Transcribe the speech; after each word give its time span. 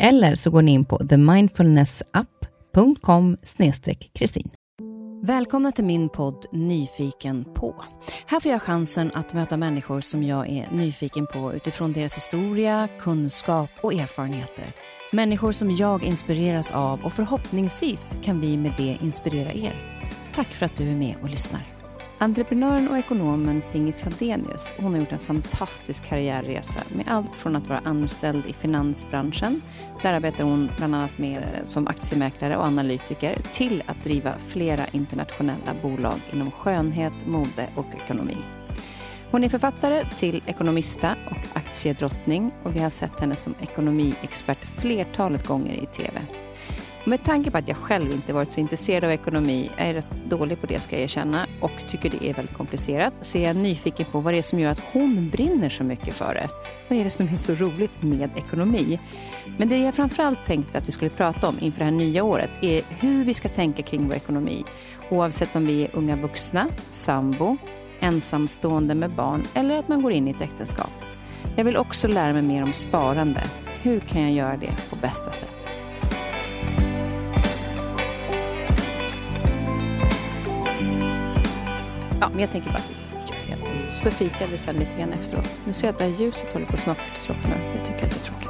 Eller 0.00 0.34
så 0.34 0.50
går 0.50 0.62
ni 0.62 0.72
in 0.72 0.84
på 0.84 0.98
themindfulnessapp.com 0.98 3.36
kristin. 4.12 4.50
Välkomna 5.22 5.72
till 5.72 5.84
min 5.84 6.08
podd 6.08 6.46
Nyfiken 6.52 7.44
på. 7.54 7.84
Här 8.26 8.40
får 8.40 8.52
jag 8.52 8.62
chansen 8.62 9.10
att 9.14 9.34
möta 9.34 9.56
människor 9.56 10.00
som 10.00 10.22
jag 10.22 10.48
är 10.48 10.68
nyfiken 10.72 11.26
på 11.26 11.54
utifrån 11.54 11.92
deras 11.92 12.16
historia, 12.16 12.88
kunskap 13.00 13.70
och 13.82 13.94
erfarenheter. 13.94 14.72
Människor 15.12 15.52
som 15.52 15.70
jag 15.70 16.04
inspireras 16.04 16.70
av 16.70 17.04
och 17.04 17.12
förhoppningsvis 17.12 18.18
kan 18.22 18.40
vi 18.40 18.56
med 18.56 18.72
det 18.76 18.98
inspirera 19.02 19.52
er. 19.52 19.74
Tack 20.34 20.48
för 20.48 20.66
att 20.66 20.76
du 20.76 20.90
är 20.90 20.96
med 20.96 21.14
och 21.22 21.28
lyssnar. 21.28 21.79
Entreprenören 22.22 22.88
och 22.88 22.98
ekonomen 22.98 23.62
Pingis 23.72 24.02
Hadenius 24.02 24.72
hon 24.78 24.92
har 24.92 25.00
gjort 25.00 25.12
en 25.12 25.18
fantastisk 25.18 26.04
karriärresa 26.04 26.80
med 26.96 27.08
allt 27.08 27.36
från 27.36 27.56
att 27.56 27.68
vara 27.68 27.80
anställd 27.84 28.46
i 28.46 28.52
finansbranschen, 28.52 29.60
där 30.02 30.12
arbetar 30.12 30.44
hon 30.44 30.70
bland 30.76 30.94
annat 30.94 31.18
med 31.18 31.42
som 31.62 31.86
aktiemäklare 31.86 32.56
och 32.56 32.64
analytiker, 32.64 33.38
till 33.52 33.82
att 33.86 34.04
driva 34.04 34.38
flera 34.38 34.86
internationella 34.86 35.74
bolag 35.82 36.18
inom 36.32 36.50
skönhet, 36.50 37.26
mode 37.26 37.68
och 37.74 37.94
ekonomi. 38.04 38.36
Hon 39.30 39.44
är 39.44 39.48
författare 39.48 40.04
till 40.18 40.42
Ekonomista 40.46 41.16
och 41.30 41.56
aktiedrottning 41.56 42.52
och 42.62 42.76
vi 42.76 42.80
har 42.80 42.90
sett 42.90 43.20
henne 43.20 43.36
som 43.36 43.54
ekonomiexpert 43.62 44.64
flertalet 44.64 45.46
gånger 45.46 45.74
i 45.74 45.86
TV. 45.86 46.20
Med 47.04 47.24
tanke 47.24 47.50
på 47.50 47.58
att 47.58 47.68
jag 47.68 47.76
själv 47.76 48.12
inte 48.12 48.32
varit 48.32 48.52
så 48.52 48.60
intresserad 48.60 49.04
av 49.04 49.10
ekonomi, 49.10 49.70
jag 49.76 49.86
är 49.86 49.94
rätt 49.94 50.10
dålig 50.30 50.60
på 50.60 50.66
det 50.66 50.80
ska 50.80 50.96
jag 50.96 51.02
erkänna, 51.02 51.46
och 51.60 51.70
tycker 51.88 52.10
det 52.10 52.24
är 52.28 52.34
väldigt 52.34 52.56
komplicerat, 52.56 53.14
så 53.20 53.38
är 53.38 53.46
jag 53.46 53.56
nyfiken 53.56 54.06
på 54.06 54.20
vad 54.20 54.34
det 54.34 54.38
är 54.38 54.42
som 54.42 54.60
gör 54.60 54.72
att 54.72 54.82
hon 54.92 55.30
brinner 55.30 55.68
så 55.68 55.84
mycket 55.84 56.14
för 56.14 56.34
det. 56.34 56.48
Vad 56.88 56.98
är 56.98 57.04
det 57.04 57.10
som 57.10 57.28
är 57.28 57.36
så 57.36 57.54
roligt 57.54 58.02
med 58.02 58.30
ekonomi? 58.36 59.00
Men 59.58 59.68
det 59.68 59.78
jag 59.78 59.94
framförallt 59.94 60.46
tänkte 60.46 60.78
att 60.78 60.88
vi 60.88 60.92
skulle 60.92 61.10
prata 61.10 61.48
om 61.48 61.56
inför 61.60 61.78
det 61.78 61.84
här 61.84 61.92
nya 61.92 62.24
året 62.24 62.50
är 62.60 62.82
hur 62.88 63.24
vi 63.24 63.34
ska 63.34 63.48
tänka 63.48 63.82
kring 63.82 64.08
vår 64.08 64.14
ekonomi. 64.14 64.64
Oavsett 65.10 65.56
om 65.56 65.66
vi 65.66 65.84
är 65.84 65.90
unga 65.92 66.16
vuxna, 66.16 66.68
sambo, 66.90 67.56
ensamstående 68.00 68.94
med 68.94 69.10
barn 69.10 69.42
eller 69.54 69.78
att 69.78 69.88
man 69.88 70.02
går 70.02 70.12
in 70.12 70.28
i 70.28 70.30
ett 70.30 70.40
äktenskap. 70.40 70.92
Jag 71.56 71.64
vill 71.64 71.76
också 71.76 72.08
lära 72.08 72.32
mig 72.32 72.42
mer 72.42 72.62
om 72.62 72.72
sparande. 72.72 73.42
Hur 73.82 74.00
kan 74.00 74.22
jag 74.22 74.32
göra 74.32 74.56
det 74.56 74.72
på 74.90 74.96
bästa 74.96 75.32
sätt? 75.32 75.59
Men 82.30 82.38
jag 82.38 82.50
tänker 82.50 82.70
bara 82.70 82.78
att 82.78 82.90
vi 82.90 83.26
kör 83.28 83.34
helt 83.34 83.62
enkelt. 83.62 84.02
Så 84.02 84.10
fikar 84.10 84.48
vi 84.48 84.56
sen 84.56 84.76
lite 84.76 84.96
grann 84.96 85.12
efteråt. 85.12 85.62
Nu 85.66 85.72
ser 85.72 85.86
jag 85.86 85.92
att 85.92 85.98
det 85.98 86.04
här 86.04 86.20
ljuset 86.20 86.52
håller 86.52 86.66
på 86.66 86.72
att 86.72 87.18
slockna. 87.18 87.56
Det 87.56 87.78
tycker 87.78 87.92
jag 87.92 88.02
är 88.02 88.06
lite 88.06 88.18
tråkigt. 88.18 88.48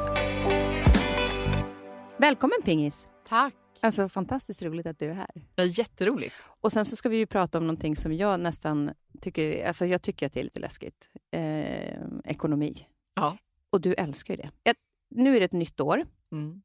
Välkommen 2.19 2.59
Pingis! 2.65 3.07
Tack! 3.29 3.55
Alltså 3.81 4.09
fantastiskt 4.09 4.63
roligt 4.63 4.87
att 4.87 4.99
du 4.99 5.07
är 5.07 5.15
här. 5.15 5.31
Ja, 5.57 5.65
jätteroligt. 5.65 6.35
Och 6.61 6.73
sen 6.73 6.85
så 6.85 6.97
ska 6.97 7.09
vi 7.09 7.17
ju 7.17 7.27
prata 7.27 7.59
om 7.59 7.67
någonting 7.67 7.97
som 7.97 8.13
jag 8.13 8.41
nästan 8.41 8.91
tycker, 9.21 9.67
alltså 9.67 9.87
jag 9.87 10.03
tycker 10.03 10.27
att 10.27 10.33
det 10.33 10.41
är 10.41 10.45
lite 10.45 10.61
läskigt. 10.61 11.11
Eh, 11.31 12.03
ekonomi. 12.25 12.87
Ja. 13.15 13.39
Och 13.71 13.81
du 13.81 13.95
älskar 13.95 14.35
ju 14.35 14.43
det. 14.43 14.71
Ett, 14.71 14.77
nu 15.11 15.37
är 15.37 15.41
det 15.41 15.45
ett 15.45 15.53
nytt 15.53 15.81
år. 15.81 16.05
Mm. 16.33 16.63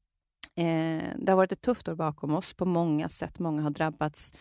Eh, 0.56 1.04
det 1.18 1.32
har 1.32 1.38
varit 1.38 1.52
ett 1.52 1.62
tufft 1.62 1.88
år 1.88 1.96
bakom 1.96 2.36
oss 2.36 2.54
på 2.54 2.66
många 2.66 3.10
sätt. 3.10 3.40
Många 3.40 3.62
har 3.62 3.70
drabbats 3.70 4.34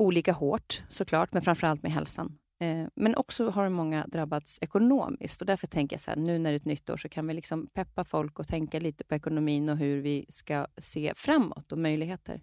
olika 0.00 0.32
hårt 0.32 0.82
såklart, 0.88 1.32
men 1.32 1.42
framförallt 1.42 1.82
med 1.82 1.92
hälsan. 1.92 2.38
Eh, 2.60 2.86
men 2.94 3.16
också 3.16 3.50
har 3.50 3.68
många 3.68 4.06
drabbats 4.06 4.58
ekonomiskt 4.60 5.40
och 5.40 5.46
därför 5.46 5.66
tänker 5.66 5.94
jag 5.94 6.00
så 6.00 6.10
här, 6.10 6.18
nu 6.18 6.38
när 6.38 6.50
det 6.50 6.54
är 6.54 6.56
ett 6.56 6.64
nytt 6.64 6.90
år 6.90 6.96
så 6.96 7.08
kan 7.08 7.26
vi 7.26 7.34
liksom 7.34 7.66
peppa 7.66 8.04
folk 8.04 8.38
och 8.38 8.48
tänka 8.48 8.80
lite 8.80 9.04
på 9.04 9.14
ekonomin 9.14 9.68
och 9.68 9.76
hur 9.76 10.00
vi 10.00 10.26
ska 10.28 10.66
se 10.78 11.12
framåt 11.16 11.72
och 11.72 11.78
möjligheter. 11.78 12.42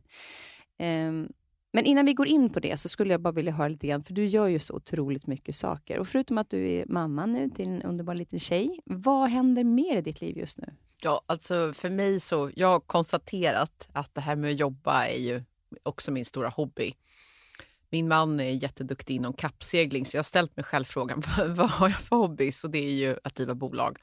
Ehm, 0.78 1.29
men 1.73 1.85
innan 1.85 2.06
vi 2.06 2.13
går 2.13 2.28
in 2.28 2.50
på 2.50 2.59
det 2.59 2.78
så 2.78 2.90
skulle 2.90 3.13
jag 3.13 3.22
bara 3.22 3.34
vilja 3.34 3.51
höra 3.51 3.68
lite 3.68 3.88
grann, 3.88 4.03
för 4.03 4.13
du 4.13 4.25
gör 4.25 4.47
ju 4.47 4.59
så 4.59 4.74
otroligt 4.74 5.28
mycket 5.28 5.56
saker. 5.56 6.00
Och 6.00 6.07
förutom 6.07 6.38
att 6.38 6.50
du 6.50 6.69
är 6.72 6.85
mamma 6.85 7.25
nu 7.25 7.50
till 7.50 7.68
en 7.68 7.81
underbar 7.81 8.16
liten 8.16 8.39
tjej, 8.39 8.79
vad 8.85 9.29
händer 9.29 9.63
mer 9.63 9.97
i 9.97 10.01
ditt 10.01 10.22
liv 10.22 10.38
just 10.38 10.57
nu? 10.57 10.74
Ja, 11.03 11.22
alltså 11.25 11.74
för 11.74 11.89
mig 11.89 12.19
så, 12.19 12.51
jag 12.56 12.68
har 12.68 12.79
konstaterat 12.79 13.88
att 13.91 14.16
det 14.16 14.22
här 14.22 14.35
med 14.35 14.51
att 14.51 14.59
jobba 14.59 15.06
är 15.06 15.19
ju 15.19 15.44
också 15.84 16.12
min 16.12 16.25
stora 16.25 16.50
hobby. 16.50 16.94
Min 17.89 18.07
man 18.07 18.39
är 18.39 18.51
jätteduktig 18.51 19.15
inom 19.15 19.33
kappsegling 19.33 20.05
så 20.05 20.17
jag 20.17 20.19
har 20.19 20.23
ställt 20.23 20.55
mig 20.55 20.63
själv 20.63 20.85
frågan 20.85 21.23
vad 21.47 21.69
har 21.69 21.89
jag 21.89 21.99
för 21.99 22.15
hobbys? 22.15 22.63
Och 22.63 22.69
det 22.69 22.79
är 22.79 22.91
ju 22.91 23.17
att 23.23 23.35
driva 23.35 23.55
bolag. 23.55 23.97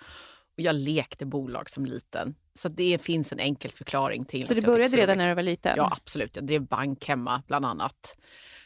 Och 0.57 0.61
jag 0.61 0.75
lekte 0.75 1.27
bolag 1.27 1.71
som 1.71 1.87
liten. 1.87 2.35
Så 2.55 2.69
det 2.69 3.03
finns 3.03 3.33
en 3.33 3.41
enkel 3.41 3.71
förklaring 3.71 4.25
till 4.25 4.47
Så 4.47 4.55
det 4.55 4.61
började 4.61 4.97
redan 4.97 5.19
när 5.19 5.29
du 5.29 5.35
var 5.35 5.43
liten? 5.43 5.75
Ja, 5.77 5.93
absolut. 5.93 6.37
Jag 6.37 6.47
drev 6.47 6.63
bank 6.63 7.09
hemma 7.09 7.43
bland 7.47 7.67
annat. 7.67 8.17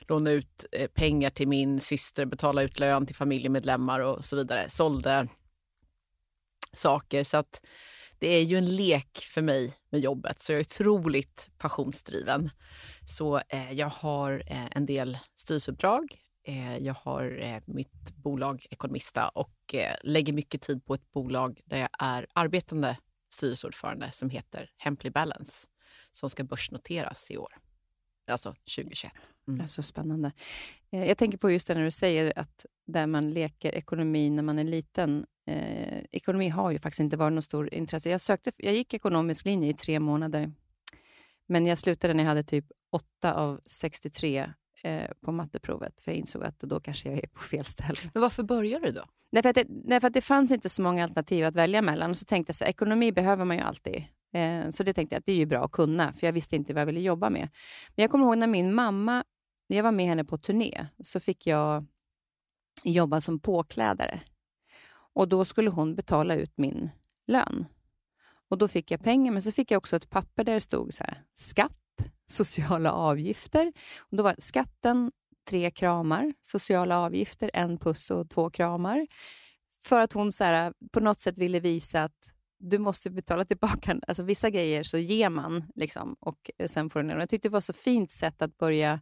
Lånade 0.01 0.37
ut 0.37 0.67
eh, 0.73 0.87
pengar 0.87 1.31
till 1.31 1.49
min 1.49 1.81
syster, 1.81 2.25
betalade 2.25 2.67
ut 2.67 2.79
lön 2.79 3.07
till 3.07 3.17
familjemedlemmar 3.17 4.01
och 4.01 4.25
så 4.25 4.37
vidare. 4.37 4.71
Sålde 4.71 5.29
saker. 6.73 7.25
Så 7.25 7.37
att 7.37 7.61
det 8.19 8.29
är 8.29 8.43
ju 8.43 8.59
en 8.59 8.77
lek 8.77 9.19
för 9.19 9.43
mig 9.43 9.75
med 9.91 10.01
jobbet, 10.01 10.43
så 10.43 10.53
jag 10.53 10.59
är 10.59 10.65
otroligt 10.65 11.51
passionsdriven. 11.59 12.51
Så 13.07 13.41
eh, 13.49 13.73
jag 13.73 13.89
har 13.89 14.43
eh, 14.47 14.67
en 14.71 14.87
del 14.87 15.19
styrelseuppdrag. 15.37 16.17
Eh, 16.47 16.79
jag 16.79 16.95
har 16.95 17.39
eh, 17.41 17.61
mitt 17.67 18.17
bolag 18.17 18.67
Ekonomista 18.71 19.29
och 19.29 19.75
eh, 19.75 19.95
lägger 20.03 20.33
mycket 20.33 20.63
tid 20.63 20.85
på 20.85 20.95
ett 20.95 21.13
bolag 21.13 21.61
där 21.65 21.79
jag 21.79 21.91
är 21.99 22.27
arbetande 22.33 22.97
styrelseordförande 23.35 24.11
som 24.13 24.31
heter 24.31 24.71
Hemply 24.77 25.11
Balance 25.11 25.67
som 26.13 26.31
ska 26.31 26.45
börsnoteras 26.45 27.31
i 27.31 27.39
år. 27.39 27.57
Alltså 28.27 28.55
2021. 28.77 29.13
Mm. 29.49 29.67
Så 29.67 29.83
spännande. 29.83 30.33
Eh, 30.91 31.05
jag 31.05 31.19
tänker 31.19 31.39
på 31.39 31.51
just 31.51 31.69
det 31.69 31.75
när 31.75 31.85
du 31.85 31.91
säger 31.91 32.39
att 32.39 32.67
där 32.87 33.07
man 33.07 33.31
leker 33.31 33.75
ekonomi 33.75 34.31
när 34.31 34.43
man 34.43 34.59
är 34.59 34.65
liten. 34.65 35.27
Eh, 35.49 36.05
ekonomi 36.11 36.49
har 36.49 36.71
ju 36.71 36.79
faktiskt 36.79 37.01
inte 37.01 37.17
varit 37.17 37.33
något 37.33 37.45
stort 37.45 37.73
intresse. 37.73 38.11
Jag, 38.11 38.21
sökte, 38.21 38.53
jag 38.57 38.75
gick 38.75 38.95
ekonomisk 38.95 39.45
linje 39.45 39.71
i 39.71 39.75
tre 39.75 40.01
månader, 40.01 40.53
men 41.47 41.67
jag 41.67 41.79
slutade 41.79 42.15
när 42.15 42.23
jag 42.23 42.29
hade 42.29 42.43
typ 42.43 42.65
8 42.93 43.35
av 43.35 43.61
63 43.67 44.53
eh, 44.83 45.03
på 45.21 45.33
matteprovet, 45.33 46.01
för 46.01 46.11
jag 46.11 46.19
insåg 46.19 46.45
att 46.45 46.59
då 46.59 46.81
kanske 46.81 47.09
jag 47.09 47.25
är 47.25 47.29
på 47.29 47.41
fel 47.41 47.65
ställe. 47.65 47.99
Men 48.15 48.21
varför 48.21 48.43
började 48.43 48.87
du 48.87 48.93
då? 48.93 49.05
Därför 49.33 49.49
att, 49.49 49.55
det, 49.55 49.67
därför 49.69 50.09
att 50.09 50.15
det 50.15 50.21
fanns 50.21 50.51
inte 50.51 50.69
så 50.69 50.83
många 50.83 51.03
alternativ 51.03 51.45
att 51.45 51.57
välja 51.57 51.83
mellan. 51.83 52.11
Och 52.11 52.17
så 52.17 52.25
tänkte 52.25 52.51
jag 52.51 52.57
så 52.57 52.65
ekonomi 52.65 53.13
behöver 53.13 53.45
man 53.45 53.57
ju 53.57 53.63
alltid. 53.63 54.05
Eh, 54.33 54.71
så 54.71 54.83
det 54.83 54.95
tänkte 54.95 55.15
jag 55.15 55.19
att 55.21 55.27
det 55.27 55.33
är 55.33 55.37
ju 55.37 55.47
bra 55.47 55.65
att 55.65 55.73
kunna, 55.73 56.13
för 56.13 56.27
jag 56.27 56.33
visste 56.33 56.57
inte 56.57 56.75
vad 56.75 56.81
jag 56.81 56.87
ville 56.87 57.01
jobba 57.01 57.31
med. 57.31 57.49
Men 57.97 58.03
jag 58.03 58.11
kommer 58.11 58.25
ihåg 58.25 58.39
när 58.39 58.47
min 58.47 58.75
mamma, 58.75 59.25
när 59.69 59.77
jag 59.77 59.85
var 59.85 59.93
med 59.93 60.07
henne 60.07 60.25
på 60.25 60.39
turné, 60.39 60.87
så 61.05 61.21
fick 61.21 61.47
jag 61.47 61.87
jobba 62.85 63.21
som 63.21 63.39
påklädare. 63.39 64.21
Och 65.19 65.29
då 65.29 65.45
skulle 65.45 65.71
hon 65.71 65.95
betala 65.95 66.35
ut 66.35 66.53
min 66.59 66.91
lön. 67.27 67.67
Och 68.49 68.59
Då 68.59 68.69
fick 68.69 68.91
jag 68.91 69.03
pengar, 69.03 69.33
men 69.33 69.43
så 69.43 69.53
fick 69.53 69.71
jag 69.71 69.79
också 69.79 69.97
ett 69.97 70.11
papper 70.11 70.45
där 70.45 70.55
det 70.55 70.61
stod 70.61 70.95
så 70.95 71.05
här, 71.05 71.25
skatt, 71.35 71.73
sociala 72.27 72.93
avgifter. 72.93 73.73
Och 73.99 74.17
då 74.17 74.23
var 74.23 74.35
skatten 74.39 75.13
tre 75.49 75.71
kramar, 75.71 76.35
sociala 76.41 76.99
avgifter, 76.99 77.51
en 77.55 77.79
puss 77.79 78.11
och 78.11 78.31
två 78.31 78.51
kramar. 78.51 79.07
För 79.85 80.01
att 80.01 80.13
hon 80.13 80.33
så 80.33 80.45
här, 80.45 80.73
på 80.93 81.01
något 81.01 81.21
sätt 81.21 81.39
ville 81.39 81.61
visa 81.61 82.05
att 82.05 82.33
du 82.59 82.79
måste 82.79 83.11
betala 83.11 83.45
tillbaka. 83.45 84.01
Alltså 84.07 84.23
vissa 84.23 84.51
grejer 84.51 84.83
så 84.83 84.99
ger 84.99 85.29
man 85.29 85.65
liksom, 85.75 86.17
och 86.21 86.51
sen 86.67 86.91
får 86.91 87.03
du 87.03 87.09
Jag 87.09 87.29
tyckte 87.29 87.49
det 87.49 87.53
var 87.53 87.61
så 87.61 87.73
fint 87.73 88.11
sätt 88.11 88.43
att 88.43 88.59
börja 88.59 89.01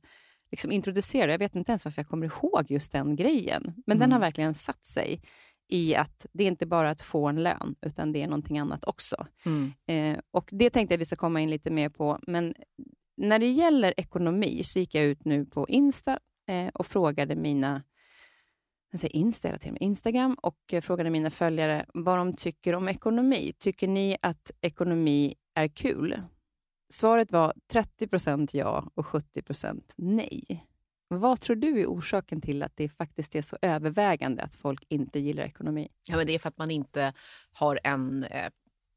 liksom, 0.51 0.73
introducera. 0.73 1.31
Jag 1.31 1.39
vet 1.39 1.57
inte 1.57 1.73
ens 1.73 1.85
varför 1.85 2.03
jag 2.03 2.09
kommer 2.09 2.27
ihåg 2.27 2.65
just 2.69 2.93
den 2.93 3.17
grejen. 3.17 3.63
Men 3.87 3.97
mm. 3.97 3.99
den 3.99 4.13
har 4.13 4.19
mm. 4.19 4.27
verkligen 4.27 4.55
satt 4.55 4.87
sig 4.87 5.21
i 5.69 5.95
att 5.95 6.27
det 6.33 6.45
är 6.45 6.49
inte 6.49 6.67
bara 6.67 6.91
att 6.91 7.03
få 7.03 7.27
en 7.29 7.43
lön, 7.43 7.77
utan 7.81 8.13
det 8.13 8.23
är 8.23 8.27
någonting 8.27 8.59
annat 8.59 8.85
också. 8.85 9.27
Mm. 9.45 9.73
Eh, 9.87 10.21
och 10.31 10.49
Det 10.53 10.71
tänkte 10.71 10.95
jag 10.95 10.99
vi 10.99 11.05
ska 11.05 11.17
komma 11.17 11.41
in 11.41 11.51
lite 11.51 11.71
mer 11.71 11.89
på. 11.89 12.19
Men 12.27 12.55
när 13.17 13.39
det 13.39 13.51
gäller 13.51 13.95
ekonomi 13.97 14.65
så 14.65 14.79
gick 14.79 14.95
jag 14.95 15.05
ut 15.05 15.25
nu 15.25 15.45
på 15.45 15.69
Insta 15.69 16.19
eh, 16.49 16.69
och 16.69 16.87
frågade 16.87 17.37
mina 17.37 17.83
jag 18.91 19.01
säger 19.01 19.17
Insta 19.17 19.59
till 19.59 19.77
Instagram 19.81 20.35
och 20.43 20.75
frågade 20.83 21.11
mina 21.11 21.31
följare 21.31 21.87
vad 21.95 22.19
de 22.19 22.35
tycker 22.35 22.75
om 22.75 22.89
ekonomi. 22.89 23.53
Tycker 23.59 23.89
ni 23.89 24.17
att 24.23 24.51
ekonomi 24.61 25.35
är 25.55 25.69
kul? 25.69 26.23
Svaret 26.89 27.33
var 27.33 27.53
30% 27.73 28.51
ja 28.53 28.91
och 28.95 29.07
70% 29.07 29.83
nej. 29.97 30.67
Vad 31.09 31.41
tror 31.41 31.57
du 31.57 31.81
är 31.81 31.87
orsaken 31.87 32.41
till 32.41 32.63
att 32.63 32.77
det 32.77 32.89
faktiskt 32.89 33.35
är 33.35 33.43
så 33.43 33.57
övervägande 33.63 34.43
att 34.43 34.55
folk 34.55 34.85
inte 34.89 35.19
gillar 35.19 35.45
ekonomi? 35.45 35.89
Ja, 36.09 36.17
men 36.17 36.27
det 36.27 36.35
är 36.35 36.39
för 36.39 36.49
att 36.49 36.59
man 36.59 36.71
inte 36.71 37.13
har 37.53 37.81
en... 37.85 38.25
Eh, 38.25 38.51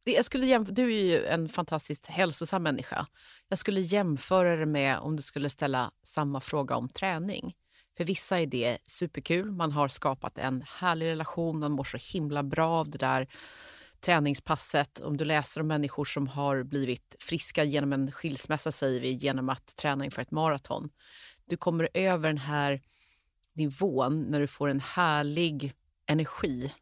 jag 0.04 0.26
skulle 0.26 0.46
jämföra, 0.46 0.74
du 0.74 0.96
är 0.96 1.04
ju 1.04 1.26
en 1.26 1.50
fantastiskt 1.50 2.06
hälsosam 2.06 2.64
människa. 2.64 3.08
Jag 3.48 3.60
skulle 3.60 3.82
jämföra 3.82 4.56
det 4.56 4.66
med 4.66 5.00
om 5.00 5.16
du 5.16 5.22
skulle 5.22 5.50
ställa 5.50 5.92
samma 6.04 6.42
fråga 6.42 6.76
om 6.76 6.90
träning. 6.90 7.56
För 7.98 8.06
vissa 8.06 8.40
är 8.40 8.46
det 8.46 8.78
superkul. 8.86 9.52
Man 9.52 9.72
har 9.72 9.88
skapat 9.88 10.38
en 10.38 10.64
härlig 10.68 11.06
relation, 11.06 11.60
man 11.60 11.72
mår 11.72 11.84
så 11.84 11.98
himla 12.14 12.44
bra 12.44 12.70
av 12.70 12.90
det 12.90 12.98
där 12.98 13.28
träningspasset. 14.02 15.00
Om 15.00 15.18
du 15.18 15.26
läser 15.26 15.62
om 15.62 15.68
människor 15.68 16.06
som 16.06 16.28
har 16.28 16.64
blivit 16.64 17.16
friska 17.20 17.64
genom 17.64 17.94
en 17.94 18.12
skilsmässa, 18.12 18.72
säger 18.72 19.02
vi, 19.02 19.12
genom 19.12 19.50
att 19.50 19.76
träna 19.76 20.06
inför 20.06 20.22
ett 20.22 20.32
maraton. 20.32 20.90
Du 21.50 21.58
kommer 21.58 21.90
över 21.94 22.30
den 22.30 22.38
här 22.38 22.82
nivån 23.54 24.22
när 24.22 24.40
du 24.40 24.48
får 24.48 24.68
en 24.68 24.80
härlig 24.80 25.74
energi 26.06 26.74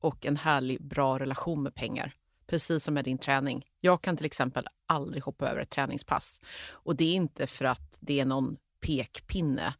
och 0.00 0.26
en 0.26 0.36
härlig, 0.36 0.82
bra 0.82 1.18
relation 1.18 1.62
med 1.62 1.74
pengar. 1.74 2.14
Precis 2.46 2.84
som 2.84 2.94
med 2.94 3.04
din 3.04 3.18
träning. 3.18 3.66
Jag 3.80 4.02
kan 4.02 4.16
till 4.16 4.26
exempel 4.26 4.66
aldrig 4.86 5.22
hoppa 5.22 5.48
över 5.48 5.60
ett 5.60 5.70
träningspass. 5.70 6.40
Och 6.70 6.96
det 6.96 7.04
är 7.04 7.14
inte 7.14 7.46
för 7.46 7.64
att 7.64 7.96
det 8.00 8.20
är 8.20 8.24
någon 8.24 8.56
pekpinne 8.80 9.74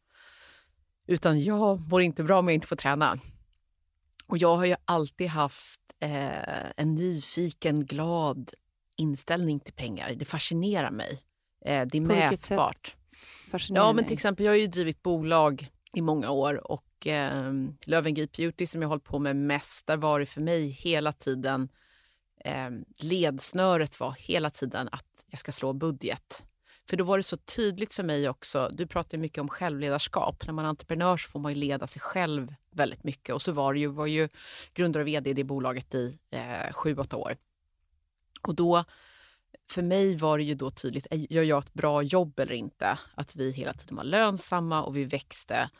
utan 1.06 1.42
jag 1.42 1.80
mår 1.88 2.02
inte 2.02 2.24
bra 2.24 2.38
om 2.38 2.48
jag 2.48 2.54
inte 2.54 2.66
får 2.66 2.76
träna. 2.76 3.18
Och 4.26 4.38
jag 4.38 4.56
har 4.56 4.64
ju 4.64 4.76
alltid 4.84 5.28
haft 5.28 5.80
eh, 6.00 6.70
en 6.76 6.94
nyfiken, 6.94 7.86
glad 7.86 8.50
inställning 8.96 9.60
till 9.60 9.74
pengar. 9.74 10.14
Det 10.14 10.24
fascinerar 10.24 10.90
mig. 10.90 11.22
Eh, 11.64 11.86
det 11.86 11.98
är 11.98 12.02
På 12.02 12.06
mätbart. 12.06 12.96
Ja, 13.76 13.92
men 13.92 14.04
till 14.04 14.14
exempel, 14.14 14.46
jag 14.46 14.52
har 14.52 14.56
ju 14.56 14.66
drivit 14.66 15.02
bolag 15.02 15.70
i 15.92 16.00
många 16.00 16.30
år 16.30 16.70
och 16.70 17.06
eh, 17.06 17.52
Löwengrip 17.86 18.36
Beauty 18.36 18.66
som 18.66 18.82
jag 18.82 18.88
hållit 18.88 19.04
på 19.04 19.18
med 19.18 19.36
mest, 19.36 19.86
där 19.86 19.96
var 19.96 20.20
det 20.20 20.26
för 20.26 20.40
mig 20.40 20.68
hela 20.68 21.12
tiden 21.12 21.68
eh, 22.44 22.70
ledsnöret 23.00 24.00
var 24.00 24.16
hela 24.18 24.50
tiden 24.50 24.88
att 24.92 25.04
jag 25.30 25.40
ska 25.40 25.52
slå 25.52 25.72
budget. 25.72 26.42
För 26.88 26.96
då 26.96 27.04
var 27.04 27.16
det 27.16 27.22
så 27.22 27.36
tydligt 27.36 27.94
för 27.94 28.02
mig 28.02 28.28
också, 28.28 28.70
du 28.72 28.86
pratar 28.86 29.18
mycket 29.18 29.38
om 29.38 29.48
självledarskap. 29.48 30.46
När 30.46 30.52
man 30.52 30.64
är 30.64 30.68
entreprenör 30.68 31.16
så 31.16 31.30
får 31.30 31.40
man 31.40 31.52
ju 31.52 31.58
leda 31.58 31.86
sig 31.86 32.00
själv 32.00 32.54
väldigt 32.70 33.04
mycket. 33.04 33.34
Och 33.34 33.42
så 33.42 33.52
var 33.52 33.74
det 33.74 33.80
ju, 33.80 33.86
var 33.86 34.06
ju 34.06 34.28
grundare 34.74 35.02
och 35.02 35.08
vd 35.08 35.30
i 35.30 35.34
det 35.34 35.44
bolaget 35.44 35.94
i 35.94 36.18
eh, 36.30 36.72
sju, 36.72 36.96
åtta 36.96 37.16
år. 37.16 37.36
Och 38.42 38.54
då, 38.54 38.84
för 39.70 39.82
mig 39.82 40.16
var 40.16 40.38
det 40.38 40.44
ju 40.44 40.54
då 40.54 40.70
tydligt, 40.70 41.06
gör 41.10 41.42
jag 41.42 41.64
ett 41.64 41.74
bra 41.74 42.02
jobb 42.02 42.38
eller 42.38 42.52
inte? 42.52 42.98
Att 43.14 43.36
vi 43.36 43.50
hela 43.50 43.72
tiden 43.72 43.96
var 43.96 44.04
lönsamma 44.04 44.82
och 44.82 44.96
vi 44.96 45.04
växte. 45.04 45.70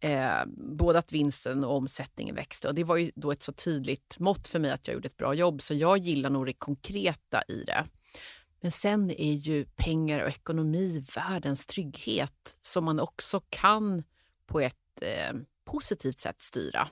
Eh, 0.00 0.44
både 0.56 0.98
att 0.98 1.12
vinsten 1.12 1.64
och 1.64 1.76
omsättningen 1.76 2.34
växte. 2.34 2.68
Och 2.68 2.74
det 2.74 2.84
var 2.84 2.96
ju 2.96 3.10
då 3.14 3.32
ett 3.32 3.42
så 3.42 3.52
tydligt 3.52 4.18
mått 4.18 4.48
för 4.48 4.58
mig 4.58 4.70
att 4.70 4.86
jag 4.86 4.94
gjorde 4.94 5.06
ett 5.06 5.16
bra 5.16 5.34
jobb. 5.34 5.62
Så 5.62 5.74
jag 5.74 5.98
gillar 5.98 6.30
nog 6.30 6.46
det 6.46 6.52
konkreta 6.52 7.42
i 7.48 7.64
det. 7.64 7.86
Men 8.60 8.72
sen 8.72 9.10
är 9.10 9.32
ju 9.32 9.64
pengar 9.64 10.20
och 10.20 10.28
ekonomi 10.28 11.04
världens 11.14 11.66
trygghet 11.66 12.56
som 12.62 12.84
man 12.84 13.00
också 13.00 13.40
kan 13.48 14.02
på 14.46 14.60
ett 14.60 15.02
eh, 15.02 15.36
positivt 15.64 16.20
sätt 16.20 16.42
styra. 16.42 16.88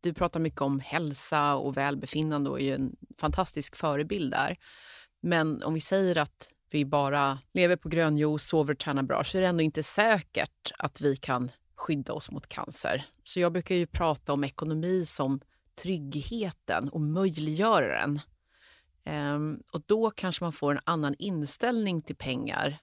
Du 0.00 0.14
pratar 0.14 0.40
mycket 0.40 0.60
om 0.60 0.80
hälsa 0.80 1.54
och 1.54 1.76
välbefinnande 1.76 2.50
och 2.50 2.60
är 2.60 2.64
ju 2.64 2.74
en 2.74 2.96
fantastisk 3.18 3.76
förebild 3.76 4.30
där. 4.30 4.56
Men 5.24 5.62
om 5.62 5.74
vi 5.74 5.80
säger 5.80 6.18
att 6.18 6.48
vi 6.70 6.84
bara 6.84 7.38
lever 7.52 7.76
på 7.76 7.88
grönjuice, 7.88 8.42
sover 8.46 8.74
och 8.74 8.78
tränar 8.78 9.02
bra, 9.02 9.24
så 9.24 9.38
är 9.38 9.42
det 9.42 9.48
ändå 9.48 9.62
inte 9.62 9.82
säkert 9.82 10.72
att 10.78 11.00
vi 11.00 11.16
kan 11.16 11.50
skydda 11.74 12.12
oss 12.12 12.30
mot 12.30 12.48
cancer. 12.48 13.04
Så 13.24 13.40
jag 13.40 13.52
brukar 13.52 13.74
ju 13.74 13.86
prata 13.86 14.32
om 14.32 14.44
ekonomi 14.44 15.06
som 15.06 15.40
tryggheten 15.74 16.88
och 16.88 17.00
möjliggöraren. 17.00 18.20
Um, 19.04 19.62
och 19.72 19.82
då 19.86 20.10
kanske 20.10 20.44
man 20.44 20.52
får 20.52 20.72
en 20.72 20.80
annan 20.84 21.14
inställning 21.18 22.02
till 22.02 22.16
pengar 22.16 22.78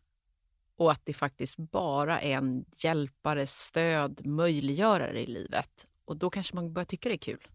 och 0.75 0.91
att 0.91 1.05
det 1.05 1.13
faktiskt 1.13 1.57
bara 1.57 2.21
är 2.21 2.37
en 2.37 2.65
hjälpare, 2.77 3.47
stöd, 3.47 4.25
möjliggörare 4.25 5.21
i 5.21 5.25
livet. 5.25 5.87
Och 6.05 6.17
då 6.17 6.29
kanske 6.29 6.55
man 6.55 6.73
börjar 6.73 6.85
tycka 6.85 7.09
det 7.09 7.15
är 7.15 7.17
kul, 7.17 7.47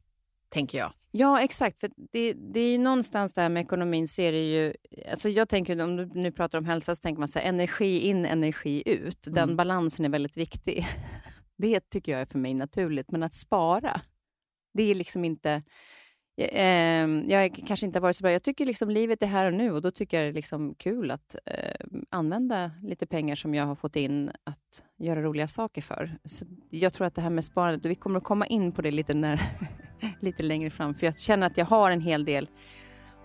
tänker 0.55 0.79
jag. 0.79 0.93
Ja, 1.11 1.41
exakt. 1.41 1.81
För 1.81 1.91
det, 2.13 2.33
det 2.33 2.61
är 2.61 2.73
ju 2.73 2.79
någonstans 2.79 3.33
där 3.33 3.49
med 3.49 3.61
ekonomin 3.61 4.09
så 4.09 4.23
är 4.23 4.33
det 4.33 4.51
ju... 4.53 4.75
Alltså 5.11 5.29
jag 5.29 5.49
tänker, 5.49 5.83
om 5.83 5.97
du 5.97 6.07
nu 6.07 6.33
pratar 6.33 6.59
om 6.59 6.65
hälsa, 6.65 6.95
så 6.95 7.01
tänker 7.01 7.21
man 7.21 7.29
så 7.29 7.39
här, 7.39 7.47
energi 7.47 7.99
in, 8.01 8.25
energi 8.25 8.83
ut. 8.87 9.23
Den 9.23 9.39
mm. 9.39 9.57
balansen 9.57 10.05
är 10.05 10.09
väldigt 10.09 10.37
viktig. 10.37 10.87
Det 11.57 11.91
tycker 11.91 12.13
jag 12.13 12.21
är 12.21 12.27
för 12.27 12.39
mig 12.39 12.55
naturligt. 12.55 13.11
Men 13.11 13.23
att 13.23 13.35
spara, 13.35 14.01
det 14.75 14.83
är 14.83 14.95
liksom 14.95 15.25
inte 15.25 15.63
Eh, 16.37 17.09
jag 17.29 17.61
kanske 17.67 17.87
inte 17.87 17.99
har 17.99 18.03
varit 18.03 18.17
så 18.17 18.23
bra. 18.23 18.33
Jag 18.33 18.43
tycker 18.43 18.67
liksom 18.67 18.91
livet 18.91 19.23
är 19.23 19.27
här 19.27 19.47
och 19.47 19.53
nu 19.53 19.73
och 19.73 19.83
då 19.83 19.91
tycker 19.91 20.17
jag 20.17 20.27
det 20.27 20.31
är 20.31 20.35
liksom 20.35 20.75
kul 20.75 21.11
att 21.11 21.37
eh, 21.47 21.87
använda 22.11 22.71
lite 22.83 23.07
pengar 23.07 23.37
som 23.37 23.55
jag 23.55 23.67
har 23.67 23.75
fått 23.75 23.97
in 23.97 24.31
att 24.45 24.85
göra 24.99 25.23
roliga 25.23 25.49
saker 25.49 25.83
för. 25.83 26.19
Så 26.25 26.45
jag 26.71 26.93
tror 26.93 27.07
att 27.07 27.15
det 27.15 27.23
här 27.23 27.31
med 27.31 27.45
sparandet, 27.45 27.91
vi 27.91 27.95
kommer 27.95 28.19
att 28.19 28.25
komma 28.25 28.47
in 28.47 28.73
på 28.73 28.83
det 28.83 28.91
lite, 28.91 29.15
när, 29.15 29.41
lite 30.21 30.43
längre 30.43 30.71
fram, 30.71 30.95
för 30.95 31.07
jag 31.07 31.19
känner 31.19 31.47
att 31.47 31.57
jag 31.57 31.67
har 31.67 31.91
en 31.91 32.01
hel 32.01 32.25
del 32.25 32.49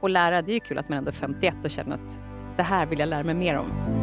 att 0.01 0.11
lära. 0.11 0.41
Det 0.41 0.51
är 0.51 0.53
ju 0.53 0.59
kul 0.59 0.77
att 0.77 0.89
man 0.89 0.97
ändå 0.97 1.09
är 1.09 1.13
51 1.13 1.55
och 1.63 1.71
känner 1.71 1.95
att 1.95 2.19
det 2.57 2.63
här 2.63 2.85
vill 2.85 2.99
jag 2.99 3.09
lära 3.09 3.23
mig 3.23 3.35
mer 3.35 3.57
om. 3.57 3.98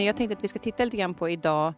Men 0.00 0.06
jag 0.06 0.16
tänkte 0.16 0.36
att 0.36 0.44
vi 0.44 0.48
ska 0.48 0.58
titta 0.58 0.84
lite 0.84 0.96
grann 0.96 1.14
på 1.14 1.28
idag 1.28 1.74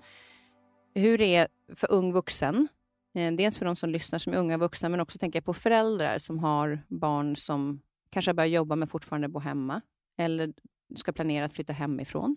hur 0.94 1.18
det 1.18 1.36
är 1.36 1.48
för 1.74 1.92
ung 1.92 2.12
vuxen. 2.12 2.68
Eh, 3.14 3.32
dels 3.32 3.58
för 3.58 3.64
de 3.64 3.76
som 3.76 3.90
lyssnar 3.90 4.18
som 4.18 4.32
är 4.32 4.36
unga 4.36 4.56
vuxna, 4.56 4.88
men 4.88 5.00
också 5.00 5.18
tänker 5.18 5.36
jag 5.36 5.44
på 5.44 5.54
föräldrar 5.54 6.18
som 6.18 6.38
har 6.38 6.82
barn 6.88 7.36
som 7.36 7.80
kanske 8.10 8.28
har 8.28 8.34
börjat 8.34 8.52
jobba 8.52 8.76
men 8.76 8.88
fortfarande 8.88 9.28
bor 9.28 9.40
hemma 9.40 9.80
eller 10.18 10.52
ska 10.96 11.12
planera 11.12 11.44
att 11.44 11.54
flytta 11.54 11.72
hemifrån. 11.72 12.36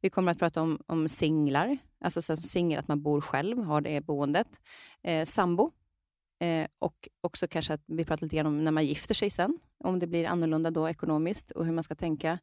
Vi 0.00 0.10
kommer 0.10 0.32
att 0.32 0.38
prata 0.38 0.62
om, 0.62 0.82
om 0.86 1.08
singlar, 1.08 1.78
alltså 2.00 2.22
som 2.22 2.36
singel, 2.36 2.78
att 2.78 2.88
man 2.88 3.02
bor 3.02 3.20
själv, 3.20 3.58
har 3.58 3.80
det 3.80 4.00
boendet. 4.00 4.60
Eh, 5.02 5.24
sambo. 5.24 5.72
Eh, 6.38 6.66
och 6.78 7.08
också 7.20 7.48
kanske 7.48 7.74
att 7.74 7.84
vi 7.86 8.04
pratar 8.04 8.26
lite 8.26 8.36
grann 8.36 8.46
om 8.46 8.64
när 8.64 8.70
man 8.70 8.86
gifter 8.86 9.14
sig 9.14 9.30
sen, 9.30 9.58
om 9.84 9.98
det 9.98 10.06
blir 10.06 10.26
annorlunda 10.26 10.70
då 10.70 10.88
ekonomiskt 10.88 11.50
och 11.50 11.66
hur 11.66 11.72
man 11.72 11.84
ska 11.84 11.94
tänka. 11.94 12.38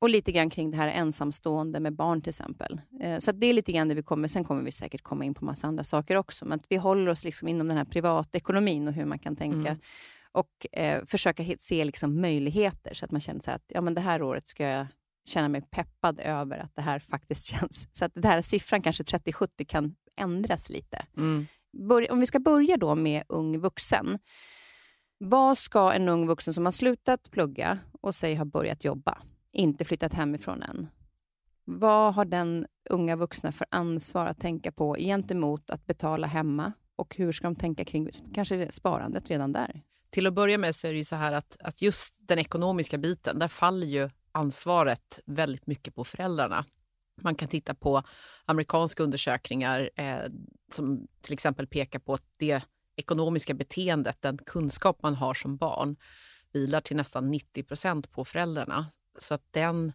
Och 0.00 0.10
lite 0.10 0.32
grann 0.32 0.50
kring 0.50 0.70
det 0.70 0.76
här 0.76 0.88
ensamstående 0.88 1.80
med 1.80 1.92
barn 1.92 2.20
till 2.20 2.30
exempel. 2.30 2.80
Eh, 3.00 3.18
så 3.18 3.32
det 3.32 3.46
är 3.46 3.52
lite 3.52 3.72
grann 3.72 3.88
det 3.88 3.94
vi 3.94 4.02
kommer, 4.02 4.28
sen 4.28 4.44
kommer 4.44 4.62
vi 4.62 4.72
säkert 4.72 5.02
komma 5.02 5.24
in 5.24 5.34
på 5.34 5.44
massa 5.44 5.66
andra 5.66 5.84
saker 5.84 6.16
också, 6.16 6.44
men 6.44 6.60
vi 6.68 6.76
håller 6.76 7.10
oss 7.10 7.24
liksom 7.24 7.48
inom 7.48 7.68
den 7.68 7.76
här 7.76 7.84
privatekonomin 7.84 8.88
och 8.88 8.94
hur 8.94 9.04
man 9.04 9.18
kan 9.18 9.36
tänka. 9.36 9.68
Mm. 9.68 9.78
Och 10.32 10.66
eh, 10.72 11.04
försöka 11.04 11.44
se 11.58 11.84
liksom 11.84 12.20
möjligheter, 12.20 12.94
så 12.94 13.04
att 13.04 13.10
man 13.10 13.20
känner 13.20 13.40
så 13.40 13.50
att 13.50 13.64
ja, 13.68 13.80
men 13.80 13.94
det 13.94 14.00
här 14.00 14.22
året 14.22 14.46
ska 14.46 14.64
jag 14.64 14.86
känna 15.28 15.48
mig 15.48 15.60
peppad 15.60 16.20
över 16.20 16.58
att 16.58 16.76
det 16.76 16.82
här 16.82 16.98
faktiskt 16.98 17.44
känns. 17.50 17.88
Så 17.92 18.04
att 18.04 18.14
den 18.14 18.24
här 18.24 18.40
siffran, 18.40 18.82
kanske 18.82 19.02
30-70, 19.02 19.64
kan 19.66 19.96
ändras 20.16 20.70
lite. 20.70 21.06
Mm. 21.16 21.46
om 22.10 22.20
vi 22.20 22.26
ska 22.26 22.38
börja 22.38 22.76
då 22.76 22.94
med 22.94 23.22
ung 23.28 23.58
vuxen. 23.58 24.18
Vad 25.18 25.58
ska 25.58 25.92
en 25.92 26.08
ung 26.08 26.26
vuxen 26.26 26.54
som 26.54 26.64
har 26.64 26.72
slutat 26.72 27.30
plugga 27.30 27.78
och 28.00 28.14
säg 28.14 28.34
har 28.34 28.44
börjat 28.44 28.84
jobba, 28.84 29.18
inte 29.52 29.84
flyttat 29.84 30.14
hemifrån 30.14 30.62
än. 30.62 30.88
Vad 31.64 32.14
har 32.14 32.24
den 32.24 32.66
unga 32.90 33.16
vuxna 33.16 33.52
för 33.52 33.66
ansvar 33.70 34.26
att 34.26 34.40
tänka 34.40 34.72
på 34.72 34.96
gentemot 34.98 35.70
att 35.70 35.86
betala 35.86 36.26
hemma, 36.26 36.72
och 36.96 37.16
hur 37.16 37.32
ska 37.32 37.46
de 37.46 37.56
tänka 37.56 37.84
kring 37.84 38.10
kanske 38.34 38.72
sparandet 38.72 39.30
redan 39.30 39.52
där? 39.52 39.82
Till 40.10 40.26
att 40.26 40.34
börja 40.34 40.58
med 40.58 40.76
så 40.76 40.86
är 40.86 40.92
det 40.92 40.98
ju 40.98 41.04
så 41.04 41.16
här 41.16 41.32
att, 41.32 41.56
att 41.60 41.82
just 41.82 42.14
den 42.18 42.38
ekonomiska 42.38 42.98
biten, 42.98 43.38
där 43.38 43.48
faller 43.48 43.86
ju 43.86 44.10
ansvaret 44.32 45.20
väldigt 45.26 45.66
mycket 45.66 45.94
på 45.94 46.04
föräldrarna. 46.04 46.64
Man 47.22 47.34
kan 47.34 47.48
titta 47.48 47.74
på 47.74 48.02
amerikanska 48.44 49.02
undersökningar 49.02 49.90
eh, 49.96 50.30
som 50.72 51.06
till 51.20 51.32
exempel 51.32 51.66
pekar 51.66 51.98
på 51.98 52.14
att 52.14 52.24
det 52.36 52.62
ekonomiska 52.96 53.54
beteendet, 53.54 54.22
den 54.22 54.38
kunskap 54.38 55.02
man 55.02 55.14
har 55.14 55.34
som 55.34 55.56
barn, 55.56 55.96
vilar 56.52 56.80
till 56.80 56.96
nästan 56.96 57.30
90 57.30 57.62
procent 57.62 58.10
på 58.10 58.24
föräldrarna. 58.24 58.86
Så 59.20 59.34
att 59.34 59.42
den, 59.50 59.92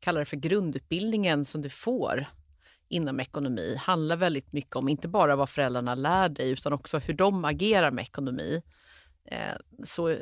kallar 0.00 0.20
det 0.20 0.24
för 0.24 0.36
grundutbildningen 0.36 1.44
som 1.44 1.62
du 1.62 1.70
får 1.70 2.26
inom 2.88 3.20
ekonomi, 3.20 3.76
handlar 3.76 4.16
väldigt 4.16 4.52
mycket 4.52 4.76
om 4.76 4.88
inte 4.88 5.08
bara 5.08 5.36
vad 5.36 5.50
föräldrarna 5.50 5.94
lär 5.94 6.28
dig 6.28 6.50
utan 6.50 6.72
också 6.72 6.98
hur 6.98 7.14
de 7.14 7.44
agerar 7.44 7.90
med 7.90 8.02
ekonomi. 8.02 8.62
Eh, 9.24 9.56
så 9.84 10.16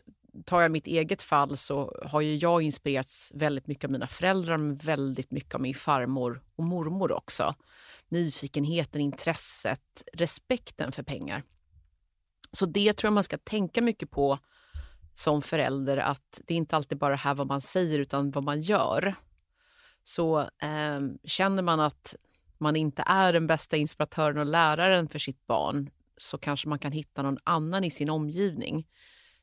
tar 0.45 0.63
jag 0.63 0.71
mitt 0.71 0.87
eget 0.87 1.23
fall 1.23 1.57
så 1.57 2.03
har 2.07 2.21
ju 2.21 2.37
jag 2.37 2.63
inspirerats 2.63 3.33
väldigt 3.35 3.67
mycket 3.67 3.85
av 3.85 3.91
mina 3.91 4.07
föräldrar 4.07 4.57
men 4.57 4.77
väldigt 4.77 5.31
mycket 5.31 5.55
av 5.55 5.61
min 5.61 5.75
farmor 5.75 6.43
och 6.57 6.65
mormor 6.65 7.13
också. 7.13 7.55
Nyfikenheten, 8.09 9.01
intresset, 9.01 10.03
respekten 10.13 10.93
för 10.93 11.03
pengar. 11.03 11.43
Så 12.53 12.67
det 12.67 12.93
tror 12.93 13.07
jag 13.09 13.15
man 13.15 13.25
ska 13.25 13.39
tänka 13.39 13.83
mycket 13.83 14.11
på 14.11 14.39
som 15.15 15.43
förälder 15.43 15.97
att 15.97 16.41
det 16.47 16.55
är 16.55 16.59
inte 16.59 16.77
alltid 16.77 16.99
bara 16.99 17.17
här 17.17 17.35
vad 17.35 17.47
man 17.47 17.61
säger 17.61 17.99
utan 17.99 18.31
vad 18.31 18.45
man 18.45 18.61
gör. 18.61 19.15
Så 20.05 20.41
eh, 20.41 21.01
känner 21.25 21.63
man 21.63 21.81
att 21.81 22.15
man 22.59 22.77
inte 22.77 23.03
är 23.07 23.33
den 23.33 23.47
bästa 23.47 23.77
inspiratören 23.77 24.39
och 24.39 24.47
läraren 24.47 25.09
för 25.09 25.19
sitt 25.19 25.47
barn 25.47 25.91
så 26.17 26.39
kanske 26.39 26.69
man 26.69 26.79
kan 26.79 26.93
hitta 26.93 27.23
någon 27.23 27.39
annan 27.45 27.85
i 27.85 27.91
sin 27.91 28.11
omgivning. 28.11 28.87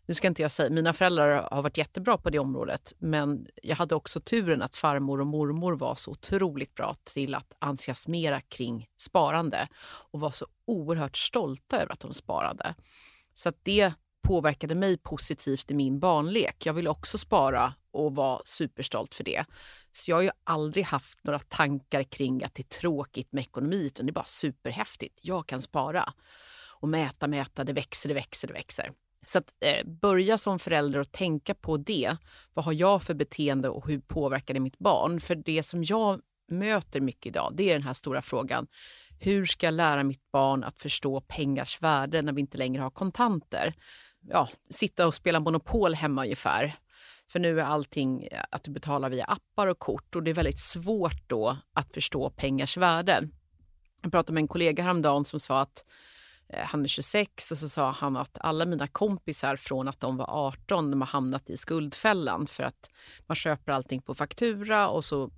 Nu 0.05 0.13
ska 0.13 0.27
inte 0.27 0.41
jag 0.41 0.51
säga, 0.51 0.69
mina 0.69 0.93
föräldrar 0.93 1.47
har 1.51 1.61
varit 1.61 1.77
jättebra 1.77 2.17
på 2.17 2.29
det 2.29 2.39
området 2.39 2.93
men 2.97 3.47
jag 3.63 3.75
hade 3.75 3.95
också 3.95 4.19
turen 4.19 4.61
att 4.61 4.75
farmor 4.75 5.21
och 5.21 5.27
mormor 5.27 5.73
var 5.73 5.95
så 5.95 6.11
otroligt 6.11 6.75
bra 6.75 6.95
till 7.03 7.35
att 7.35 7.53
entusiasmera 7.59 8.41
kring 8.41 8.89
sparande 8.97 9.67
och 9.83 10.19
var 10.19 10.31
så 10.31 10.45
oerhört 10.65 11.17
stolta 11.17 11.81
över 11.81 11.93
att 11.93 11.99
de 11.99 12.13
sparade. 12.13 12.75
Så 13.33 13.49
att 13.49 13.57
det 13.63 13.93
påverkade 14.31 14.75
mig 14.75 14.97
positivt 14.97 15.71
i 15.71 15.73
min 15.73 15.99
barnlek. 15.99 16.65
Jag 16.65 16.73
ville 16.73 16.89
också 16.89 17.17
spara 17.17 17.73
och 17.91 18.15
var 18.15 18.41
superstolt 18.45 19.15
för 19.15 19.23
det. 19.23 19.45
Så 19.93 20.11
jag 20.11 20.17
har 20.17 20.21
ju 20.21 20.31
aldrig 20.43 20.85
haft 20.85 21.23
några 21.23 21.39
tankar 21.39 22.03
kring 22.03 22.43
att 22.43 22.55
det 22.55 22.61
är 22.61 22.79
tråkigt 22.79 23.31
med 23.31 23.41
ekonomi, 23.41 23.85
utan 23.85 24.05
det 24.05 24.09
är 24.09 24.13
bara 24.13 24.25
superhäftigt. 24.25 25.19
Jag 25.21 25.47
kan 25.47 25.61
spara. 25.61 26.13
Och 26.79 26.89
mäta, 26.89 27.27
mäta, 27.27 27.63
det 27.63 27.73
växer, 27.73 28.09
det 28.09 28.15
växer, 28.15 28.47
det 28.47 28.53
växer. 28.53 28.91
Så 29.27 29.37
att 29.37 29.53
eh, 29.65 29.87
börja 29.87 30.37
som 30.37 30.59
förälder 30.59 30.99
och 30.99 31.11
tänka 31.11 31.55
på 31.55 31.77
det. 31.77 32.17
Vad 32.53 32.65
har 32.65 32.73
jag 32.73 33.03
för 33.03 33.13
beteende 33.13 33.69
och 33.69 33.87
hur 33.87 33.99
påverkar 33.99 34.53
det 34.53 34.59
mitt 34.59 34.79
barn? 34.79 35.21
För 35.21 35.35
det 35.35 35.63
som 35.63 35.83
jag 35.83 36.21
möter 36.51 37.01
mycket 37.01 37.25
idag, 37.25 37.51
det 37.55 37.69
är 37.69 37.73
den 37.73 37.83
här 37.83 37.93
stora 37.93 38.21
frågan. 38.21 38.67
Hur 39.19 39.45
ska 39.45 39.67
jag 39.67 39.73
lära 39.73 40.03
mitt 40.03 40.31
barn 40.31 40.63
att 40.63 40.79
förstå 40.79 41.21
pengars 41.21 41.81
värde 41.81 42.21
när 42.21 42.33
vi 42.33 42.41
inte 42.41 42.57
längre 42.57 42.81
har 42.81 42.89
kontanter? 42.89 43.73
Ja, 44.29 44.49
sitta 44.69 45.07
och 45.07 45.15
spela 45.15 45.39
Monopol 45.39 45.93
hemma 45.93 46.23
ungefär. 46.23 46.75
För 47.27 47.39
nu 47.39 47.59
är 47.59 47.63
allting 47.63 48.27
att 48.49 48.63
du 48.63 48.71
betalar 48.71 49.09
via 49.09 49.25
appar 49.25 49.67
och 49.67 49.79
kort 49.79 50.15
och 50.15 50.23
det 50.23 50.31
är 50.31 50.35
väldigt 50.35 50.59
svårt 50.59 51.27
då 51.29 51.57
att 51.73 51.93
förstå 51.93 52.29
pengars 52.29 52.77
värde. 52.77 53.27
Jag 54.01 54.11
pratade 54.11 54.33
med 54.33 54.41
en 54.41 54.47
kollega 54.47 54.83
häromdagen 54.83 55.25
som 55.25 55.39
sa 55.39 55.61
att 55.61 55.85
eh, 56.49 56.65
han 56.65 56.83
är 56.83 56.87
26 56.87 57.51
och 57.51 57.57
så 57.57 57.69
sa 57.69 57.91
han 57.91 58.17
att 58.17 58.37
alla 58.41 58.65
mina 58.65 58.87
kompisar 58.87 59.55
från 59.55 59.87
att 59.87 59.99
de 59.99 60.17
var 60.17 60.25
18 60.29 60.91
de 60.91 61.01
har 61.01 61.07
hamnat 61.07 61.49
i 61.49 61.57
skuldfällan 61.57 62.47
för 62.47 62.63
att 62.63 62.89
man 63.27 63.35
köper 63.35 63.71
allting 63.71 64.01
på 64.01 64.15
faktura 64.15 64.89
och 64.89 65.05
så 65.05 65.31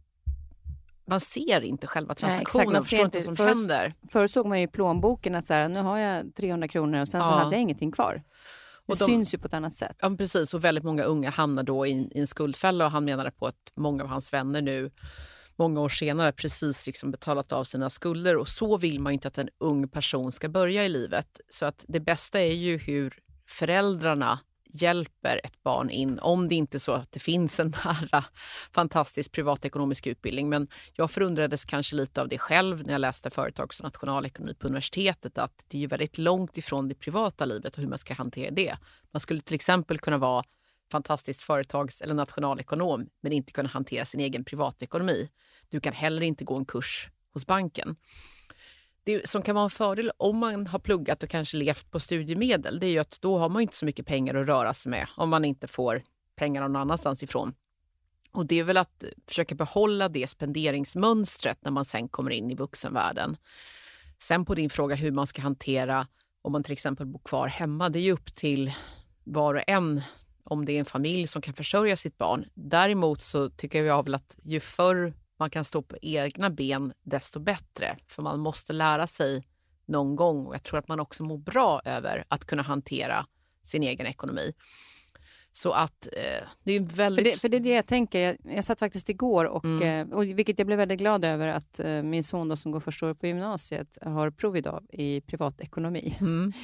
man 1.05 1.19
ser 1.19 1.61
inte 1.61 1.87
själva 1.87 2.15
transaktionen, 2.15 2.73
Nej, 2.73 2.81
förstår 2.81 3.05
inte 3.05 3.17
vad 3.17 3.25
som 3.25 3.35
för, 3.35 3.47
händer. 3.47 3.93
Förr 4.09 4.27
såg 4.27 4.45
man 4.45 4.59
ju 4.59 4.63
i 4.63 4.67
plånboken 4.67 5.35
att 5.35 5.45
så 5.45 5.53
här, 5.53 5.69
nu 5.69 5.79
har 5.79 5.97
jag 5.97 6.35
300 6.35 6.67
kronor 6.67 7.01
och 7.01 7.07
sen 7.07 7.19
ja. 7.19 7.25
så 7.25 7.31
hade 7.31 7.55
jag 7.55 7.61
ingenting 7.61 7.91
kvar. 7.91 8.23
Det 8.87 8.99
de, 8.99 9.05
syns 9.05 9.33
ju 9.33 9.37
på 9.37 9.47
ett 9.47 9.53
annat 9.53 9.73
sätt. 9.73 9.97
Ja, 9.99 10.15
precis. 10.17 10.53
Och 10.53 10.63
väldigt 10.63 10.83
många 10.83 11.03
unga 11.03 11.29
hamnar 11.29 11.63
då 11.63 11.87
i, 11.87 11.91
i 11.91 12.19
en 12.19 12.27
skuldfälla 12.27 12.85
och 12.85 12.91
han 12.91 13.05
menade 13.05 13.31
på 13.31 13.47
att 13.47 13.71
många 13.75 14.03
av 14.03 14.09
hans 14.09 14.33
vänner 14.33 14.61
nu 14.61 14.91
många 15.55 15.81
år 15.81 15.89
senare 15.89 16.31
precis 16.31 16.87
liksom 16.87 17.11
betalat 17.11 17.51
av 17.51 17.63
sina 17.63 17.89
skulder 17.89 18.37
och 18.37 18.47
så 18.47 18.77
vill 18.77 18.99
man 18.99 19.13
inte 19.13 19.27
att 19.27 19.37
en 19.37 19.49
ung 19.57 19.87
person 19.87 20.31
ska 20.31 20.49
börja 20.49 20.85
i 20.85 20.89
livet. 20.89 21.41
Så 21.49 21.65
att 21.65 21.85
det 21.87 21.99
bästa 21.99 22.41
är 22.41 22.53
ju 22.53 22.77
hur 22.77 23.19
föräldrarna 23.47 24.39
hjälper 24.73 25.41
ett 25.43 25.63
barn 25.63 25.89
in, 25.89 26.19
om 26.19 26.47
det 26.47 26.55
inte 26.55 26.77
är 26.77 26.79
så 26.79 26.91
att 26.91 27.11
det 27.11 27.19
finns 27.19 27.59
en 27.59 27.73
nära 27.85 28.25
fantastisk 28.71 29.31
privatekonomisk 29.31 30.07
utbildning. 30.07 30.49
Men 30.49 30.67
jag 30.93 31.11
förundrades 31.11 31.65
kanske 31.65 31.95
lite 31.95 32.21
av 32.21 32.27
det 32.27 32.37
själv 32.37 32.85
när 32.85 32.93
jag 32.93 32.99
läste 32.99 33.29
företags 33.29 33.79
och 33.79 33.83
nationalekonomi 33.83 34.53
på 34.53 34.67
universitetet, 34.67 35.37
att 35.37 35.65
det 35.67 35.83
är 35.83 35.87
väldigt 35.87 36.17
långt 36.17 36.57
ifrån 36.57 36.87
det 36.87 36.95
privata 36.95 37.45
livet 37.45 37.75
och 37.75 37.81
hur 37.81 37.89
man 37.89 37.97
ska 37.97 38.13
hantera 38.13 38.51
det. 38.51 38.77
Man 39.11 39.19
skulle 39.19 39.41
till 39.41 39.55
exempel 39.55 39.99
kunna 39.99 40.17
vara 40.17 40.43
fantastiskt 40.91 41.41
företags 41.41 42.01
eller 42.01 42.13
nationalekonom 42.13 43.07
men 43.21 43.31
inte 43.31 43.51
kunna 43.51 43.69
hantera 43.69 44.05
sin 44.05 44.19
egen 44.19 44.45
privatekonomi. 44.45 45.29
Du 45.69 45.79
kan 45.79 45.93
heller 45.93 46.21
inte 46.21 46.43
gå 46.43 46.55
en 46.55 46.65
kurs 46.65 47.09
hos 47.33 47.45
banken 47.47 47.95
det 49.03 49.29
som 49.29 49.41
kan 49.41 49.55
vara 49.55 49.63
en 49.63 49.69
fördel 49.69 50.11
om 50.17 50.37
man 50.37 50.67
har 50.67 50.79
pluggat 50.79 51.23
och 51.23 51.29
kanske 51.29 51.57
levt 51.57 51.91
på 51.91 51.99
studiemedel, 51.99 52.79
det 52.79 52.87
är 52.87 52.91
ju 52.91 52.99
att 52.99 53.17
då 53.21 53.37
har 53.37 53.49
man 53.49 53.61
inte 53.61 53.75
så 53.75 53.85
mycket 53.85 54.05
pengar 54.05 54.35
att 54.35 54.47
röra 54.47 54.73
sig 54.73 54.89
med 54.89 55.07
om 55.17 55.29
man 55.29 55.45
inte 55.45 55.67
får 55.67 56.03
pengar 56.35 56.61
någon 56.61 56.75
annanstans 56.75 57.23
ifrån. 57.23 57.53
Och 58.31 58.45
det 58.45 58.59
är 58.59 58.63
väl 58.63 58.77
att 58.77 59.03
försöka 59.27 59.55
behålla 59.55 60.09
det 60.09 60.27
spenderingsmönstret 60.27 61.57
när 61.61 61.71
man 61.71 61.85
sen 61.85 62.07
kommer 62.07 62.31
in 62.31 62.51
i 62.51 62.55
vuxenvärlden. 62.55 63.37
Sen 64.19 64.45
på 64.45 64.55
din 64.55 64.69
fråga 64.69 64.95
hur 64.95 65.11
man 65.11 65.27
ska 65.27 65.41
hantera 65.41 66.07
om 66.41 66.51
man 66.51 66.63
till 66.63 66.73
exempel 66.73 67.05
bor 67.05 67.19
kvar 67.19 67.47
hemma, 67.47 67.89
det 67.89 67.99
är 67.99 68.03
ju 68.03 68.11
upp 68.11 68.35
till 68.35 68.73
var 69.23 69.55
och 69.55 69.63
en 69.67 70.01
om 70.43 70.65
det 70.65 70.73
är 70.73 70.79
en 70.79 70.85
familj 70.85 71.27
som 71.27 71.41
kan 71.41 71.53
försörja 71.53 71.97
sitt 71.97 72.17
barn. 72.17 72.45
Däremot 72.53 73.21
så 73.21 73.49
tycker 73.49 73.83
jag 73.83 74.03
väl 74.03 74.15
att 74.15 74.35
ju 74.43 74.59
förr 74.59 75.13
man 75.43 75.49
kan 75.49 75.65
stå 75.65 75.81
på 75.81 75.97
egna 76.01 76.49
ben, 76.49 76.93
desto 77.03 77.39
bättre. 77.39 77.97
För 78.07 78.21
man 78.21 78.39
måste 78.39 78.73
lära 78.73 79.07
sig 79.07 79.43
någon 79.85 80.15
gång 80.15 80.45
och 80.45 80.53
jag 80.53 80.63
tror 80.63 80.79
att 80.79 80.87
man 80.87 80.99
också 80.99 81.23
mår 81.23 81.37
bra 81.37 81.81
över 81.85 82.25
att 82.27 82.45
kunna 82.45 82.63
hantera 82.63 83.25
sin 83.63 83.83
egen 83.83 84.07
ekonomi. 84.07 84.53
Så 85.51 85.71
att 85.71 86.07
eh, 86.07 86.47
det 86.63 86.73
är 86.73 86.79
väldigt... 86.79 87.23
För 87.25 87.31
det, 87.31 87.39
för 87.41 87.49
det 87.49 87.57
är 87.57 87.61
det 87.61 87.69
jag 87.69 87.87
tänker. 87.87 88.19
Jag, 88.19 88.37
jag 88.55 88.65
satt 88.65 88.79
faktiskt 88.79 89.09
igår, 89.09 89.45
och, 89.45 89.65
mm. 89.65 90.11
eh, 90.11 90.17
och, 90.17 90.23
vilket 90.23 90.59
jag 90.59 90.65
blev 90.65 90.77
väldigt 90.77 90.99
glad 90.99 91.25
över, 91.25 91.47
att 91.47 91.79
eh, 91.79 92.03
min 92.03 92.23
son 92.23 92.49
då, 92.49 92.55
som 92.55 92.71
går 92.71 92.79
första 92.79 93.05
året 93.05 93.19
på 93.19 93.27
gymnasiet 93.27 93.97
har 94.01 94.31
prov 94.31 94.57
idag 94.57 94.83
i 94.89 95.21
privatekonomi. 95.21 96.17
Mm. 96.19 96.53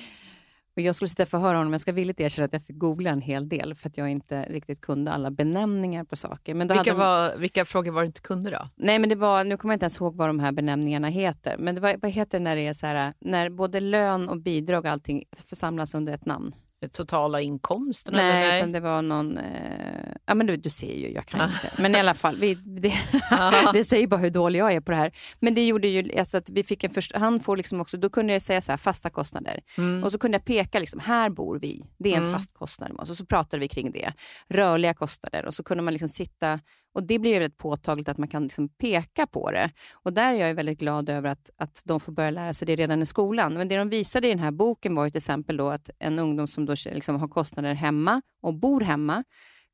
Och 0.80 0.84
jag 0.84 0.96
skulle 0.96 1.10
sitta 1.10 1.24
och 1.24 1.30
förhöra 1.30 1.58
honom, 1.58 1.72
jag 1.72 1.82
ska 1.82 1.92
villigt 1.92 2.20
erkänna 2.20 2.46
att 2.46 2.54
jag 2.54 2.62
fick 2.62 2.78
googla 2.78 3.10
en 3.10 3.22
hel 3.22 3.50
del 3.50 3.76
för 3.76 3.90
att 3.90 3.98
jag 3.98 4.10
inte 4.10 4.44
riktigt 4.44 4.82
kunde 4.82 5.12
alla 5.12 5.32
benämningar 5.32 6.04
på 6.04 6.16
saker. 6.16 6.54
Men 6.54 6.68
vilka, 6.68 6.94
var, 6.94 7.38
vilka 7.38 7.66
frågor 7.66 7.92
var 7.92 8.02
du 8.02 8.08
inte 8.08 8.22
kunde 8.22 8.52
då? 8.52 8.70
Nej, 8.76 9.00
men 9.00 9.10
det 9.10 9.16
var, 9.16 9.44
nu 9.44 9.58
kommer 9.58 9.74
jag 9.74 9.76
inte 9.76 9.84
ens 9.84 10.00
ihåg 10.00 10.16
vad 10.16 10.30
de 10.30 10.40
här 10.40 10.52
benämningarna 10.52 11.08
heter. 11.08 11.56
Men 11.60 11.76
det 11.76 11.82
var, 11.82 11.96
vad 12.02 12.12
heter 12.12 12.40
det 12.40 12.44
när 12.44 12.56
det 12.56 12.68
är 12.68 12.74
så 12.74 12.86
här, 12.86 13.14
när 13.20 13.50
både 13.50 13.80
lön 13.80 14.30
och 14.30 14.38
bidrag 14.38 14.86
och 14.86 14.92
allting 14.92 15.24
församlas 15.50 15.96
under 15.96 16.14
ett 16.14 16.26
namn? 16.26 16.56
Totala 16.88 17.42
inkomsten? 17.42 18.14
Nej, 18.14 18.30
eller 18.30 18.50
nej? 18.50 18.60
utan 18.60 18.72
det 18.72 18.80
var 18.80 19.02
någon... 19.02 19.38
Eh, 19.38 20.14
ja, 20.26 20.34
men 20.36 20.48
du, 20.48 20.58
du 20.58 20.70
ser 20.70 20.94
ju, 20.94 21.12
jag 21.12 21.26
kan 21.26 21.50
inte. 21.50 21.82
Men 21.82 21.96
i 21.96 22.00
alla 22.00 22.14
fall, 22.14 22.38
vi, 22.40 22.54
det, 22.56 22.94
det 23.74 23.84
säger 23.84 24.08
bara 24.08 24.20
hur 24.20 24.30
dålig 24.30 24.60
jag 24.60 24.74
är 24.74 24.82
på 24.82 24.92
det 24.92 24.98
här. 24.98 25.12
Men 25.40 25.56
det 25.56 25.68
gjorde 25.68 25.88
ju 25.88 26.20
alltså 26.20 26.38
att 26.38 26.50
vi 26.50 26.64
fick 26.64 26.84
en 26.84 26.90
först, 26.90 27.16
han 27.16 27.40
får 27.40 27.58
liksom 27.58 27.82
också, 27.82 27.98
då 27.98 28.10
kunde 28.10 28.34
jag 28.34 28.42
säga 28.42 28.62
så 28.62 28.72
här, 28.72 28.78
fasta 28.78 29.10
kostnader. 29.10 29.62
Mm. 29.78 30.04
Och 30.04 30.12
så 30.12 30.18
kunde 30.20 30.36
jag 30.36 30.46
peka, 30.46 30.80
liksom, 30.80 31.00
här 31.00 31.30
bor 31.30 31.60
vi. 31.60 31.86
Det 31.98 32.14
är 32.14 32.18
en 32.18 32.24
mm. 32.24 32.34
fast 32.34 32.54
kostnad. 32.54 32.92
Och 32.92 33.08
så, 33.08 33.16
så 33.16 33.26
pratade 33.26 33.60
vi 33.60 33.68
kring 33.68 33.92
det. 33.92 34.14
Rörliga 34.48 34.94
kostnader. 34.94 35.46
Och 35.46 35.54
så 35.54 35.64
kunde 35.64 35.84
man 35.84 35.94
liksom 35.94 36.10
sitta 36.10 36.60
och 36.94 37.04
Det 37.04 37.20
blir 37.20 37.34
väldigt 37.34 37.58
påtagligt 37.58 38.10
att 38.10 38.18
man 38.18 38.28
kan 38.28 38.44
liksom 38.44 38.70
peka 38.70 39.28
på 39.28 39.52
det. 39.52 39.72
Och 39.94 40.14
Där 40.14 40.34
är 40.34 40.48
jag 40.48 40.56
väldigt 40.56 40.80
glad 40.80 41.10
över 41.10 41.30
att, 41.30 41.50
att 41.58 41.82
de 41.86 42.00
får 42.00 42.12
börja 42.12 42.32
lära 42.32 42.54
sig 42.54 42.66
det 42.66 42.76
redan 42.76 43.02
i 43.02 43.06
skolan. 43.06 43.54
Men 43.54 43.68
det 43.68 43.78
de 43.78 43.90
visade 43.90 44.28
i 44.28 44.30
den 44.30 44.40
här 44.40 44.52
boken 44.52 44.96
var 44.96 45.10
till 45.10 45.18
exempel 45.18 45.58
då 45.58 45.70
att 45.70 45.90
en 46.00 46.20
ungdom 46.20 46.48
som 46.48 46.66
då 46.66 46.76
liksom 46.86 47.20
har 47.20 47.28
kostnader 47.28 47.74
hemma 47.74 48.22
och 48.42 48.54
bor 48.54 48.82
hemma 48.82 49.24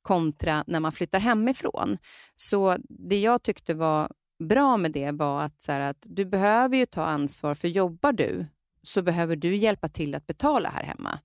kontra 0.01 0.63
när 0.67 0.79
man 0.79 0.91
flyttar 0.91 1.19
hemifrån. 1.19 1.97
Så 2.35 2.77
det 2.89 3.19
jag 3.19 3.43
tyckte 3.43 3.73
var 3.73 4.11
bra 4.39 4.77
med 4.77 4.91
det 4.91 5.11
var 5.11 5.43
att, 5.43 5.61
så 5.61 5.71
här, 5.71 5.79
att 5.79 5.97
du 6.01 6.25
behöver 6.25 6.77
ju 6.77 6.85
ta 6.85 7.05
ansvar, 7.05 7.55
för 7.55 7.67
jobbar 7.67 8.11
du 8.11 8.45
så 8.81 9.01
behöver 9.01 9.35
du 9.35 9.55
hjälpa 9.55 9.89
till 9.89 10.15
att 10.15 10.27
betala 10.27 10.69
här 10.69 10.83
hemma. 10.83 11.19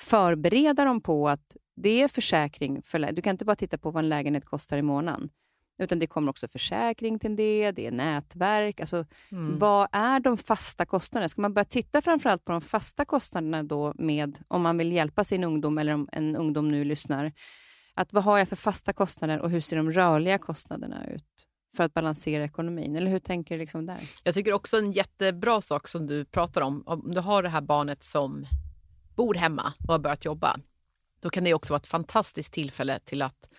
Förbereda 0.00 0.84
dem 0.84 1.00
på 1.00 1.28
att 1.28 1.56
det 1.82 2.02
är 2.02 2.08
försäkring. 2.08 2.82
För, 2.82 3.12
du 3.12 3.22
kan 3.22 3.30
inte 3.30 3.44
bara 3.44 3.56
titta 3.56 3.78
på 3.78 3.90
vad 3.90 4.04
en 4.04 4.08
lägenhet 4.08 4.44
kostar 4.44 4.76
i 4.76 4.82
månaden. 4.82 5.30
utan 5.78 5.98
det 5.98 6.06
kommer 6.06 6.30
också 6.30 6.48
försäkring 6.48 7.18
till 7.18 7.36
det, 7.36 7.72
det 7.72 7.86
är 7.86 7.90
nätverk. 7.90 8.80
Alltså, 8.80 9.06
Mm. 9.32 9.58
Vad 9.58 9.88
är 9.92 10.20
de 10.20 10.38
fasta 10.38 10.86
kostnaderna? 10.86 11.28
Ska 11.28 11.40
man 11.42 11.54
börja 11.54 11.64
titta 11.64 12.02
framförallt 12.02 12.44
på 12.44 12.52
de 12.52 12.60
fasta 12.60 13.04
kostnaderna 13.04 13.62
då 13.62 13.92
med, 13.96 14.38
om 14.48 14.62
man 14.62 14.78
vill 14.78 14.92
hjälpa 14.92 15.24
sin 15.24 15.44
ungdom 15.44 15.78
eller 15.78 15.94
om 15.94 16.08
en 16.12 16.36
ungdom 16.36 16.70
nu 16.70 16.84
lyssnar, 16.84 17.32
att 17.94 18.12
vad 18.12 18.24
har 18.24 18.38
jag 18.38 18.48
för 18.48 18.56
fasta 18.56 18.92
kostnader 18.92 19.38
och 19.38 19.50
hur 19.50 19.60
ser 19.60 19.76
de 19.76 19.92
rörliga 19.92 20.38
kostnaderna 20.38 21.06
ut 21.06 21.46
för 21.76 21.84
att 21.84 21.94
balansera 21.94 22.44
ekonomin? 22.44 22.96
Eller 22.96 23.10
hur 23.10 23.18
tänker 23.18 23.54
du 23.54 23.60
liksom 23.60 23.86
där? 23.86 23.98
Jag 24.22 24.34
tycker 24.34 24.52
också 24.52 24.76
en 24.78 24.92
jättebra 24.92 25.60
sak 25.60 25.88
som 25.88 26.06
du 26.06 26.24
pratar 26.24 26.60
om, 26.60 26.82
om 26.86 27.14
du 27.14 27.20
har 27.20 27.42
det 27.42 27.48
här 27.48 27.60
barnet 27.60 28.02
som 28.02 28.46
bor 29.16 29.34
hemma 29.34 29.72
och 29.86 29.92
har 29.92 29.98
börjat 29.98 30.24
jobba, 30.24 30.56
då 31.20 31.30
kan 31.30 31.44
det 31.44 31.54
också 31.54 31.72
vara 31.72 31.80
ett 31.80 31.86
fantastiskt 31.86 32.52
tillfälle 32.52 32.98
till 32.98 33.22
att 33.22 33.50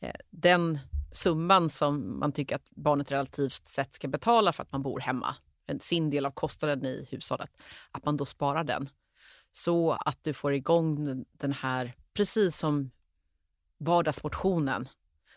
eh, 0.00 0.14
den 0.30 0.78
summan 1.12 1.70
som 1.70 2.18
man 2.18 2.32
tycker 2.32 2.56
att 2.56 2.70
barnet 2.70 3.10
relativt 3.10 3.68
sett 3.68 3.94
ska 3.94 4.08
betala 4.08 4.52
för 4.52 4.62
att 4.62 4.72
man 4.72 4.82
bor 4.82 5.00
hemma, 5.00 5.36
sin 5.80 6.10
del 6.10 6.26
av 6.26 6.30
kostnaden 6.30 6.84
i 6.86 7.06
hushållet, 7.10 7.50
att 7.90 8.04
man 8.04 8.16
då 8.16 8.26
sparar 8.26 8.64
den. 8.64 8.88
Så 9.52 9.92
att 9.92 10.18
du 10.22 10.34
får 10.34 10.54
igång 10.54 11.04
den- 11.04 11.24
den 11.32 11.52
här, 11.52 11.94
precis 12.14 12.56
som 12.56 12.90
vardagsmotionen, 13.78 14.88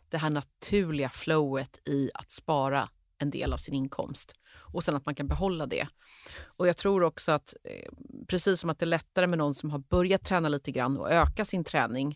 det 0.10 0.18
här 0.18 0.30
naturliga 0.30 1.10
flowet 1.10 1.88
i 1.88 2.12
att 2.14 2.32
spara 2.32 2.90
en 3.18 3.30
del 3.30 3.54
av 3.54 3.58
sin 3.58 3.74
inkomst 3.74 4.34
och 4.74 4.84
sen 4.84 4.96
att 4.96 5.06
man 5.06 5.16
kan 5.16 5.28
behålla 5.28 5.66
det. 5.66 5.88
Och 6.44 6.68
jag 6.68 6.78
tror 6.78 7.04
också 7.04 7.32
att 7.32 7.54
eh, 7.64 7.92
precis 8.28 8.60
som 8.60 8.70
att 8.70 8.80
det 8.80 8.84
är 8.84 8.88
lättare 8.88 9.28
med 9.28 9.38
någon 9.38 9.56
som 9.56 9.72
har 9.72 9.80
börjat 9.80 10.26
träna 10.26 10.50
lite 10.50 10.72
grann 10.72 10.98
och 10.98 11.12
öka 11.12 11.46
sin 11.46 11.64
träning 11.64 12.16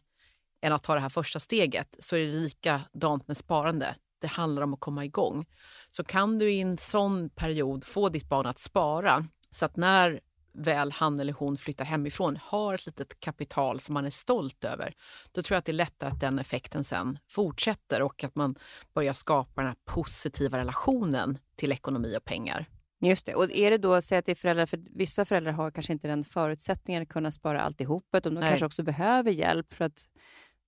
än 0.62 0.74
att 0.74 0.83
ta 0.83 0.93
det 0.93 1.00
här 1.00 1.09
första 1.09 1.39
steget 1.39 1.95
så 2.00 2.15
är 2.15 2.19
det 2.19 2.31
likadant 2.31 3.27
med 3.27 3.38
sparande. 3.38 3.95
Det 4.21 4.27
handlar 4.27 4.62
om 4.62 4.74
att 4.74 4.79
komma 4.79 5.05
igång. 5.05 5.45
Så 5.89 6.03
kan 6.03 6.39
du 6.39 6.51
i 6.51 6.62
en 6.62 6.77
sån 6.77 7.29
period 7.29 7.85
få 7.85 8.09
ditt 8.09 8.29
barn 8.29 8.45
att 8.45 8.59
spara 8.59 9.27
så 9.51 9.65
att 9.65 9.75
när 9.75 10.19
väl 10.55 10.91
han 10.91 11.19
eller 11.19 11.33
hon 11.33 11.57
flyttar 11.57 11.85
hemifrån 11.85 12.38
har 12.41 12.74
ett 12.74 12.85
litet 12.85 13.19
kapital 13.19 13.79
som 13.79 13.93
man 13.93 14.05
är 14.05 14.09
stolt 14.09 14.63
över, 14.63 14.93
då 15.31 15.41
tror 15.41 15.55
jag 15.55 15.59
att 15.59 15.65
det 15.65 15.71
är 15.71 15.74
lättare 15.74 16.09
att 16.09 16.19
den 16.19 16.39
effekten 16.39 16.83
sen 16.83 17.19
fortsätter 17.29 18.01
och 18.01 18.24
att 18.24 18.35
man 18.35 18.55
börjar 18.93 19.13
skapa 19.13 19.62
den 19.62 19.67
här 19.67 19.77
positiva 19.85 20.57
relationen 20.57 21.38
till 21.55 21.71
ekonomi 21.71 22.17
och 22.17 22.25
pengar. 22.25 22.65
Just 23.01 23.25
det. 23.25 23.35
Och 23.35 23.51
är 23.51 23.71
det 23.71 23.77
då, 23.77 24.01
säg 24.01 24.17
att 24.17 24.25
det 24.25 24.31
är 24.31 24.35
föräldrar, 24.35 24.65
för 24.65 24.79
vissa 24.95 25.25
föräldrar 25.25 25.51
har 25.51 25.71
kanske 25.71 25.93
inte 25.93 26.07
den 26.07 26.24
förutsättningen 26.24 27.03
att 27.03 27.09
kunna 27.09 27.31
spara 27.31 27.62
alltihop, 27.62 28.07
utan 28.13 28.33
de 28.33 28.39
Nej. 28.39 28.50
kanske 28.50 28.65
också 28.65 28.83
behöver 28.83 29.31
hjälp 29.31 29.74
för 29.74 29.85
att 29.85 30.09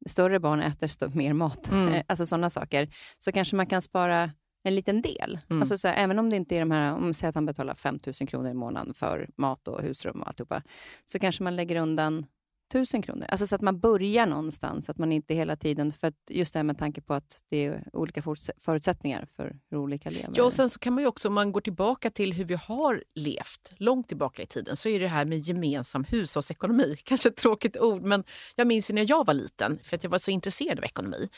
större 0.09 0.39
barn 0.39 0.61
äter 0.61 1.15
mer 1.15 1.33
mat, 1.33 1.71
Mm. 1.71 2.03
Alltså 2.07 2.25
sådana 2.25 2.49
saker. 2.49 2.89
Så 3.17 3.31
kanske 3.31 3.55
man 3.55 3.67
kan 3.67 3.81
spara 3.81 4.31
en 4.67 4.75
liten 4.75 5.01
del. 5.01 5.39
Mm. 5.49 5.61
Alltså 5.61 5.77
så 5.77 5.87
här, 5.87 6.03
även 6.03 6.19
om 6.19 6.29
det 6.29 6.35
inte 6.35 6.55
är 6.55 6.59
de 6.59 6.71
här, 6.71 6.93
om 6.93 7.13
säg 7.13 7.29
att 7.29 7.35
han 7.35 7.45
betalar 7.45 7.75
5 7.75 7.99
000 8.05 8.13
kronor 8.13 8.51
i 8.51 8.53
månaden 8.53 8.93
för 8.93 9.29
mat 9.35 9.67
och 9.67 9.81
husrum 9.81 10.21
och 10.21 10.27
alltihopa, 10.27 10.61
så 11.05 11.19
kanske 11.19 11.43
man 11.43 11.55
lägger 11.55 11.81
undan 11.81 12.25
1000 12.69 13.01
kronor. 13.01 13.25
Alltså 13.29 13.47
så 13.47 13.55
att 13.55 13.61
man 13.61 13.79
börjar 13.79 14.25
någonstans, 14.25 14.89
att 14.89 14.97
man 14.97 15.11
inte 15.11 15.33
hela 15.33 15.55
tiden, 15.55 15.91
för 15.91 16.13
just 16.29 16.53
det 16.53 16.59
här 16.59 16.63
med 16.63 16.77
tanke 16.77 17.01
på 17.01 17.13
att 17.13 17.43
det 17.49 17.65
är 17.65 17.83
olika 17.93 18.21
förutsättningar 18.57 19.27
för 19.35 19.59
hur 19.69 19.77
olika 19.77 20.09
lever. 20.09 20.33
Ja, 20.35 20.43
och 20.43 20.53
sen 20.53 20.69
så 20.69 20.79
kan 20.79 20.93
man 20.93 21.03
ju 21.03 21.07
också, 21.07 21.27
om 21.27 21.33
man 21.33 21.51
går 21.51 21.61
tillbaka 21.61 22.11
till 22.11 22.33
hur 22.33 22.45
vi 22.45 22.55
har 22.55 23.03
levt 23.15 23.71
långt 23.77 24.07
tillbaka 24.07 24.41
i 24.41 24.45
tiden, 24.45 24.77
så 24.77 24.89
är 24.89 24.99
det 24.99 25.07
här 25.07 25.25
med 25.25 25.39
gemensam 25.39 26.03
hushållsekonomi. 26.03 26.95
Kanske 27.03 27.29
ett 27.29 27.35
tråkigt 27.35 27.77
ord, 27.77 28.01
men 28.01 28.23
jag 28.55 28.67
minns 28.67 28.89
ju 28.89 28.93
när 28.93 29.09
jag 29.09 29.25
var 29.25 29.33
liten, 29.33 29.79
för 29.83 29.95
att 29.95 30.03
jag 30.03 30.09
var 30.09 30.19
så 30.19 30.31
intresserad 30.31 30.77
av 30.77 30.85
ekonomi. 30.85 31.29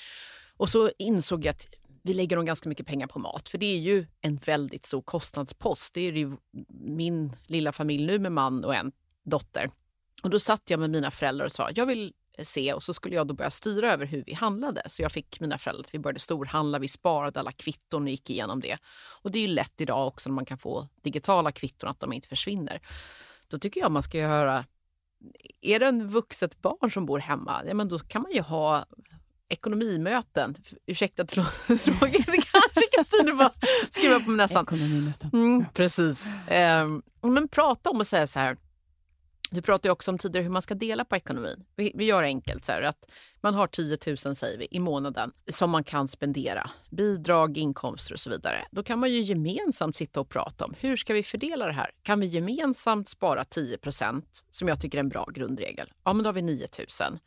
Och 0.58 0.70
så 0.70 0.92
insåg 0.98 1.46
jag 1.46 1.52
att 1.52 1.68
vi 2.03 2.13
lägger 2.13 2.36
nog 2.36 2.46
ganska 2.46 2.70
mycket 2.70 2.88
pengar 2.88 3.08
på 3.08 3.20
mat, 3.20 3.50
för 3.50 3.58
det 3.58 3.65
är 3.65 3.79
ju 3.79 4.06
en 4.22 4.36
väldigt 4.36 4.86
stor 4.86 5.01
kostnadspost. 5.01 5.94
Det 5.94 6.01
är 6.01 6.12
ju 6.12 6.38
min 6.70 7.36
lilla 7.46 7.72
familj 7.72 8.06
nu 8.06 8.20
med 8.20 8.32
man 8.32 8.65
och 8.65 8.75
en 8.75 8.91
dotter. 9.24 9.72
Och 10.24 10.29
då 10.29 10.39
satt 10.39 10.70
jag 10.70 10.79
med 10.79 10.89
mina 10.89 11.12
föräldrar 11.12 11.46
och 11.46 11.51
sa, 11.51 11.70
jag 11.75 11.86
vill 11.86 12.13
se 12.44 12.74
och 12.74 12.84
så 12.84 12.94
skulle 12.94 13.15
jag 13.15 13.27
då 13.27 13.34
börja 13.34 13.51
styra 13.51 13.94
över 13.94 14.06
hur 14.06 14.24
vi 14.25 14.34
handlade. 14.34 14.84
Så 14.89 15.01
jag 15.01 15.12
fick 15.12 15.39
mina 15.39 15.58
föräldrar, 15.58 15.84
att 15.84 15.94
vi 15.94 16.00
började 16.00 16.20
storhandla, 16.20 16.79
vi 16.79 16.88
sparade 16.88 17.39
alla 17.39 17.51
kvitton 17.51 18.03
och 18.03 18.10
gick 18.10 18.30
igenom 18.30 18.60
det. 18.60 18.78
Och 19.21 19.32
det 19.32 19.39
är 19.39 19.41
ju 19.41 19.47
lätt 19.47 19.82
idag 19.82 20.08
också 20.08 20.30
när 20.30 20.36
man 20.36 20.45
kan 20.45 20.58
få 20.58 20.88
digitala 21.02 21.52
kvitton 21.52 21.89
att 21.89 22.00
de 22.00 22.13
inte 22.13 22.28
försvinner. 22.28 22.82
Då 23.47 23.60
tycker 23.60 23.82
jag 23.82 23.91
man 23.91 24.04
ska 24.04 24.17
göra, 24.17 24.65
är 25.62 25.80
det 25.80 25.86
en 25.86 26.08
vuxet 26.08 26.62
barn 26.62 26.91
som 26.91 27.06
bor 27.06 27.19
hemma, 27.19 27.62
ja 27.67 27.74
men 27.74 27.89
då 27.89 28.00
kan 28.00 28.21
man 28.21 28.32
ju 28.32 28.41
ha 28.41 28.86
ekonomimöten. 29.50 30.56
Ursäkta 30.86 31.22
att 31.22 31.30
det 31.30 31.36
låter 31.38 31.78
tråkigt, 31.78 32.26
det 32.26 32.32
kanske 32.32 32.82
Kristina 32.96 33.36
bara 33.36 33.52
skruva 33.90 34.20
på 34.20 34.32
näsan. 34.32 34.64
Ekonomimöten. 34.64 35.30
Mm, 35.34 35.66
precis. 35.74 36.26
Ehm, 36.48 37.02
men 37.22 37.48
prata 37.48 37.90
om 37.90 38.00
och 38.00 38.08
säga 38.08 38.28
så 38.28 38.40
här. 38.40 38.58
Du 39.52 39.62
pratade 39.62 39.92
också 39.92 40.12
om 40.12 40.18
tidigare 40.18 40.44
hur 40.44 40.52
man 40.52 40.62
ska 40.62 40.76
dela 40.76 41.06
på 41.06 41.16
ekonomin. 41.16 41.66
Vi, 41.76 41.92
vi 41.96 42.06
gör 42.06 42.24
enkelt 42.24 42.66
så 42.66 42.72
här 42.72 42.82
att 42.82 43.06
man 43.42 43.54
har 43.54 43.68
10 43.68 43.98
000 44.26 44.36
säger 44.36 44.58
vi, 44.58 44.68
i 44.72 44.80
månaden 44.80 45.32
som 45.52 45.70
man 45.70 45.84
kan 45.84 46.08
spendera. 46.08 46.70
Bidrag, 46.90 47.58
inkomster 47.58 48.14
och 48.14 48.20
så 48.20 48.30
vidare. 48.30 48.66
Då 48.72 48.84
kan 48.84 49.00
man 49.00 49.12
ju 49.12 49.22
gemensamt 49.22 49.96
sitta 49.96 50.20
och 50.20 50.30
prata 50.30 50.66
om 50.66 50.76
hur 50.80 50.98
ska 50.98 51.14
vi 51.14 51.24
fördela 51.24 51.66
det 51.66 51.74
här? 51.74 51.92
Kan 52.04 52.20
vi 52.20 52.26
gemensamt 52.26 53.10
spara 53.10 53.44
10% 53.44 54.24
som 54.52 54.68
jag 54.68 54.82
tycker 54.82 54.98
är 54.98 55.00
en 55.00 55.10
bra 55.10 55.30
grundregel? 55.34 55.92
Ja, 56.04 56.14
men 56.14 56.24
då 56.24 56.28
har 56.28 56.34
vi 56.34 56.42
9 56.42 56.68
000. 57.02 57.20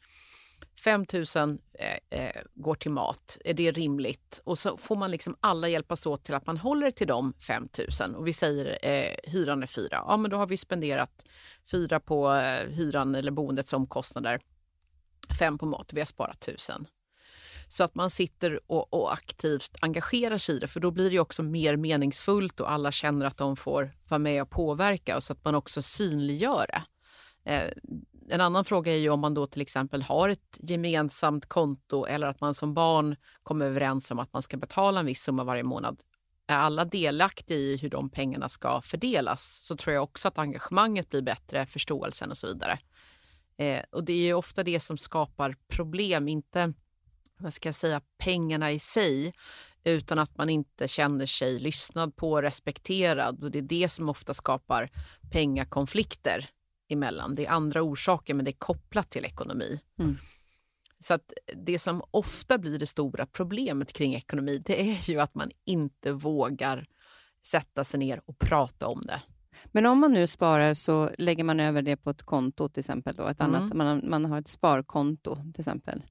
5 0.85 1.07
000 1.13 1.59
eh, 1.79 2.21
eh, 2.21 2.43
går 2.55 2.75
till 2.75 2.91
mat. 2.91 3.39
Är 3.45 3.55
det 3.55 3.73
rimligt? 3.73 4.41
Och 4.45 4.59
så 4.59 4.77
får 4.77 4.97
man 4.97 5.11
liksom 5.11 5.37
alla 5.41 5.69
hjälpas 5.69 6.07
åt 6.07 6.25
till 6.25 6.35
att 6.35 6.47
man 6.47 6.59
håller 6.59 6.91
till 6.91 7.07
de 7.07 7.33
5 7.33 7.69
000. 8.01 8.15
Och 8.15 8.27
vi 8.27 8.33
säger 8.33 8.79
eh, 8.83 9.31
hyran 9.33 9.63
är 9.63 9.67
4. 9.67 9.89
Ja, 9.91 10.17
men 10.17 10.31
då 10.31 10.37
har 10.37 10.47
vi 10.47 10.57
spenderat 10.57 11.25
4 11.71 12.01
på 12.01 12.33
eh, 12.33 12.69
hyran 12.69 13.15
eller 13.15 13.31
boendets 13.31 13.73
omkostnader. 13.73 14.41
5 15.39 15.59
på 15.59 15.67
mat. 15.67 15.93
Vi 15.93 16.01
har 16.01 16.07
sparat 16.07 16.49
1000. 16.49 16.87
Så 17.69 17.85
att 17.85 17.95
man 17.95 18.11
sitter 18.11 18.61
och, 18.67 18.95
och 18.95 19.13
aktivt 19.13 19.77
engagerar 19.81 20.39
sig 20.39 20.57
i 20.57 20.59
det, 20.59 20.69
för 20.69 20.81
då 20.81 20.91
blir 20.91 21.11
det 21.11 21.19
också 21.19 21.43
mer 21.43 21.77
meningsfullt 21.77 22.61
och 22.61 22.71
alla 22.71 22.93
känner 22.93 23.27
att 23.27 23.37
de 23.37 23.57
får 23.57 23.95
vara 24.09 24.19
med 24.19 24.43
och 24.43 24.51
påverka 24.51 25.17
och 25.17 25.25
så 25.25 25.33
att 25.33 25.45
man 25.45 25.55
också 25.55 25.83
synliggör 25.83 26.67
det. 26.67 26.83
Eh, 27.45 27.73
en 28.29 28.41
annan 28.41 28.65
fråga 28.65 28.93
är 28.93 28.97
ju 28.97 29.11
om 29.11 29.21
man 29.21 29.35
då 29.35 29.47
till 29.47 29.63
exempel 29.63 30.03
har 30.03 30.29
ett 30.29 30.59
gemensamt 30.61 31.47
konto 31.47 32.05
eller 32.05 32.27
att 32.27 32.41
man 32.41 32.55
som 32.55 32.75
barn 32.75 33.17
kommer 33.43 33.67
överens 33.67 34.11
om 34.11 34.19
att 34.19 34.33
man 34.33 34.43
ska 34.43 34.57
betala 34.57 35.01
en 35.01 35.07
viss 35.07 35.23
summa 35.23 35.45
varje 35.45 35.63
månad. 35.63 36.03
Är 36.47 36.57
alla 36.57 36.85
delaktiga 36.85 37.59
i 37.59 37.77
hur 37.77 37.91
de 37.91 38.11
pengarna 38.11 38.49
ska 38.49 38.81
fördelas 38.81 39.59
så 39.63 39.77
tror 39.77 39.95
jag 39.95 40.03
också 40.03 40.29
att 40.29 40.39
engagemanget 40.39 41.09
blir 41.09 41.23
bättre, 41.23 41.67
förståelsen 41.67 42.31
och 42.31 42.37
så 42.37 42.47
vidare. 42.47 42.79
Eh, 43.57 43.83
och 43.91 44.05
det 44.05 44.13
är 44.13 44.27
ju 44.27 44.35
ofta 44.35 44.63
det 44.63 44.81
som 44.81 44.99
skapar 44.99 45.57
problem, 45.69 46.29
inte 46.29 46.73
vad 47.39 47.55
ska 47.55 47.69
jag 47.69 47.75
säga, 47.75 48.01
pengarna 48.19 48.73
i 48.73 48.79
sig, 48.79 49.35
utan 49.85 50.19
att 50.19 50.37
man 50.37 50.51
inte 50.51 50.89
känner 50.89 51.27
sig 51.27 51.59
lyssnad 51.59 52.17
på, 52.17 52.33
och 52.33 52.43
respekterad. 52.43 53.45
Och 53.45 53.51
det 53.51 53.59
är 53.59 53.63
det 53.63 53.89
som 53.89 54.09
ofta 54.09 54.35
skapar 54.35 54.91
pengakonflikter 55.31 56.51
emellan. 56.93 57.35
Det 57.35 57.47
är 57.47 57.51
andra 57.51 57.83
orsaker, 57.83 58.35
men 58.35 58.45
det 58.45 58.51
är 58.51 58.59
kopplat 58.59 59.11
till 59.11 59.25
ekonomi. 59.25 59.81
Mm. 59.99 60.17
Så 60.99 61.15
att 61.15 61.33
det 61.57 61.79
som 61.79 62.03
ofta 62.11 62.59
blir 62.59 62.79
det 62.79 62.87
stora 62.87 63.27
problemet 63.27 63.93
kring 63.93 64.15
ekonomi, 64.15 64.63
det 64.67 64.81
är 64.91 65.11
ju 65.11 65.21
att 65.21 65.35
man 65.35 65.51
inte 65.65 66.13
vågar 66.13 66.87
sätta 67.47 67.85
sig 67.85 68.01
ner 68.01 68.21
och 68.27 68.39
prata 68.39 68.87
om 68.87 69.03
det. 69.07 69.23
Men 69.67 69.87
om 69.87 69.99
man 70.01 70.13
nu 70.13 70.27
sparar 70.27 70.75
så 70.75 71.11
lägger 71.19 71.45
man 71.45 71.61
över 71.61 71.83
det 71.83 71.97
på 71.97 72.11
ett 72.11 72.23
konto 72.23 72.69
till 72.69 72.81
exempel. 72.81 73.17
Då, 73.17 73.27
ett 73.27 73.41
Mm. 73.41 73.55
annat, 73.55 73.75
man, 73.75 74.11
man 74.11 74.25
har 74.25 74.39
ett 74.39 74.49
sparkonto 74.49 75.37
till 75.37 75.61
exempel. 75.61 76.03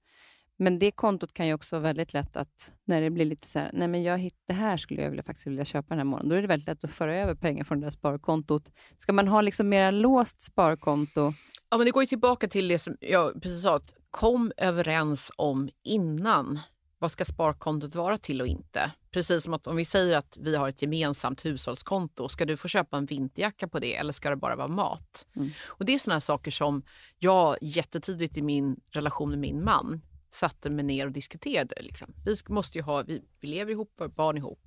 Men 0.61 0.79
det 0.79 0.91
kontot 0.91 1.33
kan 1.33 1.47
ju 1.47 1.53
också 1.53 1.79
väldigt 1.79 2.13
lätt 2.13 2.37
att, 2.37 2.73
när 2.85 3.01
det 3.01 3.09
blir 3.09 3.25
lite 3.25 3.47
så 3.47 3.59
här, 3.59 3.69
nej 3.73 3.87
men 3.87 4.03
jag 4.03 4.17
hitt, 4.17 4.35
det 4.47 4.53
här 4.53 4.77
skulle 4.77 5.01
jag 5.01 5.09
vilja, 5.09 5.23
faktiskt 5.23 5.47
vilja 5.47 5.65
köpa 5.65 5.87
den 5.89 5.97
här 5.97 6.05
månaden. 6.05 6.29
Då 6.29 6.35
är 6.35 6.41
det 6.41 6.47
väldigt 6.47 6.67
lätt 6.67 6.83
att 6.83 6.91
föra 6.91 7.15
över 7.15 7.35
pengar 7.35 7.63
från 7.63 7.79
det 7.79 7.85
där 7.85 7.91
sparkontot. 7.91 8.71
Ska 8.97 9.13
man 9.13 9.27
ha 9.27 9.41
liksom 9.41 9.69
mera 9.69 9.91
låst 9.91 10.41
sparkonto? 10.41 11.33
Ja, 11.69 11.77
men 11.77 11.85
det 11.85 11.91
går 11.91 12.03
ju 12.03 12.07
tillbaka 12.07 12.47
till 12.47 12.67
det 12.67 12.79
som 12.79 12.97
jag 12.99 13.33
precis 13.33 13.61
sa, 13.61 13.75
att 13.75 13.93
kom 14.11 14.51
överens 14.57 15.31
om 15.35 15.69
innan. 15.83 16.59
Vad 16.99 17.11
ska 17.11 17.25
sparkontot 17.25 17.95
vara 17.95 18.17
till 18.17 18.41
och 18.41 18.47
inte? 18.47 18.91
Precis 19.11 19.43
som 19.43 19.53
att 19.53 19.67
om 19.67 19.75
vi 19.75 19.85
säger 19.85 20.17
att 20.17 20.37
vi 20.41 20.55
har 20.55 20.69
ett 20.69 20.81
gemensamt 20.81 21.45
hushållskonto, 21.45 22.29
ska 22.29 22.45
du 22.45 22.57
få 22.57 22.67
köpa 22.67 22.97
en 22.97 23.05
vinterjacka 23.05 23.67
på 23.67 23.79
det 23.79 23.95
eller 23.95 24.13
ska 24.13 24.29
det 24.29 24.35
bara 24.35 24.55
vara 24.55 24.67
mat? 24.67 25.27
Mm. 25.35 25.49
Och 25.65 25.85
Det 25.85 25.93
är 25.93 26.11
här 26.11 26.19
saker 26.19 26.51
som 26.51 26.83
jag 27.19 27.57
jättetidigt 27.61 28.37
i 28.37 28.41
min 28.41 28.79
relation 28.91 29.29
med 29.29 29.39
min 29.39 29.63
man 29.63 30.01
satte 30.33 30.69
mig 30.69 30.85
ner 30.85 31.05
och 31.05 31.11
diskuterade. 31.11 31.81
Liksom. 31.81 32.13
Vi 32.25 32.35
måste 32.47 32.77
ju 32.77 32.83
ha, 32.83 33.03
vi, 33.03 33.23
vi 33.39 33.47
lever 33.47 33.71
ihop, 33.71 33.93
våra 33.97 34.09
barn 34.09 34.37
ihop. 34.37 34.59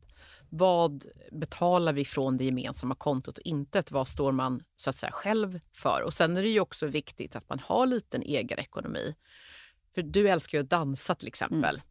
Vad 0.50 1.06
betalar 1.32 1.92
vi 1.92 2.04
från 2.04 2.36
det 2.36 2.44
gemensamma 2.44 2.94
kontot 2.94 3.38
och 3.38 3.44
inte? 3.44 3.84
Vad 3.90 4.08
står 4.08 4.32
man 4.32 4.62
så 4.76 4.90
att 4.90 4.96
säga 4.96 5.12
själv 5.12 5.60
för? 5.72 6.02
Och 6.02 6.14
sen 6.14 6.36
är 6.36 6.42
det 6.42 6.48
ju 6.48 6.60
också 6.60 6.86
viktigt 6.86 7.36
att 7.36 7.48
man 7.48 7.58
har 7.58 7.86
lite 7.86 8.16
en 8.16 8.22
egen 8.22 8.58
ekonomi. 8.58 9.14
För 9.94 10.02
du 10.02 10.28
älskar 10.28 10.58
ju 10.58 10.64
att 10.64 10.70
dansa 10.70 11.14
till 11.14 11.28
exempel. 11.28 11.82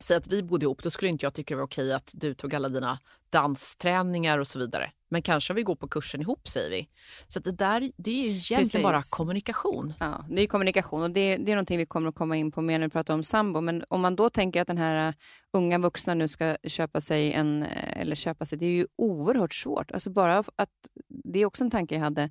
Säg 0.00 0.16
att 0.16 0.26
vi 0.26 0.42
bodde 0.42 0.64
ihop, 0.64 0.82
då 0.82 0.90
skulle 0.90 1.08
inte 1.08 1.26
jag 1.26 1.34
tycka 1.34 1.54
det 1.54 1.56
var 1.56 1.66
okej 1.66 1.92
att 1.92 2.10
du 2.12 2.34
tog 2.34 2.54
alla 2.54 2.68
dina 2.68 2.98
dansträningar 3.30 4.38
och 4.38 4.48
så 4.48 4.58
vidare. 4.58 4.92
Men 5.08 5.22
kanske 5.22 5.54
vi 5.54 5.62
går 5.62 5.76
på 5.76 5.88
kursen 5.88 6.20
ihop 6.20 6.48
säger 6.48 6.70
vi. 6.70 6.88
Så 7.28 7.40
det 7.40 7.52
där 7.52 7.92
det 7.96 8.10
är 8.10 8.22
ju 8.22 8.30
egentligen 8.30 8.62
Precis. 8.62 8.82
bara 8.82 9.00
kommunikation. 9.10 9.94
Ja, 10.00 10.24
det 10.30 10.42
är 10.42 10.46
kommunikation 10.46 11.02
och 11.02 11.10
det, 11.10 11.36
det 11.36 11.52
är 11.52 11.56
någonting 11.56 11.78
vi 11.78 11.86
kommer 11.86 12.08
att 12.08 12.14
komma 12.14 12.36
in 12.36 12.52
på 12.52 12.62
mer 12.62 12.78
när 12.78 12.86
vi 12.86 12.90
pratar 12.90 13.14
om 13.14 13.22
sambo. 13.22 13.60
Men 13.60 13.84
om 13.88 14.00
man 14.00 14.16
då 14.16 14.30
tänker 14.30 14.60
att 14.60 14.66
den 14.66 14.78
här 14.78 15.08
uh, 15.08 15.14
unga 15.52 15.78
vuxna 15.78 16.14
nu 16.14 16.28
ska 16.28 16.56
köpa 16.64 17.00
sig 17.00 17.32
en, 17.32 17.62
uh, 17.62 18.00
eller 18.00 18.16
köpa 18.16 18.44
sig, 18.44 18.58
det 18.58 18.66
är 18.66 18.70
ju 18.70 18.86
oerhört 18.96 19.54
svårt. 19.54 19.90
Alltså 19.90 20.10
bara 20.10 20.38
att, 20.56 20.70
det 21.08 21.40
är 21.40 21.46
också 21.46 21.64
en 21.64 21.70
tanke 21.70 21.94
jag 21.94 22.02
hade 22.02 22.30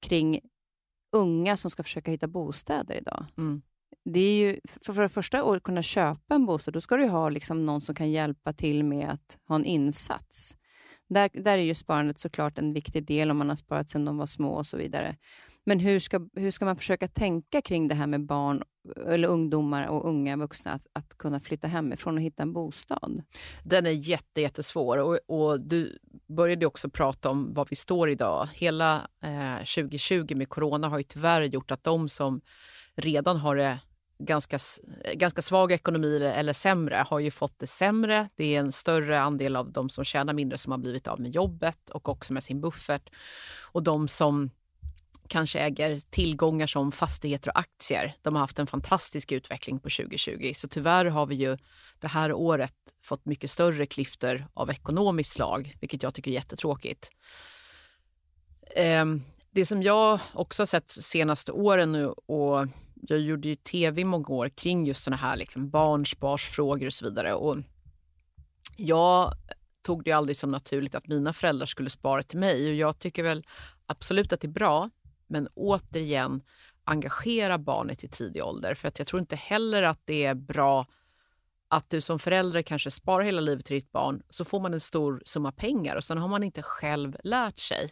kring 0.00 0.40
unga 1.12 1.56
som 1.56 1.70
ska 1.70 1.82
försöka 1.82 2.10
hitta 2.10 2.26
bostäder 2.26 2.94
idag. 2.94 3.24
Mm 3.38 3.62
det 4.06 4.20
är 4.20 4.34
ju, 4.34 4.60
för, 4.82 4.92
för 4.92 5.02
det 5.02 5.08
första, 5.08 5.42
att 5.42 5.62
kunna 5.62 5.82
köpa 5.82 6.34
en 6.34 6.46
bostad, 6.46 6.74
då 6.74 6.80
ska 6.80 6.96
du 6.96 7.08
ha 7.08 7.28
liksom 7.28 7.66
någon 7.66 7.80
som 7.80 7.94
kan 7.94 8.10
hjälpa 8.10 8.52
till 8.52 8.84
med 8.84 9.10
att 9.10 9.38
ha 9.48 9.54
en 9.56 9.64
insats. 9.64 10.56
Där, 11.08 11.30
där 11.32 11.58
är 11.58 11.62
ju 11.62 11.74
sparandet 11.74 12.18
såklart 12.18 12.58
en 12.58 12.72
viktig 12.72 13.06
del 13.06 13.30
om 13.30 13.36
man 13.36 13.48
har 13.48 13.56
sparat 13.56 13.90
sedan 13.90 14.04
de 14.04 14.18
var 14.18 14.26
små 14.26 14.52
och 14.52 14.66
så 14.66 14.76
vidare. 14.76 15.16
Men 15.68 15.80
hur 15.80 15.98
ska, 15.98 16.28
hur 16.36 16.50
ska 16.50 16.64
man 16.64 16.76
försöka 16.76 17.08
tänka 17.08 17.62
kring 17.62 17.88
det 17.88 17.94
här 17.94 18.06
med 18.06 18.26
barn, 18.26 18.62
eller 19.06 19.28
ungdomar 19.28 19.86
och 19.86 20.08
unga 20.08 20.36
vuxna 20.36 20.72
att, 20.72 20.86
att 20.92 21.18
kunna 21.18 21.40
flytta 21.40 21.68
hemifrån 21.68 22.16
och 22.16 22.22
hitta 22.22 22.42
en 22.42 22.52
bostad? 22.52 23.22
Den 23.64 23.86
är 23.86 23.90
jätte, 23.90 24.40
jättesvår 24.40 24.98
och, 24.98 25.18
och 25.26 25.60
du 25.60 25.98
började 26.26 26.66
också 26.66 26.90
prata 26.90 27.30
om 27.30 27.52
var 27.52 27.66
vi 27.70 27.76
står 27.76 28.10
idag. 28.10 28.48
Hela 28.54 29.08
eh, 29.22 29.56
2020 29.56 30.34
med 30.36 30.48
corona 30.48 30.88
har 30.88 30.98
ju 30.98 31.04
tyvärr 31.04 31.42
gjort 31.42 31.70
att 31.70 31.84
de 31.84 32.08
som 32.08 32.40
redan 32.94 33.36
har 33.36 33.56
det 33.56 33.78
ganska, 34.18 34.58
ganska 35.14 35.42
svag 35.42 35.72
ekonomi 35.72 36.22
eller 36.22 36.52
sämre 36.52 37.04
har 37.08 37.18
ju 37.18 37.30
fått 37.30 37.58
det 37.58 37.66
sämre. 37.66 38.28
Det 38.36 38.54
är 38.54 38.60
en 38.60 38.72
större 38.72 39.20
andel 39.20 39.56
av 39.56 39.72
de 39.72 39.90
som 39.90 40.04
tjänar 40.04 40.32
mindre 40.32 40.58
som 40.58 40.72
har 40.72 40.78
blivit 40.78 41.08
av 41.08 41.20
med 41.20 41.30
jobbet 41.30 41.90
och 41.90 42.08
också 42.08 42.32
med 42.32 42.44
sin 42.44 42.60
buffert. 42.60 43.10
Och 43.60 43.82
de 43.82 44.08
som 44.08 44.50
kanske 45.28 45.58
äger 45.58 46.00
tillgångar 46.10 46.66
som 46.66 46.92
fastigheter 46.92 47.50
och 47.50 47.58
aktier, 47.58 48.14
de 48.22 48.34
har 48.34 48.40
haft 48.40 48.58
en 48.58 48.66
fantastisk 48.66 49.32
utveckling 49.32 49.78
på 49.78 49.90
2020. 49.90 50.52
Så 50.56 50.68
tyvärr 50.68 51.04
har 51.04 51.26
vi 51.26 51.34
ju 51.34 51.58
det 52.00 52.08
här 52.08 52.32
året 52.32 52.74
fått 53.02 53.24
mycket 53.24 53.50
större 53.50 53.86
klyftor 53.86 54.46
av 54.54 54.70
ekonomiskt 54.70 55.32
slag, 55.32 55.76
vilket 55.80 56.02
jag 56.02 56.14
tycker 56.14 56.30
är 56.30 56.34
jättetråkigt. 56.34 57.10
Ehm, 58.76 59.22
det 59.50 59.66
som 59.66 59.82
jag 59.82 60.20
också 60.32 60.62
har 60.62 60.66
sett 60.66 60.90
senaste 60.90 61.52
åren 61.52 61.92
nu 61.92 62.06
och 62.06 62.66
jag 63.08 63.20
gjorde 63.20 63.48
ju 63.48 63.54
tv 63.54 64.00
i 64.00 64.04
många 64.04 64.28
år 64.28 64.48
kring 64.48 64.86
just 64.86 65.02
såna 65.02 65.16
här 65.16 65.36
liksom 65.36 65.70
barnsparsfrågor 65.70 66.86
och 66.86 66.92
så 66.92 67.04
vidare. 67.04 67.34
Och 67.34 67.56
jag 68.76 69.32
tog 69.82 70.04
det 70.04 70.12
aldrig 70.12 70.36
som 70.36 70.50
naturligt 70.50 70.94
att 70.94 71.06
mina 71.08 71.32
föräldrar 71.32 71.66
skulle 71.66 71.90
spara 71.90 72.22
till 72.22 72.38
mig 72.38 72.68
och 72.68 72.74
jag 72.74 72.98
tycker 72.98 73.22
väl 73.22 73.46
absolut 73.86 74.32
att 74.32 74.40
det 74.40 74.46
är 74.46 74.52
bra, 74.52 74.90
men 75.26 75.48
återigen 75.54 76.42
engagera 76.84 77.58
barnet 77.58 78.04
i 78.04 78.08
tidig 78.08 78.44
ålder 78.44 78.74
för 78.74 78.88
att 78.88 78.98
jag 78.98 79.08
tror 79.08 79.20
inte 79.20 79.36
heller 79.36 79.82
att 79.82 80.00
det 80.04 80.24
är 80.24 80.34
bra 80.34 80.86
att 81.68 81.90
du 81.90 82.00
som 82.00 82.18
förälder 82.18 82.62
kanske 82.62 82.90
sparar 82.90 83.24
hela 83.24 83.40
livet 83.40 83.66
till 83.66 83.74
ditt 83.74 83.92
barn 83.92 84.22
så 84.30 84.44
får 84.44 84.60
man 84.60 84.74
en 84.74 84.80
stor 84.80 85.22
summa 85.24 85.52
pengar 85.52 85.96
och 85.96 86.04
sen 86.04 86.18
har 86.18 86.28
man 86.28 86.42
inte 86.42 86.62
själv 86.62 87.16
lärt 87.24 87.58
sig. 87.58 87.90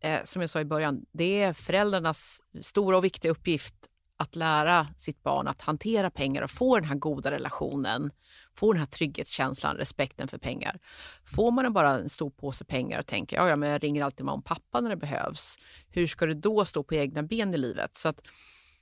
Eh, 0.00 0.24
som 0.24 0.42
jag 0.42 0.50
sa 0.50 0.60
i 0.60 0.64
början, 0.64 1.06
det 1.12 1.42
är 1.42 1.52
föräldrarnas 1.52 2.42
stora 2.60 2.96
och 2.96 3.04
viktiga 3.04 3.30
uppgift 3.30 3.74
att 4.20 4.36
lära 4.36 4.86
sitt 4.96 5.22
barn 5.22 5.48
att 5.48 5.60
hantera 5.60 6.10
pengar 6.10 6.42
och 6.42 6.50
få 6.50 6.78
den 6.78 6.88
här 6.88 6.94
goda 6.94 7.30
relationen, 7.30 8.10
få 8.54 8.72
den 8.72 8.80
här 8.80 8.86
trygghetskänslan, 8.86 9.76
respekten 9.76 10.28
för 10.28 10.38
pengar. 10.38 10.78
Får 11.24 11.50
man 11.50 11.72
bara 11.72 11.90
en 11.90 12.08
stor 12.08 12.30
påse 12.30 12.64
pengar 12.64 12.98
och 12.98 13.06
tänker 13.06 13.36
ja, 13.36 13.48
ja, 13.48 13.56
men 13.56 13.68
jag 13.68 13.84
ringer 13.84 14.04
alltid 14.04 14.26
mamma 14.26 14.38
och 14.38 14.44
pappa 14.44 14.80
när 14.80 14.90
det 14.90 14.96
behövs. 14.96 15.58
Hur 15.90 16.06
ska 16.06 16.26
du 16.26 16.34
då 16.34 16.64
stå 16.64 16.82
på 16.82 16.94
egna 16.94 17.22
ben 17.22 17.54
i 17.54 17.56
livet? 17.56 17.96
Så 17.96 18.08
att, 18.08 18.20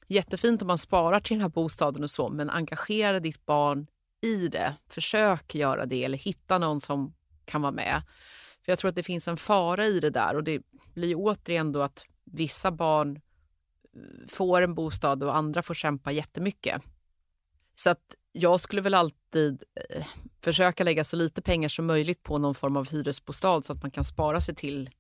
jättefint 0.07 0.63
om 0.63 0.69
man 0.69 0.79
sparar 0.79 1.21
till 1.21 1.35
den 1.37 1.43
här 1.43 1.49
bostaden 1.49 2.03
och 2.03 2.11
så, 2.11 2.29
men 2.29 2.51
engagera 2.51 3.21
ditt 3.21 3.47
barn 3.47 3.87
i 4.23 4.49
det. 4.49 4.77
Försök 4.89 5.55
göra 5.55 5.87
det 5.87 6.05
eller 6.05 6.19
hitta 6.19 6.59
någon 6.59 6.81
som 6.81 7.15
kan 7.45 7.63
vara 7.63 7.73
med. 7.73 8.03
För 8.65 8.73
Jag 8.73 8.79
tror 8.79 8.89
att 8.89 8.95
det 8.95 9.03
finns 9.03 9.29
en 9.29 9.37
fara 9.37 9.85
i 9.87 10.01
det 10.01 10.11
där 10.11 10.37
och 10.37 10.45
det 10.45 10.63
blir 10.95 11.15
återigen 11.19 11.73
då 11.73 11.83
att 11.83 12.05
vissa 12.25 12.71
barn 12.71 13.21
får 14.29 14.63
en 14.63 14.75
bostad 14.75 15.23
och 15.23 15.37
andra 15.37 15.63
får 15.63 15.75
kämpa 15.75 16.13
jättemycket. 16.13 16.83
Så 17.75 17.91
att 17.91 18.15
jag 18.33 18.61
skulle 18.61 18.83
väl 18.83 18.95
alltid 18.95 19.63
eh, 19.91 20.07
försöka 20.41 20.85
lägga 20.85 21.05
så 21.05 21.17
lite 21.17 21.43
pengar 21.43 21.69
som 21.69 21.87
möjligt 21.87 22.23
på 22.23 22.39
någon 22.39 22.55
form 22.55 22.77
av 22.77 22.91
hyresbostad 22.91 23.63
så 23.63 23.73
att 23.73 23.83
man 23.83 23.91
kan 23.91 24.05
spara 24.05 24.41
sig 24.41 24.55
till 24.55 24.91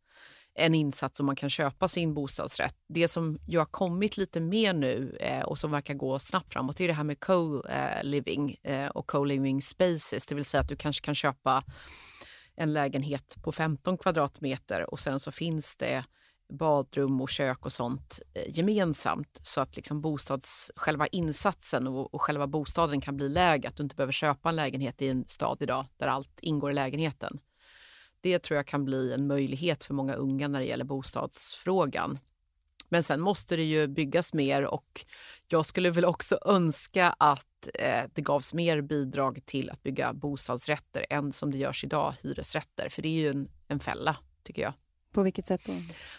en 0.54 0.74
insats 0.74 1.20
och 1.20 1.26
man 1.26 1.36
kan 1.36 1.50
köpa 1.50 1.88
sin 1.88 2.14
bostadsrätt. 2.14 2.76
Det 2.88 3.08
som 3.08 3.38
ju 3.46 3.58
har 3.58 3.66
kommit 3.66 4.16
lite 4.16 4.40
mer 4.40 4.72
nu 4.72 5.16
eh, 5.20 5.42
och 5.42 5.58
som 5.58 5.70
verkar 5.70 5.94
gå 5.94 6.18
snabbt 6.18 6.52
framåt 6.52 6.80
är 6.80 6.88
det 6.88 6.94
här 6.94 7.04
med 7.04 7.20
co-living 7.20 8.56
eh, 8.62 8.88
och 8.88 9.06
co-living 9.06 9.62
spaces, 9.62 10.26
det 10.26 10.34
vill 10.34 10.44
säga 10.44 10.60
att 10.60 10.68
du 10.68 10.76
kanske 10.76 11.04
kan 11.04 11.14
köpa 11.14 11.64
en 12.54 12.72
lägenhet 12.72 13.36
på 13.42 13.52
15 13.52 13.98
kvadratmeter 13.98 14.90
och 14.90 15.00
sen 15.00 15.20
så 15.20 15.32
finns 15.32 15.76
det 15.76 16.04
badrum 16.48 17.20
och 17.20 17.28
kök 17.28 17.66
och 17.66 17.72
sånt 17.72 18.20
eh, 18.34 18.58
gemensamt 18.58 19.40
så 19.42 19.60
att 19.60 19.76
liksom 19.76 20.00
bostads, 20.00 20.70
själva 20.76 21.06
insatsen 21.06 21.86
och, 21.86 22.14
och 22.14 22.22
själva 22.22 22.46
bostaden 22.46 23.00
kan 23.00 23.16
bli 23.16 23.28
lägre. 23.28 23.68
Att 23.68 23.76
du 23.76 23.82
inte 23.82 23.96
behöver 23.96 24.12
köpa 24.12 24.48
en 24.48 24.56
lägenhet 24.56 25.02
i 25.02 25.08
en 25.08 25.24
stad 25.28 25.58
idag 25.60 25.86
där 25.96 26.06
allt 26.06 26.38
ingår 26.40 26.70
i 26.70 26.74
lägenheten. 26.74 27.38
Det 28.20 28.38
tror 28.38 28.56
jag 28.56 28.66
kan 28.66 28.84
bli 28.84 29.12
en 29.12 29.26
möjlighet 29.26 29.84
för 29.84 29.94
många 29.94 30.14
unga 30.14 30.48
när 30.48 30.58
det 30.58 30.66
gäller 30.66 30.84
bostadsfrågan. 30.84 32.18
Men 32.88 33.02
sen 33.02 33.20
måste 33.20 33.56
det 33.56 33.64
ju 33.64 33.86
byggas 33.86 34.34
mer 34.34 34.64
och 34.64 35.06
jag 35.48 35.66
skulle 35.66 35.90
väl 35.90 36.04
också 36.04 36.38
önska 36.46 37.14
att 37.18 37.68
eh, 37.74 38.04
det 38.14 38.22
gavs 38.22 38.54
mer 38.54 38.80
bidrag 38.80 39.40
till 39.46 39.70
att 39.70 39.82
bygga 39.82 40.12
bostadsrätter 40.12 41.06
än 41.10 41.32
som 41.32 41.50
det 41.50 41.58
görs 41.58 41.84
idag, 41.84 42.14
hyresrätter. 42.22 42.88
För 42.88 43.02
det 43.02 43.08
är 43.08 43.12
ju 43.12 43.30
en, 43.30 43.48
en 43.68 43.80
fälla, 43.80 44.16
tycker 44.42 44.62
jag. 44.62 44.72
På 45.16 45.22
vilket 45.22 45.46
sätt 45.46 45.60
då? 45.66 45.72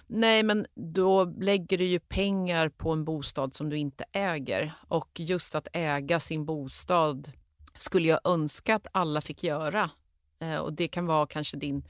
Nej, 0.07 0.43
men 0.43 0.67
då 0.75 1.23
lägger 1.23 1.77
du 1.77 1.83
ju 1.83 1.99
pengar 1.99 2.69
på 2.69 2.91
en 2.91 3.05
bostad 3.05 3.55
som 3.55 3.69
du 3.69 3.77
inte 3.77 4.05
äger. 4.11 4.73
Och 4.87 5.19
just 5.19 5.55
att 5.55 5.67
äga 5.73 6.19
sin 6.19 6.45
bostad 6.45 7.31
skulle 7.77 8.07
jag 8.07 8.19
önska 8.23 8.75
att 8.75 8.87
alla 8.91 9.21
fick 9.21 9.43
göra. 9.43 9.89
Eh, 10.39 10.57
och 10.57 10.73
det 10.73 10.87
kan 10.87 11.05
vara 11.05 11.27
kanske 11.27 11.57
din, 11.57 11.83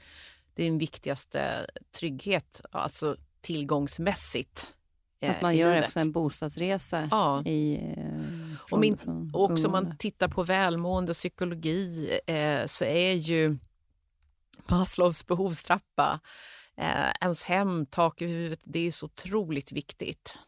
din 0.54 0.78
viktigaste 0.78 1.66
trygghet, 1.92 2.60
alltså 2.70 3.16
tillgångsmässigt. 3.40 4.74
Eh, 5.20 5.30
att 5.30 5.42
man 5.42 5.56
gör 5.56 5.74
livet. 5.74 5.84
också 5.84 6.00
en 6.00 6.12
bostadsresa. 6.12 7.08
Ja. 7.10 7.42
I, 7.44 7.74
eh, 7.74 8.04
från, 8.66 8.72
och 8.72 8.78
min, 8.78 8.98
också 9.32 9.66
om 9.66 9.72
man 9.72 9.96
tittar 9.98 10.28
på 10.28 10.42
välmående 10.42 11.10
och 11.10 11.16
psykologi 11.16 12.18
eh, 12.26 12.66
så 12.66 12.84
är 12.84 13.12
ju 13.12 13.58
Maslows 14.66 15.26
behovstrappa 15.26 16.20
eh, 16.78 17.12
ens 17.20 17.42
hem, 17.42 17.86
tak 17.86 18.22
över 18.22 18.32
huvudet, 18.32 18.60
det 18.64 18.86
är 18.86 18.92
så 18.92 19.06
otroligt 19.06 19.72
viktigt. 19.72 20.38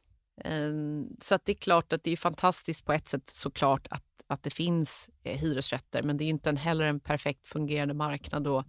Eh, 0.44 0.72
så 1.20 1.34
att 1.34 1.44
det 1.44 1.52
är 1.52 1.56
klart 1.56 1.92
att 1.92 2.04
det 2.04 2.10
är 2.10 2.16
fantastiskt 2.16 2.84
på 2.84 2.92
ett 2.92 3.08
sätt 3.08 3.30
såklart 3.34 3.86
att, 3.90 4.04
att 4.26 4.42
det 4.42 4.50
finns 4.50 5.10
eh, 5.24 5.38
hyresrätter, 5.38 6.02
men 6.02 6.16
det 6.16 6.24
är 6.24 6.28
inte 6.28 6.50
en, 6.50 6.56
heller 6.56 6.84
en 6.84 7.00
perfekt 7.00 7.46
fungerande 7.46 7.94
marknad. 7.94 8.46
Och 8.46 8.64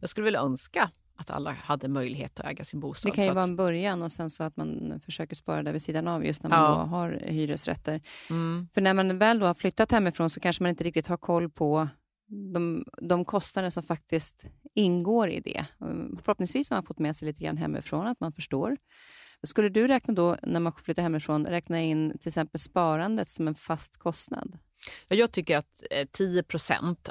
jag 0.00 0.10
skulle 0.10 0.24
vilja 0.24 0.40
önska 0.40 0.90
att 1.16 1.30
alla 1.30 1.52
hade 1.52 1.88
möjlighet 1.88 2.40
att 2.40 2.46
äga 2.46 2.64
sin 2.64 2.80
bostad. 2.80 3.12
Det 3.12 3.16
kan 3.16 3.24
ju 3.24 3.32
vara 3.32 3.44
en 3.44 3.56
början 3.56 4.02
och 4.02 4.12
sen 4.12 4.30
så 4.30 4.44
att 4.44 4.56
man 4.56 5.00
försöker 5.04 5.36
spara 5.36 5.62
där 5.62 5.72
vid 5.72 5.82
sidan 5.82 6.08
av 6.08 6.24
just 6.24 6.42
när 6.42 6.50
man 6.50 6.60
ja. 6.60 6.84
har 6.84 7.22
hyresrätter. 7.26 8.00
Mm. 8.30 8.68
För 8.74 8.80
när 8.80 8.94
man 8.94 9.18
väl 9.18 9.38
då 9.38 9.46
har 9.46 9.54
flyttat 9.54 9.92
hemifrån 9.92 10.30
så 10.30 10.40
kanske 10.40 10.62
man 10.62 10.70
inte 10.70 10.84
riktigt 10.84 11.06
har 11.06 11.16
koll 11.16 11.50
på 11.50 11.88
de, 12.30 12.84
de 13.02 13.24
kostnader 13.24 13.70
som 13.70 13.82
faktiskt 13.82 14.44
ingår 14.74 15.30
i 15.30 15.40
det. 15.40 15.66
Mm, 15.80 16.18
förhoppningsvis 16.22 16.70
har 16.70 16.76
man 16.76 16.84
fått 16.84 16.98
med 16.98 17.16
sig 17.16 17.26
lite 17.26 17.44
grann 17.44 17.56
hemifrån, 17.56 18.06
att 18.06 18.20
man 18.20 18.32
förstår. 18.32 18.76
Skulle 19.42 19.68
du 19.68 19.88
räkna 19.88 20.14
då, 20.14 20.36
när 20.42 20.60
man 20.60 20.72
flyttar 20.72 21.02
hemifrån, 21.02 21.46
räkna 21.46 21.80
in 21.80 22.18
till 22.18 22.28
exempel 22.28 22.60
sparandet 22.60 23.28
som 23.28 23.48
en 23.48 23.54
fast 23.54 23.96
kostnad? 23.96 24.58
Jag 25.08 25.32
tycker 25.32 25.56
att 25.58 25.82
eh, 25.90 26.06
10 26.12 26.44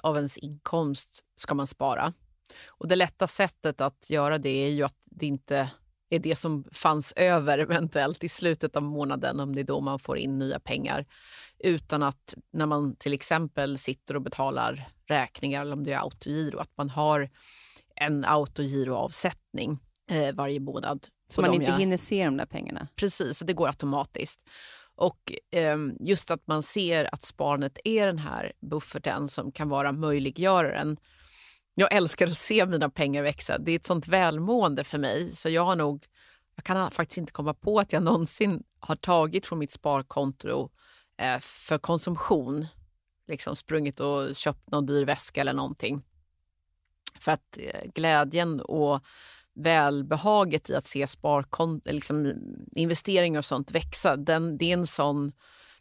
av 0.04 0.16
ens 0.16 0.38
inkomst 0.38 1.26
ska 1.36 1.56
man 1.56 1.68
spara. 1.68 2.14
Och 2.68 2.88
Det 2.88 2.96
lätta 2.96 3.28
sättet 3.28 3.82
att 3.82 4.10
göra 4.10 4.38
det 4.38 4.50
är 4.50 4.70
ju 4.70 4.84
att 4.84 4.98
det 5.06 5.26
inte 5.26 5.70
är 6.10 6.20
det 6.20 6.36
som 6.36 6.64
fanns 6.72 7.14
över 7.16 7.58
eventuellt 7.58 8.24
i 8.24 8.30
slutet 8.30 8.76
av 8.76 8.84
månaden, 8.84 9.40
om 9.40 9.56
det 9.56 9.62
är 9.62 9.66
då 9.66 9.80
man 9.82 10.00
får 10.00 10.18
in 10.18 10.38
nya 10.38 10.60
pengar. 10.60 11.06
Utan 11.60 12.04
att 12.04 12.36
när 12.52 12.66
man 12.66 12.96
till 12.96 13.14
exempel 13.14 13.78
sitter 13.78 14.16
och 14.16 14.22
betalar 14.22 14.90
räkningar 15.08 15.62
eller 15.62 15.74
om 15.74 15.84
det 15.84 15.94
är 15.94 16.00
autogiro, 16.00 16.60
att 16.60 16.78
man 16.78 16.90
har 16.90 17.30
en 17.96 18.26
autogiroavsättning 18.26 19.80
eh, 20.12 20.36
varje 20.36 20.60
månad. 20.60 21.08
Så 21.30 21.42
man 21.42 21.54
inte 21.54 21.66
jag... 21.66 21.80
hinner 21.80 21.98
se 21.98 22.26
de 22.26 22.38
där 22.38 22.46
pengarna? 22.46 22.88
Precis, 22.96 23.40
det 23.40 23.54
går 23.54 23.68
automatiskt. 23.68 24.40
Och 24.96 25.34
eh, 25.52 25.78
just 26.00 26.32
att 26.32 26.48
man 26.48 26.64
ser 26.64 27.14
att 27.14 27.24
sparandet 27.24 27.80
är 27.84 28.06
den 28.06 28.20
här 28.20 28.54
bufferten 28.62 29.28
som 29.28 29.52
kan 29.52 29.70
vara 29.70 29.92
möjliggöraren. 29.92 30.98
Jag 31.80 31.94
älskar 31.94 32.28
att 32.28 32.38
se 32.38 32.66
mina 32.66 32.90
pengar 32.90 33.24
växa. 33.24 33.58
Det 33.58 33.72
är 33.72 33.76
ett 33.76 33.86
sånt 33.86 34.08
välmående 34.08 34.84
för 34.84 34.98
mig. 34.98 35.36
Så 35.36 35.50
jag 35.50 35.66
har 35.66 35.76
nog, 35.76 36.06
jag 36.56 36.66
kan 36.66 36.92
faktiskt 36.92 37.18
inte 37.18 37.32
komma 37.32 37.54
på 37.54 37.80
att 37.80 37.94
jag 37.94 38.04
någonsin 38.04 38.64
har 38.80 38.96
tagit 38.96 39.46
från 39.46 39.60
mitt 39.60 39.72
sparkonto 39.72 40.70
eh, 41.18 41.40
för 41.40 41.78
konsumtion. 41.78 42.68
Liksom 43.28 43.56
sprungit 43.56 44.00
och 44.00 44.36
köpt 44.36 44.72
någon 44.72 44.86
dyr 44.86 45.06
väska 45.06 45.42
eller 45.42 45.54
någonting. 45.54 46.02
För 47.20 47.32
att 47.32 47.58
eh, 47.58 47.92
glädjen 47.96 48.62
och 48.62 49.04
välbehaget 49.54 50.70
i 50.70 50.76
att 50.76 50.88
se 50.88 51.08
sparkonto, 51.08 51.92
liksom 51.92 52.34
investeringar 52.72 53.40
och 53.40 53.46
sånt 53.46 53.72
växa, 53.72 54.16
den, 54.16 54.58
det 54.58 54.66
är 54.66 54.74
en 54.74 54.88
sån 54.88 55.32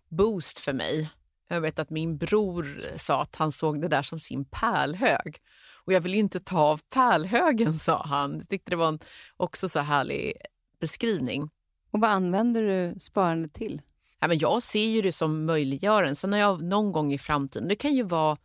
boost 0.08 0.58
för 0.58 0.72
mig. 0.72 1.10
Jag 1.48 1.60
vet 1.60 1.78
att 1.78 1.90
min 1.90 2.18
bror 2.18 2.82
sa 2.96 3.22
att 3.22 3.36
han 3.36 3.52
såg 3.52 3.80
det 3.80 3.88
där 3.88 4.02
som 4.02 4.18
sin 4.18 4.44
pärlhög. 4.44 5.40
Och 5.88 5.94
jag 5.94 6.00
vill 6.00 6.14
inte 6.14 6.40
ta 6.40 6.58
av 6.58 6.80
pärlhögen, 6.94 7.78
sa 7.78 8.02
han. 8.02 8.36
Jag 8.36 8.48
tyckte 8.48 8.70
det 8.70 8.76
var 8.76 8.88
en 8.88 8.98
också 9.36 9.68
så 9.68 9.80
härlig 9.80 10.32
beskrivning. 10.80 11.50
Och 11.90 12.00
vad 12.00 12.10
använder 12.10 12.62
du 12.62 13.00
sparandet 13.00 13.54
till? 13.54 13.82
Ja, 14.20 14.28
men 14.28 14.38
jag 14.38 14.62
ser 14.62 14.84
ju 14.84 15.02
det 15.02 15.12
som 15.12 15.44
möjliggöraren. 15.44 16.16
Så 16.16 16.26
när 16.26 16.38
jag 16.38 16.62
någon 16.62 16.92
gång 16.92 17.12
i 17.12 17.18
framtiden, 17.18 17.68
det 17.68 17.76
kan 17.76 17.94
ju 17.94 18.02
vara 18.02 18.36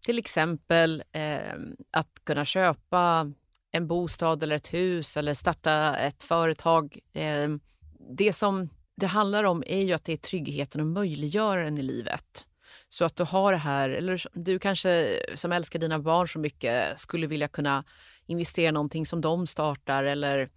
till 0.00 0.18
exempel 0.18 1.02
eh, 1.12 1.54
att 1.90 2.24
kunna 2.24 2.44
köpa 2.44 3.32
en 3.70 3.86
bostad 3.86 4.42
eller 4.42 4.56
ett 4.56 4.74
hus 4.74 5.16
eller 5.16 5.34
starta 5.34 5.96
ett 5.96 6.24
företag. 6.24 6.98
Eh, 7.12 7.48
det 8.16 8.32
som 8.32 8.68
det 8.96 9.06
handlar 9.06 9.44
om 9.44 9.62
är 9.66 9.82
ju 9.82 9.92
att 9.92 10.04
det 10.04 10.12
är 10.12 10.16
tryggheten 10.16 10.80
och 10.80 10.86
möjliggöraren 10.86 11.78
i 11.78 11.82
livet. 11.82 12.46
Så 12.92 13.04
att 13.04 13.16
du 13.16 13.24
har 13.24 13.52
det 13.52 13.58
här, 13.58 13.90
eller 13.90 14.22
du 14.32 14.58
kanske 14.58 15.22
som 15.34 15.52
älskar 15.52 15.78
dina 15.78 15.98
barn 15.98 16.28
så 16.28 16.38
mycket 16.38 17.00
skulle 17.00 17.26
vilja 17.26 17.48
kunna 17.48 17.84
investera 18.26 18.68
i 18.68 18.72
någonting 18.72 19.06
som 19.06 19.20
de 19.20 19.46
startar 19.46 20.04
eller 20.04 20.50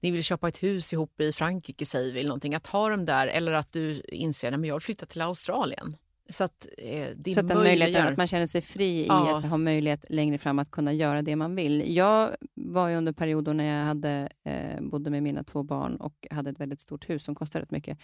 ni 0.00 0.10
vill 0.10 0.24
köpa 0.24 0.48
ett 0.48 0.62
hus 0.62 0.92
ihop 0.92 1.20
i 1.20 1.32
Frankrike 1.32 1.86
säger 1.86 2.14
vi, 2.14 2.24
någonting. 2.24 2.54
Att 2.54 2.66
ha 2.66 2.88
dem 2.88 3.04
där 3.04 3.26
eller 3.26 3.52
att 3.52 3.72
du 3.72 4.02
inser 4.08 4.52
att 4.52 4.66
jag 4.66 4.74
vill 4.74 4.80
flytta 4.80 5.06
till 5.06 5.22
Australien. 5.22 5.96
Så 6.30 6.44
att, 6.44 6.66
eh, 6.78 7.08
det 7.16 7.34
så 7.34 7.40
att, 7.40 7.46
möjligheten, 7.46 8.06
att 8.06 8.16
man 8.16 8.26
känner 8.26 8.46
sig 8.46 8.60
fri 8.60 9.06
ja. 9.06 9.26
i 9.26 9.32
att 9.32 9.50
ha 9.50 9.56
möjlighet 9.56 10.04
längre 10.08 10.38
fram 10.38 10.58
att 10.58 10.70
kunna 10.70 10.92
göra 10.92 11.22
det 11.22 11.36
man 11.36 11.54
vill. 11.54 11.96
Jag 11.96 12.36
var 12.54 12.88
ju 12.88 12.96
under 12.96 13.12
perioder 13.12 13.54
när 13.54 13.78
jag 13.78 13.86
hade, 13.86 14.28
eh, 14.44 14.80
bodde 14.80 15.10
med 15.10 15.22
mina 15.22 15.44
två 15.44 15.62
barn 15.62 15.96
och 15.96 16.26
hade 16.30 16.50
ett 16.50 16.60
väldigt 16.60 16.80
stort 16.80 17.10
hus 17.10 17.24
som 17.24 17.34
kostade 17.34 17.62
rätt 17.62 17.70
mycket, 17.70 17.98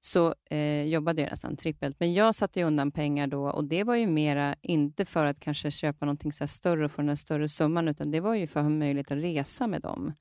så 0.00 0.34
eh, 0.50 0.82
jobbade 0.82 1.22
jag 1.22 1.30
nästan 1.30 1.56
trippelt. 1.56 1.96
Men 2.00 2.14
jag 2.14 2.34
satte 2.34 2.62
undan 2.62 2.90
pengar 2.90 3.26
då 3.26 3.50
och 3.50 3.64
det 3.64 3.84
var 3.84 3.94
ju 3.94 4.06
mera, 4.06 4.54
inte 4.62 5.04
för 5.04 5.24
att 5.24 5.40
kanske 5.40 5.70
köpa 5.70 6.06
någonting 6.06 6.32
så 6.32 6.46
större 6.46 6.84
och 6.84 6.92
få 6.92 7.02
den 7.02 7.08
här 7.08 7.16
större 7.16 7.48
summan, 7.48 7.88
utan 7.88 8.10
det 8.10 8.20
var 8.20 8.34
ju 8.34 8.46
för 8.46 8.60
att 8.60 8.64
ha 8.64 8.70
möjlighet 8.70 9.10
att 9.10 9.18
resa 9.18 9.66
med 9.66 9.82
dem. 9.82 10.12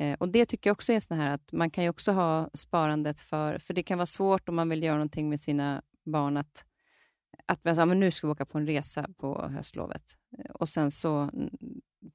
Eh, 0.00 0.16
och 0.20 0.28
Det 0.28 0.46
tycker 0.46 0.70
jag 0.70 0.74
också 0.74 0.92
är 0.92 1.00
så 1.00 1.14
här 1.14 1.30
att 1.30 1.52
man 1.52 1.70
kan 1.70 1.84
ju 1.84 1.90
också 1.90 2.12
ha 2.12 2.50
sparandet 2.54 3.20
för, 3.20 3.58
för 3.58 3.74
det 3.74 3.82
kan 3.82 3.98
vara 3.98 4.06
svårt 4.06 4.48
om 4.48 4.56
man 4.56 4.68
vill 4.68 4.82
göra 4.82 4.94
någonting 4.94 5.28
med 5.28 5.40
sina 5.40 5.82
barn, 6.04 6.36
att 6.36 6.64
att 7.50 7.60
ja, 7.62 7.86
men 7.86 8.00
nu 8.00 8.10
ska 8.10 8.26
vi 8.26 8.30
åka 8.32 8.46
på 8.46 8.58
en 8.58 8.66
resa 8.66 9.06
på 9.16 9.48
höstlovet. 9.48 10.02
Och 10.54 10.68
sen 10.68 10.90
så 10.90 11.30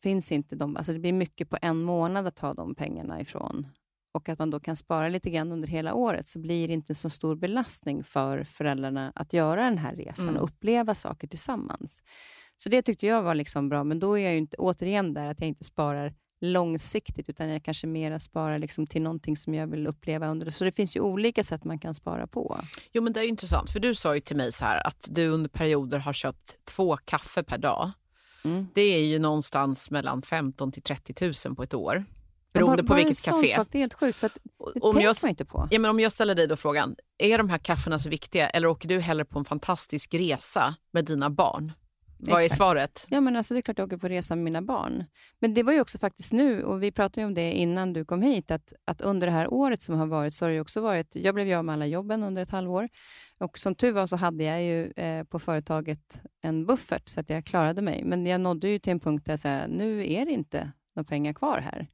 finns 0.02 0.32
inte 0.32 0.56
de, 0.56 0.78
alltså 0.78 0.94
det 0.94 1.00
blir 1.00 1.14
mycket 1.14 1.50
på 1.50 1.58
en 1.62 1.82
månad 1.82 2.28
att 2.28 2.36
ta 2.36 2.54
de 2.54 2.76
pengarna 2.76 3.22
ifrån. 3.22 3.68
Och 4.14 4.30
att 4.30 4.40
man 4.40 4.50
då 4.50 4.60
kan 4.60 4.76
spara 4.76 5.10
lite 5.10 5.30
grann 5.30 5.52
under 5.52 5.68
hela 5.68 5.94
året, 5.94 6.28
så 6.28 6.40
blir 6.40 6.68
det 6.68 6.74
inte 6.74 6.96
så 6.96 7.10
stor 7.10 7.36
belastning 7.36 8.04
för 8.04 8.44
föräldrarna 8.44 9.12
att 9.16 9.34
göra 9.34 9.64
den 9.64 9.78
här 9.78 9.96
resan 9.96 10.30
mm. 10.30 10.38
och 10.38 10.44
uppleva 10.44 10.96
saker 10.96 11.28
tillsammans. 11.28 12.04
Så 12.58 12.70
det 12.70 12.82
tyckte 12.82 13.08
jag 13.08 13.24
var 13.24 13.36
liksom 13.36 13.70
bra, 13.70 13.84
men 13.84 14.00
då 14.00 14.18
är 14.18 14.24
jag 14.24 14.38
inte, 14.38 14.58
återigen 14.58 15.14
där 15.14 15.28
att 15.28 15.40
jag 15.40 15.48
inte 15.48 15.64
sparar 15.64 16.14
långsiktigt, 16.52 17.30
utan 17.30 17.50
jag 17.50 17.64
kanske 17.64 17.88
mera 17.88 18.20
sparar 18.20 18.60
liksom 18.60 18.88
till 18.88 19.02
någonting 19.02 19.38
som 19.38 19.54
jag 19.54 19.68
vill 19.68 19.88
uppleva 19.88 20.28
under 20.28 20.52
Så 20.52 20.64
det 20.64 20.72
finns 20.72 20.96
ju 20.96 21.00
olika 21.00 21.44
sätt 21.44 21.64
man 21.64 21.80
kan 21.80 21.96
spara 21.96 22.28
på. 22.28 22.60
Jo, 22.92 23.02
men 23.04 23.14
det 23.14 23.20
är 23.20 23.28
intressant, 23.28 23.70
för 23.70 23.80
du 23.80 23.96
sa 23.96 24.16
ju 24.16 24.22
till 24.22 24.36
mig 24.36 24.52
så 24.52 24.66
här 24.66 24.88
att 24.88 25.08
du 25.10 25.28
under 25.28 25.50
perioder 25.50 25.98
har 25.98 26.14
köpt 26.14 26.58
två 26.66 26.98
kaffe 26.98 27.44
per 27.44 27.58
dag. 27.58 27.92
Mm. 28.44 28.68
Det 28.74 28.82
är 28.82 29.04
ju 29.04 29.20
någonstans 29.20 29.90
mellan 29.90 30.22
15 30.22 30.72
till 30.72 30.82
30 30.82 31.34
000 31.46 31.56
på 31.56 31.64
ett 31.64 31.74
år. 31.74 32.06
Beroende 32.54 32.84
bara, 32.84 32.88
på 32.88 33.04
vilket 33.04 33.26
café. 33.26 33.56
Sak, 33.56 33.68
det 33.72 33.78
är 33.78 33.80
helt 33.80 33.94
sjukt, 33.94 34.20
för 34.20 34.30
det 34.74 34.80
om 34.82 35.02
jag, 35.02 35.16
man 35.24 35.30
inte 35.30 35.46
på. 35.46 35.68
Ja, 35.72 35.80
men 35.80 35.92
om 35.92 36.00
jag 36.00 36.12
ställer 36.12 36.36
dig 36.36 36.48
då 36.48 36.56
frågan, 36.56 36.96
är 37.18 37.38
de 37.38 37.50
här 37.50 37.58
kaffena 37.58 38.00
så 38.00 38.10
viktiga 38.10 38.50
eller 38.50 38.68
åker 38.68 38.90
du 38.90 39.00
hellre 39.00 39.26
på 39.26 39.40
en 39.40 39.46
fantastisk 39.46 40.14
resa 40.14 40.76
med 40.92 41.06
dina 41.06 41.30
barn? 41.30 41.72
Vad 42.34 42.44
är 42.44 42.50
svaret? 42.50 43.06
Ja, 43.10 43.22
men 43.22 43.36
alltså, 43.36 43.54
det 43.54 43.60
är 43.60 43.62
klart 43.62 43.78
jag 43.78 43.86
åker 43.86 43.98
på 43.98 44.08
resa 44.08 44.36
med 44.36 44.44
mina 44.44 44.62
barn. 44.62 45.04
Men 45.40 45.54
det 45.54 45.64
var 45.64 45.74
ju 45.74 45.82
också 45.82 45.98
faktiskt 45.98 46.34
nu, 46.34 46.64
och 46.64 46.84
vi 46.84 46.92
pratade 46.92 47.28
om 47.28 47.34
det 47.34 47.52
innan 47.52 47.94
du 47.94 48.06
kom 48.06 48.22
hit, 48.22 48.52
att, 48.52 48.74
att 48.86 49.02
under 49.02 49.28
det 49.28 49.34
här 49.34 49.54
året 49.54 49.82
som 49.82 49.96
har 49.96 50.08
varit, 50.08 50.34
så 50.34 50.46
har 50.46 50.50
det 50.50 50.62
också 50.62 50.82
varit, 50.82 51.16
jag 51.16 51.36
blev 51.36 51.48
ju 51.48 51.54
av 51.54 51.66
med 51.66 51.74
alla 51.74 51.86
jobben 51.86 52.24
under 52.24 52.42
ett 52.42 52.50
halvår. 52.50 52.90
Och 53.38 53.60
som 53.60 53.76
tur 53.76 53.92
var 53.92 54.06
så 54.06 54.16
hade 54.16 54.44
jag 54.44 54.64
ju 54.64 54.92
eh, 54.92 55.24
på 55.24 55.40
företaget 55.40 56.22
en 56.42 56.66
buffert, 56.66 57.10
så 57.10 57.20
att 57.20 57.30
jag 57.30 57.46
klarade 57.46 57.82
mig. 57.82 58.04
Men 58.04 58.26
jag 58.26 58.42
nådde 58.42 58.68
ju 58.68 58.80
till 58.80 58.92
en 58.92 59.00
punkt 59.00 59.26
där 59.26 59.34
jag 59.34 59.40
sa, 59.40 59.68
nu 59.68 60.14
är 60.14 60.26
det 60.26 60.32
inte 60.32 60.72
några 60.96 61.08
pengar 61.08 61.34
kvar 61.34 61.60
här. 61.60 61.88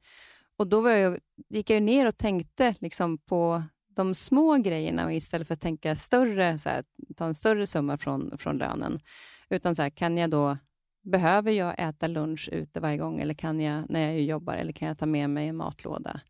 Och 0.56 0.66
då 0.66 0.80
var 0.80 0.90
jag, 0.90 1.18
gick 1.48 1.70
jag 1.70 1.82
ner 1.82 2.06
och 2.06 2.18
tänkte 2.18 2.74
liksom 2.80 3.18
på 3.18 3.62
de 3.88 4.14
små 4.14 4.56
grejerna 4.56 5.04
och 5.04 5.12
istället 5.12 5.46
för 5.46 5.54
att 5.54 5.60
tänka 5.60 5.96
större, 5.96 6.58
så 6.58 6.68
här, 6.68 6.84
ta 7.16 7.24
en 7.24 7.34
större 7.34 7.66
summa 7.66 7.98
från, 7.98 8.38
från 8.38 8.58
lönen. 8.58 9.00
Utan 9.52 9.76
så 9.76 9.82
här, 9.82 9.90
kan 9.90 10.18
jag 10.18 10.30
då, 10.30 10.58
behöver 11.02 11.52
jag 11.52 11.74
äta 11.78 12.06
lunch 12.06 12.48
ute 12.52 12.80
varje 12.80 12.96
gång 12.96 13.20
eller 13.20 13.34
kan 13.34 13.60
jag 13.60 13.90
när 13.90 14.00
jag 14.00 14.20
jobbar 14.20 14.54
eller 14.54 14.72
kan 14.72 14.88
jag 14.88 14.98
ta 14.98 15.06
med 15.06 15.30
mig 15.30 15.48
en 15.48 15.56
matlåda? 15.56 16.20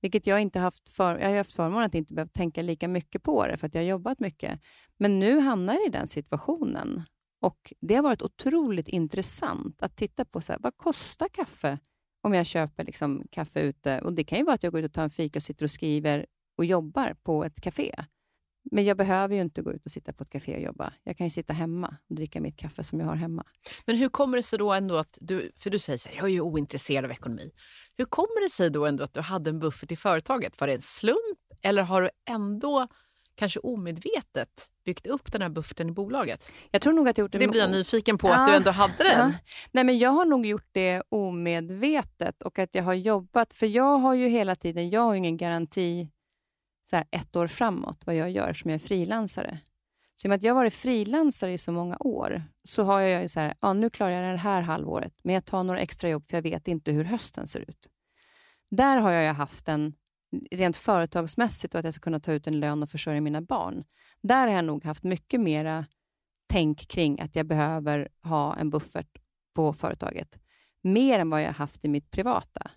Vilket 0.00 0.26
jag 0.26 0.40
inte 0.40 0.58
haft 0.58 0.88
för, 0.88 1.18
jag 1.18 1.28
har 1.28 1.36
haft 1.36 1.52
förmånen 1.52 1.86
att 1.86 1.94
inte 1.94 2.14
behöva 2.14 2.28
tänka 2.28 2.62
lika 2.62 2.88
mycket 2.88 3.22
på 3.22 3.46
det, 3.46 3.56
för 3.56 3.66
att 3.66 3.74
jag 3.74 3.82
har 3.82 3.86
jobbat 3.88 4.20
mycket. 4.20 4.60
Men 4.96 5.18
nu 5.18 5.38
hamnar 5.38 5.74
jag 5.74 5.86
i 5.86 5.90
den 5.90 6.08
situationen. 6.08 7.02
Och 7.40 7.72
Det 7.80 7.94
har 7.94 8.02
varit 8.02 8.22
otroligt 8.22 8.88
intressant 8.88 9.82
att 9.82 9.96
titta 9.96 10.24
på 10.24 10.40
så 10.40 10.52
här, 10.52 10.60
vad 10.62 10.76
kostar 10.76 11.28
kaffe 11.28 11.78
om 12.22 12.34
jag 12.34 12.46
köper 12.46 12.84
liksom 12.84 13.26
kaffe 13.30 13.60
ute. 13.60 14.00
Och 14.00 14.12
Det 14.12 14.24
kan 14.24 14.38
ju 14.38 14.44
vara 14.44 14.54
att 14.54 14.62
jag 14.62 14.72
går 14.72 14.80
ut 14.80 14.86
och 14.86 14.92
tar 14.92 15.02
en 15.02 15.10
fika 15.10 15.38
och 15.38 15.42
sitter 15.42 15.64
och 15.64 15.70
skriver 15.70 16.26
och 16.58 16.64
jobbar 16.64 17.14
på 17.22 17.44
ett 17.44 17.60
café. 17.60 18.04
Men 18.70 18.84
jag 18.84 18.96
behöver 18.96 19.34
ju 19.34 19.40
inte 19.40 19.62
gå 19.62 19.72
ut 19.72 19.84
och 19.84 19.90
sitta 19.90 20.12
på 20.12 20.22
ett 20.24 20.30
café 20.30 20.56
och 20.56 20.62
jobba. 20.62 20.92
Jag 21.04 21.16
kan 21.16 21.26
ju 21.26 21.30
sitta 21.30 21.52
hemma 21.52 21.96
och 22.08 22.16
dricka 22.16 22.40
mitt 22.40 22.56
kaffe 22.56 22.84
som 22.84 23.00
jag 23.00 23.06
har 23.06 23.16
hemma. 23.16 23.44
Men 23.84 23.96
hur 23.96 24.08
kommer 24.08 24.36
det 24.36 24.42
sig 24.42 24.58
då 24.58 24.72
ändå 24.72 24.96
att 24.96 25.18
du, 25.20 25.52
för 25.58 25.70
du 25.70 25.78
säger 25.78 25.98
så 25.98 26.08
här, 26.08 26.16
jag 26.16 26.24
är 26.24 26.28
ju 26.28 26.40
ointresserad 26.40 27.04
av 27.04 27.10
ekonomi. 27.10 27.50
Hur 27.96 28.04
kommer 28.04 28.44
det 28.44 28.50
sig 28.50 28.70
då 28.70 28.86
ändå 28.86 29.04
att 29.04 29.14
du 29.14 29.20
hade 29.20 29.50
en 29.50 29.58
buffert 29.58 29.92
i 29.92 29.96
företaget? 29.96 30.60
Var 30.60 30.66
det 30.66 30.74
en 30.74 30.82
slump 30.82 31.38
eller 31.62 31.82
har 31.82 32.02
du 32.02 32.10
ändå 32.28 32.88
kanske 33.34 33.60
omedvetet 33.60 34.68
byggt 34.84 35.06
upp 35.06 35.32
den 35.32 35.42
här 35.42 35.48
bufferten 35.48 35.88
i 35.88 35.92
bolaget? 35.92 36.52
Jag 36.70 36.82
tror 36.82 36.92
nog 36.92 37.08
att 37.08 37.18
jag 37.18 37.24
gjort 37.24 37.32
det. 37.32 37.38
Det 37.38 37.48
blir 37.48 37.60
jag 37.60 37.70
nyfiken 37.70 38.18
på, 38.18 38.28
ja, 38.28 38.34
att 38.34 38.48
du 38.48 38.54
ändå 38.54 38.70
hade 38.70 39.04
den. 39.04 39.30
Ja. 39.30 39.38
Nej, 39.72 39.84
men 39.84 39.98
jag 39.98 40.10
har 40.10 40.24
nog 40.24 40.46
gjort 40.46 40.68
det 40.72 41.02
omedvetet 41.08 42.42
och 42.42 42.58
att 42.58 42.70
jag 42.72 42.82
har 42.82 42.94
jobbat, 42.94 43.52
för 43.52 43.66
jag 43.66 43.98
har 43.98 44.14
ju 44.14 44.28
hela 44.28 44.56
tiden, 44.56 44.90
jag 44.90 45.00
har 45.00 45.14
ingen 45.14 45.36
garanti 45.36 46.08
så 46.90 46.96
här 46.96 47.06
ett 47.10 47.36
år 47.36 47.46
framåt, 47.46 48.06
vad 48.06 48.16
jag 48.16 48.30
gör, 48.30 48.52
som 48.52 48.70
jag 48.70 48.74
är 48.74 48.86
frilansare. 48.86 49.58
Så 50.14 50.26
i 50.26 50.28
och 50.28 50.30
med 50.30 50.36
att 50.36 50.42
jag 50.42 50.54
har 50.54 50.60
varit 50.60 50.74
frilansare 50.74 51.52
i 51.52 51.58
så 51.58 51.72
många 51.72 51.96
år, 52.00 52.42
så 52.64 52.84
har 52.84 53.00
jag 53.00 53.22
ju 53.22 53.28
så 53.28 53.40
här, 53.40 53.54
ja, 53.60 53.72
nu 53.72 53.90
klarar 53.90 54.10
jag 54.10 54.34
det 54.34 54.38
här 54.38 54.62
halvåret, 54.62 55.14
men 55.22 55.34
jag 55.34 55.44
tar 55.44 55.62
några 55.62 55.80
extra 55.80 56.08
jobb, 56.08 56.24
för 56.24 56.36
jag 56.36 56.42
vet 56.42 56.68
inte 56.68 56.92
hur 56.92 57.04
hösten 57.04 57.46
ser 57.46 57.60
ut. 57.60 57.88
Där 58.70 58.96
har 58.96 59.10
jag 59.10 59.34
haft 59.34 59.68
en, 59.68 59.94
rent 60.50 60.76
företagsmässigt, 60.76 61.74
och 61.74 61.78
att 61.78 61.84
jag 61.84 61.94
ska 61.94 62.00
kunna 62.00 62.20
ta 62.20 62.32
ut 62.32 62.46
en 62.46 62.60
lön 62.60 62.82
och 62.82 62.90
försörja 62.90 63.20
mina 63.20 63.40
barn. 63.40 63.84
Där 64.22 64.46
har 64.46 64.54
jag 64.54 64.64
nog 64.64 64.84
haft 64.84 65.02
mycket 65.02 65.40
mera 65.40 65.86
tänk 66.46 66.88
kring 66.88 67.20
att 67.20 67.36
jag 67.36 67.46
behöver 67.46 68.08
ha 68.22 68.56
en 68.56 68.70
buffert 68.70 69.18
på 69.54 69.72
företaget. 69.72 70.38
Mer 70.82 71.18
än 71.18 71.30
vad 71.30 71.42
jag 71.42 71.52
haft 71.52 71.84
i 71.84 71.88
mitt 71.88 72.10
privata. 72.10 72.70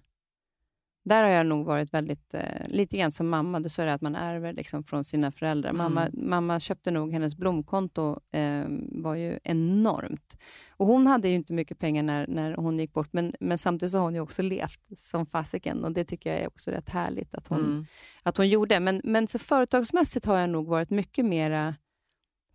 Där 1.09 1.23
har 1.23 1.29
jag 1.29 1.45
nog 1.45 1.65
varit 1.65 1.93
väldigt, 1.93 2.33
eh, 2.33 2.67
lite 2.67 2.97
grann 2.97 3.11
som 3.11 3.29
mamma. 3.29 3.59
Du 3.59 3.69
sa 3.69 3.85
det 3.85 3.93
att 3.93 4.01
man 4.01 4.15
ärver 4.15 4.53
liksom 4.53 4.83
från 4.83 5.03
sina 5.03 5.31
föräldrar. 5.31 5.69
Mm. 5.69 5.77
Mamma, 5.77 6.09
mamma 6.13 6.59
köpte 6.59 6.91
nog, 6.91 7.11
hennes 7.11 7.35
blomkonto 7.35 8.19
eh, 8.31 8.65
var 8.91 9.15
ju 9.15 9.39
enormt. 9.43 10.37
Och 10.69 10.87
Hon 10.87 11.07
hade 11.07 11.29
ju 11.29 11.35
inte 11.35 11.53
mycket 11.53 11.79
pengar 11.79 12.03
när, 12.03 12.27
när 12.27 12.55
hon 12.55 12.79
gick 12.79 12.93
bort, 12.93 13.13
men, 13.13 13.33
men 13.39 13.57
samtidigt 13.57 13.91
så 13.91 13.97
har 13.97 14.03
hon 14.03 14.15
ju 14.15 14.21
också 14.21 14.41
levt 14.41 14.81
som 14.97 15.25
fasiken 15.25 15.83
och 15.83 15.91
det 15.91 16.05
tycker 16.05 16.29
jag 16.29 16.39
är 16.39 16.47
också 16.47 16.71
rätt 16.71 16.89
härligt 16.89 17.35
att 17.35 17.47
hon, 17.47 17.59
mm. 17.59 17.85
att 18.23 18.37
hon 18.37 18.49
gjorde. 18.49 18.79
Men, 18.79 19.01
men 19.03 19.27
så 19.27 19.39
företagsmässigt 19.39 20.25
har 20.25 20.37
jag 20.37 20.49
nog 20.49 20.67
varit 20.67 20.89
mycket 20.89 21.25
mera 21.25 21.75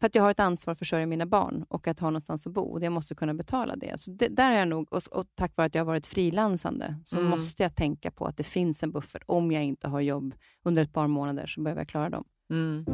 för 0.05 0.07
att 0.07 0.15
jag 0.15 0.23
har 0.23 0.31
ett 0.31 0.41
ansvar 0.41 0.73
att 0.73 0.79
försörja 0.79 1.07
mina 1.07 1.27
barn 1.27 1.65
och 1.69 1.89
att 1.89 2.01
ha 2.01 2.11
någonstans 2.11 2.47
att 2.47 2.53
bo. 2.53 2.81
Jag 2.81 2.93
måste 2.93 3.15
kunna 3.15 3.35
betala 3.35 3.77
det. 3.77 4.01
Så 4.01 4.11
det, 4.11 4.29
där 4.29 4.53
är 4.53 4.59
jag 4.59 4.69
nog, 4.69 4.93
och, 4.93 5.03
och, 5.11 5.27
tack 5.35 5.57
vare 5.57 5.67
att 5.67 5.75
jag 5.75 5.81
har 5.81 5.87
varit 5.87 6.07
frilansande, 6.07 6.97
så 7.05 7.19
mm. 7.19 7.31
måste 7.31 7.63
jag 7.63 7.77
tänka 7.77 8.11
på 8.11 8.27
att 8.27 8.37
det 8.37 8.43
finns 8.43 8.83
en 8.83 8.93
buffert. 8.93 9.23
Om 9.27 9.53
jag 9.53 9.65
inte 9.65 9.89
har 9.89 10.01
jobb 10.01 10.35
under 10.65 10.83
ett 10.83 10.93
par 10.93 11.07
månader 11.07 11.47
så 11.47 11.61
behöver 11.61 11.81
jag 11.81 11.89
klara 11.89 12.11
dem. 12.11 12.25
Mm. 12.51 12.85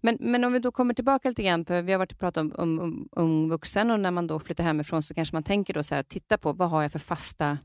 Men, 0.00 0.18
men 0.20 0.44
om 0.44 0.52
vi 0.52 0.58
då 0.58 0.72
kommer 0.72 0.94
tillbaka 0.94 1.28
lite 1.28 1.42
grann, 1.42 1.64
för 1.64 1.82
vi 1.82 1.92
har 1.92 1.98
varit 1.98 2.12
och 2.12 2.18
pratat 2.18 2.40
om, 2.42 2.52
om, 2.56 2.80
om 2.80 3.08
ung 3.12 3.48
vuxen 3.48 3.90
och 3.90 4.00
när 4.00 4.10
man 4.10 4.26
då 4.26 4.38
flyttar 4.38 4.64
hemifrån 4.64 5.02
så 5.02 5.14
kanske 5.14 5.36
man 5.36 5.42
tänker 5.42 5.74
då 5.74 5.82
så 5.82 5.94
här, 5.94 6.02
titta 6.02 6.38
på 6.38 6.52
vad 6.52 6.70
har 6.70 6.82
jag 6.82 6.92
för 6.92 6.98
fasta 6.98 7.58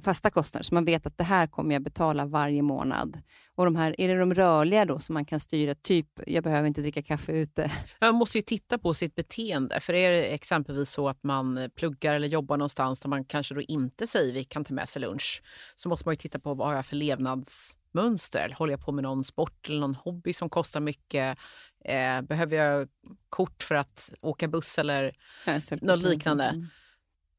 fasta 0.00 0.30
kostnader, 0.30 0.64
så 0.64 0.74
man 0.74 0.84
vet 0.84 1.06
att 1.06 1.18
det 1.18 1.24
här 1.24 1.46
kommer 1.46 1.74
jag 1.74 1.82
betala 1.82 2.24
varje 2.24 2.62
månad. 2.62 3.22
Och 3.54 3.64
de 3.64 3.76
här, 3.76 4.00
är 4.00 4.08
det 4.08 4.18
de 4.18 4.34
rörliga 4.34 4.84
då 4.84 5.00
som 5.00 5.14
man 5.14 5.24
kan 5.24 5.40
styra? 5.40 5.74
Typ, 5.74 6.06
jag 6.26 6.44
behöver 6.44 6.68
inte 6.68 6.80
dricka 6.80 7.02
kaffe 7.02 7.32
ute. 7.32 7.70
Man 8.00 8.14
måste 8.14 8.38
ju 8.38 8.42
titta 8.42 8.78
på 8.78 8.94
sitt 8.94 9.14
beteende. 9.14 9.80
För 9.80 9.94
är 9.94 10.10
det 10.10 10.34
exempelvis 10.34 10.90
så 10.90 11.08
att 11.08 11.22
man 11.22 11.70
pluggar 11.74 12.14
eller 12.14 12.28
jobbar 12.28 12.56
någonstans 12.56 13.00
där 13.00 13.08
man 13.08 13.24
kanske 13.24 13.54
då 13.54 13.60
inte 13.60 14.06
säger 14.06 14.32
vi 14.32 14.44
kan 14.44 14.64
ta 14.64 14.74
med 14.74 14.88
sig 14.88 15.02
lunch, 15.02 15.42
så 15.76 15.88
måste 15.88 16.08
man 16.08 16.12
ju 16.12 16.16
titta 16.16 16.38
på 16.38 16.54
vad 16.54 16.68
har 16.68 16.74
jag 16.74 16.86
för 16.86 16.96
levnadsmönster? 16.96 18.54
Håller 18.58 18.72
jag 18.72 18.84
på 18.84 18.92
med 18.92 19.02
någon 19.02 19.24
sport 19.24 19.68
eller 19.68 19.80
någon 19.80 19.94
hobby 19.94 20.32
som 20.32 20.50
kostar 20.50 20.80
mycket? 20.80 21.38
Eh, 21.84 22.20
behöver 22.22 22.56
jag 22.56 22.88
kort 23.28 23.62
för 23.62 23.74
att 23.74 24.12
åka 24.20 24.48
buss 24.48 24.78
eller 24.78 25.12
något 25.80 26.02
liknande? 26.02 26.44
Mm 26.44 26.66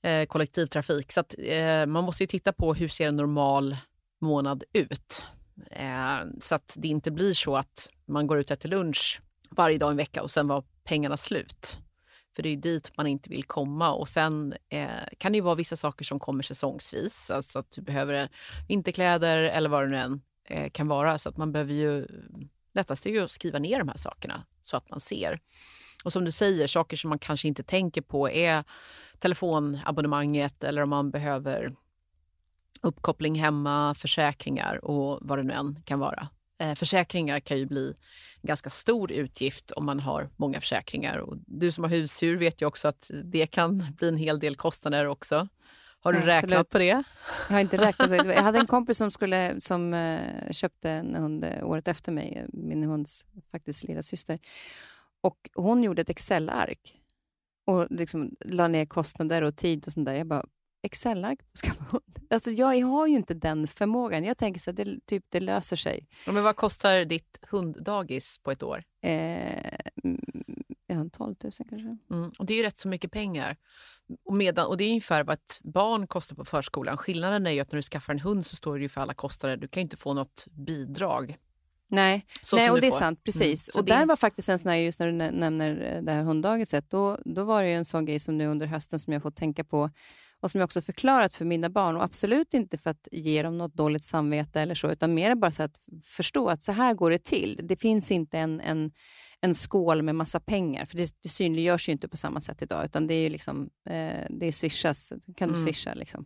eh, 0.03 0.25
kollektivtrafik. 0.25 1.11
Så 1.11 1.19
att, 1.19 1.35
eh, 1.37 1.85
man 1.85 2.03
måste 2.03 2.23
ju 2.23 2.27
titta 2.27 2.53
på 2.53 2.73
hur 2.73 2.87
ser 2.87 3.07
en 3.07 3.15
normal 3.15 3.77
månad 4.21 4.63
ut. 4.73 5.25
Eh, 5.71 6.17
så 6.41 6.55
att 6.55 6.73
det 6.77 6.87
inte 6.87 7.11
blir 7.11 7.33
så 7.33 7.55
att 7.55 7.89
man 8.05 8.27
går 8.27 8.39
ut 8.39 8.51
och 8.51 8.57
äter 8.57 8.69
lunch 8.69 9.21
varje 9.49 9.77
dag 9.77 9.91
en 9.91 9.97
vecka 9.97 10.23
och 10.23 10.31
sen 10.31 10.47
var 10.47 10.63
pengarna 10.83 11.17
slut. 11.17 11.77
För 12.35 12.43
det 12.43 12.49
är 12.49 12.57
dit 12.57 12.97
man 12.97 13.07
inte 13.07 13.29
vill 13.29 13.43
komma. 13.43 13.93
Och 13.93 14.09
sen 14.09 14.53
eh, 14.69 14.89
kan 15.17 15.31
det 15.31 15.35
ju 15.35 15.41
vara 15.41 15.55
vissa 15.55 15.75
saker 15.75 16.05
som 16.05 16.19
kommer 16.19 16.43
säsongsvis. 16.43 17.31
Alltså 17.31 17.59
att 17.59 17.71
du 17.71 17.81
behöver 17.81 18.29
vinterkläder 18.67 19.37
eller 19.37 19.69
vad 19.69 19.83
det 19.83 19.87
nu 19.89 19.97
än 19.97 20.21
eh, 20.45 20.69
kan 20.69 20.87
vara. 20.87 21.17
Så 21.17 21.29
att 21.29 21.37
man 21.37 21.51
behöver 21.51 21.73
ju... 21.73 22.07
Lättast 22.73 23.05
är 23.05 23.09
ju 23.09 23.19
att 23.19 23.31
skriva 23.31 23.59
ner 23.59 23.79
de 23.79 23.87
här 23.87 23.97
sakerna 23.97 24.45
så 24.61 24.77
att 24.77 24.89
man 24.89 24.99
ser. 24.99 25.39
Och 26.03 26.13
som 26.13 26.25
du 26.25 26.31
säger, 26.31 26.67
saker 26.67 26.97
som 26.97 27.09
man 27.09 27.19
kanske 27.19 27.47
inte 27.47 27.63
tänker 27.63 28.01
på 28.01 28.29
är 28.29 28.63
telefonabonnemanget 29.19 30.63
eller 30.63 30.81
om 30.81 30.89
man 30.89 31.11
behöver 31.11 31.75
uppkoppling 32.81 33.35
hemma, 33.35 33.95
försäkringar 33.95 34.85
och 34.85 35.19
vad 35.21 35.39
det 35.39 35.43
nu 35.43 35.53
än 35.53 35.81
kan 35.85 35.99
vara. 35.99 36.29
Eh, 36.57 36.75
försäkringar 36.75 37.39
kan 37.39 37.57
ju 37.57 37.65
bli 37.65 37.93
ganska 38.41 38.69
stor 38.69 39.11
utgift 39.11 39.71
om 39.71 39.85
man 39.85 39.99
har 39.99 40.29
många 40.35 40.59
försäkringar. 40.59 41.17
Och 41.17 41.37
du 41.47 41.71
som 41.71 41.83
har 41.83 41.91
husdjur 41.91 42.37
vet 42.37 42.61
ju 42.61 42.65
också 42.65 42.87
att 42.87 43.11
det 43.23 43.47
kan 43.47 43.77
bli 43.97 44.07
en 44.07 44.17
hel 44.17 44.39
del 44.39 44.55
kostnader 44.55 45.07
också. 45.07 45.47
Har 46.01 46.13
du 46.13 46.19
ja, 46.19 46.27
räknat 46.27 46.43
absolut. 46.43 46.69
på 46.69 46.77
det? 46.77 47.03
Jag 47.47 47.55
har 47.55 47.59
inte 47.59 47.77
räknat. 47.77 48.09
Jag 48.25 48.43
hade 48.43 48.59
en 48.59 48.67
kompis 48.67 48.97
som, 48.97 49.11
skulle, 49.11 49.61
som 49.61 49.93
uh, 49.93 50.51
köpte 50.51 50.89
en 50.89 51.15
hund 51.15 51.43
eh, 51.43 51.67
året 51.67 51.87
efter 51.87 52.11
mig, 52.11 52.45
min 52.53 52.83
hunds 52.83 53.25
faktiskt 53.51 53.83
lilla 53.83 54.01
syster. 54.01 54.39
Och 55.21 55.49
hon 55.55 55.83
gjorde 55.83 56.01
ett 56.01 56.09
Excel-ark 56.09 56.98
och 57.69 57.87
liksom 57.89 58.35
la 58.45 58.67
ner 58.67 58.85
kostnader 58.85 59.41
och 59.41 59.55
tid 59.55 59.87
och 59.87 59.93
sånt 59.93 60.05
där. 60.05 60.13
Jag 60.13 60.27
bara, 60.27 60.45
Excel-ark 60.81 61.39
ska 61.53 61.71
Alltså 62.29 62.51
jag 62.51 62.87
har 62.87 63.07
ju 63.07 63.17
inte 63.17 63.33
den 63.33 63.67
förmågan. 63.67 64.23
Jag 64.23 64.37
tänker 64.37 64.59
så 64.59 64.69
att 64.69 64.75
det, 64.75 64.99
typ, 65.05 65.25
det 65.29 65.39
löser 65.39 65.75
sig. 65.75 66.07
men 66.25 66.43
vad 66.43 66.55
kostar 66.55 67.05
ditt 67.05 67.39
hunddagis 67.41 68.39
på 68.43 68.51
ett 68.51 68.63
år? 68.63 68.83
Eh, 69.01 69.79
ja, 70.87 71.09
12 71.11 71.35
000 71.43 71.51
kanske. 71.69 71.97
Mm, 72.11 72.31
och 72.39 72.45
det 72.45 72.53
är 72.53 72.57
ju 72.57 72.63
rätt 72.63 72.77
så 72.77 72.87
mycket 72.87 73.11
pengar. 73.11 73.57
Och, 74.25 74.33
medan, 74.33 74.67
och 74.67 74.77
det 74.77 74.83
är 74.83 74.89
ungefär 74.89 75.23
vad 75.23 75.33
ett 75.33 75.59
barn 75.63 76.07
kostar 76.07 76.35
på 76.35 76.45
förskolan. 76.45 76.97
Skillnaden 76.97 77.47
är 77.47 77.51
ju 77.51 77.59
att 77.59 77.71
när 77.71 77.77
du 77.77 77.83
skaffar 77.83 78.13
en 78.13 78.19
hund 78.19 78.45
så 78.45 78.55
står 78.55 78.79
det 78.79 78.89
för 78.89 79.01
alla 79.01 79.13
kostnader. 79.13 79.57
Du 79.57 79.67
kan 79.67 79.81
inte 79.81 79.97
få 79.97 80.13
något 80.13 80.47
bidrag. 80.51 81.37
Nej, 81.91 82.25
Nej 82.53 82.71
och 82.71 82.81
det 82.81 82.87
är 82.87 82.91
sant. 82.91 83.23
Precis. 83.23 83.69
Mm. 83.69 83.79
Och 83.79 83.85
där 83.85 84.05
var 84.05 84.15
faktiskt 84.15 84.49
en 84.49 84.59
sån 84.59 84.71
här, 84.71 84.77
just 84.77 84.99
när 84.99 85.07
du 85.07 85.13
nämner 85.13 85.95
eh, 85.95 86.01
det 86.01 86.11
här 86.11 86.23
hunddagiset, 86.23 86.89
då, 86.89 87.19
då 87.25 87.43
var 87.43 87.63
det 87.63 87.69
en 87.69 87.85
sån 87.85 88.05
grej 88.05 88.19
som 88.19 88.37
nu 88.37 88.47
under 88.47 88.67
hösten 88.67 88.99
som 88.99 89.13
jag 89.13 89.21
fått 89.21 89.35
tänka 89.35 89.63
på 89.63 89.89
och 90.41 90.51
som 90.51 90.59
jag 90.59 90.65
också 90.65 90.81
förklarat 90.81 91.33
för 91.33 91.45
mina 91.45 91.69
barn. 91.69 91.95
Och 91.95 92.03
Absolut 92.03 92.53
inte 92.53 92.77
för 92.77 92.89
att 92.89 93.07
ge 93.11 93.43
dem 93.43 93.57
något 93.57 93.73
dåligt 93.73 94.03
samvete 94.03 94.61
eller 94.61 94.75
så, 94.75 94.91
utan 94.91 95.13
mer 95.13 95.35
bara 95.35 95.51
så 95.51 95.63
att 95.63 95.79
förstå 96.03 96.49
att 96.49 96.63
så 96.63 96.71
här 96.71 96.93
går 96.93 97.09
det 97.09 97.23
till. 97.23 97.59
Det 97.63 97.75
finns 97.75 98.11
inte 98.11 98.37
en, 98.39 98.61
en, 98.61 98.91
en 99.41 99.55
skål 99.55 100.01
med 100.01 100.15
massa 100.15 100.39
pengar, 100.39 100.85
för 100.85 100.97
det, 100.97 101.13
det 101.23 101.29
synliggörs 101.29 101.89
ju 101.89 101.93
inte 101.93 102.07
på 102.07 102.17
samma 102.17 102.41
sätt 102.41 102.61
idag, 102.61 102.85
utan 102.85 103.07
det 103.07 103.13
är 103.13 103.23
ju 103.23 103.29
liksom, 103.29 103.69
eh, 103.85 104.25
det 104.29 104.45
är 104.45 104.51
swishas, 104.51 105.13
kan 105.37 105.49
du 105.49 105.55
mm. 105.55 105.65
swisha 105.65 105.93
liksom. 105.93 106.25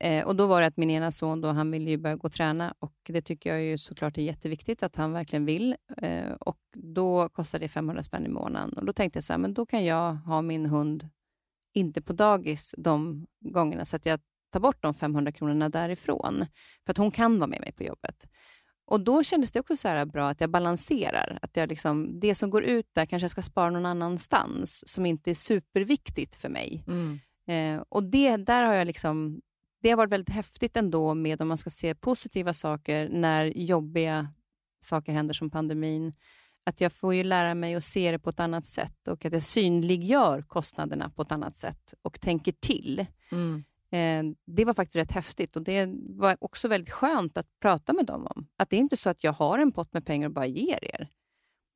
Eh, 0.00 0.26
och 0.26 0.36
då 0.36 0.46
var 0.46 0.60
det 0.60 0.66
att 0.66 0.76
min 0.76 0.90
ena 0.90 1.10
son, 1.10 1.40
då, 1.40 1.48
han 1.48 1.70
ville 1.70 1.90
ju 1.90 1.96
börja 1.96 2.16
gå 2.16 2.26
och 2.26 2.32
träna 2.32 2.74
och 2.78 2.94
det 3.08 3.22
tycker 3.22 3.50
jag 3.50 3.62
ju 3.62 3.78
såklart 3.78 4.18
är 4.18 4.22
jätteviktigt 4.22 4.82
att 4.82 4.96
han 4.96 5.12
verkligen 5.12 5.44
vill. 5.44 5.76
Eh, 5.96 6.32
och 6.40 6.58
då 6.76 7.28
kostar 7.28 7.58
det 7.58 7.68
500 7.68 8.02
spänn 8.02 8.26
i 8.26 8.28
månaden. 8.28 8.72
Och 8.78 8.84
då 8.84 8.92
tänkte 8.92 9.16
jag 9.16 9.24
så 9.24 9.32
här, 9.32 9.38
men 9.38 9.54
då 9.54 9.66
kan 9.66 9.84
jag 9.84 10.14
ha 10.14 10.42
min 10.42 10.66
hund 10.66 11.08
inte 11.74 12.02
på 12.02 12.12
dagis 12.12 12.74
de 12.78 13.26
gångerna, 13.40 13.84
så 13.84 13.96
att 13.96 14.06
jag 14.06 14.20
tar 14.50 14.60
bort 14.60 14.82
de 14.82 14.94
500 14.94 15.32
kronorna 15.32 15.68
därifrån. 15.68 16.46
För 16.86 16.90
att 16.90 16.96
hon 16.96 17.10
kan 17.10 17.38
vara 17.38 17.46
med 17.46 17.60
mig 17.60 17.72
på 17.72 17.84
jobbet. 17.84 18.28
Och 18.84 19.00
Då 19.00 19.22
kändes 19.22 19.52
det 19.52 19.60
också 19.60 19.76
så 19.76 20.06
bra 20.06 20.28
att 20.28 20.40
jag 20.40 20.50
balanserar. 20.50 21.38
Att 21.42 21.56
jag 21.56 21.68
liksom, 21.68 22.20
det 22.20 22.34
som 22.34 22.50
går 22.50 22.64
ut 22.64 22.86
där 22.92 23.06
kanske 23.06 23.24
jag 23.24 23.30
ska 23.30 23.42
spara 23.42 23.70
någon 23.70 23.86
annanstans, 23.86 24.88
som 24.88 25.06
inte 25.06 25.30
är 25.30 25.34
superviktigt 25.34 26.36
för 26.36 26.48
mig. 26.48 26.84
Mm. 26.86 27.18
Eh, 27.48 27.82
och 27.88 28.04
det, 28.04 28.36
där 28.36 28.62
har 28.62 28.74
jag 28.74 28.86
liksom 28.86 29.40
det 29.80 29.90
har 29.90 29.96
varit 29.96 30.12
väldigt 30.12 30.34
häftigt 30.34 30.76
ändå 30.76 31.14
med, 31.14 31.42
om 31.42 31.48
man 31.48 31.58
ska 31.58 31.70
se 31.70 31.94
positiva 31.94 32.52
saker, 32.52 33.08
när 33.08 33.44
jobbiga 33.44 34.32
saker 34.80 35.12
händer 35.12 35.34
som 35.34 35.50
pandemin, 35.50 36.12
att 36.64 36.80
jag 36.80 36.92
får 36.92 37.14
ju 37.14 37.24
lära 37.24 37.54
mig 37.54 37.74
att 37.74 37.84
se 37.84 38.10
det 38.10 38.18
på 38.18 38.30
ett 38.30 38.40
annat 38.40 38.66
sätt 38.66 39.08
och 39.08 39.24
att 39.24 39.32
jag 39.32 39.42
synliggör 39.42 40.42
kostnaderna 40.42 41.10
på 41.10 41.22
ett 41.22 41.32
annat 41.32 41.56
sätt 41.56 41.94
och 42.02 42.20
tänker 42.20 42.52
till. 42.52 43.06
Mm. 43.32 43.64
Eh, 43.90 44.36
det 44.46 44.64
var 44.64 44.74
faktiskt 44.74 44.96
rätt 44.96 45.12
häftigt 45.12 45.56
och 45.56 45.62
det 45.62 45.88
var 46.08 46.36
också 46.40 46.68
väldigt 46.68 46.90
skönt 46.90 47.38
att 47.38 47.46
prata 47.60 47.92
med 47.92 48.06
dem 48.06 48.26
om. 48.26 48.46
Att 48.56 48.70
det 48.70 48.76
är 48.76 48.80
inte 48.80 48.96
så 48.96 49.10
att 49.10 49.24
jag 49.24 49.32
har 49.32 49.58
en 49.58 49.72
pott 49.72 49.92
med 49.92 50.06
pengar 50.06 50.28
och 50.28 50.34
bara 50.34 50.46
ger 50.46 50.84
er. 50.84 51.08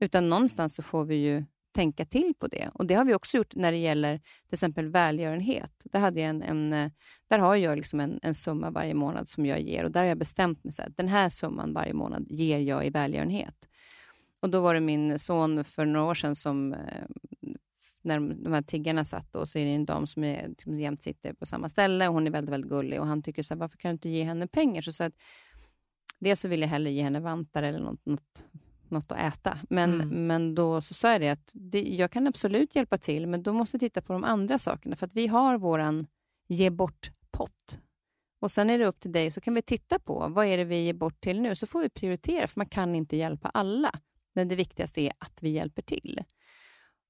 Utan 0.01 0.29
någonstans 0.29 0.75
så 0.75 0.83
får 0.83 1.05
vi 1.05 1.15
ju 1.15 1.45
tänka 1.73 2.05
till 2.05 2.35
på 2.39 2.47
det. 2.47 2.71
Och 2.75 2.87
Det 2.87 2.95
har 2.95 3.05
vi 3.05 3.15
också 3.15 3.37
gjort 3.37 3.55
när 3.55 3.73
det 3.73 3.79
gäller 3.79 4.19
till 4.19 4.55
exempel 4.55 4.89
välgörenhet. 4.89 5.73
Där, 5.85 6.01
hade 6.01 6.21
jag 6.21 6.31
en, 6.31 6.43
en 6.43 6.73
eh, 6.73 6.91
där 7.29 7.39
har 7.39 7.57
jag 7.57 7.77
liksom 7.77 8.01
en, 8.01 8.19
en, 8.23 8.35
summa 8.35 8.71
varje 8.71 8.95
månad 8.95 9.29
som 9.29 9.47
jag 9.47 9.61
ger 9.61 9.85
och 9.85 9.91
där 9.91 10.01
har 10.01 10.09
jag 10.09 10.19
bestämt 10.19 10.65
mig 10.65 10.73
att 10.79 10.97
den 10.97 11.09
här 11.09 11.29
summan 11.29 11.73
varje 11.73 11.95
månad 11.95 12.27
ger 12.31 12.59
jag 12.59 12.87
i 12.87 12.91
välgörenhet. 12.91 13.69
Och 14.41 14.51
Då 14.51 14.61
var 14.61 14.75
det 14.75 14.81
min 14.81 15.19
son 15.19 15.65
för 15.65 15.85
några 15.85 16.07
år 16.07 16.15
sedan 16.15 16.35
som 16.35 16.73
eh, 16.73 17.05
när 18.03 18.21
de 18.21 18.53
här 18.53 18.63
tiggarna 18.63 19.05
satt 19.05 19.37
och 19.37 19.49
så 19.49 19.59
är 19.59 19.65
det 19.65 19.71
en 19.71 19.87
dam 19.87 20.07
som 20.07 20.25
är, 20.25 20.49
liksom, 20.49 20.75
jämt 20.75 21.03
sitter 21.03 21.33
på 21.33 21.47
samma 21.47 21.69
ställe 21.69 22.09
och 22.09 22.15
hon 22.15 22.27
är 22.27 22.31
väldigt, 22.31 22.53
väldigt 22.53 22.71
gullig 22.71 23.01
och 23.01 23.07
han 23.07 23.23
tycker 23.23 23.43
så 23.43 23.55
här, 23.55 23.59
varför 23.59 23.77
kan 23.77 23.89
du 23.89 23.93
inte 23.93 24.09
ge 24.09 24.25
henne 24.25 24.47
pengar? 24.47 24.83
Så, 24.83 24.93
så 24.93 25.05
att, 25.05 25.15
dels 26.19 26.41
så 26.41 26.49
vill 26.49 26.61
jag 26.61 26.69
hellre 26.69 26.93
ge 26.93 27.03
henne 27.03 27.21
vantar 27.21 27.63
eller 27.63 27.81
något, 27.81 28.07
något 28.07 28.45
något 28.93 29.13
att 29.13 29.19
äta. 29.19 29.59
Men, 29.71 29.95
mm. 29.95 30.27
men 30.27 30.55
då 30.55 30.81
så 30.81 30.95
sa 30.95 31.13
jag 31.13 31.21
det 31.21 31.29
att 31.29 31.53
det, 31.55 31.83
jag 31.83 32.11
kan 32.11 32.27
absolut 32.27 32.77
hjälpa 32.77 32.99
till, 32.99 33.27
men 33.27 33.43
då 33.43 33.53
måste 33.53 33.75
jag 33.75 33.81
titta 33.81 34.03
på 34.03 34.13
de 34.13 34.25
andra 34.25 34.59
sakerna. 34.59 34.97
För 34.97 35.07
att 35.07 35.15
vi 35.15 35.27
har 35.27 35.59
vår 35.59 36.07
ge 36.49 36.71
bort-pott. 36.71 37.79
Och 38.41 38.51
Sen 38.51 38.71
är 38.71 38.79
det 38.79 38.87
upp 38.87 39.01
till 39.01 39.13
dig, 39.13 39.31
så 39.31 39.41
kan 39.41 39.55
vi 39.55 39.63
titta 39.63 39.99
på 39.99 40.29
vad 40.29 40.47
är 40.47 40.57
det 40.57 40.65
vi 40.65 40.85
ger 40.85 40.93
bort 40.93 41.21
till 41.21 41.41
nu, 41.41 41.55
så 41.55 41.67
får 41.67 41.83
vi 41.83 41.89
prioritera, 41.89 42.47
för 42.47 42.61
man 42.61 42.69
kan 42.69 42.95
inte 42.95 43.17
hjälpa 43.17 43.49
alla. 43.49 44.01
Men 44.33 44.49
det 44.49 44.57
viktigaste 44.57 45.01
är 45.01 45.13
att 45.19 45.43
vi 45.43 45.51
hjälper 45.51 45.83
till. 45.83 46.25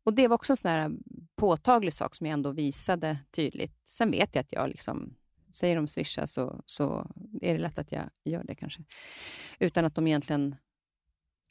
Och 0.04 0.14
Det 0.14 0.28
var 0.28 0.34
också 0.34 0.52
en 0.52 0.56
sån 0.56 0.70
här 0.70 0.90
påtaglig 1.36 1.92
sak 1.92 2.14
som 2.14 2.26
jag 2.26 2.34
ändå 2.34 2.52
visade 2.52 3.18
tydligt. 3.30 3.74
Sen 3.88 4.10
vet 4.10 4.34
jag 4.34 4.42
att 4.42 4.52
jag 4.52 4.68
liksom, 4.68 5.14
säger 5.52 5.76
de 5.76 5.88
swisha 5.88 6.26
så, 6.26 6.62
så 6.66 7.10
är 7.42 7.52
det 7.52 7.58
lätt 7.58 7.78
att 7.78 7.92
jag 7.92 8.10
gör 8.24 8.44
det 8.44 8.54
kanske. 8.54 8.84
Utan 9.58 9.84
att 9.84 9.94
de 9.94 10.06
egentligen 10.06 10.56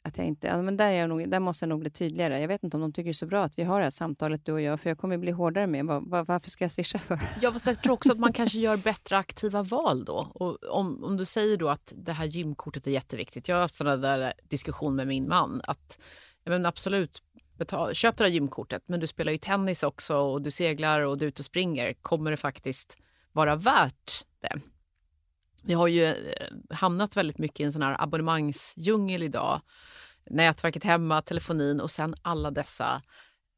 att 0.04 0.16
jag 0.16 0.26
inte... 0.26 0.46
Ja, 0.46 0.62
men 0.62 0.76
där, 0.76 0.86
är 0.86 0.92
jag 0.92 1.08
nog, 1.08 1.30
där 1.30 1.40
måste 1.40 1.64
jag 1.64 1.68
nog 1.68 1.80
bli 1.80 1.90
tydligare. 1.90 2.40
Jag 2.40 2.48
vet 2.48 2.62
inte 2.62 2.76
om 2.76 2.80
de 2.80 2.92
tycker 2.92 3.04
det 3.04 3.10
är 3.10 3.12
så 3.12 3.26
bra 3.26 3.44
att 3.44 3.58
vi 3.58 3.62
har 3.62 3.78
det 3.78 3.84
här 3.84 3.90
samtalet, 3.90 4.46
du 4.46 4.52
och 4.52 4.60
jag, 4.60 4.80
för 4.80 4.90
jag 4.90 4.98
kommer 4.98 5.18
bli 5.18 5.30
hårdare 5.30 5.66
med 5.66 5.84
var, 5.84 6.00
var, 6.00 6.24
varför 6.24 6.50
ska 6.50 6.64
jag 6.64 6.72
swisha 6.72 6.98
för? 6.98 7.18
Ja, 7.40 7.52
fast 7.52 7.66
jag 7.66 7.82
tror 7.82 7.92
också 7.92 8.12
att 8.12 8.18
man 8.18 8.32
kanske 8.32 8.58
gör 8.58 8.76
bättre 8.76 9.16
aktiva 9.16 9.62
val 9.62 10.04
då. 10.04 10.32
Och 10.34 10.64
om, 10.70 11.04
om 11.04 11.16
du 11.16 11.24
säger 11.24 11.56
då 11.56 11.68
att 11.68 11.92
det 11.96 12.12
här 12.12 12.26
gymkortet 12.26 12.86
är 12.86 12.90
jätteviktigt. 12.90 13.48
Jag 13.48 13.56
har 13.56 13.60
haft 13.60 13.74
sådana 13.74 13.96
där 13.96 14.32
diskussion 14.42 14.96
med 14.96 15.06
min 15.06 15.28
man. 15.28 15.60
att 15.64 15.98
men 16.44 16.66
Absolut, 16.66 17.22
betal, 17.58 17.94
köp 17.94 18.16
det 18.16 18.24
där 18.24 18.30
gymkortet, 18.30 18.82
men 18.86 19.00
du 19.00 19.06
spelar 19.06 19.32
ju 19.32 19.38
tennis 19.38 19.82
också 19.82 20.16
och 20.16 20.42
du 20.42 20.50
seglar 20.50 21.00
och 21.00 21.18
du 21.18 21.24
är 21.24 21.28
ute 21.28 21.42
och 21.42 21.46
springer. 21.46 21.94
Kommer 22.02 22.30
det 22.30 22.36
faktiskt 22.36 22.96
vara 23.32 23.56
värt 23.56 24.24
det? 24.40 24.60
Vi 25.64 25.74
har 25.74 25.88
ju 25.88 26.04
eh, 26.04 26.46
hamnat 26.70 27.16
väldigt 27.16 27.38
mycket 27.38 27.60
i 27.60 27.62
en 27.62 27.72
sån 27.72 27.82
här 27.82 27.96
abonnemangsdjungel 27.98 29.22
idag. 29.22 29.60
Nätverket 30.30 30.84
hemma, 30.84 31.22
telefonin 31.22 31.80
och 31.80 31.90
sen 31.90 32.14
alla 32.22 32.50
dessa 32.50 33.02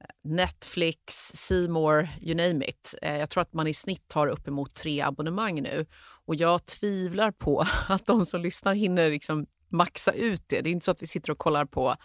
eh, 0.00 0.06
Netflix, 0.22 1.32
Seymour, 1.34 2.08
you 2.20 2.34
name 2.34 2.66
it. 2.66 2.94
Eh, 3.02 3.16
jag 3.16 3.30
tror 3.30 3.42
att 3.42 3.52
man 3.52 3.66
i 3.66 3.74
snitt 3.74 4.12
har 4.12 4.26
uppemot 4.26 4.74
tre 4.74 5.00
abonnemang 5.00 5.62
nu. 5.62 5.86
Och 6.26 6.34
jag 6.34 6.66
tvivlar 6.66 7.30
på 7.30 7.64
att 7.88 8.06
de 8.06 8.26
som 8.26 8.40
lyssnar 8.40 8.74
hinner 8.74 9.10
liksom 9.10 9.46
maxa 9.68 10.12
ut 10.12 10.48
det. 10.48 10.60
Det 10.60 10.70
är 10.70 10.72
inte 10.72 10.84
så 10.84 10.90
att 10.90 11.02
vi 11.02 11.06
sitter 11.06 11.30
och 11.30 11.38
kollar 11.38 11.64
på 11.64 11.96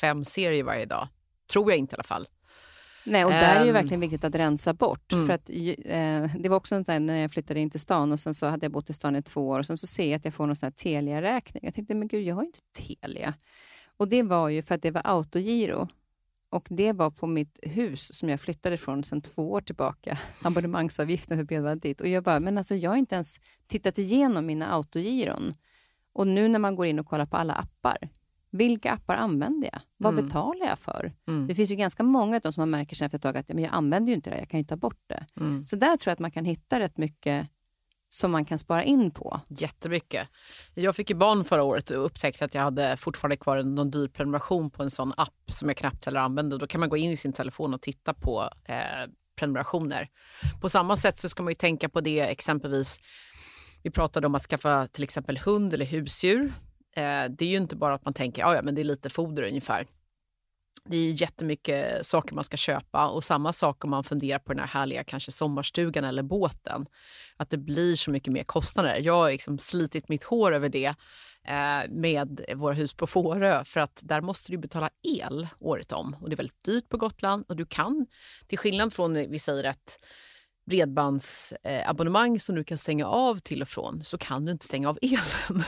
fem 0.00 0.24
serier 0.24 0.64
varje 0.64 0.86
dag. 0.86 1.08
Tror 1.52 1.70
jag 1.70 1.78
inte 1.78 1.94
i 1.94 1.96
alla 1.96 2.02
fall. 2.02 2.28
Nej, 3.06 3.24
och 3.24 3.30
där 3.30 3.56
är 3.56 3.60
det 3.60 3.68
Ehm. 3.68 3.74
verkligen 3.74 4.00
viktigt 4.00 4.24
att 4.24 4.34
rensa 4.34 4.74
bort. 4.74 5.12
Mm. 5.12 5.26
För 5.26 5.34
att, 5.34 5.50
eh, 5.50 6.40
det 6.42 6.48
var 6.48 6.56
också 6.56 6.74
en 6.74 6.84
sån 6.84 6.92
här, 6.92 7.00
när 7.00 7.16
jag 7.16 7.30
flyttade 7.32 7.60
in 7.60 7.70
till 7.70 7.80
stan 7.80 8.12
och 8.12 8.20
sen 8.20 8.34
så 8.34 8.46
hade 8.46 8.64
jag 8.64 8.72
bott 8.72 8.90
i 8.90 8.92
stan 8.92 9.16
i 9.16 9.22
två 9.22 9.48
år 9.48 9.58
och 9.58 9.66
sen 9.66 9.76
så 9.76 9.86
ser 9.86 10.06
jag 10.10 10.18
att 10.18 10.24
jag 10.24 10.34
får 10.34 10.46
någon 10.46 10.56
sån 10.56 10.66
här 10.66 10.70
Telia-räkning. 10.72 11.60
Jag 11.64 11.74
tänkte, 11.74 11.94
men 11.94 12.08
gud, 12.08 12.22
jag 12.24 12.34
har 12.34 12.42
ju 12.42 12.46
inte 12.46 12.60
Telia. 13.00 13.34
Och 13.96 14.08
det 14.08 14.22
var 14.22 14.48
ju 14.48 14.62
för 14.62 14.74
att 14.74 14.82
det 14.82 14.90
var 14.90 15.02
autogiro. 15.04 15.88
Och 16.50 16.66
det 16.70 16.92
var 16.92 17.10
på 17.10 17.26
mitt 17.26 17.58
hus 17.62 18.14
som 18.18 18.28
jag 18.28 18.40
flyttade 18.40 18.74
ifrån 18.74 19.04
sedan 19.04 19.22
två 19.22 19.52
år 19.52 19.60
tillbaka. 19.60 20.18
Abonnemangsavgiften 20.42 21.38
för 21.38 21.44
bredband 21.44 21.80
dit. 21.80 22.00
Och 22.00 22.08
jag 22.08 22.22
bara, 22.24 22.40
men 22.40 22.58
alltså 22.58 22.74
jag 22.74 22.90
har 22.90 22.96
inte 22.96 23.14
ens 23.14 23.40
tittat 23.66 23.98
igenom 23.98 24.46
mina 24.46 24.72
autogiron. 24.72 25.54
Och 26.12 26.26
nu 26.26 26.48
när 26.48 26.58
man 26.58 26.76
går 26.76 26.86
in 26.86 26.98
och 26.98 27.06
kollar 27.06 27.26
på 27.26 27.36
alla 27.36 27.54
appar, 27.54 27.96
vilka 28.50 28.92
appar 28.92 29.14
använder 29.14 29.68
jag? 29.72 29.80
Vad 29.96 30.12
Mm. 30.12 30.26
betalar 30.26 30.66
jag 30.66 30.78
för? 30.78 31.12
Mm. 31.28 31.46
Det 31.46 31.54
finns 31.54 31.70
ju 31.70 31.74
ganska 31.76 32.02
många 32.02 32.36
av 32.36 32.42
dem 32.42 32.52
som 32.52 32.60
man 32.60 32.70
märker 32.70 32.96
sen 32.96 33.06
efter 33.06 33.18
ett 33.18 33.22
tag 33.22 33.36
att 33.36 33.48
ja, 33.48 33.54
men 33.54 33.64
jag 33.64 33.74
använder 33.74 34.10
ju 34.10 34.14
inte 34.16 34.30
det, 34.30 34.38
jag 34.38 34.48
kan 34.50 34.60
ju 34.60 34.64
ta 34.66 34.76
bort 34.76 35.00
det. 35.06 35.26
Mm. 35.40 35.66
Så 35.66 35.76
där 35.76 35.96
tror 35.96 36.10
jag 36.10 36.12
att 36.12 36.18
man 36.18 36.30
kan 36.30 36.44
hitta 36.44 36.80
rätt 36.80 36.98
mycket 36.98 37.48
som 38.08 38.30
man 38.30 38.44
kan 38.44 38.58
spara 38.58 38.84
in 38.84 39.10
på. 39.10 39.40
Jättemycket. 39.48 40.28
Jag 40.74 40.96
fick 40.96 41.10
ju 41.10 41.16
barn 41.16 41.44
förra 41.44 41.62
året 41.62 41.90
och 41.90 42.04
upptäckte 42.04 42.44
att 42.44 42.54
jag 42.54 42.62
hade 42.62 42.96
fortfarande 42.96 43.36
kvar 43.36 43.62
någon 43.62 43.90
dyr 43.90 44.08
prenumeration 44.08 44.70
på 44.70 44.82
en 44.82 44.90
sån 44.90 45.12
app 45.16 45.52
som 45.52 45.68
jag 45.68 45.76
knappt 45.76 46.04
heller 46.04 46.20
använder. 46.20 46.58
Då 46.58 46.66
kan 46.66 46.80
man 46.80 46.88
gå 46.88 46.96
in 46.96 47.10
i 47.10 47.16
sin 47.16 47.32
telefon 47.32 47.74
och 47.74 47.80
titta 47.82 48.14
på 48.14 48.50
eh, 48.64 48.76
prenumerationer. 49.36 50.08
På 50.60 50.68
samma 50.68 50.96
sätt 50.96 51.18
så 51.18 51.28
ska 51.28 51.42
man 51.42 51.50
ju 51.50 51.54
tänka 51.54 51.88
på 51.88 52.00
det 52.00 52.20
exempelvis. 52.20 52.98
Vi 53.82 53.90
pratade 53.90 54.26
om 54.26 54.34
att 54.34 54.42
skaffa 54.42 54.86
till 54.86 55.04
exempel 55.04 55.38
hund 55.38 55.74
eller 55.74 55.84
husdjur. 55.86 56.52
Eh, 56.96 57.30
det 57.30 57.44
är 57.44 57.48
ju 57.48 57.56
inte 57.56 57.76
bara 57.76 57.94
att 57.94 58.04
man 58.04 58.14
tänker 58.14 58.44
ah, 58.44 58.54
ja, 58.54 58.62
men 58.62 58.74
det 58.74 58.82
är 58.82 58.84
lite 58.84 59.10
foder 59.10 59.42
ungefär. 59.42 59.86
Det 60.84 60.96
är 60.96 61.10
jättemycket 61.10 62.06
saker 62.06 62.34
man 62.34 62.44
ska 62.44 62.56
köpa 62.56 63.08
och 63.08 63.24
samma 63.24 63.52
sak 63.52 63.84
om 63.84 63.90
man 63.90 64.04
funderar 64.04 64.38
på 64.38 64.52
den 64.52 64.60
här 64.60 64.66
härliga 64.66 65.04
kanske 65.04 65.32
sommarstugan 65.32 66.04
eller 66.04 66.22
båten. 66.22 66.86
Att 67.36 67.50
det 67.50 67.58
blir 67.58 67.96
så 67.96 68.10
mycket 68.10 68.32
mer 68.32 68.44
kostnader. 68.44 68.96
Jag 68.96 69.14
har 69.14 69.30
liksom 69.30 69.58
slitit 69.58 70.08
mitt 70.08 70.24
hår 70.24 70.52
över 70.52 70.68
det 70.68 70.94
eh, 71.44 71.90
med 71.90 72.40
våra 72.54 72.74
hus 72.74 72.94
på 72.94 73.06
Fårö 73.06 73.64
för 73.64 73.80
att 73.80 74.00
där 74.02 74.20
måste 74.20 74.52
du 74.52 74.58
betala 74.58 74.90
el 75.02 75.48
året 75.58 75.92
om 75.92 76.16
och 76.20 76.28
det 76.28 76.34
är 76.34 76.36
väldigt 76.36 76.64
dyrt 76.64 76.88
på 76.88 76.96
Gotland 76.96 77.44
och 77.48 77.56
du 77.56 77.66
kan, 77.66 78.06
till 78.46 78.58
skillnad 78.58 78.92
från 78.92 79.14
vi 79.14 79.38
säger 79.38 79.64
att 79.64 79.98
bredbandsabonnemang 80.66 82.40
som 82.40 82.54
du 82.54 82.64
kan 82.64 82.78
stänga 82.78 83.06
av 83.06 83.38
till 83.38 83.62
och 83.62 83.68
från 83.68 84.04
så 84.04 84.18
kan 84.18 84.44
du 84.44 84.52
inte 84.52 84.64
stänga 84.64 84.88
av 84.88 84.98
elen. 85.02 85.62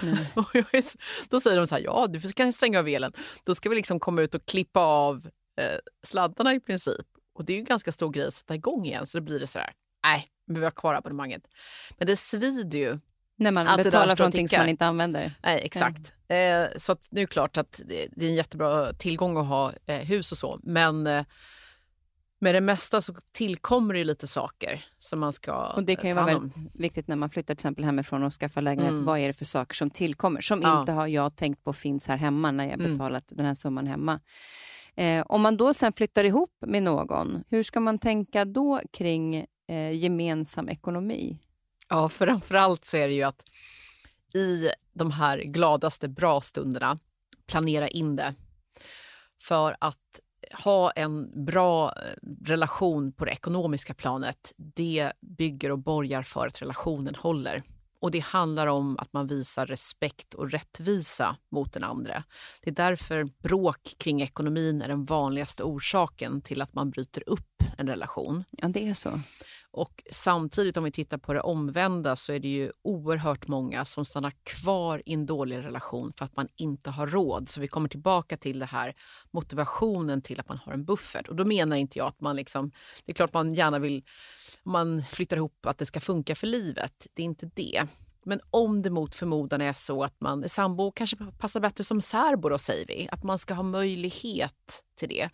S- 0.73 0.97
Då 1.31 1.41
säger 1.41 1.57
de 1.57 1.67
så 1.67 1.75
här, 1.75 1.83
ja 1.83 2.07
du 2.07 2.33
kan 2.33 2.53
stänga 2.53 2.79
av 2.79 2.89
elen. 2.89 3.13
Då 3.45 3.55
ska 3.55 3.69
vi 3.69 3.77
liksom 3.77 4.01
komma 4.01 4.23
ut 4.23 4.35
och 4.35 4.47
klippa 4.47 4.81
av 4.81 5.27
eh, 5.61 5.79
sladdarna 6.07 6.55
i 6.55 6.61
princip. 6.61 7.07
Och 7.35 7.45
det 7.45 7.53
är 7.53 7.55
ju 7.55 7.61
en 7.61 7.65
ganska 7.65 7.93
stor 7.93 8.11
grej 8.11 8.27
att 8.27 8.35
sätta 8.35 8.55
igång 8.55 8.85
igen 8.87 9.07
så 9.07 9.19
då 9.19 9.25
blir 9.25 9.41
det 9.41 9.47
så 9.47 9.59
här, 9.59 9.73
nej, 10.05 10.27
men 10.47 10.59
vi 10.61 10.65
har 10.65 10.71
kvar 10.71 10.95
abonnemanget. 10.95 11.43
Men 11.99 12.07
det 12.07 12.17
svider 12.17 12.79
ju. 12.79 12.99
När 13.41 13.51
man 13.51 13.67
betalar 13.85 14.07
för 14.17 14.25
någonting 14.25 14.49
som 14.49 14.57
man 14.59 14.69
inte 14.69 14.87
använder. 14.87 15.33
Nej, 15.43 15.61
exakt. 15.65 16.13
Eh, 16.29 16.79
så 16.79 16.93
att 16.93 17.07
nu 17.11 17.21
är 17.21 17.27
det 17.27 17.33
klart 17.33 17.57
att 17.57 17.81
det, 17.87 18.09
det 18.17 18.25
är 18.25 18.29
en 18.29 18.35
jättebra 18.35 18.93
tillgång 18.93 19.37
att 19.37 19.47
ha 19.47 19.73
eh, 19.87 19.97
hus 19.97 20.33
och 20.33 20.39
så. 20.39 20.61
Men 20.63 21.07
eh, 21.07 21.25
med 22.39 22.55
det 22.55 22.61
mesta 22.61 23.03
så 23.03 23.15
tillkommer 23.33 23.95
det 23.95 24.05
lite 24.05 24.27
saker 24.27 24.85
som 24.99 25.21
man 25.21 25.33
ska 25.33 25.73
Och 25.73 25.85
det 25.85 25.97
kan 25.97 26.11
ju 26.11 26.17
vara 26.17 26.27
väldigt 26.27 26.53
viktigt 26.75 27.09
när 27.09 27.17
man 27.17 27.31
flyttar 27.31 27.55
till 27.55 27.61
exempel 27.61 27.85
hemifrån 27.85 28.23
och 28.23 28.33
skaffar 28.33 28.61
lägenhet. 28.63 28.93
Mm. 28.93 29.05
Vad 29.05 29.19
är 29.19 29.27
det 29.27 29.33
för 29.33 29.45
saker 29.45 29.75
som 29.75 29.91
tillkommer? 29.91 30.41
Som 30.41 30.63
Ja. 30.63 30.81
inte 30.81 30.93
har 30.93 31.07
jag 31.07 31.37
tänkt 31.37 31.65
på 31.65 31.73
finns 31.73 32.07
här 32.07 32.17
hemma 32.17 32.51
när 32.51 32.65
jag 32.65 32.73
Mm. 32.81 32.93
betalat 32.93 33.25
den 33.29 33.47
här 33.47 33.55
summan 33.55 33.87
hemma. 33.87 34.21
Eh, 34.95 35.25
om 35.29 35.41
man 35.41 35.57
då 35.57 35.75
sen 35.75 35.93
flyttar 35.93 36.25
ihop 36.25 36.57
med 36.67 36.83
någon, 36.83 37.45
hur 37.49 37.63
ska 37.63 37.81
man 37.81 37.99
tänka 37.99 38.45
då 38.45 38.81
kring 38.93 39.47
eh, 39.69 39.93
gemensam 39.93 40.69
ekonomi? 40.69 41.39
Ja, 41.89 42.09
framförallt 42.09 42.85
så 42.85 42.97
är 42.97 43.09
det 43.09 43.15
ju 43.15 43.23
att 43.23 43.43
i 44.35 44.69
de 44.93 45.11
här 45.11 45.39
gladaste 45.39 46.09
bra 46.09 46.41
stunderna 46.41 46.99
planera 47.47 47.89
in 47.89 48.17
det. 48.17 48.35
För 49.43 49.77
att 49.81 50.21
ha 50.53 50.91
en 50.91 51.45
bra 51.45 51.93
eh, 51.97 52.29
relation 52.45 53.13
på 53.13 53.25
det 53.25 53.31
ekonomiska 53.31 53.95
planet, 53.95 54.53
det 54.57 55.13
bygger 55.21 55.71
och 55.71 55.79
borgar 55.79 56.23
för 56.23 56.47
att 56.47 56.63
relationen 56.63 57.15
håller. 57.15 57.63
Och 58.01 58.11
det 58.11 58.19
handlar 58.19 58.67
om 58.67 58.99
att 58.99 59.13
man 59.13 59.27
visar 59.27 59.67
respekt 59.67 60.35
och 60.35 60.51
rättvisa 60.51 61.37
mot 61.51 61.73
den 61.73 61.85
andra. 61.85 62.25
Det 62.63 62.71
är 62.71 62.75
därför 62.75 63.29
bråk 63.43 63.95
kring 63.99 64.23
ekonomin 64.23 64.83
är 64.83 64.89
den 64.89 65.05
vanligaste 65.05 65.63
orsaken 65.63 66.41
till 66.43 66.63
att 66.63 66.75
man 66.75 66.91
bryter 66.91 67.23
upp 67.27 67.63
en 67.79 67.87
relation. 67.89 68.45
Ja, 68.51 68.69
det 68.69 68.89
är 68.89 68.95
så. 68.95 69.21
Och 69.79 70.03
samtidigt 70.11 70.77
om 70.77 70.85
vi 70.85 70.91
tittar 70.91 71.19
på 71.19 71.33
det 71.33 71.41
omvända 71.41 72.17
så 72.17 72.33
är 72.33 72.39
det 72.39 72.49
ju 72.49 72.73
oerhört 72.83 73.49
många 73.49 73.85
som 73.85 74.05
stannar 74.05 74.33
kvar 74.43 75.03
i 75.07 75.13
en 75.13 75.27
dålig 75.27 75.57
relation 75.57 76.13
för 76.17 76.25
att 76.25 76.37
man 76.37 76.49
inte 76.57 76.91
har 76.91 77.07
råd. 77.07 77.49
Så 77.49 77.61
vi 77.61 77.69
kommer 77.69 77.89
tillbaka 77.89 78.37
till 78.37 78.59
det 78.59 78.67
här 78.67 78.95
motivationen 79.31 80.23
till 80.23 80.41
att 80.41 80.49
man 80.49 80.59
har 80.59 80.73
en 80.73 80.85
buffert. 80.85 81.29
Och 81.29 81.37
då 81.37 81.45
menar 81.45 81.77
inte 81.77 81.99
jag 81.99 82.07
att 82.09 82.21
man 82.21 82.37
liksom, 82.37 82.71
det 83.05 83.13
är 83.13 83.15
klart 83.15 83.33
man 83.33 83.55
gärna 83.55 83.79
vill, 83.79 84.05
man 84.63 85.03
flyttar 85.11 85.37
ihop 85.37 85.67
att 85.67 85.79
det 85.79 85.87
ska 85.87 86.01
funka 86.01 86.35
för 86.35 86.47
livet. 86.47 87.07
Det 87.15 87.23
är 87.23 87.27
inte 87.27 87.51
det. 87.55 87.87
Men 88.23 88.41
om 88.51 88.83
det 88.83 88.91
mot 88.91 89.15
förmodan 89.15 89.61
är 89.61 89.73
så 89.73 90.05
att 90.05 90.21
man 90.21 90.45
är 90.45 90.49
sambo, 90.49 90.93
kanske 90.93 91.17
passar 91.39 91.61
bättre 91.61 91.85
som 91.85 92.01
särbo 92.01 92.49
då 92.49 92.59
säger 92.59 92.87
vi, 92.87 93.09
att 93.13 93.25
man 93.25 93.39
ska 93.39 93.55
ha 93.55 93.63
möjlighet 93.63 94.85
till 94.97 95.09
det. 95.09 95.31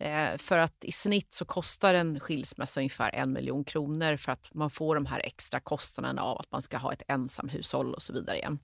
Eh, 0.00 0.36
för 0.36 0.58
att 0.58 0.84
i 0.84 0.92
snitt 0.92 1.34
så 1.34 1.44
kostar 1.44 1.94
en 1.94 2.20
skilsmässa 2.20 2.80
ungefär 2.80 3.14
en 3.14 3.32
miljon 3.32 3.64
kronor 3.64 4.16
för 4.16 4.32
att 4.32 4.54
man 4.54 4.70
får 4.70 4.94
de 4.94 5.06
här 5.06 5.20
extra 5.24 5.60
kostnaderna 5.60 6.22
av 6.22 6.38
att 6.38 6.52
man 6.52 6.62
ska 6.62 6.78
ha 6.78 6.92
ett 6.92 7.02
ensamhushåll 7.08 7.94
och 7.94 8.02
så 8.02 8.12
vidare 8.12 8.36
igen. 8.36 8.58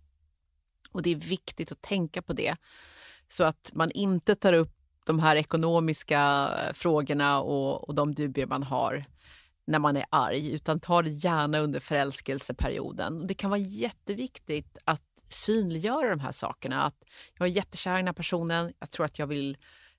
Och 0.90 1.02
det 1.02 1.10
är 1.10 1.16
viktigt 1.16 1.72
att 1.72 1.82
tänka 1.82 2.22
på 2.22 2.32
det 2.32 2.56
så 3.28 3.44
att 3.44 3.70
man 3.74 3.90
inte 3.90 4.34
tar 4.34 4.52
upp 4.52 4.72
de 5.06 5.18
här 5.18 5.36
ekonomiska 5.36 6.50
eh, 6.58 6.72
frågorna 6.72 7.40
och, 7.40 7.88
och 7.88 7.94
de 7.94 8.14
dubier 8.14 8.46
man 8.46 8.62
har 8.62 9.04
när 9.64 9.78
man 9.78 9.96
är 9.96 10.04
arg, 10.10 10.52
utan 10.52 10.80
ta 10.80 11.02
det 11.02 11.10
gärna 11.10 11.58
under 11.58 11.80
förälskelseperioden. 11.80 13.26
Det 13.26 13.34
kan 13.34 13.50
vara 13.50 13.60
jätteviktigt 13.60 14.78
att 14.84 15.02
synliggöra 15.28 16.10
de 16.10 16.20
här 16.20 16.32
sakerna. 16.32 16.82
Att 16.82 17.04
jag 17.38 17.48
är 17.48 17.52
jättekär 17.52 17.94
i 17.94 17.96
den 17.96 18.06
här 18.06 18.12
personen, 18.12 18.72
jag 18.78 18.90
tror 18.90 19.06
att 19.06 19.18
jag 19.18 19.26
vill 19.26 19.56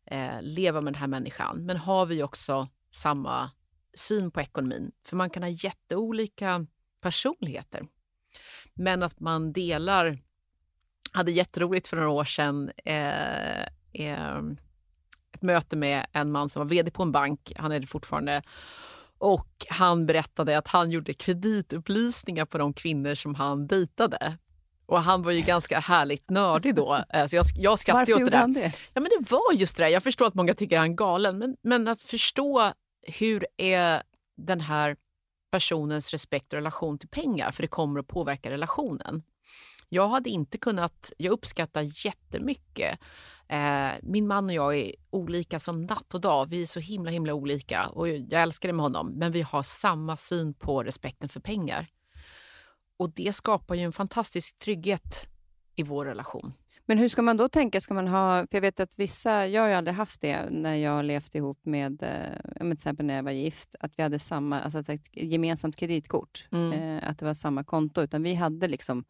eh, 0.07 0.41
leva 0.41 0.81
med 0.81 0.93
den 0.93 0.99
här 0.99 1.07
människan. 1.07 1.65
Men 1.65 1.77
har 1.77 2.05
vi 2.05 2.23
också 2.23 2.67
samma 2.91 3.51
syn 3.93 4.31
på 4.31 4.41
ekonomin? 4.41 4.91
För 5.05 5.15
man 5.15 5.29
kan 5.29 5.43
ha 5.43 5.49
jätteolika 5.49 6.65
personligheter. 7.01 7.87
Men 8.73 9.03
att 9.03 9.19
man 9.19 9.53
delar... 9.53 10.19
hade 11.11 11.31
jätteroligt 11.31 11.87
för 11.87 11.97
några 11.97 12.09
år 12.09 12.25
sedan 12.25 12.71
eh, 12.85 13.61
eh, 13.93 14.37
ett 15.31 15.41
möte 15.41 15.75
med 15.75 16.05
en 16.11 16.31
man 16.31 16.49
som 16.49 16.59
var 16.59 16.69
vd 16.69 16.91
på 16.91 17.03
en 17.03 17.11
bank. 17.11 17.53
Han 17.55 17.71
är 17.71 17.79
det 17.79 17.87
fortfarande. 17.87 18.41
Och 19.17 19.65
han 19.69 20.05
berättade 20.05 20.57
att 20.57 20.67
han 20.67 20.91
gjorde 20.91 21.13
kreditupplysningar 21.13 22.45
på 22.45 22.57
de 22.57 22.73
kvinnor 22.73 23.15
som 23.15 23.35
han 23.35 23.67
dejtade. 23.67 24.37
Och 24.87 25.01
han 25.01 25.23
var 25.23 25.31
ju 25.31 25.41
ganska 25.41 25.79
härligt 25.79 26.29
nördig 26.29 26.75
då. 26.75 27.03
Eh, 27.13 27.27
Så 27.27 27.35
jag, 27.35 27.45
jag 27.55 27.79
skrattade 27.79 28.13
åt 28.13 28.19
det 28.19 28.29
där. 28.29 28.37
han 28.37 28.53
det? 28.53 28.73
Ja, 28.93 29.01
men 29.01 29.11
det 29.19 29.31
var 29.31 29.53
just 29.53 29.77
det 29.77 29.83
där. 29.83 29.89
Jag 29.89 30.03
förstår 30.03 30.25
att 30.25 30.33
många 30.33 30.53
tycker 30.53 30.77
han 30.77 30.91
är 30.91 30.95
galen, 30.95 31.37
men, 31.37 31.57
men 31.61 31.87
att 31.87 32.01
förstå 32.01 32.73
hur 33.01 33.47
är 33.57 34.03
den 34.37 34.61
här 34.61 34.95
personens 35.51 36.11
respekt 36.11 36.53
och 36.53 36.57
relation 36.57 36.97
till 36.99 37.09
pengar, 37.09 37.51
för 37.51 37.61
det 37.63 37.67
kommer 37.67 37.99
att 37.99 38.07
påverka 38.07 38.49
relationen. 38.49 39.23
Jag 39.89 40.07
hade 40.07 40.29
inte 40.29 40.57
kunnat, 40.57 41.11
jag 41.17 41.31
uppskattar 41.31 42.05
jättemycket. 42.05 42.99
Eh, 43.47 43.89
min 44.01 44.27
man 44.27 44.45
och 44.45 44.53
jag 44.53 44.77
är 44.77 44.91
olika 45.09 45.59
som 45.59 45.85
natt 45.85 46.13
och 46.13 46.21
dag. 46.21 46.49
Vi 46.49 46.61
är 46.61 46.67
så 46.67 46.79
himla 46.79 47.11
himla 47.11 47.33
olika 47.33 47.87
och 47.87 48.09
jag 48.09 48.41
älskar 48.41 48.69
det 48.69 48.73
med 48.73 48.83
honom, 48.83 49.11
men 49.11 49.31
vi 49.31 49.41
har 49.41 49.63
samma 49.63 50.17
syn 50.17 50.53
på 50.53 50.83
respekten 50.83 51.29
för 51.29 51.39
pengar. 51.39 51.87
Och 52.97 53.09
det 53.15 53.33
skapar 53.35 53.75
ju 53.75 53.81
en 53.81 53.91
fantastisk 53.91 54.59
trygghet 54.59 55.27
i 55.75 55.83
vår 55.83 56.05
relation. 56.05 56.53
Men 56.85 56.97
hur 56.97 57.09
ska 57.09 57.21
man 57.21 57.37
då 57.37 57.49
tänka? 57.49 57.81
Ska 57.81 57.93
man 57.93 58.07
ha, 58.07 58.39
för 58.41 58.57
jag 58.57 58.61
vet 58.61 58.79
att 58.79 58.99
vissa, 58.99 59.47
jag 59.47 59.61
har 59.61 59.69
ju 59.69 59.73
aldrig 59.75 59.95
haft 59.95 60.21
det 60.21 60.49
när 60.49 60.75
jag 60.75 60.91
har 60.91 61.03
levt 61.03 61.35
ihop 61.35 61.65
med, 61.65 62.03
eh, 62.03 62.39
men 62.55 62.69
till 62.69 62.71
exempel 62.71 63.05
när 63.05 63.15
jag 63.15 63.23
var 63.23 63.31
gift, 63.31 63.75
att 63.79 63.99
vi 63.99 64.03
hade 64.03 64.19
samma, 64.19 64.61
alltså 64.61 64.79
ett 64.79 65.01
gemensamt 65.13 65.75
kreditkort, 65.75 66.47
Mm. 66.51 66.71
eh, 66.73 67.09
att 67.09 67.19
det 67.19 67.25
var 67.25 67.33
samma 67.33 67.63
konto, 67.63 68.01
utan 68.01 68.23
vi 68.23 68.33
hade 68.33 68.67
liksom 68.67 69.03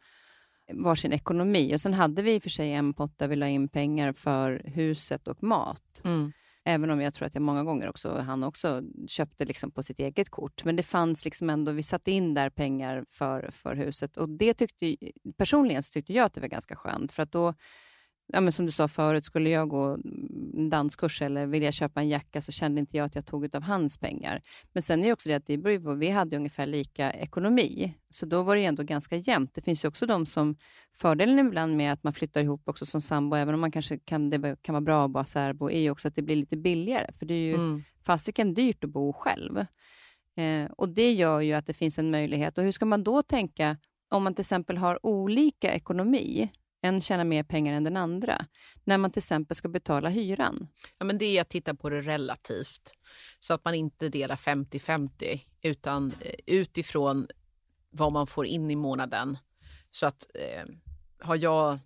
varsin 0.73 1.13
ekonomi 1.13 1.75
och 1.75 1.81
sen 1.81 1.93
hade 1.93 2.21
vi 2.21 2.35
i 2.35 2.37
och 2.39 2.43
för 2.43 2.49
sig 2.49 2.73
en 2.73 2.93
pott 2.93 3.17
där 3.17 3.27
vi 3.27 3.35
la 3.35 3.47
in 3.47 3.67
pengar 3.67 4.13
för 4.13 4.61
huset 4.65 5.27
och 5.27 5.43
mat. 5.43 6.01
Mm. 6.03 6.31
Även 6.67 6.89
om 6.89 7.01
jag 7.01 7.13
tror 7.13 7.25
att 7.27 7.35
jag 7.35 7.41
många 7.41 7.63
gånger 7.63 7.89
också, 7.89 8.17
han 8.17 8.43
också 8.43 8.81
köpte 9.07 9.45
liksom 9.45 9.71
på 9.71 9.83
sitt 9.83 9.99
eget 9.99 10.29
kort. 10.29 10.63
Men 10.65 10.75
det 10.75 10.83
fanns 10.83 11.25
liksom 11.25 11.49
ändå, 11.49 11.71
vi 11.71 11.83
satte 11.83 12.11
in 12.11 12.33
där 12.33 12.49
pengar 12.49 13.05
för, 13.09 13.49
för 13.51 13.75
huset. 13.75 14.17
Och 14.17 14.29
det 14.29 14.53
tyckte, 14.53 14.95
personligen 15.37 15.83
så 15.83 15.91
tyckte 15.91 16.13
jag 16.13 16.25
att 16.25 16.33
det 16.33 16.41
var 16.41 16.47
ganska 16.47 16.75
skönt. 16.75 17.11
För 17.11 17.23
att 17.23 17.31
då, 17.31 17.53
ja, 18.27 18.41
men 18.41 18.51
som 18.51 18.65
du 18.65 18.71
sa 18.71 18.87
förut, 18.87 19.25
skulle 19.25 19.49
jag 19.49 19.69
gå 19.69 19.97
danskurs 20.69 21.21
eller 21.21 21.45
vilja 21.45 21.71
köpa 21.71 22.01
en 22.01 22.09
jacka 22.09 22.41
så 22.41 22.51
kände 22.51 22.79
inte 22.79 22.97
jag 22.97 23.05
att 23.05 23.15
jag 23.15 23.25
tog 23.25 23.55
av 23.55 23.61
hans 23.61 23.97
pengar. 23.97 24.41
Men 24.73 24.83
sen 24.83 24.99
är 24.99 25.07
det 25.07 25.13
också 25.13 25.29
det 25.29 25.35
att 25.35 25.47
det 25.47 25.57
beror 25.57 25.79
på, 25.79 25.93
vi 25.93 26.09
hade 26.09 26.37
ungefär 26.37 26.65
lika 26.65 27.11
ekonomi, 27.11 27.93
så 28.09 28.25
då 28.25 28.43
var 28.43 28.55
det 28.55 28.65
ändå 28.65 28.83
ganska 28.83 29.15
jämnt. 29.15 29.53
Det 29.53 29.61
finns 29.61 29.85
ju 29.85 29.87
också 29.87 30.05
de 30.05 30.25
som, 30.25 30.55
fördelen 30.93 31.39
ibland 31.39 31.77
med 31.77 31.93
att 31.93 32.03
man 32.03 32.13
flyttar 32.13 32.41
ihop 32.41 32.61
också 32.65 32.85
som 32.85 33.01
sambo, 33.01 33.35
även 33.35 33.53
om 33.53 33.59
man 33.59 33.71
kanske 33.71 33.99
kan, 33.99 34.29
det 34.29 34.55
kan 34.61 34.73
vara 34.73 34.81
bra 34.81 35.05
att 35.05 35.11
vara 35.11 35.25
särbo, 35.25 35.69
är 35.69 35.79
ju 35.79 35.91
också 35.91 36.07
att 36.07 36.15
det 36.15 36.21
blir 36.21 36.35
lite 36.35 36.57
billigare. 36.57 37.11
För 37.19 37.25
det 37.25 37.33
är 37.33 37.45
ju 37.45 37.55
mm. 37.55 37.83
fasiken 38.03 38.53
dyrt 38.53 38.83
att 38.83 38.89
bo 38.89 39.13
själv. 39.13 39.65
Eh, 40.37 40.71
och 40.77 40.89
Det 40.89 41.11
gör 41.11 41.41
ju 41.41 41.53
att 41.53 41.65
det 41.65 41.73
finns 41.73 41.99
en 41.99 42.11
möjlighet. 42.11 42.57
Och 42.57 42.63
Hur 42.63 42.71
ska 42.71 42.85
man 42.85 43.03
då 43.03 43.23
tänka 43.23 43.77
om 44.09 44.23
man 44.23 44.33
till 44.33 44.41
exempel 44.41 44.77
har 44.77 45.05
olika 45.05 45.73
ekonomi? 45.73 46.49
En 46.81 47.01
tjänar 47.01 47.23
mer 47.23 47.43
pengar 47.43 47.73
än 47.73 47.83
den 47.83 47.97
andra. 47.97 48.45
När 48.83 48.97
man 48.97 49.11
till 49.11 49.19
exempel 49.19 49.55
ska 49.55 49.69
betala 49.69 50.09
hyran. 50.09 50.67
Ja, 50.97 51.05
men 51.05 51.17
det 51.17 51.25
är 51.25 51.41
att 51.41 51.49
titta 51.49 51.75
på 51.75 51.89
det 51.89 52.01
relativt. 52.01 52.93
Så 53.39 53.53
att 53.53 53.65
man 53.65 53.75
inte 53.75 54.09
delar 54.09 54.35
50-50 54.35 55.39
utan 55.61 56.13
eh, 56.21 56.33
utifrån 56.45 57.27
vad 57.89 58.11
man 58.11 58.27
får 58.27 58.45
in 58.45 58.71
i 58.71 58.75
månaden. 58.75 59.37
Så 59.91 60.05
att 60.05 60.27
eh, 60.33 60.65
har 61.19 61.35
jag 61.35 61.79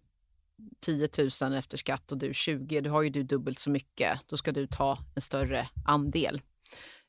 10 0.79 1.09
000 1.41 1.53
efter 1.53 1.77
skatt 1.77 2.11
och 2.11 2.17
du 2.17 2.33
20, 2.33 2.81
då 2.81 2.89
har 2.89 3.01
ju 3.01 3.09
du 3.09 3.23
dubbelt 3.23 3.59
så 3.59 3.69
mycket. 3.69 4.19
Då 4.27 4.37
ska 4.37 4.51
du 4.51 4.67
ta 4.67 4.97
en 5.15 5.21
större 5.21 5.69
andel. 5.85 6.41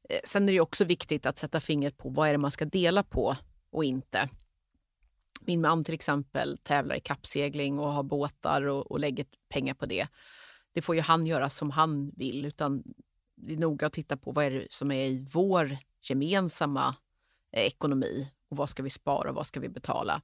Eh, 0.09 0.21
sen 0.25 0.49
är 0.49 0.53
det 0.53 0.61
också 0.61 0.85
viktigt 0.85 1.27
att 1.27 1.39
sätta 1.39 1.61
fingret 1.61 1.97
på 1.97 2.09
vad 2.09 2.29
är 2.29 2.33
det 2.33 2.39
man 2.39 2.51
ska 2.51 2.65
dela 2.65 3.03
på 3.03 3.37
och 3.73 3.85
inte. 3.85 4.29
Min 5.47 5.61
man 5.61 5.85
till 5.85 5.95
exempel 5.95 6.59
tävlar 6.59 6.97
i 6.97 7.01
kappsegling 7.01 7.79
och 7.79 7.93
har 7.93 8.03
båtar 8.03 8.63
och, 8.63 8.91
och 8.91 9.01
lägger 9.01 9.27
pengar 9.49 9.75
på 9.75 9.87
det. 9.87 10.07
Det 10.73 10.83
får 10.83 10.95
ju 10.95 11.01
han 11.01 11.27
göra 11.27 11.51
som 11.51 11.71
han 11.71 12.11
vill, 12.17 12.45
utan 12.45 12.83
det 13.37 13.53
är 13.53 13.57
noga 13.57 13.87
att 13.87 13.93
titta 13.93 14.17
på 14.17 14.33
vad 14.33 14.45
är 14.45 14.51
det 14.51 14.67
som 14.71 14.93
är 14.93 15.07
i 15.07 15.27
vår 15.33 15.77
gemensamma 16.03 16.97
eh, 17.53 17.63
ekonomi 17.63 18.29
och 18.49 18.57
vad 18.57 18.71
ska 18.71 18.83
vi 18.83 18.91
spara 18.91 19.29
och 19.29 19.35
vad 19.35 19.47
ska 19.47 19.61
vi 19.61 19.69
betala? 19.69 20.23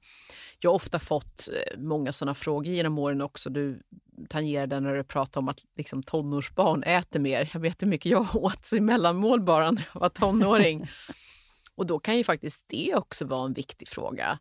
Jag 0.59 0.69
har 0.69 0.75
ofta 0.75 0.99
fått 0.99 1.47
eh, 1.47 1.79
många 1.79 2.13
sådana 2.13 2.35
frågor 2.35 2.73
genom 2.73 2.99
åren 2.99 3.21
också. 3.21 3.49
Du 3.49 3.83
tangerade 4.29 4.79
när 4.79 4.95
du 4.95 5.03
pratade 5.03 5.39
om 5.39 5.47
att 5.49 5.63
liksom, 5.75 6.03
tonårsbarn 6.03 6.83
äter 6.83 7.19
mer. 7.19 7.49
Jag 7.53 7.59
vet 7.59 7.81
hur 7.81 7.87
mycket 7.87 8.11
jag 8.11 8.27
åt 8.35 8.73
i 8.73 8.79
mellanmål 8.79 9.41
bara 9.41 9.71
när 9.71 9.89
jag 9.93 9.99
var 9.99 10.09
tonåring. 10.09 10.89
och 11.75 11.85
då 11.85 11.99
kan 11.99 12.17
ju 12.17 12.23
faktiskt 12.23 12.63
det 12.67 12.95
också 12.95 13.25
vara 13.25 13.45
en 13.45 13.53
viktig 13.53 13.87
fråga. 13.87 14.39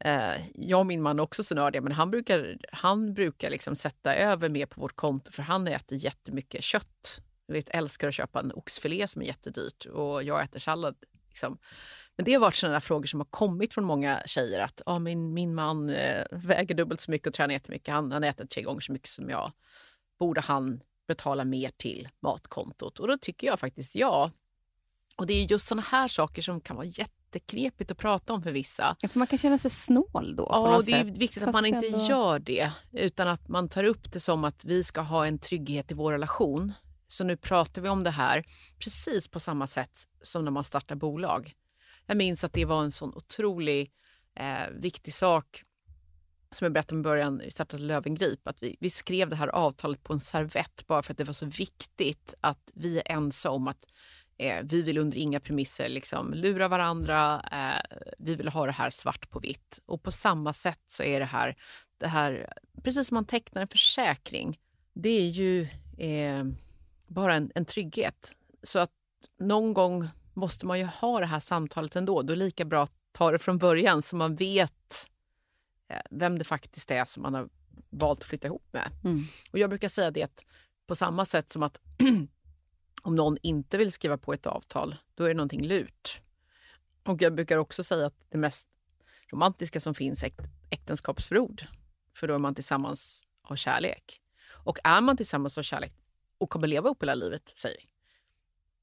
Eh, 0.00 0.40
jag 0.54 0.80
och 0.80 0.86
min 0.86 1.02
man 1.02 1.18
är 1.18 1.22
också 1.22 1.42
så 1.42 1.54
nördiga, 1.54 1.82
men 1.82 1.92
han 1.92 2.10
brukar, 2.10 2.58
han 2.72 3.14
brukar 3.14 3.50
liksom 3.50 3.76
sätta 3.76 4.14
över 4.14 4.48
mer 4.48 4.66
på 4.66 4.80
vårt 4.80 4.96
konto 4.96 5.32
för 5.32 5.42
han 5.42 5.68
äter 5.68 5.98
jättemycket 5.98 6.64
kött. 6.64 7.20
Jag 7.46 7.54
vet, 7.54 7.68
älskar 7.68 8.08
att 8.08 8.14
köpa 8.14 8.40
en 8.40 8.52
oxfilé 8.52 9.08
som 9.08 9.22
är 9.22 9.26
jättedyrt 9.26 9.86
och 9.86 10.22
jag 10.22 10.42
äter 10.42 10.58
sallad. 10.58 10.96
Liksom. 11.28 11.58
Men 12.16 12.24
det 12.24 12.32
har 12.32 12.40
varit 12.40 12.54
sådana 12.54 12.80
frågor 12.80 13.06
som 13.06 13.20
har 13.20 13.24
kommit 13.24 13.74
från 13.74 13.84
många 13.84 14.22
tjejer 14.26 14.60
att 14.60 14.82
ah, 14.86 14.98
min, 14.98 15.34
min 15.34 15.54
man 15.54 15.90
eh, 15.90 16.24
väger 16.30 16.74
dubbelt 16.74 17.00
så 17.00 17.10
mycket 17.10 17.26
och 17.26 17.34
tränar 17.34 17.54
jättemycket. 17.54 17.94
Han, 17.94 18.12
han 18.12 18.24
äter 18.24 18.46
tre 18.46 18.62
gånger 18.62 18.80
så 18.80 18.92
mycket 18.92 19.08
som 19.08 19.30
jag. 19.30 19.52
Borde 20.18 20.40
han 20.40 20.80
betala 21.08 21.44
mer 21.44 21.70
till 21.76 22.08
matkontot? 22.20 22.98
Och 22.98 23.08
då 23.08 23.18
tycker 23.18 23.46
jag 23.46 23.60
faktiskt 23.60 23.94
ja. 23.94 24.30
Och 25.16 25.26
det 25.26 25.32
är 25.32 25.50
just 25.50 25.66
sådana 25.66 25.82
här 25.82 26.08
saker 26.08 26.42
som 26.42 26.60
kan 26.60 26.76
vara 26.76 26.86
jätteknepigt 27.28 27.90
att 27.90 27.98
prata 27.98 28.32
om 28.32 28.42
för 28.42 28.52
vissa. 28.52 28.96
Ja, 29.00 29.08
för 29.08 29.18
man 29.18 29.26
kan 29.26 29.38
känna 29.38 29.58
sig 29.58 29.70
snål 29.70 30.36
då. 30.36 30.46
Ja, 30.50 30.76
och 30.76 30.84
det 30.84 30.92
är 30.92 31.04
viktigt 31.04 31.42
att 31.42 31.52
man 31.52 31.66
inte 31.66 31.86
ändå... 31.86 32.06
gör 32.06 32.38
det. 32.38 32.70
Utan 32.92 33.28
att 33.28 33.48
man 33.48 33.68
tar 33.68 33.84
upp 33.84 34.12
det 34.12 34.20
som 34.20 34.44
att 34.44 34.64
vi 34.64 34.84
ska 34.84 35.00
ha 35.00 35.26
en 35.26 35.38
trygghet 35.38 35.90
i 35.90 35.94
vår 35.94 36.12
relation. 36.12 36.72
Så 37.08 37.24
nu 37.24 37.36
pratar 37.36 37.82
vi 37.82 37.88
om 37.88 38.04
det 38.04 38.10
här 38.10 38.44
precis 38.78 39.28
på 39.28 39.40
samma 39.40 39.66
sätt 39.66 40.06
som 40.22 40.44
när 40.44 40.50
man 40.50 40.64
startar 40.64 40.94
bolag. 40.94 41.54
Jag 42.06 42.16
minns 42.16 42.44
att 42.44 42.52
det 42.52 42.64
var 42.64 42.82
en 42.82 42.92
sån 42.92 43.14
otrolig 43.14 43.92
eh, 44.34 44.70
viktig 44.70 45.14
sak 45.14 45.64
som 46.52 46.64
jag 46.64 46.72
berättade 46.72 46.94
om 46.94 47.00
i 47.00 47.02
början, 47.02 47.38
vi 47.44 47.50
startade 47.50 47.82
Lövengrip, 47.82 48.48
att 48.48 48.62
vi, 48.62 48.76
vi 48.80 48.90
skrev 48.90 49.28
det 49.28 49.36
här 49.36 49.48
avtalet 49.48 50.02
på 50.02 50.12
en 50.12 50.20
servett 50.20 50.86
bara 50.86 51.02
för 51.02 51.12
att 51.12 51.18
det 51.18 51.24
var 51.24 51.32
så 51.32 51.46
viktigt 51.46 52.34
att 52.40 52.70
vi 52.74 52.98
är 52.98 53.12
ense 53.12 53.48
om 53.48 53.68
att 53.68 53.86
eh, 54.38 54.62
vi 54.62 54.82
vill 54.82 54.98
under 54.98 55.16
inga 55.16 55.40
premisser 55.40 55.88
liksom 55.88 56.34
lura 56.34 56.68
varandra. 56.68 57.42
Eh, 57.52 57.98
vi 58.18 58.34
vill 58.34 58.48
ha 58.48 58.66
det 58.66 58.72
här 58.72 58.90
svart 58.90 59.30
på 59.30 59.38
vitt. 59.38 59.80
Och 59.86 60.02
på 60.02 60.12
samma 60.12 60.52
sätt 60.52 60.80
så 60.86 61.02
är 61.02 61.20
det 61.20 61.26
här, 61.26 61.56
det 61.98 62.08
här 62.08 62.52
precis 62.82 63.08
som 63.08 63.14
man 63.14 63.24
tecknar 63.24 63.62
en 63.62 63.68
försäkring, 63.68 64.58
det 64.92 65.08
är 65.08 65.28
ju 65.28 65.62
eh, 65.98 66.44
bara 67.06 67.34
en, 67.34 67.52
en 67.54 67.64
trygghet. 67.64 68.34
Så 68.62 68.78
att 68.78 68.90
någon 69.38 69.74
gång 69.74 70.08
måste 70.34 70.66
man 70.66 70.78
ju 70.78 70.84
ha 70.84 71.20
det 71.20 71.26
här 71.26 71.40
samtalet 71.40 71.96
ändå. 71.96 72.22
Då 72.22 72.32
är 72.32 72.36
det 72.36 72.44
lika 72.44 72.64
bra 72.64 72.82
att 72.82 72.92
ta 73.12 73.30
det 73.30 73.38
från 73.38 73.58
början 73.58 74.02
så 74.02 74.16
man 74.16 74.36
vet 74.36 75.08
eh, 75.88 76.00
vem 76.10 76.38
det 76.38 76.44
faktiskt 76.44 76.90
är 76.90 77.04
som 77.04 77.22
man 77.22 77.34
har 77.34 77.48
valt 77.90 78.18
att 78.18 78.24
flytta 78.24 78.46
ihop 78.46 78.66
med. 78.70 78.90
Mm. 79.04 79.24
Och 79.52 79.58
Jag 79.58 79.70
brukar 79.70 79.88
säga 79.88 80.10
det 80.10 80.44
på 80.86 80.94
samma 80.94 81.24
sätt 81.24 81.52
som 81.52 81.62
att 81.62 81.78
om 83.02 83.14
någon 83.14 83.36
inte 83.42 83.78
vill 83.78 83.92
skriva 83.92 84.18
på 84.18 84.32
ett 84.32 84.46
avtal, 84.46 84.96
då 85.14 85.24
är 85.24 85.28
det 85.28 85.34
någonting 85.34 85.66
lurt. 85.66 86.20
Och 87.02 87.22
jag 87.22 87.34
brukar 87.34 87.56
också 87.56 87.84
säga 87.84 88.06
att 88.06 88.26
det 88.28 88.38
mest 88.38 88.68
romantiska 89.32 89.80
som 89.80 89.94
finns 89.94 90.22
är 90.22 90.32
äktenskapsförord. 90.70 91.66
För 92.14 92.28
då 92.28 92.34
är 92.34 92.38
man 92.38 92.54
tillsammans 92.54 93.22
av 93.42 93.56
kärlek. 93.56 94.22
Och 94.48 94.78
är 94.84 95.00
man 95.00 95.16
tillsammans 95.16 95.58
av 95.58 95.62
kärlek 95.62 95.92
och 96.38 96.50
kommer 96.50 96.66
leva 96.66 96.88
upp 96.88 97.02
hela 97.02 97.14
livet, 97.14 97.52
säger 97.56 97.88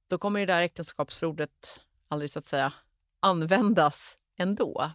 då 0.07 0.17
kommer 0.17 0.39
det 0.39 0.45
där 0.45 0.61
äktenskapsförordet 0.61 1.79
aldrig 2.07 2.31
så 2.31 2.39
att 2.39 2.45
säga 2.45 2.73
användas 3.19 4.17
ändå. 4.37 4.91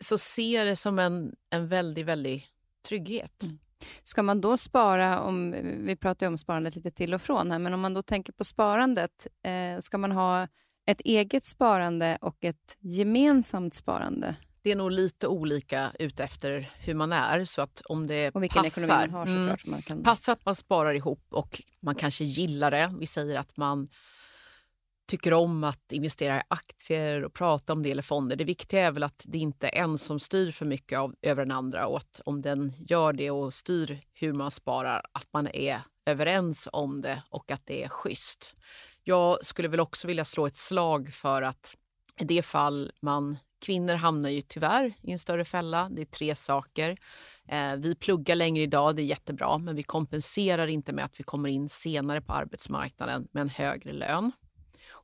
Så 0.00 0.18
se 0.18 0.64
det 0.64 0.76
som 0.76 0.98
en, 0.98 1.36
en 1.50 1.68
väldigt, 1.68 2.06
väldigt 2.06 2.44
trygghet. 2.82 3.42
Mm. 3.42 3.58
Ska 4.04 4.22
man 4.22 4.40
då 4.40 4.56
spara, 4.56 5.20
om, 5.20 5.50
vi 5.86 5.96
pratar 5.96 6.26
ju 6.26 6.28
om 6.28 6.38
sparandet 6.38 6.76
lite 6.76 6.90
till 6.90 7.14
och 7.14 7.22
från 7.22 7.50
här, 7.50 7.58
men 7.58 7.74
om 7.74 7.80
man 7.80 7.94
då 7.94 8.02
tänker 8.02 8.32
på 8.32 8.44
sparandet, 8.44 9.26
eh, 9.42 9.80
ska 9.80 9.98
man 9.98 10.12
ha 10.12 10.48
ett 10.86 11.00
eget 11.00 11.44
sparande 11.44 12.18
och 12.20 12.44
ett 12.44 12.76
gemensamt 12.80 13.74
sparande? 13.74 14.36
Det 14.62 14.72
är 14.72 14.76
nog 14.76 14.90
lite 14.90 15.28
olika 15.28 15.90
utefter 15.98 16.70
hur 16.78 16.94
man 16.94 17.12
är. 17.12 17.44
Så 17.44 17.62
att 17.62 17.82
om 17.84 18.06
det 18.06 18.30
och 18.30 18.42
vilken 18.42 18.62
passar, 18.62 18.82
ekonomi 18.82 19.06
man 19.06 19.10
har 19.10 19.26
såklart. 19.26 19.64
Mm, 19.64 19.70
man 19.70 19.82
kan... 19.82 20.02
Passar 20.02 20.32
att 20.32 20.44
man 20.44 20.54
sparar 20.54 20.94
ihop 20.94 21.26
och 21.30 21.62
man 21.80 21.94
kanske 21.94 22.24
gillar 22.24 22.70
det. 22.70 22.94
Vi 22.98 23.06
säger 23.06 23.38
att 23.38 23.56
man 23.56 23.88
tycker 25.06 25.32
om 25.32 25.64
att 25.64 25.92
investera 25.92 26.38
i 26.38 26.42
aktier 26.48 27.24
och 27.24 27.32
prata 27.32 27.72
om 27.72 27.82
det 27.82 27.90
eller 27.90 28.02
fonder. 28.02 28.36
Det 28.36 28.44
viktiga 28.44 28.86
är 28.86 28.92
väl 28.92 29.02
att 29.02 29.22
det 29.26 29.38
inte 29.38 29.68
är 29.68 29.82
en 29.82 29.98
som 29.98 30.20
styr 30.20 30.52
för 30.52 30.66
mycket 30.66 30.98
av, 30.98 31.14
över 31.22 31.44
den 31.44 31.52
andra 31.52 31.86
och 31.86 31.96
att 31.96 32.20
om 32.24 32.42
den 32.42 32.72
gör 32.78 33.12
det 33.12 33.30
och 33.30 33.54
styr 33.54 34.00
hur 34.12 34.32
man 34.32 34.50
sparar, 34.50 35.06
att 35.12 35.28
man 35.32 35.48
är 35.48 35.82
överens 36.06 36.68
om 36.72 37.00
det 37.00 37.22
och 37.28 37.50
att 37.50 37.66
det 37.66 37.84
är 37.84 37.88
schysst. 37.88 38.54
Jag 39.02 39.46
skulle 39.46 39.68
väl 39.68 39.80
också 39.80 40.06
vilja 40.06 40.24
slå 40.24 40.46
ett 40.46 40.56
slag 40.56 41.12
för 41.12 41.42
att 41.42 41.74
i 42.20 42.24
det 42.24 42.42
fall 42.42 42.92
man 43.00 43.38
Kvinnor 43.64 43.94
hamnar 43.94 44.30
ju 44.30 44.40
tyvärr 44.40 44.94
i 45.02 45.12
en 45.12 45.18
större 45.18 45.44
fälla. 45.44 45.88
Det 45.90 46.02
är 46.02 46.06
tre 46.06 46.34
saker. 46.34 46.96
Eh, 47.48 47.76
vi 47.76 47.94
pluggar 47.94 48.34
längre 48.34 48.62
idag, 48.62 48.96
det 48.96 49.02
är 49.02 49.04
jättebra, 49.04 49.58
men 49.58 49.76
vi 49.76 49.82
kompenserar 49.82 50.66
inte 50.66 50.92
med 50.92 51.04
att 51.04 51.20
vi 51.20 51.24
kommer 51.24 51.48
in 51.48 51.68
senare 51.68 52.20
på 52.20 52.32
arbetsmarknaden 52.32 53.28
med 53.32 53.40
en 53.40 53.48
högre 53.48 53.92
lön. 53.92 54.32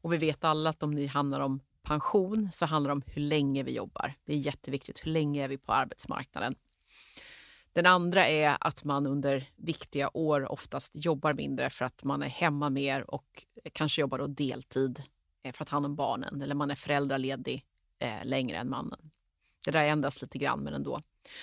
Och 0.00 0.12
vi 0.12 0.16
vet 0.16 0.44
alla 0.44 0.70
att 0.70 0.82
om 0.82 0.90
ni 0.90 1.06
handlar 1.06 1.40
om 1.40 1.60
pension 1.82 2.48
så 2.52 2.66
handlar 2.66 2.88
det 2.88 2.92
om 2.92 3.02
hur 3.06 3.22
länge 3.22 3.62
vi 3.62 3.72
jobbar. 3.72 4.14
Det 4.24 4.32
är 4.32 4.36
jätteviktigt. 4.36 5.06
Hur 5.06 5.10
länge 5.10 5.44
är 5.44 5.48
vi 5.48 5.58
på 5.58 5.72
arbetsmarknaden? 5.72 6.54
Den 7.72 7.86
andra 7.86 8.28
är 8.28 8.56
att 8.60 8.84
man 8.84 9.06
under 9.06 9.48
viktiga 9.56 10.10
år 10.16 10.52
oftast 10.52 10.90
jobbar 10.94 11.32
mindre 11.32 11.70
för 11.70 11.84
att 11.84 12.04
man 12.04 12.22
är 12.22 12.28
hemma 12.28 12.70
mer 12.70 13.10
och 13.10 13.46
kanske 13.72 14.00
jobbar 14.00 14.18
då 14.18 14.26
deltid 14.26 15.02
eh, 15.42 15.52
för 15.52 15.62
att 15.64 15.68
ta 15.68 15.76
hand 15.76 15.86
om 15.86 15.96
barnen 15.96 16.42
eller 16.42 16.54
man 16.54 16.70
är 16.70 16.74
föräldraledig 16.74 17.64
eh, 17.98 18.24
längre 18.24 18.56
än 18.56 18.70
mannen. 18.70 19.10
Det 19.64 19.70
där 19.70 19.84
ändras 19.84 20.22
lite 20.22 20.38
grann, 20.38 20.60
men 20.60 20.74
ändå. 20.74 21.02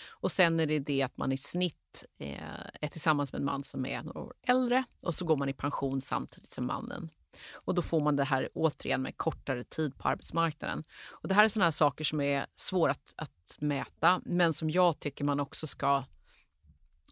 Och 0.10 0.32
sen 0.32 0.60
är 0.60 0.68
det 0.68 0.80
det 0.80 1.02
att 1.02 1.18
man 1.18 1.32
i 1.32 1.38
snitt 1.38 2.06
eh, 2.18 2.44
är 2.82 2.88
tillsammans 2.88 3.32
med 3.32 3.40
en 3.40 3.46
man 3.46 3.64
som 3.64 3.86
är 3.86 4.04
några 4.04 4.20
år 4.20 4.34
äldre 4.42 4.84
och 5.02 5.16
så 5.16 5.26
går 5.26 5.38
man 5.38 5.50
i 5.50 5.54
pension 5.54 6.02
samtidigt 6.02 6.52
som 6.52 6.66
mannen. 6.66 7.10
Och 7.54 7.76
då 7.76 7.82
får 7.82 8.00
man 8.00 8.16
det 8.16 8.24
här 8.24 8.50
återigen 8.54 9.02
med 9.02 9.18
kortare 9.18 9.64
tid 9.64 9.98
på 9.98 10.08
arbetsmarknaden. 10.08 10.84
Och 11.12 11.28
det 11.28 11.36
här 11.36 11.44
är 11.44 11.50
sådana 11.50 11.72
saker 11.72 12.04
som 12.04 12.22
är 12.22 12.46
svåra 12.56 12.92
att, 12.92 13.14
att 13.16 13.58
mäta, 13.60 14.22
men 14.26 14.54
som 14.54 14.70
jag 14.70 15.00
tycker 15.00 15.24
man 15.24 15.40
också 15.40 15.68
ska 15.68 16.04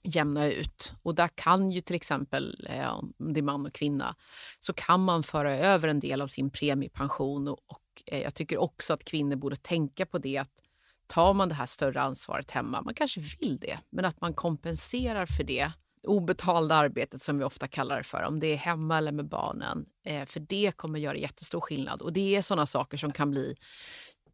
jämna 0.04 0.48
ut. 0.48 0.94
Och 1.02 1.16
där 1.16 1.28
kan 1.36 1.72
ju 1.72 1.82
till 1.82 1.96
exempel, 1.96 2.68
eh, 2.70 2.94
om 2.94 3.34
det 3.34 3.40
är 3.40 3.42
man 3.42 3.66
och 3.66 3.74
kvinna, 3.74 4.16
så 4.60 4.74
kan 4.74 5.04
man 5.04 5.24
föra 5.24 5.54
över 5.54 5.88
en 5.88 6.00
del 6.00 6.22
av 6.22 6.28
sin 6.28 6.50
premiepension. 6.50 7.48
Och, 7.48 7.60
och 7.68 8.04
eh, 8.06 8.22
jag 8.22 8.36
tycker 8.36 8.58
också 8.58 8.94
att 8.94 9.04
kvinnor 9.04 9.36
borde 9.36 9.56
tänka 9.56 10.06
på 10.06 10.18
det 10.18 10.38
att 10.38 10.52
tar 11.08 11.34
man 11.34 11.50
det 11.50 11.56
här 11.56 11.66
större 11.66 12.02
ansvaret 12.02 12.52
hemma, 12.52 12.82
man 12.82 12.94
kanske 12.94 13.22
vill 13.22 13.58
det, 13.60 13.80
men 13.90 14.06
att 14.06 14.22
man 14.22 14.34
kompenserar 14.34 15.26
för 15.26 15.44
det 15.44 15.72
obetalda 16.06 16.76
arbetet 16.76 17.22
som 17.22 17.38
vi 17.38 17.44
ofta 17.44 17.68
kallar 17.68 17.98
det 17.98 18.04
för, 18.04 18.24
om 18.24 18.40
det 18.40 18.48
är 18.48 18.58
hemma 18.58 18.98
eller 18.98 19.12
med 19.12 19.26
barnen. 19.26 19.86
Eh, 20.06 20.26
för 20.26 20.40
det 20.40 20.72
kommer 20.76 21.00
göra 21.00 21.18
jättestor 21.18 21.62
skillnad 21.62 22.02
och 22.02 22.14
det 22.14 22.36
är 22.36 22.42
sådana 22.42 22.66
saker 22.66 22.98
som 22.98 23.12
kan 23.12 23.32
bli 23.32 23.56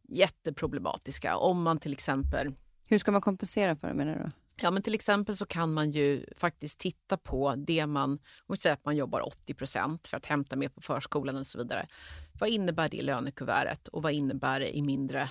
jätteproblematiska 0.08 1.36
om 1.36 1.62
man 1.62 1.78
till 1.78 1.92
exempel... 1.92 2.54
Hur 2.84 2.98
ska 2.98 3.12
man 3.12 3.20
kompensera 3.20 3.76
för 3.76 3.88
det 3.88 3.94
menar 3.94 4.14
du? 4.14 4.30
Ja, 4.56 4.70
men 4.70 4.82
till 4.82 4.94
exempel 4.94 5.36
så 5.36 5.46
kan 5.46 5.72
man 5.72 5.90
ju 5.90 6.26
faktiskt 6.36 6.78
titta 6.78 7.16
på 7.16 7.54
det 7.56 7.86
man, 7.86 8.10
om 8.12 8.18
vi 8.48 8.56
säger 8.56 8.74
att 8.74 8.84
man 8.84 8.96
jobbar 8.96 9.20
80% 9.20 10.08
för 10.08 10.16
att 10.16 10.26
hämta 10.26 10.56
med 10.56 10.74
på 10.74 10.80
förskolan 10.80 11.36
och 11.36 11.46
så 11.46 11.58
vidare. 11.58 11.86
Vad 12.40 12.48
innebär 12.48 12.88
det 12.88 12.96
i 12.96 13.02
lönekuvertet 13.02 13.88
och 13.88 14.02
vad 14.02 14.12
innebär 14.12 14.60
det 14.60 14.76
i 14.76 14.82
mindre 14.82 15.30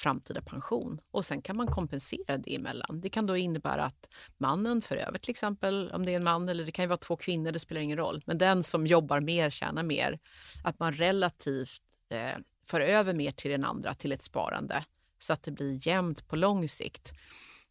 framtida 0.00 0.42
pension? 0.42 1.00
Och 1.10 1.24
sen 1.24 1.42
kan 1.42 1.56
man 1.56 1.66
kompensera 1.66 2.38
det 2.38 2.54
emellan. 2.54 3.00
Det 3.00 3.10
kan 3.10 3.26
då 3.26 3.36
innebära 3.36 3.84
att 3.84 4.08
mannen 4.38 4.82
för 4.82 4.96
över 4.96 5.18
till 5.18 5.30
exempel, 5.30 5.90
om 5.90 6.04
det 6.04 6.12
är 6.12 6.16
en 6.16 6.24
man 6.24 6.48
eller 6.48 6.64
det 6.64 6.72
kan 6.72 6.82
ju 6.82 6.88
vara 6.88 6.98
två 6.98 7.16
kvinnor, 7.16 7.52
det 7.52 7.58
spelar 7.58 7.80
ingen 7.80 7.98
roll. 7.98 8.22
Men 8.26 8.38
den 8.38 8.62
som 8.62 8.86
jobbar 8.86 9.20
mer 9.20 9.50
tjänar 9.50 9.82
mer. 9.82 10.18
Att 10.64 10.78
man 10.78 10.92
relativt 10.92 11.82
eh, 12.08 12.38
för 12.66 12.80
över 12.80 13.14
mer 13.14 13.30
till 13.30 13.50
den 13.50 13.64
andra, 13.64 13.94
till 13.94 14.12
ett 14.12 14.22
sparande, 14.22 14.84
så 15.18 15.32
att 15.32 15.42
det 15.42 15.50
blir 15.50 15.86
jämnt 15.88 16.28
på 16.28 16.36
lång 16.36 16.68
sikt. 16.68 17.12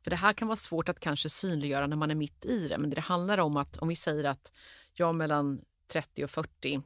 För 0.04 0.10
det 0.10 0.16
här 0.16 0.34
kan 0.34 0.48
vara 0.48 0.56
svårt 0.56 0.90
att 0.90 1.00
kanske 1.00 1.30
synliggöra 1.30 1.88
när 1.88 1.96
man 1.96 2.12
är 2.12 2.16
mitt 2.16 2.46
i 2.46 2.68
det, 2.68 2.78
men 2.78 2.90
det 2.90 3.02
handlar 3.02 3.38
om 3.38 3.58
att 3.58 3.78
om 3.78 3.88
vi 3.88 3.96
säger 3.96 4.24
att 4.24 4.52
jag 4.94 5.16
mellan 5.16 5.62
30 5.88 6.24
och 6.24 6.30
40 6.30 6.82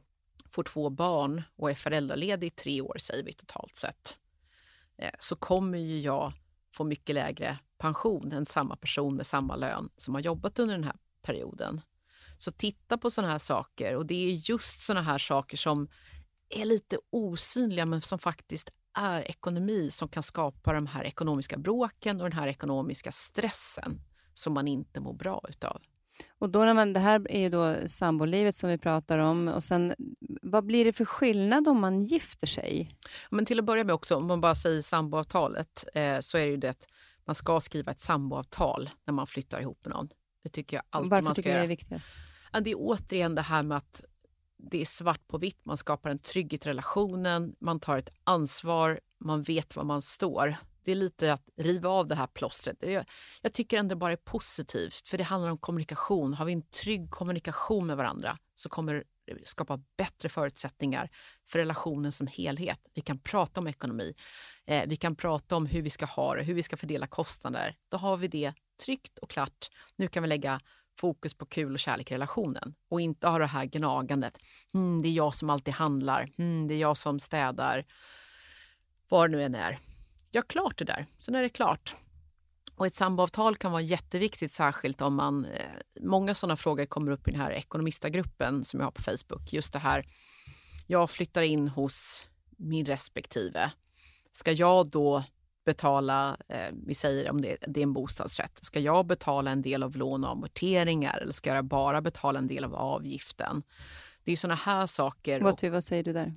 får 0.50 0.62
två 0.62 0.90
barn 0.90 1.42
och 1.56 1.70
är 1.70 1.74
föräldraledig 1.74 2.46
i 2.46 2.50
tre 2.50 2.80
år, 2.80 2.96
säger 2.98 3.24
vi 3.24 3.32
totalt 3.32 3.76
sett, 3.76 4.18
Eh, 4.96 5.10
så 5.20 5.36
kommer 5.36 5.78
ju 5.78 5.98
jag 5.98 6.32
få 6.74 6.84
mycket 6.84 7.14
lägre 7.14 7.58
pension 7.78 8.32
än 8.32 8.46
samma 8.46 8.76
person 8.76 9.16
med 9.16 9.26
samma 9.26 9.56
lön 9.56 9.90
som 9.96 10.14
har 10.14 10.20
jobbat 10.20 10.58
under 10.58 10.74
den 10.74 10.84
här 10.84 10.96
perioden. 11.22 11.80
Så 12.38 12.52
titta 12.52 12.98
på 12.98 13.10
sådana 13.10 13.32
här 13.32 13.38
saker 13.38 13.96
och 13.96 14.06
det 14.06 14.14
är 14.14 14.50
just 14.50 14.80
sådana 14.80 15.02
här 15.02 15.18
saker 15.18 15.56
som 15.56 15.88
är 16.48 16.64
lite 16.64 16.98
osynliga 17.10 17.86
men 17.86 18.00
som 18.00 18.18
faktiskt 18.18 18.70
är 18.94 19.20
ekonomi 19.20 19.90
som 19.90 20.08
kan 20.08 20.22
skapa 20.22 20.72
de 20.72 20.86
här 20.86 21.04
ekonomiska 21.04 21.56
bråken 21.56 22.20
och 22.20 22.30
den 22.30 22.38
här 22.38 22.46
ekonomiska 22.46 23.12
stressen 23.12 24.00
som 24.34 24.54
man 24.54 24.68
inte 24.68 25.00
mår 25.00 25.14
bra 25.14 25.44
utav. 25.48 25.82
Och 26.28 26.50
då 26.50 26.64
när 26.64 26.74
man, 26.74 26.92
det 26.92 27.00
här 27.00 27.26
är 27.30 27.40
ju 27.40 27.48
då 27.48 27.76
sambolivet 27.88 28.56
som 28.56 28.68
vi 28.68 28.78
pratar 28.78 29.18
om. 29.18 29.48
Och 29.48 29.64
sen, 29.64 29.94
vad 30.42 30.64
blir 30.64 30.84
det 30.84 30.92
för 30.92 31.04
skillnad 31.04 31.68
om 31.68 31.80
man 31.80 32.02
gifter 32.02 32.46
sig? 32.46 32.96
Men 33.30 33.46
till 33.46 33.58
att 33.58 33.64
börja 33.64 33.84
med 33.84 33.94
också, 33.94 34.16
om 34.16 34.26
man 34.26 34.40
bara 34.40 34.54
säger 34.54 34.82
samboavtalet, 34.82 35.84
eh, 35.94 36.20
så 36.20 36.38
är 36.38 36.44
det 36.44 36.50
ju 36.50 36.56
det 36.56 36.70
att 36.70 36.86
man 37.24 37.34
ska 37.34 37.60
skriva 37.60 37.92
ett 37.92 38.00
samboavtal 38.00 38.90
när 39.04 39.14
man 39.14 39.26
flyttar 39.26 39.60
ihop 39.60 39.78
med 39.84 39.94
någon. 39.94 40.08
Det 40.42 40.50
tycker 40.50 40.76
jag 40.76 40.84
alltid 40.90 41.10
Varför 41.10 41.24
man 41.24 41.34
ska 41.34 41.42
tycker 41.42 41.50
göra. 41.50 41.60
du 41.60 41.66
det 41.66 41.72
är 41.72 41.76
viktigast? 41.76 42.08
Ja, 42.52 42.60
det 42.60 42.70
är 42.70 42.76
återigen 42.78 43.34
det 43.34 43.42
här 43.42 43.62
med 43.62 43.76
att 43.76 44.04
det 44.56 44.80
är 44.80 44.84
svart 44.84 45.28
på 45.28 45.38
vitt. 45.38 45.64
Man 45.64 45.76
skapar 45.76 46.10
en 46.10 46.18
trygghet 46.18 46.66
i 46.66 46.68
relationen, 46.68 47.54
man 47.58 47.80
tar 47.80 47.98
ett 47.98 48.08
ansvar, 48.24 49.00
man 49.20 49.42
vet 49.42 49.76
var 49.76 49.84
man 49.84 50.02
står. 50.02 50.56
Det 50.84 50.92
är 50.92 50.96
lite 50.96 51.32
att 51.32 51.48
riva 51.56 51.88
av 51.88 52.06
det 52.06 52.14
här 52.14 52.26
plåstret. 52.26 52.76
Jag, 52.80 53.04
jag 53.40 53.52
tycker 53.52 53.78
ändå 53.78 53.96
bara 53.96 54.12
är 54.12 54.16
positivt, 54.16 55.08
för 55.08 55.18
det 55.18 55.24
handlar 55.24 55.50
om 55.50 55.58
kommunikation. 55.58 56.34
Har 56.34 56.44
vi 56.44 56.52
en 56.52 56.62
trygg 56.62 57.10
kommunikation 57.10 57.86
med 57.86 57.96
varandra 57.96 58.38
så 58.54 58.68
kommer 58.68 58.94
det 58.94 59.04
skapa 59.44 59.80
bättre 59.96 60.28
förutsättningar 60.28 61.10
för 61.46 61.58
relationen 61.58 62.12
som 62.12 62.26
helhet. 62.26 62.80
Vi 62.94 63.02
kan 63.02 63.18
prata 63.18 63.60
om 63.60 63.66
ekonomi, 63.66 64.14
eh, 64.64 64.84
vi 64.86 64.96
kan 64.96 65.16
prata 65.16 65.56
om 65.56 65.66
hur 65.66 65.82
vi 65.82 65.90
ska 65.90 66.06
ha 66.06 66.34
det, 66.34 66.42
hur 66.42 66.54
vi 66.54 66.62
ska 66.62 66.76
fördela 66.76 67.06
kostnader. 67.06 67.76
Då 67.88 67.96
har 67.96 68.16
vi 68.16 68.28
det 68.28 68.52
tryggt 68.84 69.18
och 69.18 69.30
klart. 69.30 69.70
Nu 69.96 70.08
kan 70.08 70.22
vi 70.22 70.28
lägga 70.28 70.60
fokus 70.98 71.34
på 71.34 71.46
kul 71.46 71.72
och 71.72 71.78
kärlek 71.78 72.10
i 72.10 72.14
relationen 72.14 72.74
och 72.88 73.00
inte 73.00 73.28
ha 73.28 73.38
det 73.38 73.46
här 73.46 73.64
gnagandet. 73.64 74.38
Mm, 74.74 75.02
det 75.02 75.08
är 75.08 75.12
jag 75.12 75.34
som 75.34 75.50
alltid 75.50 75.74
handlar. 75.74 76.28
Mm, 76.38 76.68
det 76.68 76.74
är 76.74 76.78
jag 76.78 76.96
som 76.96 77.20
städar. 77.20 77.84
Var 79.08 79.28
det 79.28 79.36
nu 79.36 79.42
än 79.42 79.54
är. 79.54 79.78
Gör 80.34 80.42
klart 80.42 80.78
det 80.78 80.84
där, 80.84 81.06
sen 81.18 81.34
är 81.34 81.42
det 81.42 81.48
klart. 81.48 81.96
Och 82.76 82.86
ett 82.86 82.94
samboavtal 82.94 83.56
kan 83.56 83.72
vara 83.72 83.82
jätteviktigt, 83.82 84.52
särskilt 84.52 85.00
om 85.00 85.14
man... 85.14 85.44
Eh, 85.44 85.66
många 86.00 86.34
sådana 86.34 86.56
frågor 86.56 86.86
kommer 86.86 87.12
upp 87.12 87.28
i 87.28 87.30
den 87.30 87.40
här 87.40 87.50
ekonomistagruppen 87.50 88.64
som 88.64 88.80
jag 88.80 88.86
har 88.86 88.90
på 88.90 89.02
Facebook. 89.02 89.52
Just 89.52 89.72
det 89.72 89.78
här, 89.78 90.04
jag 90.86 91.10
flyttar 91.10 91.42
in 91.42 91.68
hos 91.68 92.28
min 92.56 92.86
respektive. 92.86 93.70
Ska 94.32 94.52
jag 94.52 94.90
då 94.90 95.24
betala, 95.64 96.36
eh, 96.48 96.74
vi 96.86 96.94
säger 96.94 97.30
om 97.30 97.40
det, 97.40 97.56
det, 97.68 97.80
är 97.80 97.82
en 97.82 97.92
bostadsrätt, 97.92 98.58
ska 98.64 98.80
jag 98.80 99.06
betala 99.06 99.50
en 99.50 99.62
del 99.62 99.82
av 99.82 99.96
lån 99.96 100.24
och 100.24 100.30
amorteringar 100.30 101.18
eller 101.18 101.32
ska 101.32 101.54
jag 101.54 101.64
bara 101.64 102.00
betala 102.00 102.38
en 102.38 102.48
del 102.48 102.64
av 102.64 102.74
avgiften? 102.74 103.62
Det 104.24 104.32
är 104.32 104.36
sådana 104.36 104.54
här 104.54 104.86
saker. 104.86 105.40
Vad, 105.40 105.64
och, 105.64 105.70
vad 105.70 105.84
säger 105.84 106.04
du 106.04 106.12
där? 106.12 106.32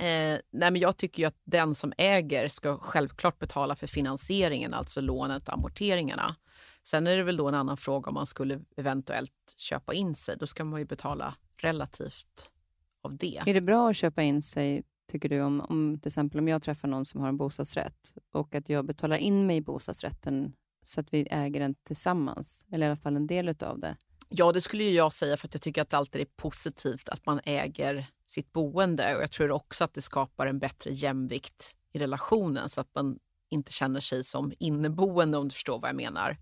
Eh, 0.00 0.38
nej 0.50 0.70
men 0.70 0.76
jag 0.76 0.96
tycker 0.96 1.26
att 1.26 1.40
den 1.44 1.74
som 1.74 1.92
äger 1.98 2.48
ska 2.48 2.78
självklart 2.78 3.38
betala 3.38 3.76
för 3.76 3.86
finansieringen, 3.86 4.74
alltså 4.74 5.00
lånet 5.00 5.48
och 5.48 5.54
amorteringarna. 5.54 6.36
Sen 6.82 7.06
är 7.06 7.16
det 7.16 7.22
väl 7.22 7.36
då 7.36 7.48
en 7.48 7.54
annan 7.54 7.76
fråga 7.76 8.08
om 8.08 8.14
man 8.14 8.26
skulle 8.26 8.60
eventuellt 8.76 9.54
köpa 9.56 9.94
in 9.94 10.14
sig. 10.14 10.36
Då 10.38 10.46
ska 10.46 10.64
man 10.64 10.80
ju 10.80 10.86
betala 10.86 11.34
relativt 11.56 12.52
av 13.02 13.16
det. 13.16 13.42
Är 13.46 13.54
det 13.54 13.60
bra 13.60 13.90
att 13.90 13.96
köpa 13.96 14.22
in 14.22 14.42
sig 14.42 14.82
tycker 15.10 15.28
du, 15.28 15.40
om, 15.40 15.60
om 15.60 15.98
till 16.02 16.08
exempel 16.08 16.40
om 16.40 16.48
jag 16.48 16.62
träffar 16.62 16.88
någon 16.88 17.04
som 17.04 17.20
har 17.20 17.28
en 17.28 17.36
bostadsrätt 17.36 18.14
och 18.32 18.54
att 18.54 18.68
jag 18.68 18.84
betalar 18.84 19.16
in 19.16 19.46
mig 19.46 19.56
i 19.56 19.60
bostadsrätten 19.60 20.52
så 20.82 21.00
att 21.00 21.12
vi 21.12 21.28
äger 21.30 21.60
den 21.60 21.74
tillsammans, 21.74 22.64
eller 22.72 22.86
i 22.86 22.88
alla 22.90 22.96
fall 22.96 23.16
en 23.16 23.26
del 23.26 23.48
av 23.60 23.78
det? 23.78 23.96
Ja, 24.28 24.52
det 24.52 24.60
skulle 24.60 24.84
jag 24.84 25.12
säga 25.12 25.36
för 25.36 25.48
att 25.48 25.54
jag 25.54 25.62
tycker 25.62 25.82
att 25.82 25.90
det 25.90 25.96
alltid 25.96 26.20
är 26.20 26.26
positivt 26.36 27.08
att 27.08 27.26
man 27.26 27.40
äger 27.44 28.06
sitt 28.30 28.52
boende 28.52 29.16
och 29.16 29.22
jag 29.22 29.30
tror 29.30 29.50
också 29.50 29.84
att 29.84 29.94
det 29.94 30.02
skapar 30.02 30.46
en 30.46 30.58
bättre 30.58 30.90
jämvikt 30.90 31.74
i 31.92 31.98
relationen 31.98 32.68
så 32.68 32.80
att 32.80 32.94
man 32.94 33.18
inte 33.50 33.72
känner 33.72 34.00
sig 34.00 34.24
som 34.24 34.52
inneboende 34.58 35.38
om 35.38 35.48
du 35.48 35.52
förstår 35.52 35.78
vad 35.78 35.88
jag 35.88 35.96
menar. 35.96 36.36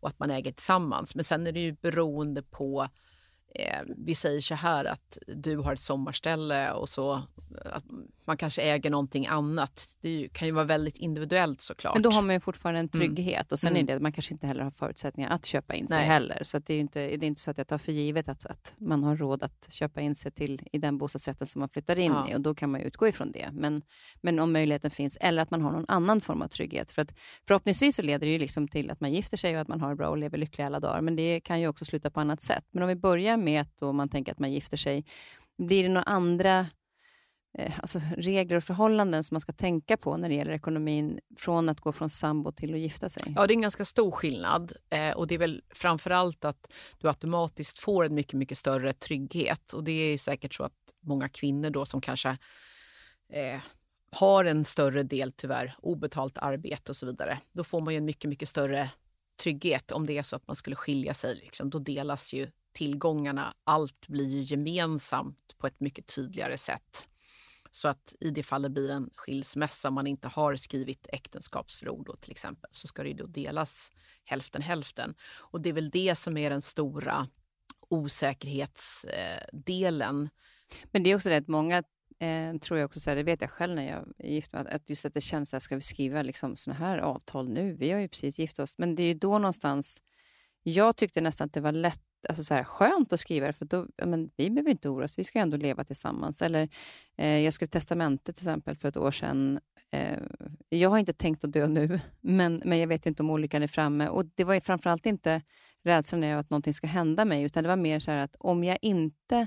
Och 0.00 0.08
att 0.08 0.18
man 0.18 0.30
äger 0.30 0.52
tillsammans. 0.52 1.14
Men 1.14 1.24
sen 1.24 1.46
är 1.46 1.52
det 1.52 1.60
ju 1.60 1.72
beroende 1.72 2.42
på 2.42 2.88
eh, 3.54 3.82
vi 3.96 4.14
säger 4.14 4.40
så 4.40 4.54
här 4.54 4.84
att 4.84 5.18
du 5.26 5.56
har 5.56 5.72
ett 5.72 5.82
sommarställe 5.82 6.72
och 6.72 6.88
så 6.88 7.22
att 7.64 7.84
man 8.30 8.36
kanske 8.36 8.62
äger 8.62 8.90
någonting 8.90 9.26
annat. 9.26 9.96
Det 10.00 10.28
kan 10.32 10.48
ju 10.48 10.52
vara 10.54 10.64
väldigt 10.64 10.96
individuellt 10.96 11.60
såklart. 11.60 11.94
Men 11.94 12.02
då 12.02 12.10
har 12.10 12.22
man 12.22 12.34
ju 12.34 12.40
fortfarande 12.40 12.80
en 12.80 12.88
mm. 12.94 13.00
trygghet 13.00 13.40
mm. 13.40 13.46
och 13.50 13.58
sen 13.58 13.70
mm. 13.70 13.82
är 13.82 13.86
det 13.86 13.94
att 13.96 14.02
man 14.02 14.12
kanske 14.12 14.34
inte 14.34 14.46
heller 14.46 14.62
har 14.64 14.70
förutsättningar 14.70 15.30
att 15.30 15.46
köpa 15.46 15.74
in 15.74 15.88
sig 15.88 15.98
Nej. 15.98 16.06
heller. 16.06 16.44
Så 16.44 16.58
det 16.58 16.74
är 16.74 16.80
inte, 16.80 17.00
det 17.00 17.24
är 17.26 17.28
inte 17.28 17.40
så 17.40 17.50
att 17.50 17.58
jag 17.58 17.68
tar 17.68 17.78
för 17.78 17.92
givet 17.92 18.28
att, 18.28 18.46
att 18.46 18.74
man 18.78 19.04
har 19.04 19.16
råd 19.16 19.42
att 19.42 19.68
köpa 19.70 20.00
in 20.00 20.14
sig 20.14 20.30
till 20.32 20.68
i 20.72 20.78
den 20.78 20.98
bostadsrätten 20.98 21.46
som 21.46 21.60
man 21.60 21.68
flyttar 21.68 21.98
in 21.98 22.12
ja. 22.12 22.30
i 22.30 22.34
och 22.34 22.40
då 22.40 22.54
kan 22.54 22.70
man 22.70 22.80
ju 22.80 22.86
utgå 22.86 23.08
ifrån 23.08 23.32
det. 23.32 23.48
Men, 23.52 23.82
men 24.20 24.38
om 24.38 24.52
möjligheten 24.52 24.90
finns 24.90 25.16
eller 25.20 25.42
att 25.42 25.50
man 25.50 25.62
har 25.62 25.72
någon 25.72 25.86
annan 25.88 26.20
form 26.20 26.42
av 26.42 26.48
trygghet. 26.48 26.90
För 26.90 27.02
att 27.02 27.14
förhoppningsvis 27.46 27.96
så 27.96 28.02
leder 28.02 28.26
det 28.26 28.32
ju 28.32 28.38
liksom 28.38 28.68
till 28.68 28.90
att 28.90 29.00
man 29.00 29.12
gifter 29.12 29.36
sig 29.36 29.54
och 29.54 29.60
att 29.60 29.68
man 29.68 29.80
har 29.80 29.94
bra 29.94 30.08
och 30.08 30.18
lever 30.18 30.38
lyckliga 30.38 30.66
alla 30.66 30.80
dagar. 30.80 31.00
Men 31.00 31.16
det 31.16 31.40
kan 31.40 31.60
ju 31.60 31.68
också 31.68 31.84
sluta 31.84 32.10
på 32.10 32.20
annat 32.20 32.42
sätt. 32.42 32.64
Men 32.70 32.82
om 32.82 32.88
vi 32.88 32.96
börjar 32.96 33.36
med 33.36 33.60
att 33.60 33.94
man 33.94 34.08
tänker 34.08 34.32
att 34.32 34.38
man 34.38 34.52
gifter 34.52 34.76
sig, 34.76 35.04
blir 35.58 35.82
det 35.82 35.88
några 35.88 36.02
andra 36.02 36.66
Eh, 37.58 37.78
alltså 37.78 38.00
regler 38.16 38.56
och 38.56 38.64
förhållanden 38.64 39.24
som 39.24 39.34
man 39.34 39.40
ska 39.40 39.52
tänka 39.52 39.96
på 39.96 40.16
när 40.16 40.28
det 40.28 40.34
gäller 40.34 40.52
ekonomin 40.52 41.20
från 41.36 41.68
att 41.68 41.80
gå 41.80 41.92
från 41.92 42.10
sambo 42.10 42.52
till 42.52 42.74
att 42.74 42.80
gifta 42.80 43.08
sig? 43.08 43.32
Ja, 43.36 43.46
det 43.46 43.52
är 43.52 43.54
en 43.54 43.62
ganska 43.62 43.84
stor 43.84 44.10
skillnad 44.10 44.72
eh, 44.90 45.10
och 45.10 45.26
det 45.26 45.34
är 45.34 45.38
väl 45.38 45.62
framför 45.70 46.10
allt 46.10 46.44
att 46.44 46.72
du 46.98 47.08
automatiskt 47.08 47.78
får 47.78 48.04
en 48.04 48.14
mycket, 48.14 48.34
mycket 48.34 48.58
större 48.58 48.92
trygghet 48.92 49.72
och 49.72 49.84
det 49.84 49.92
är 49.92 50.18
säkert 50.18 50.54
så 50.54 50.64
att 50.64 50.72
många 51.00 51.28
kvinnor 51.28 51.70
då 51.70 51.86
som 51.86 52.00
kanske 52.00 52.28
eh, 53.32 53.60
har 54.12 54.44
en 54.44 54.64
större 54.64 55.02
del 55.02 55.32
tyvärr 55.32 55.74
obetalt 55.78 56.38
arbete 56.38 56.92
och 56.92 56.96
så 56.96 57.06
vidare. 57.06 57.38
Då 57.52 57.64
får 57.64 57.80
man 57.80 57.94
ju 57.94 57.98
en 57.98 58.04
mycket, 58.04 58.28
mycket 58.28 58.48
större 58.48 58.90
trygghet 59.42 59.92
om 59.92 60.06
det 60.06 60.18
är 60.18 60.22
så 60.22 60.36
att 60.36 60.46
man 60.46 60.56
skulle 60.56 60.76
skilja 60.76 61.14
sig. 61.14 61.34
Liksom, 61.34 61.70
då 61.70 61.78
delas 61.78 62.32
ju 62.32 62.50
tillgångarna, 62.72 63.54
allt 63.64 64.08
blir 64.08 64.28
ju 64.28 64.42
gemensamt 64.42 65.54
på 65.58 65.66
ett 65.66 65.80
mycket 65.80 66.06
tydligare 66.06 66.58
sätt. 66.58 67.06
Så 67.70 67.88
att 67.88 68.14
i 68.20 68.30
det 68.30 68.42
fall 68.42 68.62
det 68.62 68.70
blir 68.70 68.90
en 68.90 69.10
skilsmässa, 69.16 69.88
om 69.88 69.94
man 69.94 70.06
inte 70.06 70.28
har 70.28 70.56
skrivit 70.56 71.06
äktenskapsförord 71.12 72.06
då, 72.06 72.16
till 72.16 72.30
exempel, 72.30 72.70
så 72.72 72.86
ska 72.86 73.02
det 73.02 73.12
då 73.12 73.26
delas 73.26 73.92
hälften 74.24 74.62
hälften. 74.62 75.14
Och 75.32 75.60
det 75.60 75.68
är 75.68 75.72
väl 75.72 75.90
det 75.90 76.18
som 76.18 76.36
är 76.36 76.50
den 76.50 76.62
stora 76.62 77.28
osäkerhetsdelen. 77.88 80.28
Men 80.84 81.02
det 81.02 81.10
är 81.10 81.16
också 81.16 81.28
det 81.28 81.36
att 81.36 81.48
många 81.48 81.78
eh, 82.18 82.56
tror 82.60 82.78
jag 82.78 82.86
också, 82.86 83.00
så 83.00 83.10
här, 83.10 83.16
det 83.16 83.22
vet 83.22 83.40
jag 83.40 83.50
själv 83.50 83.74
när 83.74 83.88
jag 83.88 84.08
är 84.18 84.30
gift 84.30 84.52
med, 84.52 84.66
att 84.66 84.90
just 84.90 85.04
att 85.04 85.14
det 85.14 85.20
känns 85.20 85.50
så 85.50 85.56
här, 85.56 85.60
ska 85.60 85.74
vi 85.74 85.80
skriva 85.80 86.22
liksom 86.22 86.56
såna 86.56 86.76
här 86.76 86.98
avtal 86.98 87.48
nu? 87.48 87.72
Vi 87.72 87.90
har 87.90 88.00
ju 88.00 88.08
precis 88.08 88.38
gift 88.38 88.58
oss. 88.58 88.78
Men 88.78 88.94
det 88.94 89.02
är 89.02 89.06
ju 89.06 89.14
då 89.14 89.38
någonstans, 89.38 90.02
jag 90.62 90.96
tyckte 90.96 91.20
nästan 91.20 91.46
att 91.46 91.52
det 91.52 91.60
var 91.60 91.72
lätt 91.72 92.02
alltså 92.28 92.44
så 92.44 92.54
här, 92.54 92.64
skönt 92.64 93.12
att 93.12 93.20
skriva 93.20 93.46
det, 93.46 93.52
för 93.52 93.64
då, 93.64 93.86
men, 94.04 94.30
vi 94.36 94.50
behöver 94.50 94.70
inte 94.70 94.88
oroa 94.88 95.04
oss, 95.04 95.18
vi 95.18 95.24
ska 95.24 95.38
ändå 95.38 95.56
leva 95.56 95.84
tillsammans. 95.84 96.42
Eller, 96.42 96.68
eh, 97.16 97.38
jag 97.38 97.52
skrev 97.52 97.66
testamentet 97.66 98.36
till 98.36 98.42
exempel 98.42 98.76
för 98.76 98.88
ett 98.88 98.96
år 98.96 99.10
sedan. 99.10 99.60
Eh, 99.90 100.18
jag 100.68 100.90
har 100.90 100.98
inte 100.98 101.12
tänkt 101.12 101.44
att 101.44 101.52
dö 101.52 101.68
nu, 101.68 102.00
men, 102.20 102.62
men 102.64 102.78
jag 102.78 102.86
vet 102.86 103.06
inte 103.06 103.22
om 103.22 103.30
olyckan 103.30 103.62
är 103.62 103.66
framme. 103.66 104.08
Och 104.08 104.24
Det 104.24 104.44
var 104.44 104.54
ju 104.54 104.60
framförallt 104.60 105.06
inte 105.06 105.42
rädslan 105.84 106.24
är 106.24 106.36
att 106.36 106.50
någonting 106.50 106.74
ska 106.74 106.86
hända 106.86 107.24
mig, 107.24 107.42
utan 107.42 107.62
det 107.62 107.68
var 107.68 107.76
mer 107.76 108.00
så 108.00 108.10
att 108.10 108.36
om 108.38 108.64
jag 108.64 108.78
inte... 108.82 109.46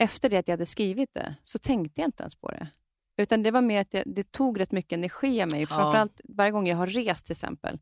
Efter 0.00 0.30
det 0.30 0.36
att 0.36 0.48
jag 0.48 0.52
hade 0.52 0.66
skrivit 0.66 1.14
det, 1.14 1.34
så 1.42 1.58
tänkte 1.58 2.00
jag 2.00 2.08
inte 2.08 2.22
ens 2.22 2.34
på 2.34 2.50
det. 2.50 2.68
Utan 3.16 3.42
det 3.42 3.50
var 3.50 3.60
mer 3.60 3.80
att 3.80 3.94
jag, 3.94 4.02
det 4.06 4.32
tog 4.32 4.60
rätt 4.60 4.72
mycket 4.72 4.92
energi 4.92 5.42
av 5.42 5.48
mig. 5.48 5.60
Ja. 5.60 5.66
Framförallt 5.66 6.20
varje 6.24 6.50
gång 6.50 6.66
jag 6.66 6.76
har 6.76 6.86
rest 6.86 7.26
till 7.26 7.32
exempel, 7.32 7.78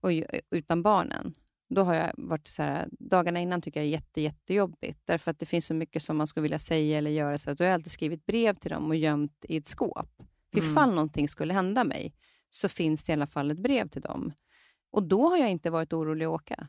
och, 0.00 0.10
utan 0.50 0.82
barnen. 0.82 1.34
Då 1.68 1.82
har 1.82 1.94
jag 1.94 2.12
varit 2.16 2.46
så 2.46 2.62
här, 2.62 2.88
dagarna 2.90 3.40
innan 3.40 3.62
tycker 3.62 3.80
jag 3.80 3.86
är 3.86 3.90
jätte, 3.90 4.20
jättejobbigt. 4.20 5.00
Därför 5.04 5.30
att 5.30 5.38
det 5.38 5.46
finns 5.46 5.66
så 5.66 5.74
mycket 5.74 6.02
som 6.02 6.16
man 6.16 6.26
skulle 6.26 6.42
vilja 6.42 6.58
säga 6.58 6.98
eller 6.98 7.10
göra. 7.10 7.38
Så 7.38 7.54
då 7.54 7.64
har 7.64 7.68
jag 7.68 7.74
alltid 7.74 7.92
skrivit 7.92 8.26
brev 8.26 8.54
till 8.54 8.70
dem 8.70 8.88
och 8.88 8.96
gömt 8.96 9.44
i 9.48 9.56
ett 9.56 9.68
skåp. 9.68 10.08
För 10.52 10.58
mm. 10.58 10.70
ifall 10.70 10.90
någonting 10.90 11.28
skulle 11.28 11.54
hända 11.54 11.84
mig, 11.84 12.14
så 12.50 12.68
finns 12.68 13.04
det 13.04 13.10
i 13.10 13.14
alla 13.14 13.26
fall 13.26 13.50
ett 13.50 13.58
brev 13.58 13.88
till 13.88 14.02
dem. 14.02 14.32
Och 14.90 15.02
då 15.02 15.28
har 15.28 15.36
jag 15.36 15.50
inte 15.50 15.70
varit 15.70 15.92
orolig 15.92 16.24
att 16.24 16.30
åka. 16.30 16.68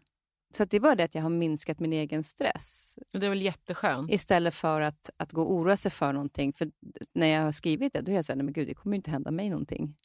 Så 0.54 0.66
det 0.66 0.78
är 0.78 0.82
bara 0.82 0.96
det 0.96 1.04
att 1.04 1.16
jag 1.16 1.22
har 1.22 1.30
minskat 1.30 1.80
min 1.80 1.94
egen 1.94 2.24
stress. 2.24 3.00
Det 3.12 3.26
är 3.26 3.30
väl 3.30 3.42
jätteskönt? 3.42 4.12
Istället 4.12 4.54
för 4.54 4.82
att, 4.82 5.10
att 5.18 5.32
gå 5.32 5.42
och 5.42 5.54
oroa 5.54 5.78
sig 5.78 5.92
för 5.92 6.14
någonting. 6.14 6.54
För 6.54 6.72
när 7.14 7.28
jag 7.28 7.42
har 7.42 7.52
skrivit 7.52 7.94
det, 7.94 8.02
då 8.02 8.12
är 8.12 8.16
jag 8.16 8.26
så 8.26 8.32
här, 8.32 8.38
nej 8.38 8.46
men 8.46 8.54
gud, 8.54 8.68
det 8.68 8.74
kommer 8.74 8.96
ju 8.96 8.98
inte 8.98 9.12
hända 9.12 9.32
mig 9.32 9.50
någonting. 9.50 9.96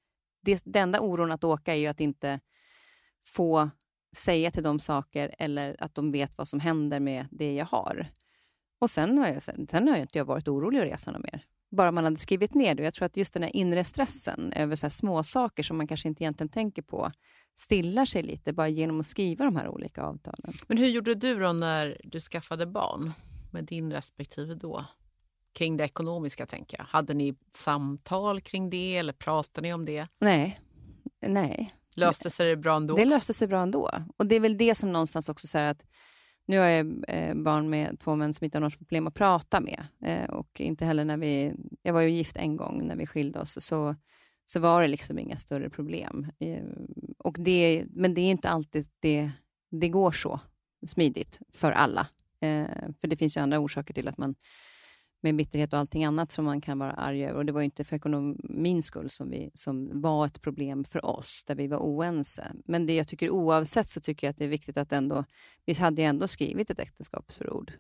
Det, 0.41 0.63
det 0.65 0.79
enda 0.79 1.01
oron 1.01 1.33
att 1.33 1.45
åka 1.45 1.75
är 1.75 1.79
ju 1.79 1.87
att 1.87 2.01
inte 2.01 2.41
få 3.27 3.71
säga 4.13 4.51
till 4.51 4.63
dem 4.63 4.79
saker 4.79 5.35
eller 5.39 5.77
att 5.79 5.95
de 5.95 6.11
vet 6.11 6.39
vad 6.39 6.49
som 6.49 6.61
händer 6.61 7.01
med 7.01 7.27
det 7.31 7.55
jag 7.55 7.67
har. 7.67 8.07
Och 8.79 8.91
sen 8.91 9.19
har 9.19 9.29
jag, 9.29 9.43
sen 9.43 9.89
har 9.89 9.97
jag 9.97 10.01
inte 10.01 10.23
varit 10.23 10.49
orolig 10.49 10.79
att 10.79 10.85
resa 10.85 11.11
något 11.11 11.23
mer. 11.23 11.45
Bara 11.71 11.93
man 11.93 12.05
hade 12.05 12.17
skrivit 12.17 12.55
ner 12.55 12.75
det. 12.75 12.83
Jag 12.83 12.95
tror 12.95 13.07
att 13.07 13.17
just 13.17 13.35
den 13.35 13.43
här 13.43 13.57
inre 13.57 13.85
stressen 13.85 14.53
över 14.53 14.77
så 14.77 14.91
små 14.91 15.23
saker 15.23 15.63
som 15.63 15.77
man 15.77 15.87
kanske 15.87 16.09
inte 16.09 16.23
egentligen 16.25 16.49
tänker 16.49 16.83
på, 16.83 17.13
stillar 17.55 18.05
sig 18.05 18.23
lite 18.23 18.53
bara 18.53 18.69
genom 18.69 19.01
att 19.01 19.07
skriva 19.07 19.45
de 19.45 19.57
här 19.57 19.69
olika 19.69 20.03
avtalen. 20.03 20.53
Men 20.67 20.79
hur 20.79 20.87
gjorde 20.87 21.15
du 21.15 21.39
då 21.39 21.53
när 21.53 22.01
du 22.05 22.21
skaffade 22.21 22.67
barn 22.67 23.13
med 23.51 23.65
din 23.65 23.93
respektive 23.93 24.55
då? 24.55 24.85
Kring 25.53 25.77
det 25.77 25.85
ekonomiska, 25.85 26.47
tänker 26.47 26.79
jag. 26.79 26.85
Hade 26.85 27.15
ni 27.15 27.35
samtal 27.53 28.41
kring 28.41 28.71
det 28.71 28.97
eller 28.97 29.13
pratade 29.13 29.69
ni 29.69 29.75
om 29.75 29.85
det? 29.85 30.09
Nej. 30.19 30.61
Nej. 31.21 31.75
Löste 31.97 32.31
sig 32.31 32.49
det 32.49 32.57
bra 32.57 32.77
ändå? 32.77 32.97
Det 32.97 33.05
löste 33.05 33.33
sig 33.33 33.49
bra 33.49 33.63
ändå. 33.63 33.91
Och 34.17 34.27
det 34.27 34.37
är 34.37 34.41
väl 34.41 34.59
det 34.59 34.75
som 34.75 34.93
någonstans 34.93 35.29
också 35.29 35.47
så 35.47 35.59
att 35.59 35.83
nu 36.47 36.59
har 36.59 36.67
jag 36.67 37.05
eh, 37.09 37.35
barn 37.35 37.71
med 37.71 38.01
två 38.01 38.17
män 38.17 38.35
som 38.35 38.45
inte 38.45 38.59
har 38.59 38.61
något 38.61 38.79
problem 38.79 39.07
att 39.07 39.15
prata 39.15 39.61
med. 39.61 39.87
Eh, 40.05 40.31
och 40.31 40.61
inte 40.61 40.85
heller 40.85 41.05
när 41.05 41.17
vi... 41.17 41.53
Jag 41.83 41.93
var 41.93 42.01
ju 42.01 42.11
gift 42.11 42.37
en 42.37 42.57
gång 42.57 42.87
när 42.87 42.97
vi 42.97 43.07
skilde 43.07 43.41
oss, 43.41 43.65
så, 43.65 43.97
så 44.45 44.61
var 44.61 44.83
det 44.83 44.89
liksom 44.89 45.19
inga 45.19 45.37
större 45.37 45.71
problem. 45.71 46.27
Eh, 46.39 46.63
och 47.19 47.37
det, 47.39 47.85
men 47.91 48.15
det 48.15 48.21
är 48.21 48.31
inte 48.31 48.49
alltid 48.49 48.87
det, 49.01 49.31
det 49.71 49.89
går 49.89 50.13
så 50.13 50.41
smidigt 50.87 51.41
för 51.53 51.73
alla. 51.73 52.07
Eh, 52.41 52.67
för 53.01 53.09
det 53.09 53.17
finns 53.17 53.37
ju 53.37 53.41
andra 53.41 53.59
orsaker 53.59 53.95
till 53.95 54.09
att 54.09 54.19
man 54.19 54.35
med 55.23 55.37
bitterhet 55.37 55.73
och 55.73 55.79
allting 55.79 56.05
annat 56.05 56.33
som 56.33 56.45
man 56.45 56.61
kan 56.61 56.79
vara 56.79 56.93
arg 56.93 57.25
över. 57.25 57.39
Och 57.39 57.47
det 57.47 57.53
var 57.53 57.63
inte 57.63 57.85
för 57.85 57.97
ekonomins 57.97 58.87
skull 58.87 59.11
som, 59.11 59.31
vi, 59.31 59.51
som 59.55 60.01
var 60.01 60.27
ett 60.27 60.41
problem 60.41 60.85
för 60.85 61.05
oss, 61.05 61.45
där 61.47 61.55
vi 61.55 61.67
var 61.67 61.79
oense. 61.79 62.53
Men 62.65 62.87
det 62.87 62.95
jag 62.95 63.09
tycker 63.09 63.31
oavsett 63.31 63.89
så 63.89 64.01
tycker 64.01 64.27
jag 64.27 64.31
att 64.31 64.39
det 64.39 64.45
är 64.45 64.49
viktigt 64.49 64.77
att 64.77 64.93
ändå, 64.93 65.25
vi 65.65 65.75
hade 65.75 66.03
ju 66.03 66.09
ändå 66.09 66.29
skrivit 66.29 66.71
ett 66.71 66.81
äktenskapsförord. 66.81 67.73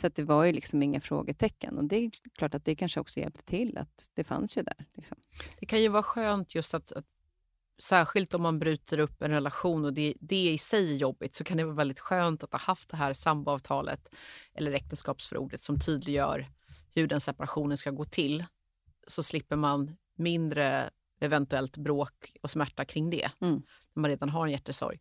Så 0.00 0.06
att 0.06 0.14
det 0.14 0.24
var 0.24 0.44
ju 0.44 0.52
liksom 0.52 0.82
inga 0.82 1.00
frågetecken. 1.00 1.78
Och 1.78 1.84
det 1.84 1.96
är 1.96 2.10
klart 2.38 2.54
att 2.54 2.64
det 2.64 2.74
kanske 2.74 3.00
också 3.00 3.20
hjälpte 3.20 3.42
till, 3.42 3.78
att 3.78 4.10
det 4.14 4.24
fanns 4.24 4.56
ju 4.56 4.62
där. 4.62 4.86
Liksom. 4.94 5.16
Det 5.58 5.66
kan 5.66 5.82
ju 5.82 5.88
vara 5.88 6.02
skönt 6.02 6.54
just 6.54 6.74
att, 6.74 6.92
att 6.92 7.06
särskilt 7.82 8.34
om 8.34 8.42
man 8.42 8.58
bryter 8.58 8.98
upp 8.98 9.22
en 9.22 9.30
relation 9.30 9.84
och 9.84 9.92
det, 9.92 10.14
det 10.20 10.50
i 10.50 10.58
sig 10.58 10.92
är 10.92 10.96
jobbigt, 10.96 11.34
så 11.34 11.44
kan 11.44 11.56
det 11.56 11.64
vara 11.64 11.74
väldigt 11.74 12.00
skönt 12.00 12.42
att 12.42 12.52
ha 12.52 12.58
haft 12.58 12.88
det 12.88 12.96
här 12.96 13.12
samboavtalet 13.12 14.08
eller 14.54 14.72
äktenskapsförordet 14.72 15.62
som 15.62 15.80
tydliggör 15.80 16.48
hur 16.94 17.06
den 17.06 17.20
separationen 17.20 17.78
ska 17.78 17.90
gå 17.90 18.04
till, 18.04 18.44
så 19.06 19.22
slipper 19.22 19.56
man 19.56 19.96
mindre 20.16 20.90
eventuellt 21.20 21.76
bråk 21.76 22.32
och 22.42 22.50
smärta 22.50 22.84
kring 22.84 23.10
det, 23.10 23.30
mm. 23.40 23.62
när 23.94 24.00
man 24.00 24.10
redan 24.10 24.28
har 24.28 24.46
en 24.46 24.52
hjärtesorg. 24.52 24.98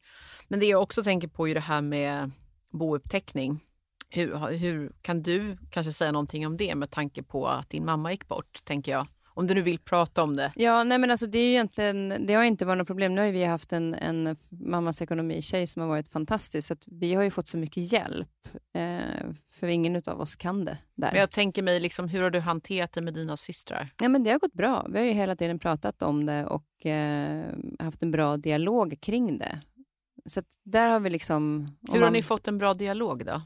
Men 0.48 0.60
det 0.60 0.66
jag 0.66 0.82
också 0.82 1.04
tänker 1.04 1.28
på 1.28 1.48
är 1.48 1.54
det 1.54 1.60
här 1.60 1.82
med 1.82 2.32
bouppteckning. 2.70 3.66
Hur, 4.10 4.38
hur 4.38 4.92
kan 5.02 5.22
du 5.22 5.58
kanske 5.72 5.94
säga 5.94 6.12
någonting 6.12 6.48
om 6.48 6.58
det 6.58 6.76
med 6.76 6.92
tanke 6.92 7.24
på 7.24 7.48
att 7.48 7.70
din 7.70 7.86
mamma 7.86 8.12
gick 8.12 8.28
bort, 8.28 8.62
tänker 8.66 8.92
jag? 8.92 9.08
Om 9.40 9.48
du 9.48 9.54
nu 9.54 9.62
vill 9.62 9.80
prata 9.80 10.24
om 10.24 10.36
det. 10.36 10.52
Ja, 10.56 10.84
nej 10.84 10.98
men 10.98 11.12
alltså 11.12 11.28
det, 11.28 11.40
är 11.40 11.50
egentligen, 11.50 12.26
det 12.26 12.34
har 12.34 12.44
inte 12.44 12.66
varit 12.66 12.78
något 12.78 12.88
problem. 12.88 13.16
Nu 13.16 13.22
har 13.22 13.28
vi 13.28 13.44
haft 13.44 13.74
en, 13.74 13.94
en 13.94 14.38
mammas 14.50 15.02
ekonomi-tjej 15.02 15.68
som 15.68 15.82
har 15.82 15.90
varit 15.90 16.08
fantastisk, 16.08 16.68
så 16.68 16.76
vi 16.86 17.14
har 17.14 17.24
ju 17.24 17.32
fått 17.32 17.48
så 17.48 17.58
mycket 17.58 17.94
hjälp. 17.94 18.48
Eh, 18.74 19.30
för 19.52 19.68
ingen 19.68 20.02
av 20.06 20.22
oss 20.22 20.36
kan 20.36 20.66
det 20.66 20.78
där. 20.96 21.12
Men 21.12 21.20
jag 21.20 21.32
tänker 21.32 21.64
mig, 21.64 21.80
liksom, 21.80 22.08
hur 22.08 22.22
har 22.22 22.30
du 22.30 22.40
hanterat 22.40 22.94
det 22.94 23.02
med 23.02 23.14
dina 23.14 23.38
systrar? 23.38 23.90
Ja, 24.02 24.10
men 24.10 24.24
det 24.24 24.32
har 24.32 24.40
gått 24.40 24.54
bra. 24.54 24.86
Vi 24.90 24.98
har 24.98 25.06
ju 25.06 25.12
hela 25.12 25.36
tiden 25.36 25.60
pratat 25.60 26.02
om 26.02 26.26
det 26.26 26.46
och 26.46 26.86
eh, 26.86 27.46
haft 27.80 28.04
en 28.04 28.12
bra 28.12 28.38
dialog 28.38 28.98
kring 29.02 29.38
det. 29.38 29.60
Så 30.26 30.42
där 30.66 30.90
har 30.90 31.00
vi 31.00 31.10
liksom... 31.10 31.68
Hur 31.88 31.94
har 31.94 32.02
man... 32.02 32.14
ni 32.14 32.24
fått 32.24 32.48
en 32.48 32.58
bra 32.58 32.74
dialog 32.74 33.26
då? 33.26 33.42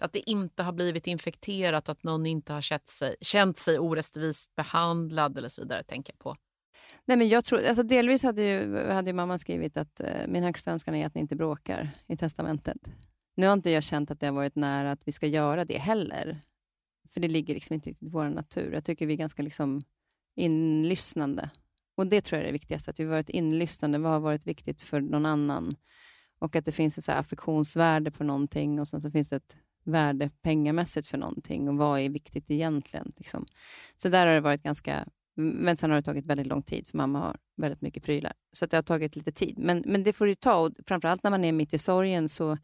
Att 0.00 0.12
det 0.12 0.30
inte 0.30 0.62
har 0.62 0.72
blivit 0.72 1.06
infekterat, 1.06 1.88
att 1.88 2.02
någon 2.02 2.26
inte 2.26 2.52
har 2.52 2.60
känt 2.60 2.88
sig, 2.88 3.16
känt 3.20 3.58
sig 3.58 3.78
orättvist 3.78 4.56
behandlad 4.56 5.38
eller 5.38 5.48
så 5.48 5.62
vidare, 5.62 5.82
tänker 5.82 6.12
jag 6.12 6.18
på. 6.18 6.36
Nej, 7.04 7.16
men 7.16 7.28
jag 7.28 7.44
tror, 7.44 7.66
alltså 7.66 7.82
delvis 7.82 8.22
hade 8.22 8.42
ju, 8.42 8.76
hade 8.88 9.10
ju 9.10 9.14
mamma 9.14 9.38
skrivit 9.38 9.76
att 9.76 10.00
eh, 10.00 10.28
min 10.28 10.42
högsta 10.42 10.72
önskan 10.72 10.94
är 10.94 11.06
att 11.06 11.14
ni 11.14 11.20
inte 11.20 11.36
bråkar 11.36 11.90
i 12.06 12.16
testamentet. 12.16 12.76
Nu 13.36 13.46
har 13.46 13.52
inte 13.52 13.70
jag 13.70 13.82
känt 13.82 14.10
att 14.10 14.20
det 14.20 14.26
har 14.26 14.34
varit 14.34 14.56
nära 14.56 14.92
att 14.92 15.08
vi 15.08 15.12
ska 15.12 15.26
göra 15.26 15.64
det 15.64 15.78
heller. 15.78 16.40
För 17.08 17.20
det 17.20 17.28
ligger 17.28 17.54
liksom 17.54 17.74
inte 17.74 17.90
riktigt 17.90 18.08
i 18.08 18.10
vår 18.10 18.28
natur. 18.28 18.72
Jag 18.72 18.84
tycker 18.84 19.06
vi 19.06 19.12
är 19.12 19.18
ganska 19.18 19.42
liksom 19.42 19.82
inlyssnande. 20.36 21.50
Och 21.96 22.06
det 22.06 22.20
tror 22.20 22.36
jag 22.36 22.42
är 22.42 22.46
det 22.46 22.52
viktigaste, 22.52 22.90
att 22.90 23.00
vi 23.00 23.04
har 23.04 23.10
varit 23.10 23.28
inlyssnande. 23.28 23.98
Vad 23.98 24.12
har 24.12 24.20
varit 24.20 24.46
viktigt 24.46 24.82
för 24.82 25.00
någon 25.00 25.26
annan? 25.26 25.76
Och 26.38 26.56
att 26.56 26.64
det 26.64 26.72
finns 26.72 26.98
ett 26.98 27.04
så 27.04 27.12
affektionsvärde 27.12 28.10
på 28.10 28.24
någonting 28.24 28.80
och 28.80 28.88
sen 28.88 29.00
så 29.00 29.10
finns 29.10 29.28
det 29.28 29.36
ett 29.36 29.56
värde 29.84 30.30
pengamässigt 30.42 31.08
för 31.08 31.18
någonting 31.18 31.68
och 31.68 31.76
vad 31.76 32.00
är 32.00 32.08
viktigt 32.08 32.50
egentligen. 32.50 33.12
Liksom. 33.16 33.46
Så 33.96 34.08
där 34.08 34.26
har 34.26 34.34
det 34.34 34.40
varit 34.40 34.62
ganska... 34.62 35.08
Men 35.34 35.76
sen 35.76 35.90
har 35.90 35.96
det 35.96 36.02
tagit 36.02 36.26
väldigt 36.26 36.46
lång 36.46 36.62
tid, 36.62 36.88
för 36.88 36.96
mamma 36.96 37.18
har 37.18 37.36
väldigt 37.56 37.80
mycket 37.80 38.02
prylar. 38.02 38.32
Så 38.52 38.66
det 38.66 38.76
har 38.76 38.82
tagit 38.82 39.16
lite 39.16 39.32
tid. 39.32 39.58
Men, 39.58 39.82
men 39.86 40.02
det 40.02 40.12
får 40.12 40.26
det 40.26 40.40
ta. 40.40 40.54
Och 40.54 40.72
framförallt 40.86 41.22
när 41.22 41.30
man 41.30 41.44
är 41.44 41.52
mitt 41.52 41.74
i 41.74 41.78
sorgen 41.78 42.28
så 42.28 42.58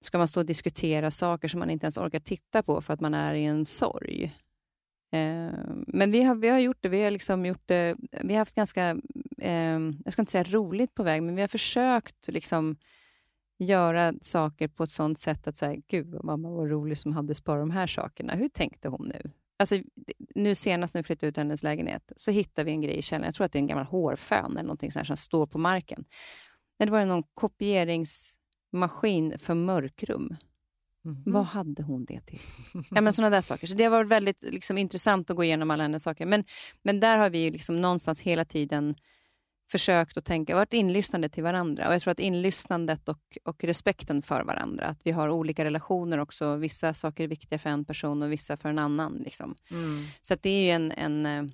ska 0.00 0.18
man 0.18 0.28
stå 0.28 0.40
och 0.40 0.46
diskutera 0.46 1.10
saker 1.10 1.48
som 1.48 1.60
man 1.60 1.70
inte 1.70 1.84
ens 1.84 1.96
orkar 1.96 2.20
titta 2.20 2.62
på 2.62 2.80
för 2.80 2.94
att 2.94 3.00
man 3.00 3.14
är 3.14 3.34
i 3.34 3.44
en 3.44 3.66
sorg. 3.66 4.24
Eh, 5.12 5.52
men 5.86 6.10
vi 6.10 6.22
har, 6.22 6.34
vi 6.34 6.48
har 6.48 6.58
gjort 6.58 6.78
det. 6.80 6.88
Vi 6.88 7.02
har, 7.02 7.10
liksom 7.10 7.46
gjort 7.46 7.66
det, 7.66 7.96
vi 8.22 8.32
har 8.32 8.38
haft 8.38 8.54
ganska, 8.54 8.96
eh, 9.38 9.78
jag 10.04 10.12
ska 10.12 10.22
inte 10.22 10.32
säga 10.32 10.44
roligt 10.44 10.94
på 10.94 11.02
väg, 11.02 11.22
men 11.22 11.34
vi 11.34 11.40
har 11.40 11.48
försökt 11.48 12.28
liksom 12.28 12.76
göra 13.60 14.14
saker 14.22 14.68
på 14.68 14.84
ett 14.84 14.90
sånt 14.90 15.18
sätt 15.18 15.48
att 15.48 15.56
säga, 15.56 15.80
gud 15.88 16.14
vad 16.14 16.24
mamma 16.24 16.50
var 16.50 16.66
rolig 16.66 16.98
som 16.98 17.12
hade 17.12 17.34
sparat 17.34 17.62
de 17.62 17.70
här 17.70 17.86
sakerna. 17.86 18.34
Hur 18.34 18.48
tänkte 18.48 18.88
hon 18.88 19.12
nu? 19.14 19.30
Alltså, 19.58 19.78
nu 20.34 20.54
senast 20.54 20.94
när 20.94 21.02
vi 21.02 21.06
flyttade 21.06 21.30
ut 21.30 21.36
hennes 21.36 21.62
lägenhet 21.62 22.12
så 22.16 22.30
hittade 22.30 22.64
vi 22.64 22.70
en 22.70 22.80
grej 22.80 22.98
i 22.98 23.02
källaren. 23.02 23.28
Jag 23.28 23.34
tror 23.34 23.44
att 23.44 23.52
det 23.52 23.58
är 23.58 23.60
en 23.60 23.66
gammal 23.66 23.84
hårfön 23.84 24.52
eller 24.52 24.62
någonting 24.62 24.92
sånt 24.92 25.06
som 25.06 25.16
står 25.16 25.46
på 25.46 25.58
marken. 25.58 26.04
Det 26.78 26.90
var 26.90 27.04
någon 27.04 27.22
kopieringsmaskin 27.34 29.38
för 29.38 29.54
mörkrum. 29.54 30.36
Mm. 31.04 31.22
Vad 31.26 31.44
hade 31.44 31.82
hon 31.82 32.04
det 32.04 32.20
till? 32.20 32.40
ja, 32.90 33.00
men 33.00 33.12
sådana 33.12 33.30
där 33.30 33.40
saker. 33.40 33.66
Så 33.66 33.74
det 33.74 33.84
har 33.84 33.90
varit 33.90 34.08
väldigt 34.08 34.42
liksom, 34.42 34.78
intressant 34.78 35.30
att 35.30 35.36
gå 35.36 35.44
igenom 35.44 35.70
alla 35.70 35.82
hennes 35.82 36.02
saker. 36.02 36.26
Men, 36.26 36.44
men 36.82 37.00
där 37.00 37.18
har 37.18 37.30
vi 37.30 37.50
liksom 37.50 37.80
någonstans 37.80 38.20
hela 38.20 38.44
tiden 38.44 38.94
försökt 39.70 40.16
att 40.16 40.24
tänka, 40.24 40.54
varit 40.54 40.72
inlyssnande 40.72 41.28
till 41.28 41.42
varandra. 41.42 41.88
Och 41.88 41.94
Jag 41.94 42.02
tror 42.02 42.12
att 42.12 42.20
inlyssnandet 42.20 43.08
och, 43.08 43.38
och 43.44 43.64
respekten 43.64 44.22
för 44.22 44.44
varandra, 44.44 44.86
att 44.86 45.00
vi 45.04 45.10
har 45.10 45.28
olika 45.28 45.64
relationer 45.64 46.18
också. 46.18 46.56
Vissa 46.56 46.94
saker 46.94 47.24
är 47.24 47.28
viktiga 47.28 47.58
för 47.58 47.70
en 47.70 47.84
person 47.84 48.22
och 48.22 48.32
vissa 48.32 48.56
för 48.56 48.68
en 48.68 48.78
annan. 48.78 49.22
Liksom. 49.24 49.54
Mm. 49.70 50.04
Så 50.20 50.36
det 50.40 50.50
är 50.50 50.62
ju 50.62 50.70
en, 50.70 50.92
en, 50.92 51.26
eh, 51.26 51.52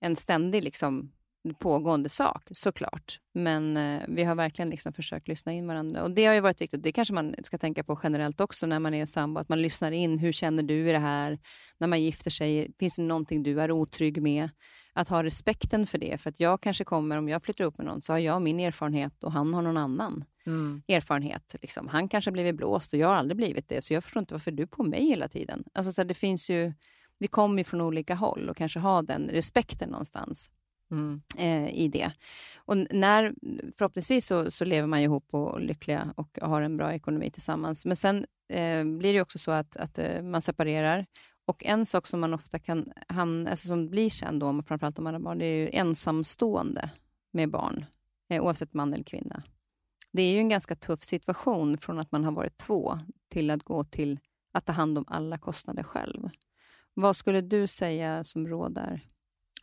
en 0.00 0.16
ständig 0.16 0.64
liksom, 0.64 1.12
pågående 1.54 2.08
sak, 2.08 2.42
såklart. 2.50 3.20
Men 3.34 3.76
eh, 3.76 4.02
vi 4.08 4.24
har 4.24 4.34
verkligen 4.34 4.70
liksom 4.70 4.92
försökt 4.92 5.28
lyssna 5.28 5.52
in 5.52 5.66
varandra. 5.66 6.02
Och 6.02 6.10
Det 6.10 6.26
har 6.26 6.34
ju 6.34 6.40
varit 6.40 6.60
viktigt. 6.60 6.82
Det 6.82 6.92
kanske 6.92 7.14
man 7.14 7.34
ska 7.42 7.58
tänka 7.58 7.84
på 7.84 8.00
generellt 8.02 8.40
också 8.40 8.66
när 8.66 8.78
man 8.78 8.94
är 8.94 9.06
sambo. 9.06 9.40
Att 9.40 9.48
man 9.48 9.62
lyssnar 9.62 9.90
in. 9.90 10.18
Hur 10.18 10.32
känner 10.32 10.62
du 10.62 10.88
i 10.88 10.92
det 10.92 10.98
här? 10.98 11.38
När 11.78 11.88
man 11.88 12.02
gifter 12.02 12.30
sig, 12.30 12.72
finns 12.78 12.94
det 12.96 13.02
någonting 13.02 13.42
du 13.42 13.60
är 13.60 13.70
otrygg 13.70 14.22
med? 14.22 14.50
Att 14.96 15.08
ha 15.08 15.22
respekten 15.22 15.86
för 15.86 15.98
det. 15.98 16.20
För 16.20 16.30
att 16.30 16.40
jag 16.40 16.60
kanske 16.60 16.84
kommer, 16.84 17.16
om 17.16 17.28
jag 17.28 17.42
flyttar 17.42 17.64
upp 17.64 17.78
med 17.78 17.86
någon, 17.86 18.02
så 18.02 18.12
har 18.12 18.18
jag 18.18 18.42
min 18.42 18.60
erfarenhet 18.60 19.24
och 19.24 19.32
han 19.32 19.54
har 19.54 19.62
någon 19.62 19.76
annan 19.76 20.24
mm. 20.46 20.82
erfarenhet. 20.88 21.56
Liksom. 21.62 21.88
Han 21.88 22.08
kanske 22.08 22.30
har 22.30 22.32
blivit 22.32 22.54
blåst 22.54 22.92
och 22.92 22.98
jag 22.98 23.08
har 23.08 23.14
aldrig 23.14 23.36
blivit 23.36 23.68
det, 23.68 23.84
så 23.84 23.94
jag 23.94 24.04
förstår 24.04 24.20
inte 24.20 24.34
varför 24.34 24.50
du 24.50 24.62
är 24.62 24.66
på 24.66 24.82
mig 24.82 25.06
hela 25.06 25.28
tiden. 25.28 25.64
Alltså, 25.72 25.92
så 25.92 26.04
det 26.04 26.14
finns 26.14 26.50
ju, 26.50 26.72
vi 27.18 27.28
kommer 27.28 27.58
ju 27.58 27.64
från 27.64 27.80
olika 27.80 28.14
håll 28.14 28.48
och 28.50 28.56
kanske 28.56 28.78
ha 28.78 29.02
den 29.02 29.28
respekten 29.28 29.88
någonstans. 29.88 30.50
mm. 30.90 31.20
eh, 31.38 31.74
i 31.74 31.88
det. 31.88 32.12
Och 32.56 32.76
när, 32.76 33.34
förhoppningsvis 33.78 34.26
så, 34.26 34.50
så 34.50 34.64
lever 34.64 34.86
man 34.88 35.00
ihop 35.00 35.34
och 35.34 35.60
lyckliga 35.60 36.14
och 36.16 36.38
har 36.42 36.62
en 36.62 36.76
bra 36.76 36.92
ekonomi 36.92 37.30
tillsammans. 37.30 37.86
Men 37.86 37.96
sen 37.96 38.26
eh, 38.48 38.84
blir 38.84 39.12
det 39.12 39.20
också 39.20 39.38
så 39.38 39.50
att, 39.50 39.76
att 39.76 39.98
eh, 39.98 40.22
man 40.22 40.42
separerar. 40.42 41.06
Och 41.46 41.64
en 41.64 41.86
sak 41.86 42.06
som 42.06 42.20
man 42.20 42.34
ofta 42.34 42.58
kan 42.58 42.92
hamna, 43.08 43.50
alltså 43.50 43.68
som 43.68 43.90
blir 43.90 44.10
känd, 44.10 44.40
då, 44.40 44.62
framförallt 44.62 44.98
om 44.98 45.04
man 45.04 45.14
har 45.14 45.20
barn, 45.20 45.38
det 45.38 45.46
är 45.46 45.56
ju 45.56 45.70
ensamstående 45.72 46.90
med 47.30 47.50
barn, 47.50 47.84
eh, 48.28 48.42
oavsett 48.42 48.74
man 48.74 48.94
eller 48.94 49.04
kvinna. 49.04 49.42
Det 50.12 50.22
är 50.22 50.32
ju 50.32 50.38
en 50.38 50.48
ganska 50.48 50.76
tuff 50.76 51.02
situation 51.02 51.78
från 51.78 51.98
att 51.98 52.12
man 52.12 52.24
har 52.24 52.32
varit 52.32 52.58
två 52.58 52.98
till 53.28 53.50
att 53.50 53.62
gå 53.62 53.84
till 53.84 54.20
att 54.52 54.66
ta 54.66 54.72
hand 54.72 54.98
om 54.98 55.04
alla 55.08 55.38
kostnader 55.38 55.82
själv. 55.82 56.28
Vad 56.94 57.16
skulle 57.16 57.40
du 57.40 57.66
säga 57.66 58.24
som 58.24 58.48
råd 58.48 58.74
där? 58.74 59.00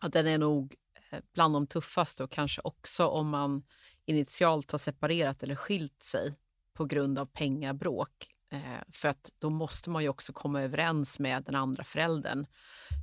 Ja, 0.02 0.08
den 0.08 0.28
är 0.28 0.38
nog 0.38 0.76
eh, 1.12 1.20
bland 1.34 1.54
de 1.56 1.68
tuffaste 1.68 2.24
och 2.24 2.32
kanske 2.32 2.62
också 2.64 3.08
om 3.08 3.30
man 3.30 3.64
initialt 4.06 4.72
har 4.72 4.80
separerat 4.80 5.44
eller 5.44 5.56
skilt 5.56 6.04
sig 6.04 6.36
på 6.74 6.86
grund 6.86 7.20
av 7.20 7.26
pengabråk. 7.26 8.33
Eh, 8.54 8.60
för 8.92 9.10
att 9.10 9.32
då 9.40 9.50
måste 9.50 9.90
man 9.90 10.04
ju 10.04 10.10
också 10.10 10.34
komma 10.34 10.62
överens 10.62 11.20
med 11.20 11.44
den 11.44 11.56
andra 11.56 11.84
föräldern 11.84 12.46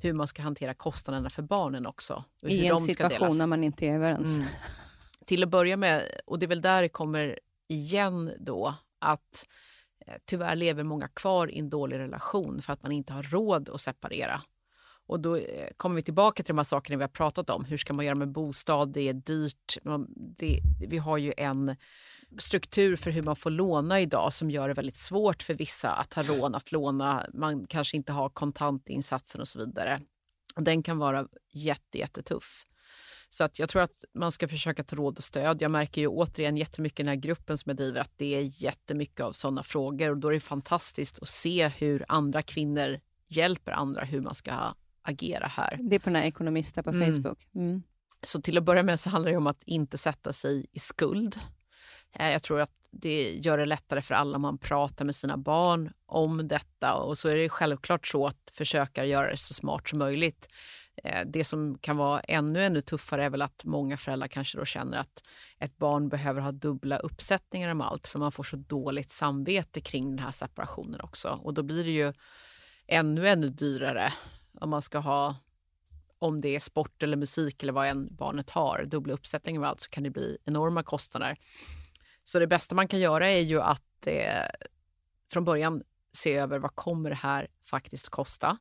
hur 0.03 0.13
man 0.13 0.29
ska 0.29 0.43
hantera 0.43 0.75
kostnaderna 0.75 1.31
för 1.31 1.43
barnen 1.43 1.87
också. 1.87 2.25
I 2.43 2.67
en 2.67 2.81
situation 2.81 3.39
när 3.39 3.47
man 3.47 3.65
inte 3.65 3.87
är 3.87 3.95
överens. 3.95 4.37
Mm. 4.37 4.49
Till 5.27 5.43
att 5.43 5.49
börja 5.49 5.77
med, 5.77 6.21
och 6.27 6.39
det 6.39 6.47
är 6.47 6.49
väl 6.49 6.61
där 6.61 6.83
det 6.83 6.89
kommer 6.89 7.39
igen 7.69 8.33
då, 8.39 8.75
att 8.99 9.47
Eh, 10.07 10.15
tyvärr 10.25 10.57
lever 10.57 10.85
många 10.85 11.09
kvar 11.09 11.51
i 11.51 11.59
en 11.59 11.71
dålig 11.71 11.99
relation 11.99 12.63
för 12.63 12.73
att 12.73 12.83
man 12.83 12.93
inte 12.93 13.13
har 13.13 13.23
råd 13.23 13.69
att 13.69 13.81
separera. 13.81 14.43
Och 15.07 15.21
då 15.21 15.37
eh, 15.37 15.69
kommer 15.77 15.97
vi 15.97 16.03
tillbaka 16.03 16.43
till 16.43 16.53
de 16.53 16.59
här 16.59 16.65
sakerna 16.65 16.97
vi 16.97 17.03
har 17.03 17.09
pratat 17.09 17.51
om. 17.51 17.65
Hur 17.65 17.77
ska 17.77 17.93
man 17.93 18.05
göra 18.05 18.15
med 18.15 18.29
bostad? 18.29 18.93
Det 18.93 19.09
är 19.09 19.13
dyrt. 19.13 19.79
Det, 20.15 20.61
vi 20.89 20.99
har 20.99 21.19
ju 21.19 21.33
en 21.37 21.77
struktur 22.39 22.97
för 22.97 23.11
hur 23.11 23.23
man 23.23 23.37
får 23.37 23.51
låna 23.51 24.01
idag 24.01 24.33
som 24.33 24.51
gör 24.51 24.69
det 24.69 24.75
väldigt 24.75 24.97
svårt 24.97 25.43
för 25.43 25.55
vissa 25.55 25.91
att 25.91 26.15
ha 26.15 26.23
råd 26.23 26.57
att 26.57 26.73
låna. 26.73 27.27
Man 27.35 27.67
kanske 27.67 27.97
inte 27.97 28.13
har 28.13 28.29
kontantinsatsen 28.29 29.41
och 29.41 29.49
så 29.49 29.59
vidare. 29.59 30.01
Och 30.55 30.63
den 30.63 30.83
kan 30.83 30.99
vara 30.99 31.27
jätte, 31.53 31.99
jättetuff. 31.99 32.67
Så 33.29 33.45
att 33.45 33.59
jag 33.59 33.69
tror 33.69 33.83
att 33.83 34.05
man 34.15 34.33
ska 34.33 34.49
försöka 34.49 34.85
ta 34.85 34.97
råd 34.97 35.19
och 35.19 35.25
stöd. 35.25 35.63
Jag 35.63 35.71
märker 35.71 36.01
ju 36.01 36.07
återigen 36.07 36.57
jättemycket 36.57 37.01
i 37.01 37.03
den 37.03 37.09
här 37.09 37.17
gruppen 37.17 37.59
som 37.59 37.71
jag 37.71 37.77
driver 37.77 38.01
att 38.01 38.13
det 38.17 38.35
är 38.35 38.63
jättemycket 38.63 39.21
av 39.21 39.33
sådana 39.33 39.63
frågor 39.63 40.11
och 40.11 40.19
då 40.19 40.29
är 40.29 40.33
det 40.33 40.41
fantastiskt 40.41 41.19
att 41.23 41.29
se 41.29 41.69
hur 41.69 42.05
andra 42.09 42.43
kvinnor 42.43 43.01
hjälper 43.29 43.73
andra 43.73 44.05
hur 44.05 44.21
man 44.21 44.35
ska 44.35 44.75
agera 45.03 45.47
här. 45.47 45.79
Det 45.81 45.97
är 45.97 46.01
på 46.01 46.11
den 46.11 46.17
här 46.17 46.25
Ekonomista 46.25 46.83
på 46.83 46.91
mm. 46.91 47.13
Facebook. 47.13 47.49
Mm. 47.55 47.83
Så 48.23 48.41
till 48.41 48.59
att 48.59 48.65
börja 48.65 48.83
med 48.83 49.01
så 49.01 49.11
handlar 49.11 49.31
det 49.31 49.37
om 49.37 49.47
att 49.47 49.63
inte 49.63 49.99
sätta 49.99 50.33
sig 50.33 50.67
i 50.73 50.79
skuld. 50.79 51.41
Eh, 52.13 52.31
jag 52.31 52.43
tror 52.43 52.61
att 52.61 52.71
det 52.91 53.33
gör 53.33 53.59
det 53.59 53.67
lättare 53.67 54.03
för 54.03 54.15
alla 54.15 54.37
om 54.37 54.43
man 54.43 54.59
pratar 54.59 55.05
med 55.05 55.17
sina 55.17 55.37
barn 55.37 55.93
om 56.07 56.49
detta 56.49 56.95
och 56.95 57.19
så 57.19 57.29
är 57.29 57.37
det 57.37 57.49
självklart 57.49 58.07
så 58.07 58.27
att 58.27 58.51
försöka 58.53 59.05
göra 59.05 59.31
det 59.31 59.37
så 59.37 59.55
smart 59.55 59.89
som 59.89 59.99
möjligt. 59.99 60.49
Eh, 61.05 61.27
det 61.27 61.45
som 61.45 61.79
kan 61.79 61.97
vara 61.97 62.21
ännu, 62.21 62.65
ännu 62.65 62.81
tuffare 62.81 63.25
är 63.25 63.31
väl 63.31 63.43
att 63.43 63.65
många 63.65 63.97
föräldrar 63.97 64.29
kanske 64.29 64.59
då 64.59 64.65
känner 64.65 64.99
att 64.99 65.23
ett 65.59 65.77
barn 65.79 66.09
behöver 66.09 66.41
ha 66.41 66.53
dubbla 66.53 66.99
uppsättningar 66.99 67.69
om 67.69 67.81
allt 67.81 68.09
för 68.09 68.19
man 68.19 68.33
får 68.33 68.43
så 68.43 68.57
dåligt 68.57 69.13
samvete 69.13 69.81
kring 69.81 70.17
den 70.17 70.25
här 70.25 70.33
separationen 70.33 71.01
också. 71.01 71.41
Och 71.43 71.55
då 71.55 71.63
blir 71.63 71.85
det 71.85 71.91
ju 71.91 72.13
ännu, 72.87 73.29
ännu 73.29 73.49
dyrare 73.49 74.13
om 74.61 74.71
man 74.71 74.83
ska 74.83 74.99
ha 74.99 75.37
om 76.19 76.41
det 76.41 76.57
är 76.57 76.61
sport 76.61 77.03
eller 77.03 77.17
musik 77.17 77.63
eller 77.63 77.73
vad 77.73 77.89
än 77.89 78.15
barnet 78.15 78.51
har, 78.51 78.85
dubbla 78.85 79.15
uppsättningar 79.15 79.61
av 79.61 79.65
allt, 79.65 79.81
så 79.81 79.91
kan 79.91 80.03
det 80.03 80.11
bli 80.11 80.39
enorma 80.45 80.83
kostnader. 80.83 81.37
Så 82.31 82.39
det 82.39 82.47
bästa 82.47 82.75
man 82.75 82.89
kan 82.89 83.01
göra 83.01 83.31
är 83.31 83.41
ju 83.41 83.61
att 83.61 84.07
eh, 84.07 84.45
från 85.33 85.45
början 85.45 85.83
se 86.13 86.35
över 86.35 86.59
vad 86.59 86.75
kommer 86.75 87.11
det 87.11 87.17
här 87.17 87.49
faktiskt 87.65 88.09
kosta? 88.09 88.59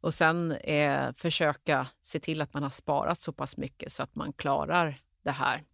Och 0.00 0.14
sen 0.14 0.52
eh, 0.52 1.12
försöka 1.16 1.86
se 2.02 2.20
till 2.20 2.42
att 2.42 2.54
man 2.54 2.62
har 2.62 2.70
sparat 2.70 3.20
så 3.20 3.32
pass 3.32 3.56
mycket 3.56 3.92
så 3.92 4.02
att 4.02 4.14
man 4.14 4.32
klarar 4.32 5.00
det 5.22 5.30
här. 5.30 5.64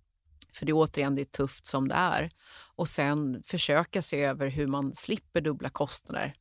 För 0.53 0.67
det 0.67 0.73
är 0.73 0.75
återigen 0.75 1.15
det 1.15 1.23
är 1.23 1.25
tufft 1.25 1.67
som 1.67 1.89
det 1.89 1.95
är. 1.95 2.31
Och 2.75 2.89
sen 2.89 3.43
försöka 3.47 4.03
se 4.03 4.25
över 4.25 4.49
hur 4.49 4.67
man 4.67 4.95
slipper 4.95 5.41
dubbla 5.41 5.71
kostnader 5.71 6.35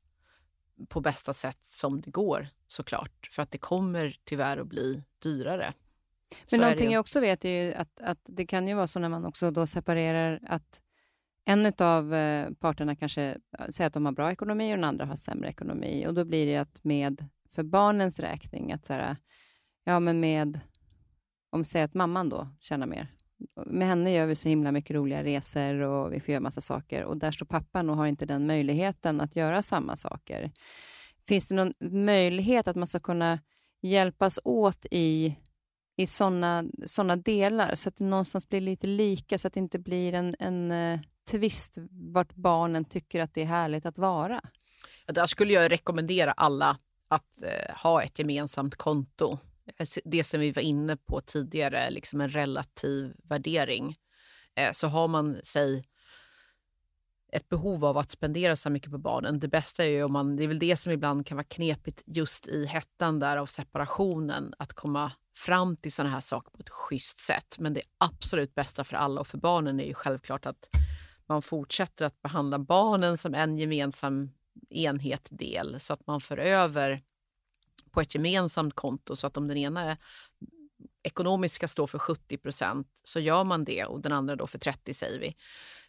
på 0.88 1.02
bästa 1.02 1.34
sätt 1.34 1.60
som 1.62 2.02
det 2.02 2.12
går 2.12 2.48
såklart. 2.68 3.30
För 3.32 3.44
att 3.44 3.52
det 3.52 3.58
kommer 3.58 4.18
tyvärr 4.24 4.58
att 4.58 4.68
bli 4.68 5.04
dyrare. 5.20 5.74
Men 6.30 6.50
så 6.50 6.58
någonting 6.58 6.92
jag 6.92 7.00
också 7.00 7.20
vet 7.20 7.46
är 7.46 7.64
ju 7.64 7.74
att, 7.74 8.02
att 8.02 8.20
det 8.24 8.48
kan 8.48 8.68
ju 8.68 8.74
vara 8.74 8.88
så 8.88 9.00
när 9.00 9.10
man 9.10 9.26
också 9.26 9.52
då 9.52 9.68
separerar 9.68 10.40
att 10.48 10.82
en 11.50 11.74
av 11.78 12.14
eh, 12.14 12.52
parterna 12.54 12.96
kanske 12.96 13.38
säger 13.70 13.88
att 13.88 13.94
de 13.94 14.06
har 14.06 14.12
bra 14.12 14.32
ekonomi 14.32 14.74
och 14.74 14.78
den 14.78 14.84
andra 14.84 15.06
har 15.06 15.16
sämre 15.16 15.50
ekonomi. 15.50 16.06
Och 16.08 16.14
då 16.14 16.26
blir 16.26 16.46
det 16.46 16.58
att 16.58 16.84
med 16.84 17.26
för 17.50 17.64
barnens 17.64 18.20
räkning, 18.20 18.72
att 18.72 18.86
så 18.86 18.94
här, 18.94 19.16
ja 19.84 20.00
men 20.00 20.20
med, 20.20 20.60
om 21.50 21.64
säger 21.64 21.86
att 21.86 21.94
mamman 21.94 22.30
då 22.30 22.48
tjänar 22.60 22.88
mer, 22.88 23.08
med 23.66 23.88
henne 23.88 24.14
gör 24.14 24.26
vi 24.26 24.36
så 24.36 24.50
himla 24.50 24.72
mycket 24.72 24.96
roliga 24.96 25.24
resor 25.24 25.74
och 25.80 26.14
vi 26.14 26.20
får 26.20 26.32
göra 26.32 26.42
massa 26.42 26.62
saker 26.62 27.04
och 27.04 27.18
där 27.18 27.32
står 27.32 27.46
pappan 27.46 27.90
och 27.90 27.98
har 27.98 28.08
inte 28.08 28.26
den 28.26 28.48
möjligheten 28.48 29.22
att 29.22 29.36
göra 29.36 29.62
samma 29.62 29.96
saker. 29.96 30.52
Finns 31.28 31.48
det 31.48 31.56
någon 31.56 31.74
möjlighet 32.06 32.68
att 32.68 32.76
man 32.76 32.88
ska 32.88 33.00
kunna 33.00 33.40
hjälpas 33.82 34.40
åt 34.44 34.86
i, 34.92 35.36
i 35.96 36.08
sådana 36.08 36.64
såna 36.86 37.16
delar, 37.16 37.76
så 37.76 37.90
att 37.90 37.98
det 37.98 38.06
någonstans 38.06 38.50
blir 38.50 38.62
lite 38.62 38.88
lika, 38.88 39.38
så 39.38 39.48
att 39.48 39.54
det 39.54 39.60
inte 39.60 39.80
blir 39.80 40.14
en, 40.14 40.36
en 40.40 40.72
eh, 40.72 41.00
tvist 41.32 41.78
vart 41.92 42.36
barnen 42.36 42.86
tycker 42.86 43.22
att 43.22 43.34
det 43.34 43.42
är 43.42 43.46
härligt 43.46 43.86
att 43.86 43.98
vara? 43.98 44.42
där 45.14 45.26
skulle 45.26 45.54
jag 45.54 45.72
rekommendera 45.72 46.32
alla 46.32 46.78
att 47.08 47.44
eh, 47.44 47.76
ha 47.76 48.04
ett 48.04 48.20
gemensamt 48.20 48.76
konto. 48.76 49.40
Alltså, 49.80 50.00
det 50.06 50.24
som 50.24 50.40
vi 50.40 50.52
var 50.52 50.62
inne 50.62 50.98
på 50.98 51.22
tidigare, 51.22 51.90
liksom 51.90 52.22
en 52.22 52.30
relativ 52.30 53.14
värdering. 53.24 53.96
Eh, 54.56 54.72
så 54.72 54.88
har 54.88 55.08
man, 55.08 55.40
sig 55.44 55.86
ett 57.32 57.50
behov 57.50 57.86
av 57.86 57.98
att 57.98 58.12
spendera 58.12 58.56
så 58.56 58.70
mycket 58.70 58.92
på 58.92 58.98
barnen. 58.98 59.40
Det 59.40 59.48
bästa 59.48 59.86
är 59.86 59.90
ju 59.90 60.04
om 60.04 60.14
man, 60.14 60.36
det 60.36 60.44
är 60.44 60.48
väl 60.48 60.60
det 60.60 60.78
som 60.78 60.92
ibland 60.92 61.28
kan 61.28 61.38
vara 61.38 61.44
knepigt 61.44 62.04
just 62.06 62.48
i 62.48 62.66
hettan 62.66 63.20
där 63.20 63.38
av 63.38 63.46
separationen, 63.46 64.54
att 64.58 64.74
komma 64.74 65.12
fram 65.38 65.78
till 65.78 65.94
sådana 65.94 66.14
här 66.14 66.22
saker 66.22 66.52
på 66.52 66.60
ett 66.60 66.70
schysst 66.70 67.20
sätt. 67.20 67.60
Men 67.60 67.74
det 67.74 67.82
absolut 67.98 68.56
bästa 68.56 68.84
för 68.84 68.96
alla 68.96 69.22
och 69.22 69.28
för 69.28 69.38
barnen 69.38 69.80
är 69.80 69.86
ju 69.86 69.94
självklart 69.94 70.46
att 70.46 70.70
man 71.30 71.42
fortsätter 71.42 72.06
att 72.06 72.22
behandla 72.22 72.60
barnen 72.60 73.18
som 73.18 73.34
en 73.34 73.58
gemensam 73.58 74.32
enhet 74.70 75.28
del 75.30 75.80
så 75.80 75.94
att 75.94 76.08
man 76.08 76.22
för 76.22 76.38
över 76.38 77.02
på 77.92 78.02
ett 78.02 78.16
gemensamt 78.16 78.76
konto 78.76 79.16
så 79.16 79.28
att 79.28 79.38
om 79.38 79.48
den 79.48 79.58
ena 79.58 79.98
ekonomiskt 81.04 81.56
ska 81.56 81.68
stå 81.68 81.88
för 81.88 82.00
70 82.00 82.38
procent 82.38 82.88
så 83.04 83.20
gör 83.20 83.44
man 83.44 83.64
det 83.64 83.86
och 83.86 84.02
den 84.02 84.12
andra 84.12 84.36
då 84.36 84.48
för 84.48 84.60
30 84.60 84.94
säger 84.94 85.20
vi. 85.20 85.36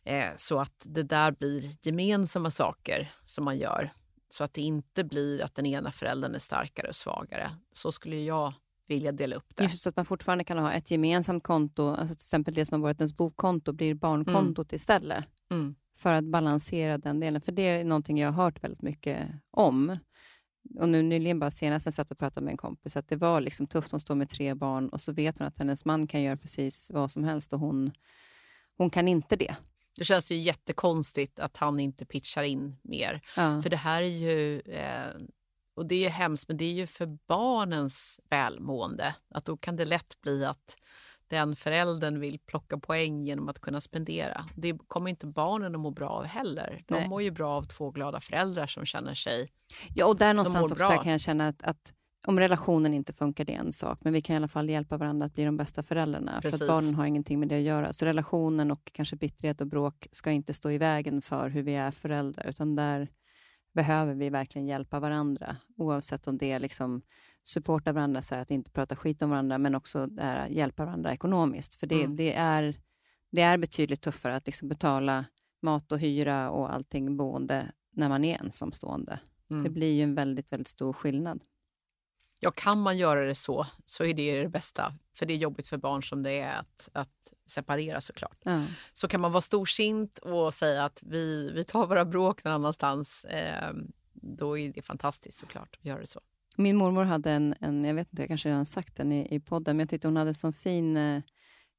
Eh, 0.04 0.30
så 0.36 0.58
att 0.58 0.82
det 0.84 1.02
där 1.02 1.30
blir 1.30 1.76
gemensamma 1.82 2.50
saker 2.50 3.12
som 3.24 3.44
man 3.44 3.58
gör 3.58 3.92
så 4.30 4.44
att 4.44 4.54
det 4.54 4.62
inte 4.62 5.04
blir 5.04 5.42
att 5.42 5.54
den 5.54 5.66
ena 5.66 5.92
föräldern 5.92 6.34
är 6.34 6.38
starkare 6.38 6.88
och 6.88 6.96
svagare. 6.96 7.56
Så 7.74 7.92
skulle 7.92 8.20
jag 8.20 8.52
vilja 8.90 9.12
dela 9.12 9.36
upp 9.36 9.56
det. 9.56 9.62
Just 9.62 9.82
så 9.82 9.88
att 9.88 9.96
man 9.96 10.06
fortfarande 10.06 10.44
kan 10.44 10.58
ha 10.58 10.72
ett 10.72 10.90
gemensamt 10.90 11.42
konto, 11.42 11.88
alltså 11.88 12.14
till 12.14 12.24
exempel 12.24 12.54
det 12.54 12.66
som 12.66 12.74
har 12.74 12.88
varit 12.88 13.00
ens 13.00 13.16
bokkonto 13.16 13.72
blir 13.72 13.94
barnkontot 13.94 14.72
mm. 14.72 14.76
istället. 14.76 15.24
Mm 15.50 15.74
för 16.00 16.12
att 16.12 16.24
balansera 16.24 16.98
den 16.98 17.20
delen. 17.20 17.40
För 17.40 17.52
det 17.52 17.62
är 17.62 17.84
någonting 17.84 18.18
jag 18.18 18.32
har 18.32 18.44
hört 18.44 18.64
väldigt 18.64 18.82
mycket 18.82 19.28
om. 19.50 19.98
Och 20.78 20.88
nu 20.88 21.02
nyligen, 21.02 21.38
bara 21.38 21.50
senast, 21.50 21.86
jag 21.86 21.94
satt 21.94 22.10
och 22.10 22.18
pratade 22.18 22.44
med 22.44 22.52
en 22.52 22.56
kompis, 22.56 22.96
att 22.96 23.08
det 23.08 23.16
var 23.16 23.40
liksom 23.40 23.66
tufft. 23.66 23.90
Hon 23.90 24.00
står 24.00 24.14
med 24.14 24.30
tre 24.30 24.54
barn 24.54 24.88
och 24.88 25.00
så 25.00 25.12
vet 25.12 25.38
hon 25.38 25.48
att 25.48 25.58
hennes 25.58 25.84
man 25.84 26.06
kan 26.06 26.22
göra 26.22 26.36
precis 26.36 26.90
vad 26.94 27.10
som 27.10 27.24
helst 27.24 27.52
och 27.52 27.60
hon, 27.60 27.92
hon 28.76 28.90
kan 28.90 29.08
inte 29.08 29.36
det. 29.36 29.56
Det 29.98 30.04
känns 30.04 30.30
ju 30.30 30.36
jättekonstigt 30.36 31.38
att 31.38 31.56
han 31.56 31.80
inte 31.80 32.06
pitchar 32.06 32.42
in 32.42 32.76
mer. 32.82 33.20
Ja. 33.36 33.62
För 33.62 33.70
det 33.70 33.76
här 33.76 34.02
är 34.02 34.06
ju, 34.06 34.60
eh, 34.60 35.12
och 35.80 35.86
det 35.86 36.06
är 36.06 36.10
hemskt, 36.10 36.48
men 36.48 36.56
det 36.56 36.64
är 36.64 36.72
ju 36.72 36.86
för 36.86 37.18
barnens 37.26 38.20
välmående. 38.30 39.14
Att 39.34 39.44
då 39.44 39.56
kan 39.56 39.76
det 39.76 39.84
lätt 39.84 40.20
bli 40.20 40.44
att 40.44 40.76
den 41.28 41.56
föräldern 41.56 42.20
vill 42.20 42.38
plocka 42.38 42.78
poäng 42.78 43.24
genom 43.24 43.48
att 43.48 43.60
kunna 43.60 43.80
spendera. 43.80 44.44
Det 44.56 44.78
kommer 44.88 45.10
inte 45.10 45.26
barnen 45.26 45.74
att 45.74 45.80
må 45.80 45.90
bra 45.90 46.08
av 46.08 46.24
heller. 46.24 46.82
De 46.86 46.94
Nej. 46.94 47.08
mår 47.08 47.22
ju 47.22 47.30
bra 47.30 47.50
av 47.52 47.62
två 47.62 47.90
glada 47.90 48.20
föräldrar 48.20 48.66
som 48.66 48.84
känner 48.84 49.14
sig 49.14 49.50
Ja, 49.94 50.06
och 50.06 50.16
där 50.16 50.34
någonstans 50.34 50.72
också 50.72 50.98
kan 51.02 51.12
jag 51.12 51.20
känna 51.20 51.48
att, 51.48 51.62
att, 51.62 51.92
om 52.26 52.38
relationen 52.38 52.94
inte 52.94 53.12
funkar, 53.12 53.44
det 53.44 53.54
är 53.54 53.60
en 53.60 53.72
sak, 53.72 53.98
men 54.02 54.12
vi 54.12 54.22
kan 54.22 54.34
i 54.34 54.36
alla 54.36 54.48
fall 54.48 54.68
hjälpa 54.68 54.96
varandra 54.96 55.26
att 55.26 55.34
bli 55.34 55.44
de 55.44 55.56
bästa 55.56 55.82
föräldrarna. 55.82 56.40
Precis. 56.42 56.58
För 56.58 56.64
att 56.64 56.70
barnen 56.70 56.94
har 56.94 57.06
ingenting 57.06 57.40
med 57.40 57.48
det 57.48 57.56
att 57.56 57.62
göra. 57.62 57.92
Så 57.92 58.06
relationen 58.06 58.70
och 58.70 58.90
kanske 58.92 59.16
bitterhet 59.16 59.60
och 59.60 59.66
bråk 59.66 60.08
ska 60.12 60.30
inte 60.30 60.52
stå 60.52 60.70
i 60.70 60.78
vägen 60.78 61.22
för 61.22 61.48
hur 61.48 61.62
vi 61.62 61.74
är 61.74 61.90
föräldrar, 61.90 62.46
utan 62.46 62.76
där 62.76 63.08
behöver 63.72 64.14
vi 64.14 64.30
verkligen 64.30 64.68
hjälpa 64.68 65.00
varandra. 65.00 65.56
Oavsett 65.76 66.26
om 66.26 66.38
det 66.38 66.52
är 66.52 66.58
liksom 66.58 67.02
supporta 67.44 67.92
varandra, 67.92 68.22
så 68.22 68.34
att 68.34 68.50
inte 68.50 68.70
prata 68.70 68.96
skit 68.96 69.22
om 69.22 69.30
varandra, 69.30 69.58
men 69.58 69.74
också 69.74 70.06
där, 70.06 70.46
hjälpa 70.46 70.84
varandra 70.84 71.12
ekonomiskt. 71.12 71.74
För 71.74 71.86
det, 71.86 72.02
mm. 72.02 72.16
det, 72.16 72.34
är, 72.34 72.80
det 73.30 73.40
är 73.40 73.58
betydligt 73.58 74.02
tuffare 74.02 74.36
att 74.36 74.46
liksom 74.46 74.68
betala 74.68 75.24
mat 75.62 75.92
och 75.92 75.98
hyra 75.98 76.50
och 76.50 76.74
allting 76.74 77.16
boende 77.16 77.72
när 77.90 78.08
man 78.08 78.24
är 78.24 78.38
ensamstående. 78.40 79.20
Mm. 79.50 79.64
Det 79.64 79.70
blir 79.70 79.92
ju 79.92 80.02
en 80.02 80.14
väldigt, 80.14 80.52
väldigt 80.52 80.68
stor 80.68 80.92
skillnad. 80.92 81.40
Ja, 82.38 82.50
kan 82.50 82.80
man 82.80 82.98
göra 82.98 83.26
det 83.26 83.34
så, 83.34 83.66
så 83.86 84.04
är 84.04 84.14
det 84.14 84.42
det 84.42 84.48
bästa. 84.48 84.94
För 85.14 85.26
det 85.26 85.32
är 85.32 85.36
jobbigt 85.36 85.68
för 85.68 85.76
barn 85.76 86.02
som 86.02 86.22
det 86.22 86.40
är 86.40 86.58
att, 86.58 86.88
att 86.92 87.32
separera 87.50 88.00
såklart. 88.00 88.46
Mm. 88.46 88.66
Så 88.92 89.08
kan 89.08 89.20
man 89.20 89.32
vara 89.32 89.40
storsint 89.40 90.18
och 90.18 90.54
säga 90.54 90.84
att 90.84 91.02
vi, 91.06 91.52
vi 91.52 91.64
tar 91.64 91.86
våra 91.86 92.04
bråk 92.04 92.44
någon 92.44 92.54
annanstans, 92.54 93.24
eh, 93.24 93.72
då 94.12 94.58
är 94.58 94.72
det 94.72 94.82
fantastiskt 94.82 95.38
såklart 95.38 95.76
att 95.78 95.84
göra 95.84 96.00
det 96.00 96.06
så. 96.06 96.20
Min 96.56 96.76
mormor 96.76 97.04
hade 97.04 97.30
en, 97.30 97.54
en 97.60 97.84
jag 97.84 97.94
vet 97.94 98.08
inte, 98.12 98.22
jag 98.22 98.28
kanske 98.28 98.48
redan 98.48 98.66
sagt 98.66 98.96
den 98.96 99.12
i, 99.12 99.34
i 99.34 99.40
podden, 99.40 99.76
men 99.76 99.84
jag 99.84 99.90
tyckte 99.90 100.08
hon 100.08 100.16
hade 100.16 100.30
en 100.30 100.34
sån 100.34 100.52
fin 100.52 100.96
eh, 100.96 101.22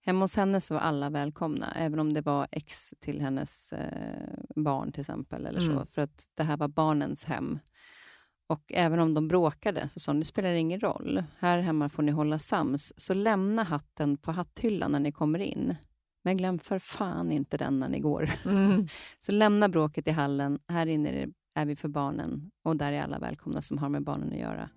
Hemma 0.03 0.24
hos 0.24 0.36
henne 0.36 0.61
så 0.61 0.74
var 0.74 0.82
alla 0.82 1.09
välkomna, 1.09 1.74
även 1.76 1.99
om 1.99 2.13
det 2.13 2.22
var 2.22 2.47
ex 2.51 2.93
till 2.99 3.22
hennes 3.22 3.74
eh, 3.74 4.34
barn 4.55 4.91
till 4.91 5.01
exempel. 5.01 5.45
eller 5.45 5.59
så, 5.59 5.72
mm. 5.72 5.88
För 5.88 6.01
att 6.01 6.30
det 6.36 6.43
här 6.43 6.57
var 6.57 6.67
barnens 6.67 7.24
hem. 7.24 7.59
Och 8.52 8.62
även 8.74 8.99
om 8.99 9.14
de 9.14 9.28
bråkade 9.28 9.88
så 9.88 9.99
sa 9.99 10.12
hon, 10.12 10.20
det 10.20 10.26
spelar 10.26 10.49
ingen 10.49 10.80
roll. 10.80 11.24
Här 11.39 11.60
hemma 11.60 11.89
får 11.89 12.04
ni 12.04 12.12
hålla 12.12 12.39
sams. 12.39 12.93
Så 12.97 13.14
lämna 13.14 13.64
hatten 13.64 14.18
på 14.18 14.32
hatthyllan 14.32 14.91
när 14.91 14.99
ni 14.99 15.12
kommer 15.12 15.39
in. 15.39 15.76
Men 16.24 16.38
glöm 16.38 16.60
för 16.60 16.80
fan 16.80 17.32
inte 17.32 17.58
den 17.58 17.80
när 17.80 17.89
ni 17.89 17.99
går. 17.99 18.30
Mm. 18.45 18.88
så 19.20 19.32
lämna 19.32 19.70
bråket 19.70 20.08
i 20.08 20.12
hallen. 20.12 20.60
Här 20.68 20.86
inne 20.86 21.28
är 21.56 21.66
vi 21.66 21.76
för 21.76 21.88
barnen 21.88 22.52
och 22.64 22.78
där 22.78 22.91
är 22.91 23.02
alla 23.02 23.20
välkomna 23.20 23.62
som 23.62 23.78
har 23.78 23.89
med 23.89 24.04
barnen 24.04 24.32
att 24.32 24.39
göra. 24.39 24.70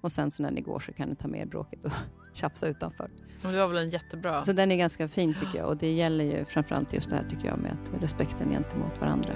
Och 0.00 0.12
sen 0.12 0.30
så 0.30 0.42
när 0.42 0.50
ni 0.50 0.60
går 0.60 0.80
så 0.80 0.92
kan 0.92 1.08
ni 1.08 1.16
ta 1.16 1.28
med 1.28 1.40
er 1.40 1.46
bråket 1.46 1.84
och 1.84 1.92
tjafsa 2.34 2.68
utanför. 2.68 3.10
Men 3.42 3.52
det 3.52 3.58
var 3.58 3.68
väl 3.68 3.76
en 3.76 3.90
jättebra... 3.90 4.44
Så 4.44 4.52
den 4.52 4.72
är 4.72 4.76
ganska 4.76 5.08
fin 5.08 5.34
tycker 5.40 5.58
jag. 5.58 5.68
Och 5.68 5.76
det 5.76 5.92
gäller 5.92 6.24
ju 6.24 6.44
framförallt 6.44 6.92
just 6.92 7.10
det 7.10 7.16
här 7.16 7.28
tycker 7.30 7.48
jag 7.48 7.58
med 7.58 7.72
att 7.72 8.02
respekten 8.02 8.50
gentemot 8.50 9.00
varandra. 9.00 9.32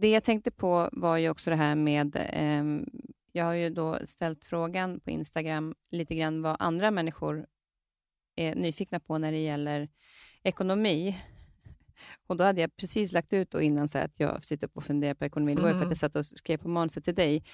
Det 0.00 0.08
jag 0.08 0.24
tänkte 0.24 0.50
på 0.50 0.88
var 0.92 1.16
ju 1.16 1.30
också 1.30 1.50
det 1.50 1.56
här 1.56 1.74
med 1.74 2.16
eh, 2.16 2.64
jag 3.32 3.44
har 3.44 3.52
ju 3.52 3.70
då 3.70 3.98
ställt 4.04 4.44
frågan 4.44 5.00
på 5.00 5.10
Instagram 5.10 5.74
lite 5.90 6.14
grann 6.14 6.42
vad 6.42 6.56
andra 6.58 6.90
människor 6.90 7.46
är 8.36 8.54
nyfikna 8.54 9.00
på 9.00 9.18
när 9.18 9.32
det 9.32 9.38
gäller 9.38 9.88
ekonomi. 10.42 11.16
Och 12.28 12.36
Då 12.36 12.44
hade 12.44 12.60
jag 12.60 12.76
precis 12.76 13.12
lagt 13.12 13.32
ut 13.32 13.54
och 13.54 13.62
innan 13.62 13.88
så 13.88 13.98
att 13.98 14.12
jag 14.16 14.44
sitter 14.44 14.68
och 14.72 14.84
funderar 14.84 15.14
på 15.14 15.24
ekonomi. 15.24 15.54
Det 15.54 15.62
var 15.62 15.68
mm. 15.68 15.80
för 15.80 15.86
att 15.86 15.90
jag 15.90 15.98
satt 15.98 16.16
och 16.16 16.26
skrev 16.26 16.56
på 16.56 16.68
manuset 16.68 17.04
till 17.04 17.14
dig. 17.14 17.44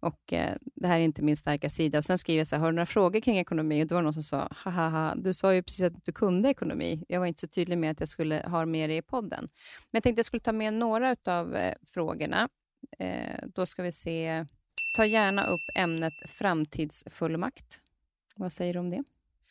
Och 0.00 0.32
eh, 0.32 0.56
Det 0.74 0.86
här 0.86 0.98
är 0.98 1.02
inte 1.02 1.22
min 1.22 1.36
starka 1.36 1.70
sida. 1.70 1.98
Och 1.98 2.04
Sen 2.04 2.18
skriver 2.18 2.38
jag 2.38 2.46
så 2.46 2.56
här, 2.56 2.60
har 2.60 2.72
du 2.72 2.76
några 2.76 2.86
frågor 2.86 3.20
kring 3.20 3.38
ekonomi? 3.38 3.82
Och 3.82 3.86
Då 3.86 3.94
var 3.94 4.02
det 4.02 4.04
någon 4.04 4.14
som 4.14 4.22
sa, 4.22 4.48
haha, 4.50 5.14
du 5.16 5.34
sa 5.34 5.54
ju 5.54 5.62
precis 5.62 5.82
att 5.82 6.04
du 6.04 6.12
kunde 6.12 6.48
ekonomi. 6.48 7.04
Jag 7.08 7.20
var 7.20 7.26
inte 7.26 7.40
så 7.40 7.46
tydlig 7.46 7.78
med 7.78 7.90
att 7.90 8.00
jag 8.00 8.08
skulle 8.08 8.42
ha 8.48 8.66
med 8.66 8.90
det 8.90 8.96
i 8.96 9.02
podden. 9.02 9.48
Men 9.90 9.90
jag 9.90 10.02
tänkte 10.02 10.18
jag 10.18 10.26
skulle 10.26 10.40
ta 10.40 10.52
med 10.52 10.74
några 10.74 11.16
av 11.24 11.56
eh, 11.56 11.74
frågorna. 11.86 12.48
Eh, 12.98 13.44
då 13.54 13.66
ska 13.66 13.82
vi 13.82 13.92
se. 13.92 14.46
Ta 14.96 15.04
gärna 15.04 15.46
upp 15.46 15.60
ämnet 15.74 16.12
framtidsfullmakt. 16.26 17.80
Vad 18.36 18.52
säger 18.52 18.72
du 18.72 18.78
om 18.78 18.90
det? 18.90 19.04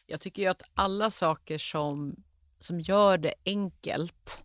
Jag 0.05 0.21
tycker 0.21 0.41
ju 0.41 0.47
att 0.47 0.61
alla 0.73 1.11
saker 1.11 1.57
som, 1.57 2.15
som 2.59 2.79
gör 2.79 3.17
det 3.17 3.34
enkelt 3.45 4.43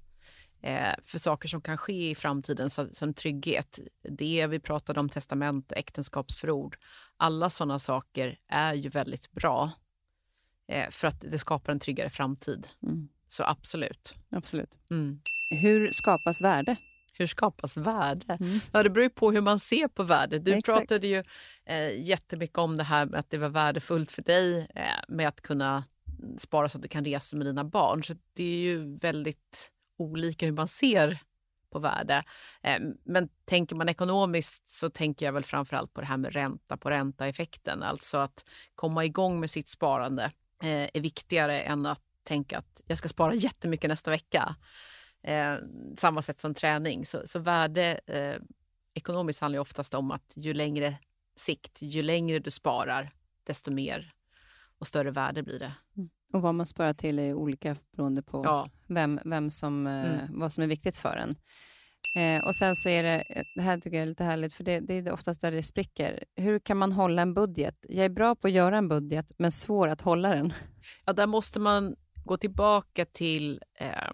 eh, 0.60 0.94
för 1.04 1.18
saker 1.18 1.48
som 1.48 1.60
kan 1.60 1.78
ske 1.78 2.10
i 2.10 2.14
framtiden 2.14 2.70
så, 2.70 2.86
som 2.92 3.14
trygghet, 3.14 3.78
det 4.02 4.46
vi 4.46 4.60
pratade 4.60 5.00
om 5.00 5.08
testament, 5.08 5.72
äktenskapsförord, 5.72 6.76
alla 7.16 7.50
sådana 7.50 7.78
saker 7.78 8.38
är 8.48 8.74
ju 8.74 8.88
väldigt 8.88 9.32
bra 9.32 9.72
eh, 10.68 10.90
för 10.90 11.08
att 11.08 11.20
det 11.20 11.38
skapar 11.38 11.72
en 11.72 11.80
tryggare 11.80 12.10
framtid. 12.10 12.68
Mm. 12.82 13.08
Så 13.28 13.44
absolut. 13.44 14.14
Absolut. 14.30 14.78
Mm. 14.90 15.20
Hur 15.62 15.92
skapas 15.92 16.42
värde? 16.42 16.76
hur 17.18 17.26
skapas 17.26 17.76
värde? 17.76 18.36
Mm. 18.40 18.60
Ja, 18.72 18.82
det 18.82 18.90
beror 18.90 19.02
ju 19.02 19.10
på 19.10 19.32
hur 19.32 19.40
man 19.40 19.58
ser 19.58 19.88
på 19.88 20.02
värde. 20.02 20.38
Du 20.38 20.52
Exakt. 20.52 20.78
pratade 20.78 21.06
ju 21.06 21.22
eh, 21.64 22.00
jättemycket 22.00 22.58
om 22.58 22.76
det 22.76 22.84
här 22.84 23.06
med 23.06 23.20
att 23.20 23.30
det 23.30 23.38
var 23.38 23.48
värdefullt 23.48 24.10
för 24.10 24.22
dig 24.22 24.66
eh, 24.74 24.82
med 25.08 25.28
att 25.28 25.40
kunna 25.40 25.84
spara 26.38 26.68
så 26.68 26.78
att 26.78 26.82
du 26.82 26.88
kan 26.88 27.04
resa 27.04 27.36
med 27.36 27.46
dina 27.46 27.64
barn. 27.64 28.04
Så 28.04 28.14
det 28.32 28.44
är 28.44 28.58
ju 28.58 28.96
väldigt 28.96 29.70
olika 29.98 30.46
hur 30.46 30.52
man 30.52 30.68
ser 30.68 31.18
på 31.70 31.78
värde. 31.78 32.24
Ehm, 32.62 32.96
men 33.04 33.28
tänker 33.44 33.76
man 33.76 33.88
ekonomiskt 33.88 34.68
så 34.68 34.90
tänker 34.90 35.26
jag 35.26 35.32
väl 35.32 35.44
framförallt 35.44 35.92
på 35.92 36.00
det 36.00 36.06
här 36.06 36.16
med 36.16 36.32
ränta 36.32 36.76
på 36.76 36.90
ränta-effekten. 36.90 37.82
Alltså 37.82 38.18
att 38.18 38.44
komma 38.74 39.04
igång 39.04 39.40
med 39.40 39.50
sitt 39.50 39.68
sparande 39.68 40.24
eh, 40.62 40.88
är 40.94 41.00
viktigare 41.00 41.60
än 41.60 41.86
att 41.86 42.02
tänka 42.24 42.58
att 42.58 42.80
jag 42.86 42.98
ska 42.98 43.08
spara 43.08 43.34
jättemycket 43.34 43.88
nästa 43.88 44.10
vecka. 44.10 44.56
Ehm, 45.22 45.96
samma 45.96 46.22
sätt 46.22 46.40
som 46.40 46.54
träning. 46.54 47.06
Så, 47.06 47.22
så 47.26 47.38
värde 47.38 48.00
eh, 48.06 48.36
ekonomiskt 48.94 49.40
handlar 49.40 49.60
oftast 49.60 49.94
om 49.94 50.10
att 50.10 50.32
ju 50.36 50.54
längre 50.54 50.98
sikt, 51.36 51.82
ju 51.82 52.02
längre 52.02 52.38
du 52.38 52.50
sparar, 52.50 53.10
desto 53.44 53.70
mer 53.70 54.12
och 54.78 54.86
större 54.86 55.10
värde 55.10 55.42
blir 55.42 55.58
det. 55.58 55.72
Mm. 55.96 56.10
Och 56.32 56.42
vad 56.42 56.54
man 56.54 56.66
sparar 56.66 56.92
till 56.92 57.18
är 57.18 57.34
olika 57.34 57.76
beroende 57.96 58.22
på 58.22 58.44
ja. 58.44 58.68
vem, 58.86 59.20
vem 59.24 59.50
som, 59.50 59.86
eh, 59.86 60.14
mm. 60.14 60.40
vad 60.40 60.52
som 60.52 60.62
är 60.62 60.68
viktigt 60.68 60.96
för 60.96 61.16
en. 61.16 61.36
Eh, 62.16 62.46
och 62.46 62.54
sen 62.54 62.76
så 62.76 62.88
är 62.88 63.02
det, 63.02 63.44
det 63.54 63.62
här 63.62 63.78
tycker 63.78 63.96
jag 63.96 64.02
är 64.02 64.06
lite 64.08 64.24
härligt, 64.24 64.54
för 64.54 64.64
det, 64.64 64.80
det 64.80 64.94
är 64.94 65.12
oftast 65.12 65.40
där 65.40 65.50
det 65.50 65.62
spricker. 65.62 66.24
Hur 66.36 66.58
kan 66.58 66.76
man 66.76 66.92
hålla 66.92 67.22
en 67.22 67.34
budget? 67.34 67.76
Jag 67.88 68.04
är 68.04 68.08
bra 68.08 68.34
på 68.34 68.46
att 68.46 68.52
göra 68.52 68.78
en 68.78 68.88
budget, 68.88 69.32
men 69.36 69.52
svår 69.52 69.88
att 69.88 70.00
hålla 70.00 70.28
den. 70.28 70.52
Ja, 71.04 71.12
där 71.12 71.26
måste 71.26 71.60
man 71.60 71.96
gå 72.24 72.36
tillbaka 72.36 73.04
till 73.04 73.62
eh, 73.74 74.12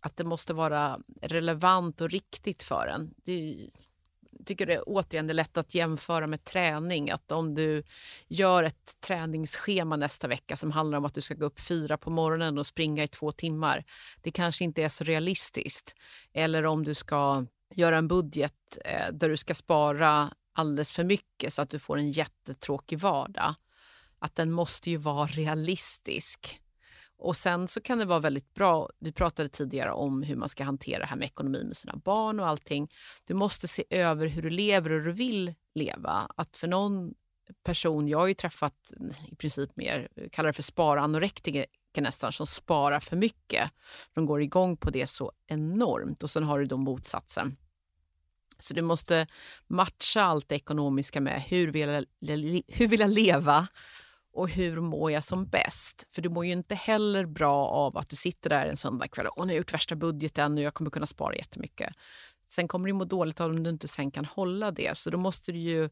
att 0.00 0.16
det 0.16 0.24
måste 0.24 0.54
vara 0.54 1.00
relevant 1.22 2.00
och 2.00 2.10
riktigt 2.10 2.62
för 2.62 2.86
en. 2.86 3.14
Det, 3.16 3.70
tycker 4.44 4.66
det 4.66 4.74
är 4.74 4.82
återigen 4.86 5.26
det 5.26 5.32
är 5.32 5.34
lätt 5.34 5.56
att 5.56 5.74
jämföra 5.74 6.26
med 6.26 6.44
träning. 6.44 7.10
Att 7.10 7.32
om 7.32 7.54
du 7.54 7.82
gör 8.28 8.62
ett 8.62 9.00
träningsschema 9.00 9.96
nästa 9.96 10.28
vecka 10.28 10.56
som 10.56 10.70
handlar 10.70 10.98
om 10.98 11.04
att 11.04 11.14
du 11.14 11.20
ska 11.20 11.34
gå 11.34 11.46
upp 11.46 11.60
fyra 11.60 11.98
på 11.98 12.10
morgonen 12.10 12.58
och 12.58 12.66
springa 12.66 13.02
i 13.02 13.08
två 13.08 13.32
timmar. 13.32 13.84
Det 14.22 14.30
kanske 14.30 14.64
inte 14.64 14.82
är 14.82 14.88
så 14.88 15.04
realistiskt. 15.04 15.94
Eller 16.32 16.66
om 16.66 16.84
du 16.84 16.94
ska 16.94 17.46
göra 17.74 17.98
en 17.98 18.08
budget 18.08 18.78
eh, 18.84 19.12
där 19.12 19.28
du 19.28 19.36
ska 19.36 19.54
spara 19.54 20.32
alldeles 20.54 20.92
för 20.92 21.04
mycket 21.04 21.54
så 21.54 21.62
att 21.62 21.70
du 21.70 21.78
får 21.78 21.98
en 21.98 22.10
jättetråkig 22.10 22.98
vardag. 22.98 23.54
Att 24.18 24.34
den 24.34 24.50
måste 24.50 24.90
ju 24.90 24.96
vara 24.96 25.26
realistisk. 25.26 26.60
Och 27.20 27.36
sen 27.36 27.68
så 27.68 27.80
kan 27.80 27.98
det 27.98 28.04
vara 28.04 28.18
väldigt 28.18 28.54
bra, 28.54 28.90
vi 28.98 29.12
pratade 29.12 29.48
tidigare 29.48 29.92
om 29.92 30.22
hur 30.22 30.36
man 30.36 30.48
ska 30.48 30.64
hantera 30.64 30.98
det 30.98 31.06
här 31.06 31.16
med 31.16 31.26
ekonomi 31.26 31.64
med 31.64 31.76
sina 31.76 31.96
barn 31.96 32.40
och 32.40 32.46
allting. 32.46 32.92
Du 33.24 33.34
måste 33.34 33.68
se 33.68 33.84
över 33.90 34.26
hur 34.26 34.42
du 34.42 34.50
lever 34.50 34.90
och 34.90 34.98
hur 34.98 35.06
du 35.06 35.12
vill 35.12 35.54
leva. 35.74 36.30
Att 36.36 36.56
för 36.56 36.68
någon 36.68 37.14
person, 37.62 38.08
jag 38.08 38.18
har 38.18 38.26
ju 38.26 38.34
träffat 38.34 38.92
i 39.28 39.36
princip 39.36 39.76
mer, 39.76 40.08
kallar 40.32 40.46
det 40.48 40.52
för 40.52 40.62
sparanorektiker 40.62 41.66
nästan, 41.96 42.32
som 42.32 42.46
sparar 42.46 43.00
för 43.00 43.16
mycket. 43.16 43.70
De 44.14 44.26
går 44.26 44.42
igång 44.42 44.76
på 44.76 44.90
det 44.90 45.06
så 45.06 45.32
enormt 45.46 46.22
och 46.22 46.30
sen 46.30 46.42
har 46.42 46.58
du 46.58 46.66
då 46.66 46.76
motsatsen. 46.76 47.56
Så 48.58 48.74
du 48.74 48.82
måste 48.82 49.26
matcha 49.66 50.22
allt 50.22 50.48
det 50.48 50.54
ekonomiska 50.54 51.20
med 51.20 51.42
hur 51.42 51.68
vill 51.68 51.88
jag, 51.88 52.04
hur 52.68 52.88
vill 52.88 53.00
jag 53.00 53.10
leva 53.10 53.68
och 54.32 54.48
hur 54.48 54.80
mår 54.80 55.10
jag 55.10 55.24
som 55.24 55.46
bäst? 55.46 56.06
För 56.10 56.22
du 56.22 56.28
mår 56.28 56.46
ju 56.46 56.52
inte 56.52 56.74
heller 56.74 57.26
bra 57.26 57.66
av 57.66 57.98
att 57.98 58.08
du 58.08 58.16
sitter 58.16 58.50
där 58.50 58.66
en 58.66 58.76
söndagkväll 58.76 59.26
och 59.26 59.46
nu 59.46 59.52
har 59.52 59.54
jag 59.54 59.58
gjort 59.58 59.74
värsta 59.74 59.96
budgeten 59.96 60.54
och 60.54 60.60
jag 60.60 60.74
kommer 60.74 60.90
kunna 60.90 61.06
spara 61.06 61.34
jättemycket. 61.34 61.94
Sen 62.48 62.68
kommer 62.68 62.86
du 62.86 62.92
må 62.92 63.04
dåligt 63.04 63.40
av 63.40 63.50
om 63.50 63.62
du 63.62 63.70
inte 63.70 63.88
sen 63.88 64.10
kan 64.10 64.24
hålla 64.24 64.70
det. 64.70 64.98
Så 64.98 65.10
då 65.10 65.18
måste 65.18 65.52
du 65.52 65.58
ju 65.58 65.90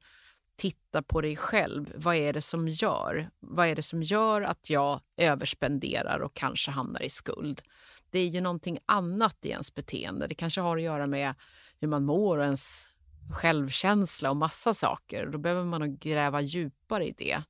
titta 0.57 1.03
på 1.03 1.21
dig 1.21 1.37
själv. 1.37 1.93
Vad 1.97 2.17
är 2.17 2.33
det 2.33 2.43
som 2.43 2.69
gör? 2.69 3.31
Vad 3.41 3.67
är 3.67 3.75
det 3.75 3.83
som 3.83 4.03
gör 4.03 4.43
att 4.43 4.71
jag 4.71 5.01
överspenderar 5.17 6.19
och 6.19 6.35
kanske 6.35 6.71
hamnar 6.71 7.03
i 7.03 7.11
skuld? 7.11 7.63
Det 8.11 8.19
är 8.19 8.27
ju 8.27 8.41
någonting 8.41 8.79
annat 8.87 9.45
i 9.45 9.51
ens 9.51 9.75
beteende. 9.75 10.27
Det 10.27 10.35
kanske 10.35 10.61
har 10.61 10.77
att 10.77 10.83
göra 10.83 11.07
med 11.07 11.35
hur 11.81 11.89
man 11.89 12.05
mår 12.05 12.39
och 12.39 12.45
ens 12.45 12.89
självkänsla 13.33 14.31
och 14.31 14.37
massa 14.37 14.75
saker. 14.75 15.27
Då 15.27 15.39
behöver 15.39 15.65
man 15.65 15.97
gräva 15.97 16.41
djupare 16.41 17.07
i 17.07 17.13
det. 17.13 17.43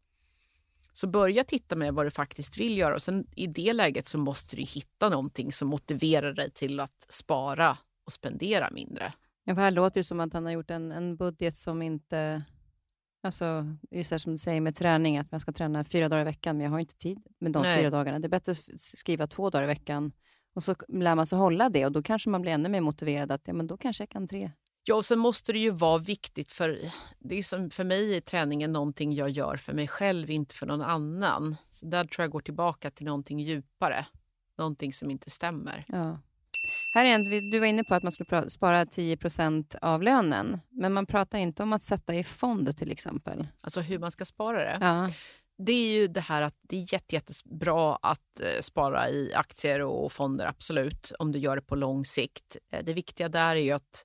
Så 1.00 1.06
börja 1.06 1.44
titta 1.44 1.76
med 1.76 1.94
vad 1.94 2.06
du 2.06 2.10
faktiskt 2.10 2.58
vill 2.58 2.78
göra 2.78 2.94
och 2.94 3.02
sen 3.02 3.26
i 3.36 3.46
det 3.46 3.72
läget 3.72 4.06
så 4.06 4.18
måste 4.18 4.56
du 4.56 4.62
hitta 4.62 5.08
någonting 5.08 5.52
som 5.52 5.68
motiverar 5.68 6.32
dig 6.32 6.50
till 6.50 6.80
att 6.80 7.06
spara 7.08 7.78
och 8.06 8.12
spendera 8.12 8.70
mindre. 8.70 9.12
Ja, 9.44 9.54
för 9.54 9.62
här 9.62 9.70
låter 9.70 10.00
det 10.00 10.04
som 10.04 10.20
att 10.20 10.32
han 10.32 10.44
har 10.44 10.52
gjort 10.52 10.70
en, 10.70 10.92
en 10.92 11.16
budget 11.16 11.56
som 11.56 11.82
inte 11.82 12.44
Alltså, 13.22 13.76
just 13.90 14.10
det 14.10 14.18
som 14.18 14.32
du 14.32 14.38
säger 14.38 14.60
med 14.60 14.76
träning, 14.76 15.18
att 15.18 15.30
man 15.30 15.40
ska 15.40 15.52
träna 15.52 15.84
fyra 15.84 16.08
dagar 16.08 16.22
i 16.22 16.24
veckan, 16.24 16.56
men 16.56 16.64
jag 16.64 16.70
har 16.70 16.78
inte 16.78 16.96
tid 16.96 17.26
med 17.38 17.52
de 17.52 17.62
Nej. 17.62 17.78
fyra 17.78 17.90
dagarna. 17.90 18.18
Det 18.18 18.26
är 18.26 18.28
bättre 18.28 18.52
att 18.52 18.80
skriva 18.80 19.26
två 19.26 19.50
dagar 19.50 19.64
i 19.64 19.66
veckan 19.66 20.12
och 20.54 20.64
så 20.64 20.74
lär 20.88 21.14
man 21.14 21.26
sig 21.26 21.38
hålla 21.38 21.68
det 21.68 21.86
och 21.86 21.92
då 21.92 22.02
kanske 22.02 22.30
man 22.30 22.42
blir 22.42 22.52
ännu 22.52 22.68
mer 22.68 22.80
motiverad 22.80 23.32
att 23.32 23.42
ja, 23.44 23.52
men 23.52 23.66
då 23.66 23.76
kanske 23.76 24.02
jag 24.02 24.10
kan 24.10 24.28
tre. 24.28 24.50
Ja, 24.88 24.94
och 24.94 25.04
sen 25.04 25.18
måste 25.18 25.52
det 25.52 25.58
ju 25.58 25.70
vara 25.70 25.98
viktigt 25.98 26.52
för... 26.52 26.80
Det 27.18 27.38
är 27.38 27.42
som 27.42 27.70
för 27.70 27.84
mig 27.84 28.16
är 28.16 28.20
träningen 28.20 28.72
någonting 28.72 29.14
jag 29.14 29.30
gör 29.30 29.56
för 29.56 29.72
mig 29.72 29.88
själv, 29.88 30.30
inte 30.30 30.54
för 30.54 30.66
någon 30.66 30.82
annan. 30.82 31.56
Så 31.72 31.86
där 31.86 32.04
tror 32.04 32.22
jag 32.22 32.30
går 32.30 32.40
tillbaka 32.40 32.90
till 32.90 33.06
någonting 33.06 33.40
djupare. 33.40 34.06
Någonting 34.58 34.92
som 34.92 35.10
inte 35.10 35.30
stämmer. 35.30 35.84
Ja. 35.88 36.20
Här 36.94 37.04
är 37.04 37.14
en, 37.14 37.50
du 37.50 37.58
var 37.58 37.66
inne 37.66 37.84
på 37.84 37.94
att 37.94 38.02
man 38.02 38.12
skulle 38.12 38.50
spara 38.50 38.84
10% 38.84 39.76
av 39.82 40.02
lönen, 40.02 40.60
men 40.68 40.92
man 40.92 41.06
pratar 41.06 41.38
inte 41.38 41.62
om 41.62 41.72
att 41.72 41.82
sätta 41.82 42.14
i 42.14 42.24
fond 42.24 42.76
till 42.76 42.92
exempel. 42.92 43.46
Alltså 43.60 43.80
hur 43.80 43.98
man 43.98 44.10
ska 44.10 44.24
spara 44.24 44.58
det. 44.58 44.78
Ja. 44.80 45.10
Det 45.58 45.72
är 45.72 46.00
ju 46.00 46.08
det 46.08 46.20
här 46.20 46.42
att 46.42 46.56
det 46.62 46.76
är 46.76 46.92
jätte, 46.92 47.14
jättebra 47.14 47.96
att 48.02 48.40
eh, 48.40 48.62
spara 48.62 49.08
i 49.08 49.34
aktier 49.34 49.82
och 49.82 50.12
fonder, 50.12 50.46
absolut, 50.46 51.12
om 51.18 51.32
du 51.32 51.38
gör 51.38 51.56
det 51.56 51.62
på 51.62 51.76
lång 51.76 52.04
sikt. 52.04 52.56
Eh, 52.72 52.84
det 52.84 52.92
viktiga 52.92 53.28
där 53.28 53.56
är 53.56 53.60
ju 53.60 53.72
att 53.72 54.04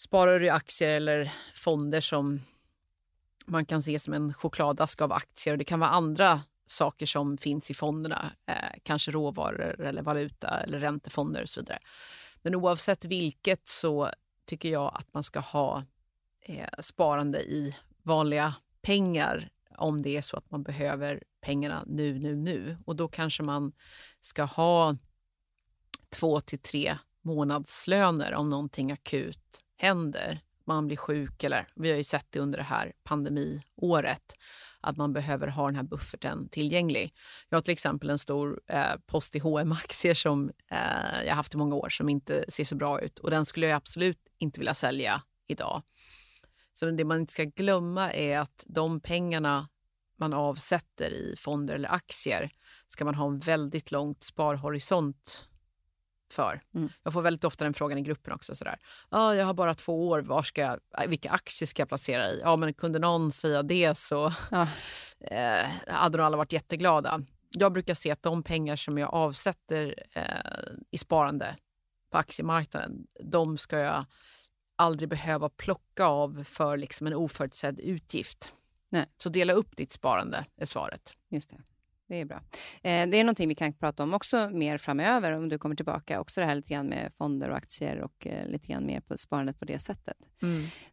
sparar 0.00 0.40
du 0.40 0.46
i 0.46 0.50
aktier 0.50 0.88
eller 0.88 1.32
fonder 1.54 2.00
som 2.00 2.40
man 3.46 3.64
kan 3.66 3.82
se 3.82 3.98
som 3.98 4.14
en 4.14 4.34
chokladask 4.34 5.00
av 5.00 5.12
aktier 5.12 5.54
och 5.54 5.58
det 5.58 5.64
kan 5.64 5.80
vara 5.80 5.90
andra 5.90 6.42
saker 6.66 7.06
som 7.06 7.38
finns 7.38 7.70
i 7.70 7.74
fonderna, 7.74 8.32
eh, 8.46 8.78
kanske 8.82 9.10
råvaror 9.10 9.80
eller 9.80 10.02
valuta 10.02 10.60
eller 10.60 10.80
räntefonder 10.80 11.42
och 11.42 11.48
så 11.48 11.60
vidare. 11.60 11.78
Men 12.42 12.54
oavsett 12.54 13.04
vilket 13.04 13.68
så 13.68 14.10
tycker 14.44 14.68
jag 14.68 14.92
att 14.94 15.14
man 15.14 15.22
ska 15.22 15.40
ha 15.40 15.84
eh, 16.40 16.68
sparande 16.80 17.40
i 17.40 17.76
vanliga 18.02 18.54
pengar 18.82 19.50
om 19.76 20.02
det 20.02 20.16
är 20.16 20.22
så 20.22 20.36
att 20.36 20.50
man 20.50 20.62
behöver 20.62 21.22
pengarna 21.40 21.84
nu, 21.86 22.18
nu, 22.18 22.36
nu. 22.36 22.76
Och 22.86 22.96
då 22.96 23.08
kanske 23.08 23.42
man 23.42 23.72
ska 24.20 24.42
ha 24.42 24.96
två 26.10 26.40
till 26.40 26.58
tre 26.58 26.98
månadslöner 27.22 28.34
om 28.34 28.50
någonting 28.50 28.92
akut 28.92 29.64
händer. 29.80 30.40
Man 30.64 30.86
blir 30.86 30.96
sjuk 30.96 31.44
eller 31.44 31.68
vi 31.74 31.90
har 31.90 31.96
ju 31.96 32.04
sett 32.04 32.26
det 32.30 32.40
under 32.40 32.58
det 32.58 32.64
här 32.64 32.92
pandemiåret 33.04 34.32
att 34.80 34.96
man 34.96 35.12
behöver 35.12 35.46
ha 35.46 35.66
den 35.66 35.76
här 35.76 35.82
bufferten 35.82 36.48
tillgänglig. 36.48 37.14
Jag 37.48 37.56
har 37.56 37.62
till 37.62 37.72
exempel 37.72 38.10
en 38.10 38.18
stor 38.18 38.60
eh, 38.66 38.94
post 39.06 39.36
i 39.36 39.38
hm 39.38 39.72
aktier 39.72 40.14
som 40.14 40.50
eh, 40.70 41.22
jag 41.26 41.34
haft 41.34 41.54
i 41.54 41.56
många 41.56 41.74
år 41.74 41.88
som 41.88 42.08
inte 42.08 42.44
ser 42.48 42.64
så 42.64 42.74
bra 42.74 43.00
ut 43.00 43.18
och 43.18 43.30
den 43.30 43.46
skulle 43.46 43.66
jag 43.66 43.76
absolut 43.76 44.18
inte 44.38 44.60
vilja 44.60 44.74
sälja 44.74 45.22
idag. 45.46 45.82
Så 46.72 46.90
det 46.90 47.04
man 47.04 47.20
inte 47.20 47.32
ska 47.32 47.44
glömma 47.44 48.12
är 48.12 48.38
att 48.38 48.64
de 48.66 49.00
pengarna 49.00 49.68
man 50.16 50.32
avsätter 50.32 51.10
i 51.10 51.34
fonder 51.38 51.74
eller 51.74 51.92
aktier 51.92 52.50
ska 52.88 53.04
man 53.04 53.14
ha 53.14 53.26
en 53.26 53.38
väldigt 53.38 53.90
långt 53.90 54.24
sparhorisont 54.24 55.49
för. 56.32 56.60
Mm. 56.74 56.88
Jag 57.02 57.12
får 57.12 57.22
väldigt 57.22 57.44
ofta 57.44 57.64
den 57.64 57.74
frågan 57.74 57.98
i 57.98 58.02
gruppen 58.02 58.32
också. 58.32 58.54
Sådär. 58.54 58.78
Ah, 59.08 59.34
jag 59.34 59.46
har 59.46 59.54
bara 59.54 59.74
två 59.74 60.08
år, 60.08 60.20
var 60.20 60.42
ska 60.42 60.60
jag, 60.60 61.08
vilka 61.08 61.30
aktier 61.30 61.66
ska 61.66 61.82
jag 61.82 61.88
placera 61.88 62.30
i? 62.30 62.40
Ja, 62.40 62.56
men 62.56 62.74
kunde 62.74 62.98
någon 62.98 63.32
säga 63.32 63.62
det 63.62 63.98
så 63.98 64.32
Ja. 64.50 64.68
eh, 65.20 65.66
hade 65.86 66.18
de 66.18 66.24
alla 66.24 66.36
varit 66.36 66.52
jätteglada. 66.52 67.22
Jag 67.50 67.72
brukar 67.72 67.94
se 67.94 68.10
att 68.10 68.22
de 68.22 68.42
pengar 68.42 68.76
som 68.76 68.98
jag 68.98 69.14
avsätter 69.14 69.94
eh, 70.12 70.72
i 70.90 70.98
sparande 70.98 71.56
på 72.10 72.18
aktiemarknaden, 72.18 73.06
de 73.24 73.58
ska 73.58 73.78
jag 73.78 74.04
aldrig 74.76 75.08
behöva 75.08 75.48
plocka 75.48 76.04
av 76.04 76.44
för 76.44 76.76
liksom 76.76 77.06
en 77.06 77.14
oförutsedd 77.14 77.80
utgift. 77.80 78.52
Nej. 78.88 79.06
Så 79.16 79.28
dela 79.28 79.52
upp 79.52 79.76
ditt 79.76 79.92
sparande 79.92 80.44
är 80.56 80.66
svaret. 80.66 81.12
Just 81.28 81.50
det. 81.50 81.56
Det 82.10 82.20
är 82.20 82.24
bra. 82.24 82.42
Eh, 82.82 83.08
det 83.08 83.16
är 83.16 83.24
någonting 83.24 83.48
vi 83.48 83.54
kan 83.54 83.72
prata 83.72 84.02
om 84.02 84.14
också 84.14 84.50
mer 84.50 84.78
framöver 84.78 85.32
om 85.32 85.48
du 85.48 85.58
kommer 85.58 85.74
tillbaka. 85.74 86.20
Också 86.20 86.40
det 86.40 86.46
här 86.46 86.54
lite 86.54 86.68
grann 86.68 86.86
med 86.86 87.12
fonder 87.18 87.48
och 87.50 87.56
aktier 87.56 88.00
och 88.00 88.26
eh, 88.26 88.48
lite 88.48 88.66
grann 88.66 88.86
mer 88.86 89.00
på 89.00 89.18
sparandet 89.18 89.58
på 89.58 89.64
det 89.64 89.78
sättet. 89.78 90.16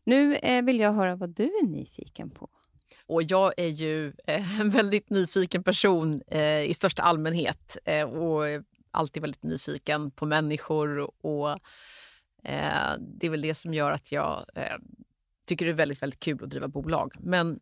Nu 0.03 0.35
eh, 0.35 0.63
vill 0.63 0.79
jag 0.79 0.93
höra 0.93 1.15
vad 1.15 1.29
du 1.29 1.43
är 1.43 1.67
nyfiken 1.67 2.29
på. 2.29 2.49
Och 3.05 3.23
jag 3.23 3.53
är 3.57 3.67
ju 3.67 4.13
en 4.59 4.69
väldigt 4.69 5.09
nyfiken 5.09 5.63
person 5.63 6.21
i 6.67 6.73
största 6.73 7.03
allmänhet 7.03 7.77
och 8.11 8.43
alltid 8.91 9.21
väldigt 9.21 9.43
nyfiken 9.43 10.11
på 10.11 10.25
människor. 10.25 11.11
Och 11.25 11.59
Det 12.99 13.25
är 13.25 13.29
väl 13.29 13.41
det 13.41 13.55
som 13.55 13.73
gör 13.73 13.91
att 13.91 14.11
jag 14.11 14.45
tycker 15.47 15.65
det 15.65 15.71
är 15.71 15.75
väldigt, 15.75 16.01
väldigt 16.01 16.19
kul 16.19 16.43
att 16.43 16.49
driva 16.49 16.67
bolag. 16.67 17.15
Men 17.19 17.59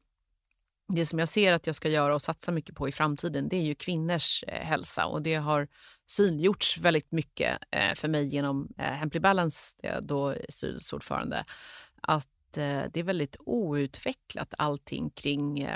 det 0.88 1.05
som 1.05 1.19
jag 1.19 1.29
ser 1.29 1.53
att 1.53 1.67
jag 1.67 1.75
ska 1.75 1.89
göra 1.89 2.15
och 2.15 2.21
satsa 2.21 2.51
mycket 2.51 2.75
på 2.75 2.88
i 2.88 2.91
framtiden 2.91 3.49
det 3.49 3.57
är 3.57 3.61
ju 3.61 3.75
kvinnors 3.75 4.43
eh, 4.47 4.65
hälsa 4.65 5.05
och 5.05 5.21
det 5.21 5.36
har 5.36 5.67
synliggjorts 6.07 6.77
väldigt 6.77 7.11
mycket 7.11 7.57
eh, 7.71 7.93
för 7.95 8.07
mig 8.07 8.27
genom 8.27 8.73
eh, 8.77 8.83
Hemply 8.83 9.19
Balance, 9.19 9.75
där 9.81 9.93
jag 9.93 10.03
då 10.03 10.27
är 10.27 10.45
styrelseordförande, 10.49 11.45
att 12.01 12.27
det 12.53 12.97
är 12.97 13.03
väldigt 13.03 13.36
outvecklat 13.39 14.53
allting 14.57 15.09
kring 15.09 15.67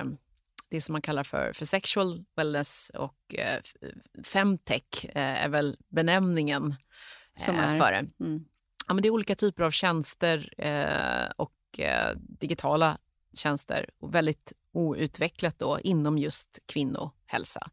det 0.70 0.82
som 0.82 0.94
man 0.94 1.02
kallar 1.02 1.24
för, 1.24 1.54
för 1.54 1.66
sexual 1.66 2.26
wellness 2.36 2.92
och 2.94 3.36
femtech 4.24 5.06
är 5.14 5.50
väl 5.50 5.78
benämningen 5.90 6.76
Som 7.36 7.56
är? 7.56 7.80
för 7.80 7.92
det. 7.92 8.26
Mm. 8.26 8.46
Ja, 8.88 8.94
men 8.94 9.02
det 9.02 9.08
är 9.08 9.12
olika 9.12 9.36
typer 9.36 9.64
av 9.64 9.72
tjänster 9.72 10.54
och 11.38 11.80
digitala 12.18 12.98
tjänster 13.34 13.90
och 14.00 14.16
väldigt 14.16 14.54
outvecklat 14.72 15.60
då 15.60 15.80
inom 15.80 16.18
just 16.18 16.60
kvinnohälsa. 16.66 17.70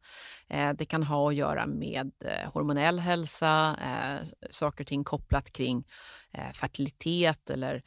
Eh, 0.48 0.72
det 0.72 0.84
kan 0.84 1.02
ha 1.02 1.28
att 1.28 1.34
göra 1.34 1.66
med 1.66 2.12
eh, 2.24 2.52
hormonell 2.52 2.98
hälsa, 2.98 3.76
eh, 3.82 4.48
saker 4.50 4.84
och 4.84 4.88
ting 4.88 5.04
kopplat 5.04 5.52
kring 5.52 5.84
eh, 6.32 6.52
fertilitet 6.52 7.50
eller 7.50 7.82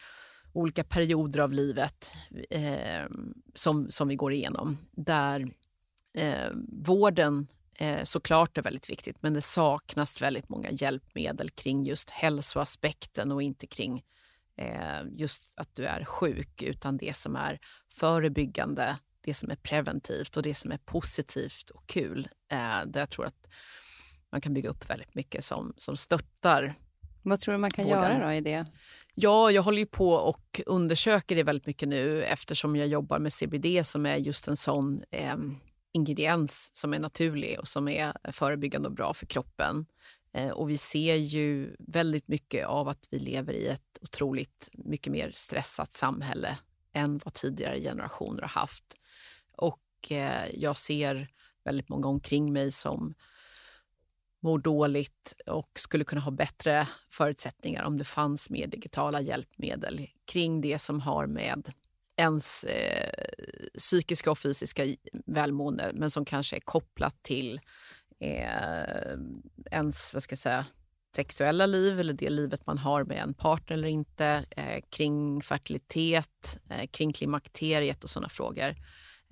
olika 0.54 0.84
perioder 0.84 1.40
av 1.40 1.52
livet 1.54 2.14
eh, 2.50 3.06
som, 3.56 3.92
som 3.92 4.08
vi 4.08 4.16
går 4.16 4.34
igenom. 4.34 4.78
Där 4.92 5.54
eh, 6.18 6.50
vården 6.68 7.48
eh, 7.76 8.04
såklart 8.04 8.58
är 8.58 8.62
väldigt 8.62 8.90
viktigt, 8.90 9.18
men 9.22 9.34
det 9.34 9.42
saknas 9.42 10.22
väldigt 10.22 10.50
många 10.50 10.72
hjälpmedel 10.72 11.50
kring 11.50 11.84
just 11.84 12.10
hälsoaspekten 12.10 13.32
och 13.32 13.42
inte 13.42 13.68
kring 13.68 13.98
eh, 13.98 14.04
just 15.12 15.54
att 15.56 15.76
du 15.76 15.86
är 15.86 16.06
sjuk, 16.06 16.62
utan 16.64 16.98
det 16.98 17.18
som 17.18 17.36
är 17.36 17.60
förebyggande, 17.94 18.98
det 19.22 19.34
som 19.34 19.52
är 19.52 19.56
preventivt 19.56 20.38
och 20.38 20.44
det 20.44 20.56
som 20.56 20.72
är 20.72 20.78
positivt 20.78 21.70
och 21.70 21.88
kul. 21.88 22.30
Eh, 22.52 22.86
där 22.86 23.00
jag 23.00 23.10
tror 23.10 23.26
att 23.26 23.48
man 24.32 24.42
kan 24.42 24.54
bygga 24.54 24.70
upp 24.70 24.90
väldigt 24.90 25.16
mycket 25.16 25.46
som, 25.46 25.74
som 25.78 25.98
stöttar 25.98 26.76
Vad 27.24 27.40
tror 27.40 27.54
du 27.54 27.58
man 27.58 27.72
kan 27.72 27.86
Vården. 27.86 28.04
göra 28.04 28.26
då 28.26 28.34
i 28.34 28.42
det? 28.42 28.66
Ja, 29.16 29.52
jag 29.52 29.64
håller 29.64 29.80
ju 29.80 29.86
på 29.86 30.14
och 30.14 30.62
undersöker 30.66 31.36
det 31.36 31.44
väldigt 31.44 31.66
mycket 31.66 31.90
nu 31.90 32.24
eftersom 32.24 32.76
jag 32.76 32.88
jobbar 32.88 33.20
med 33.20 33.34
CBD 33.34 33.88
som 33.88 34.06
är 34.06 34.16
just 34.16 34.48
en 34.48 34.58
sån 34.58 35.04
eh, 35.12 35.36
ingrediens 35.94 36.70
som 36.74 36.94
är 36.94 37.00
naturlig 37.00 37.60
och 37.60 37.68
som 37.68 37.88
är 37.88 38.32
förebyggande 38.32 38.88
och 38.90 38.96
bra 38.96 39.14
för 39.14 39.26
kroppen. 39.26 39.86
Eh, 40.32 40.50
och 40.50 40.70
vi 40.70 40.78
ser 40.78 41.16
ju 41.16 41.76
väldigt 41.80 42.28
mycket 42.28 42.68
av 42.68 42.88
att 42.88 43.08
vi 43.12 43.20
lever 43.20 43.54
i 43.54 43.68
ett 43.68 43.98
otroligt 44.02 44.70
mycket 44.74 45.14
mer 45.14 45.32
stressat 45.36 45.94
samhälle 45.94 46.58
än 46.94 47.18
vad 47.26 47.34
tidigare 47.34 47.80
generationer 47.82 48.42
har 48.42 48.50
haft. 48.50 48.98
Och 49.52 50.12
eh, 50.12 50.50
jag 50.54 50.78
ser 50.78 51.28
väldigt 51.64 51.90
många 51.90 52.08
omkring 52.08 52.54
mig 52.54 52.72
som 52.72 53.14
mår 54.40 54.60
dåligt 54.60 55.36
och 55.46 55.80
skulle 55.80 56.04
kunna 56.04 56.22
ha 56.22 56.32
bättre 56.32 56.88
förutsättningar 57.10 57.84
om 57.84 57.98
det 57.98 58.04
fanns 58.04 58.50
mer 58.50 58.68
digitala 58.68 59.22
hjälpmedel 59.22 60.08
kring 60.26 60.62
det 60.62 60.80
som 60.80 61.00
har 61.00 61.28
med 61.28 61.74
ens 62.16 62.64
eh, 62.64 63.12
psykiska 63.78 64.32
och 64.32 64.40
fysiska 64.40 64.86
välmående 65.26 65.92
men 65.94 66.12
som 66.12 66.26
kanske 66.26 66.56
är 66.56 66.60
kopplat 66.60 67.24
till 67.24 67.60
är 68.20 69.20
ens 69.72 70.14
vad 70.14 70.24
ska 70.24 70.34
jag 70.34 70.40
säga, 70.40 70.66
sexuella 71.16 71.66
liv 71.66 72.00
eller 72.00 72.14
det 72.14 72.30
livet 72.30 72.66
man 72.66 72.78
har 72.78 73.04
med 73.04 73.18
en 73.18 73.34
partner 73.34 73.78
eller 73.78 73.88
inte, 73.88 74.46
eh, 74.50 74.84
kring 74.90 75.42
fertilitet, 75.42 76.60
eh, 76.70 76.88
kring 76.88 77.14
klimakteriet 77.14 78.04
och 78.04 78.10
sådana 78.10 78.30
frågor 78.30 78.76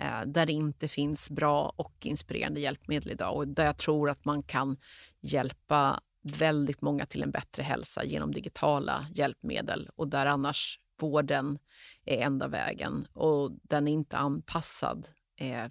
eh, 0.02 0.22
där 0.26 0.46
det 0.46 0.54
inte 0.54 0.88
finns 0.88 1.30
bra 1.30 1.74
och 1.76 2.06
inspirerande 2.06 2.60
hjälpmedel 2.60 3.12
idag 3.12 3.36
och 3.36 3.48
där 3.48 3.66
jag 3.66 3.78
tror 3.78 4.10
att 4.10 4.26
man 4.26 4.44
kan 4.44 4.78
hjälpa 5.22 6.00
väldigt 6.24 6.82
många 6.82 7.06
till 7.06 7.24
en 7.24 7.32
bättre 7.32 7.64
hälsa 7.64 8.04
genom 8.04 8.32
digitala 8.32 9.08
hjälpmedel 9.14 9.90
och 9.96 10.08
där 10.08 10.26
annars 10.26 10.80
vården 11.00 11.60
är 12.06 12.18
enda 12.18 12.48
vägen 12.48 13.08
och 13.14 13.52
den 13.64 13.88
är 13.88 13.92
inte 13.92 14.18
anpassad 14.18 15.08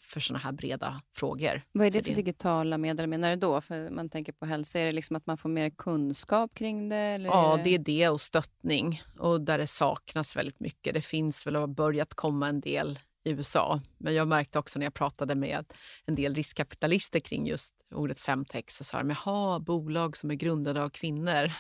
för 0.01 0.21
såna 0.21 0.39
här 0.39 0.53
breda 0.53 1.03
frågor. 1.13 1.63
Vad 1.73 1.87
är 1.87 1.91
det 1.91 2.03
För 2.03 2.09
för 2.09 2.17
digitala 2.17 2.79
medel 2.79 3.07
menar 3.07 3.31
du 3.31 3.37
då? 3.37 3.61
För 3.61 3.91
man 3.91 4.09
tänker 4.09 4.33
på 4.33 4.47
hälsa, 4.47 4.81
är 4.81 4.87
det 4.87 4.93
liksom 4.93 5.17
att 5.17 5.27
man 5.27 5.39
får 5.39 5.49
mer 5.49 5.71
kunskap 5.71 6.55
kring 6.55 6.89
det? 6.89 6.97
Eller 6.97 7.29
Ja, 7.29 7.61
det 7.65 7.75
är 7.75 7.79
det 7.79 8.09
och 8.09 8.21
stöttning 8.21 9.03
och 9.19 9.41
där 9.41 9.59
det 9.59 9.67
saknas 9.67 10.37
väldigt 10.37 10.61
mycket. 10.61 10.95
Det 10.95 11.03
finns 11.03 11.47
väl 11.47 11.57
och 11.57 11.61
har 11.61 11.69
börjat 11.69 12.15
komma 12.15 12.49
en 12.49 12.61
del 12.61 12.99
i 13.27 13.31
USA. 13.31 13.81
Men 13.99 14.15
jag 14.15 14.29
märkte 14.29 14.59
också 14.59 14.79
när 14.79 14.87
jag 14.87 14.95
pratade 14.95 15.35
med 15.35 15.73
en 16.05 16.15
del 16.15 16.35
riskkapitalister 16.35 17.21
kring 17.21 17.47
just 17.47 17.75
ordet 17.95 18.21
femtech 18.21 18.71
så 18.71 18.85
sa 18.85 18.99
de 18.99 19.11
jaha, 19.11 19.59
bolag 19.59 20.17
som 20.17 20.31
är 20.31 20.35
grundade 20.35 20.83
av 20.83 20.89
kvinnor. 20.89 21.53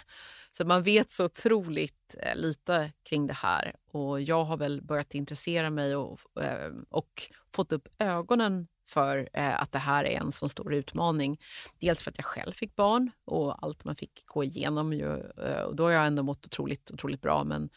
Så 0.53 0.65
man 0.65 0.83
vet 0.83 1.13
så 1.13 1.25
otroligt 1.25 2.17
eh, 2.23 2.37
lite 2.37 2.93
kring 3.03 3.27
det 3.27 3.35
här 3.35 3.75
och 3.91 4.21
jag 4.21 4.45
har 4.45 4.57
väl 4.57 4.83
börjat 4.83 5.15
intressera 5.15 5.71
mig 5.71 5.97
och, 5.97 6.43
eh, 6.43 6.73
och 6.91 7.33
fått 7.53 7.73
upp 7.73 7.89
ögonen 7.99 8.67
för 8.89 9.29
eh, 9.33 9.63
att 9.63 9.73
det 9.73 9.79
här 9.79 10.05
är 10.05 10.21
en 10.21 10.33
så 10.33 10.49
stor 10.49 10.75
utmaning. 10.75 11.41
Dels 11.81 12.03
för 12.03 12.11
att 12.11 12.19
jag 12.19 12.25
själv 12.25 12.53
fick 12.53 12.77
barn 12.77 13.11
och 13.25 13.65
allt 13.65 13.85
man 13.85 13.97
fick 13.97 14.27
gå 14.27 14.45
igenom. 14.45 14.93
Ju, 14.93 15.17
eh, 15.45 15.63
och 15.63 15.77
då 15.77 15.85
har 15.85 15.91
jag 15.91 16.07
ändå 16.07 16.23
mått 16.23 16.47
otroligt, 16.47 16.91
otroligt 16.91 17.23
bra. 17.23 17.45
Men 17.45 17.69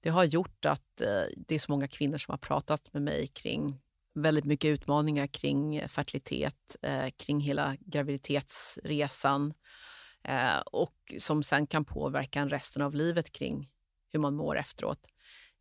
det 0.00 0.10
har 0.10 0.24
gjort 0.24 0.64
att 0.64 1.00
eh, 1.00 1.24
det 1.36 1.54
är 1.54 1.58
så 1.58 1.72
många 1.72 1.88
kvinnor 1.88 2.18
som 2.18 2.32
har 2.32 2.38
pratat 2.38 2.92
med 2.92 3.02
mig 3.02 3.26
kring 3.26 3.80
väldigt 4.14 4.44
mycket 4.44 4.68
utmaningar 4.68 5.26
kring 5.26 5.88
fertilitet, 5.88 6.76
eh, 6.82 7.10
kring 7.16 7.40
hela 7.40 7.76
graviditetsresan 7.80 9.54
eh, 10.24 10.58
och 10.58 11.14
som 11.18 11.42
sen 11.42 11.66
kan 11.66 11.84
påverka 11.84 12.40
en 12.40 12.50
resten 12.50 12.82
av 12.82 12.94
livet 12.94 13.32
kring 13.32 13.70
hur 14.12 14.20
man 14.20 14.34
mår 14.34 14.58
efteråt. 14.58 15.06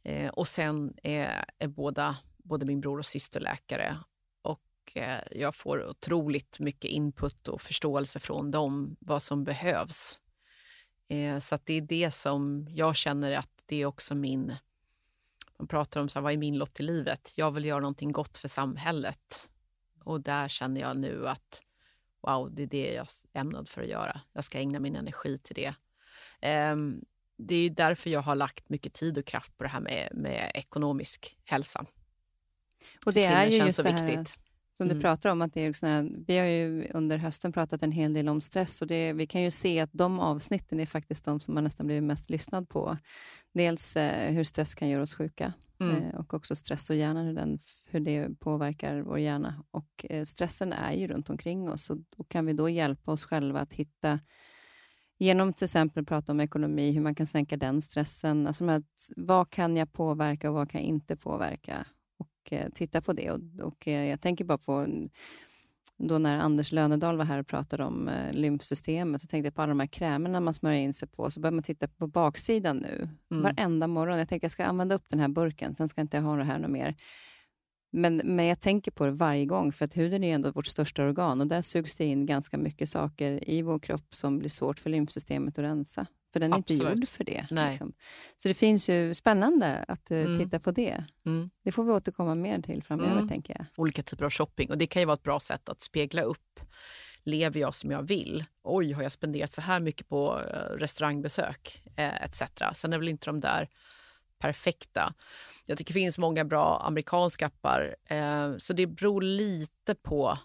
Eh, 0.03 0.29
och 0.29 0.47
sen 0.47 0.93
är, 1.03 1.45
är 1.59 1.67
båda, 1.67 2.17
både 2.37 2.65
min 2.65 2.81
bror 2.81 2.99
och 2.99 3.05
syster 3.05 3.39
läkare 3.39 3.97
och 4.41 4.97
eh, 4.97 5.21
jag 5.31 5.55
får 5.55 5.89
otroligt 5.89 6.59
mycket 6.59 6.91
input 6.91 7.47
och 7.47 7.61
förståelse 7.61 8.19
från 8.19 8.51
dem 8.51 8.97
vad 8.99 9.23
som 9.23 9.43
behövs. 9.43 10.21
Eh, 11.09 11.39
så 11.39 11.59
det 11.63 11.73
är 11.73 11.81
det 11.81 12.13
som 12.13 12.67
jag 12.69 12.95
känner 12.95 13.37
att 13.37 13.56
det 13.67 13.81
är 13.81 13.85
också 13.85 14.15
min... 14.15 14.55
Man 15.57 15.67
pratar 15.67 16.01
om 16.01 16.09
så 16.09 16.19
här, 16.19 16.23
vad 16.23 16.33
är 16.33 16.37
min 16.37 16.57
lott 16.57 16.79
i 16.79 16.83
livet? 16.83 17.33
Jag 17.35 17.51
vill 17.51 17.65
göra 17.65 17.79
någonting 17.79 18.11
gott 18.11 18.37
för 18.37 18.47
samhället. 18.47 19.49
Och 20.03 20.21
där 20.21 20.47
känner 20.47 20.81
jag 20.81 20.97
nu 20.97 21.27
att 21.27 21.63
wow, 22.21 22.55
det 22.55 22.63
är 22.63 22.67
det 22.67 22.93
jag 22.93 23.07
är 23.33 23.39
ämnad 23.39 23.69
för 23.69 23.81
att 23.81 23.87
göra. 23.87 24.21
Jag 24.33 24.43
ska 24.43 24.59
ägna 24.59 24.79
min 24.79 24.95
energi 24.95 25.39
till 25.39 25.55
det. 25.55 25.73
Um, 26.71 27.05
det 27.37 27.55
är 27.55 27.69
därför 27.69 28.09
jag 28.09 28.21
har 28.21 28.35
lagt 28.35 28.69
mycket 28.69 28.93
tid 28.93 29.17
och 29.17 29.25
kraft 29.25 29.57
på 29.57 29.63
det 29.63 29.69
här 29.69 29.79
med, 29.79 30.09
med 30.13 30.51
ekonomisk 30.53 31.37
hälsa. 31.43 31.85
Och 33.05 33.13
det 33.13 33.25
är 33.25 33.45
ju 33.45 33.57
just 33.57 33.75
så 33.75 33.83
det 33.83 33.91
här, 33.91 34.07
viktigt 34.07 34.46
som 34.77 34.85
mm. 34.85 34.97
du 34.97 35.01
pratar 35.01 35.31
om, 35.31 35.41
att 35.41 35.53
det 35.53 35.65
är 35.65 35.73
såna 35.73 36.09
vi 36.27 36.37
har 36.37 36.45
ju 36.45 36.87
under 36.93 37.17
hösten 37.17 37.51
pratat 37.51 37.83
en 37.83 37.91
hel 37.91 38.13
del 38.13 38.29
om 38.29 38.41
stress 38.41 38.81
och 38.81 38.87
det, 38.87 39.13
vi 39.13 39.27
kan 39.27 39.41
ju 39.41 39.51
se 39.51 39.79
att 39.79 39.89
de 39.93 40.19
avsnitten 40.19 40.79
är 40.79 40.85
faktiskt 40.85 41.25
de 41.25 41.39
som 41.39 41.53
man 41.53 41.63
nästan 41.63 41.85
blivit 41.85 42.03
mest 42.03 42.29
lyssnad 42.29 42.69
på. 42.69 42.97
Dels 43.53 43.95
eh, 43.95 44.33
hur 44.33 44.43
stress 44.43 44.75
kan 44.75 44.89
göra 44.89 45.01
oss 45.01 45.13
sjuka 45.13 45.53
mm. 45.79 46.03
eh, 46.03 46.15
och 46.15 46.33
också 46.33 46.55
stress 46.55 46.89
och 46.89 46.95
hjärnan, 46.95 47.25
hur, 47.25 47.33
den, 47.33 47.59
hur 47.87 47.99
det 47.99 48.39
påverkar 48.39 48.99
vår 49.01 49.19
hjärna. 49.19 49.63
Och 49.71 50.05
eh, 50.09 50.25
stressen 50.25 50.73
är 50.73 50.93
ju 50.93 51.07
runt 51.07 51.29
omkring 51.29 51.69
oss 51.69 51.89
och, 51.89 51.97
och 52.17 52.29
kan 52.29 52.45
vi 52.45 52.53
då 52.53 52.69
hjälpa 52.69 53.11
oss 53.11 53.25
själva 53.25 53.59
att 53.59 53.73
hitta 53.73 54.19
Genom 55.19 55.53
till 55.53 55.65
exempel 55.65 56.01
att 56.01 56.07
prata 56.07 56.31
om 56.31 56.39
ekonomi, 56.39 56.91
hur 56.91 57.01
man 57.01 57.15
kan 57.15 57.27
sänka 57.27 57.57
den 57.57 57.81
stressen. 57.81 58.47
Alltså, 58.47 58.81
vad 59.15 59.49
kan 59.49 59.77
jag 59.77 59.93
påverka 59.93 60.49
och 60.49 60.55
vad 60.55 60.69
kan 60.69 60.81
jag 60.81 60.87
inte 60.87 61.15
påverka? 61.15 61.85
Eh, 62.53 62.69
titta 62.69 63.01
på 63.01 63.13
det. 63.13 63.31
Och, 63.31 63.39
och 63.61 63.87
eh, 63.87 64.09
jag 64.09 64.21
tänker 64.21 64.45
bara 64.45 64.57
på 64.57 64.87
då 65.97 66.17
när 66.17 66.39
Anders 66.39 66.71
Lönedal 66.71 67.17
var 67.17 67.25
här 67.25 67.39
och 67.39 67.47
pratade 67.47 67.83
om 67.83 68.07
eh, 68.07 68.33
lymfsystemet, 68.33 69.21
så 69.21 69.27
tänkte 69.27 69.47
jag 69.47 69.55
på 69.55 69.61
alla 69.61 69.69
de 69.69 69.79
här 69.79 69.87
krämerna 69.87 70.39
man 70.39 70.53
smörjer 70.53 70.81
in 70.81 70.93
sig 70.93 71.07
på. 71.07 71.31
Så 71.31 71.39
börjar 71.39 71.51
man 71.51 71.63
titta 71.63 71.87
på 71.87 72.07
baksidan 72.07 72.77
nu, 72.77 73.09
mm. 73.31 73.43
varenda 73.43 73.87
morgon. 73.87 74.17
Jag 74.17 74.29
tänker 74.29 74.45
jag 74.45 74.51
ska 74.51 74.65
använda 74.65 74.95
upp 74.95 75.09
den 75.09 75.19
här 75.19 75.27
burken, 75.27 75.75
sen 75.75 75.89
ska 75.89 75.99
jag 75.99 76.03
inte 76.03 76.19
ha 76.19 76.35
det 76.35 76.43
här 76.43 76.59
något 76.59 76.71
mer. 76.71 76.95
Men, 77.91 78.21
men 78.25 78.45
jag 78.45 78.59
tänker 78.59 78.91
på 78.91 79.05
det 79.05 79.11
varje 79.11 79.45
gång, 79.45 79.71
för 79.71 79.85
att 79.85 79.97
huden 79.97 80.23
är 80.23 80.35
ändå 80.35 80.51
vårt 80.51 80.65
största 80.65 81.03
organ 81.03 81.41
och 81.41 81.47
där 81.47 81.61
sugs 81.61 81.95
det 81.95 82.05
in 82.05 82.25
ganska 82.25 82.57
mycket 82.57 82.89
saker 82.89 83.49
i 83.49 83.61
vår 83.61 83.79
kropp 83.79 84.15
som 84.15 84.39
blir 84.39 84.49
svårt 84.49 84.79
för 84.79 84.89
lymfsystemet 84.89 85.57
att 85.57 85.63
rensa. 85.63 86.07
För 86.33 86.39
den 86.39 86.53
är 86.53 86.57
Absolut. 86.57 86.81
inte 86.81 86.93
gjord 86.93 87.07
för 87.07 87.23
det. 87.23 87.47
Liksom. 87.49 87.93
Så 88.37 88.47
det 88.47 88.53
finns 88.53 88.89
ju 88.89 89.13
spännande 89.13 89.85
att 89.87 90.11
uh, 90.11 90.17
mm. 90.17 90.39
titta 90.39 90.59
på 90.59 90.71
det. 90.71 91.03
Mm. 91.25 91.49
Det 91.63 91.71
får 91.71 91.83
vi 91.83 91.91
återkomma 91.91 92.35
mer 92.35 92.61
till 92.61 92.83
framöver, 92.83 93.11
mm. 93.11 93.27
tänker 93.27 93.55
jag. 93.57 93.65
Olika 93.75 94.03
typer 94.03 94.25
av 94.25 94.31
shopping. 94.31 94.69
Och 94.69 94.77
Det 94.77 94.87
kan 94.87 95.01
ju 95.01 95.05
vara 95.05 95.13
ett 95.13 95.23
bra 95.23 95.39
sätt 95.39 95.69
att 95.69 95.81
spegla 95.81 96.21
upp. 96.21 96.59
Lever 97.23 97.59
jag 97.59 97.75
som 97.75 97.91
jag 97.91 98.03
vill? 98.03 98.45
Oj, 98.63 98.91
har 98.91 99.03
jag 99.03 99.11
spenderat 99.11 99.53
så 99.53 99.61
här 99.61 99.79
mycket 99.79 100.09
på 100.09 100.37
uh, 100.37 100.77
restaurangbesök? 100.77 101.83
Uh, 101.99 102.23
etc. 102.23 102.41
Sen 102.73 102.93
är 102.93 102.97
väl 102.97 103.09
inte 103.09 103.25
de 103.25 103.39
där 103.39 103.69
perfekta. 104.39 105.13
Jag 105.65 105.77
tycker 105.77 105.93
det 105.93 105.99
finns 105.99 106.17
många 106.17 106.45
bra 106.45 106.81
amerikanska 106.85 107.45
appar. 107.45 107.95
Uh, 108.11 108.57
så 108.57 108.73
det 108.73 108.87
beror 108.87 109.21
lite 109.21 109.95
på 109.95 110.37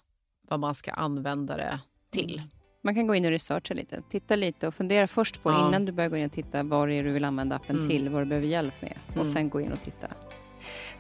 vad 0.43 0.61
man 0.61 0.75
ska 0.75 0.93
använda 0.93 1.57
det 1.57 1.81
till. 2.11 2.43
Mm. 2.83 2.95
Man 2.95 2.95
kan 2.95 3.07
gå 3.07 3.15
in 3.15 3.25
och 3.25 3.31
researcha 3.31 3.75
lite. 3.75 4.03
Titta 4.11 4.37
lite 4.37 4.69
och 4.69 4.75
fundera 4.75 5.07
först 5.07 5.43
på 5.43 5.51
ja. 5.51 5.69
innan 5.69 5.85
du 5.85 5.93
börjar 5.93 6.11
gå 6.11 6.17
in 6.17 6.27
och 6.27 6.33
titta 6.33 6.63
vad 6.63 6.89
det 6.89 6.95
är 6.95 7.05
du 7.05 7.13
vill 7.13 7.25
använda 7.25 7.57
appen 7.57 7.77
mm. 7.77 7.89
till, 7.89 8.09
vad 8.09 8.23
du 8.23 8.27
behöver 8.27 8.49
hjälp 8.49 8.83
med. 8.83 8.99
Mm. 9.09 9.21
Och 9.21 9.27
sen 9.27 9.51
gå 9.51 9.61
in 9.61 9.73
och 9.73 9.83
titta. 9.83 10.07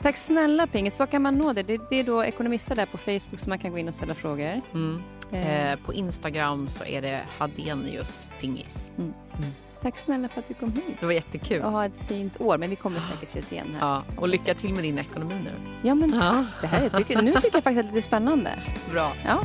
Tack 0.03 0.17
snälla 0.17 0.67
Pingis. 0.67 0.99
Var 0.99 1.07
kan 1.07 1.23
man 1.23 1.39
nå 1.39 1.53
dig? 1.53 1.65
Det, 1.65 1.81
det, 1.91 1.97
är 1.97 2.05
då 2.05 2.25
ekonomister 2.25 2.77
där 2.77 2.87
på 2.87 2.99
Facebook 2.99 3.41
som 3.41 3.51
man 3.51 3.59
kan 3.59 3.71
gå 3.71 3.79
in 3.79 3.89
och 3.89 3.95
ställa 3.95 4.15
frågor. 4.15 4.61
Mm. 4.75 5.03
Eh. 5.33 5.73
Eh, 5.73 5.79
på 5.79 5.95
Instagram 5.95 6.69
så 6.69 6.85
är 6.85 7.03
det 7.03 7.21
Hadenius 7.39 8.29
Pingis. 8.41 8.91
Mm. 8.99 9.13
Mm. 9.39 9.51
Tack 9.83 9.97
snälla 9.97 10.29
för 10.29 10.41
att 10.41 10.49
du 10.49 10.55
kom 10.55 10.73
hit. 10.73 10.97
Det 11.01 11.07
var 11.07 11.13
jättekul. 11.13 11.63
Och 11.63 11.73
ha 11.73 11.85
ett 11.85 12.01
fint 12.09 12.41
år. 12.41 12.59
Men 12.59 12.71
vi 12.71 12.77
kommer 12.77 13.01
säkert 13.01 13.29
ses 13.29 13.53
igen 13.53 13.67
här. 13.73 13.87
Ja, 13.87 14.03
och 14.17 14.29
lycka 14.29 14.55
till 14.55 14.75
med 14.75 14.83
din 14.83 14.99
ekonomi 14.99 15.35
nu. 15.45 15.51
Ja, 15.83 15.95
men 15.95 16.13
tack. 16.13 16.47
Det 16.61 16.67
här, 16.67 16.89
tycker, 16.89 17.23
nu 17.23 17.35
tycker 17.35 17.57
jag 17.57 17.65
faktiskt 17.65 17.87
att 17.87 17.93
det 17.93 17.99
är 17.99 18.03
spännande. 18.03 18.59
Bra. 18.91 19.13
Ja. 19.25 19.45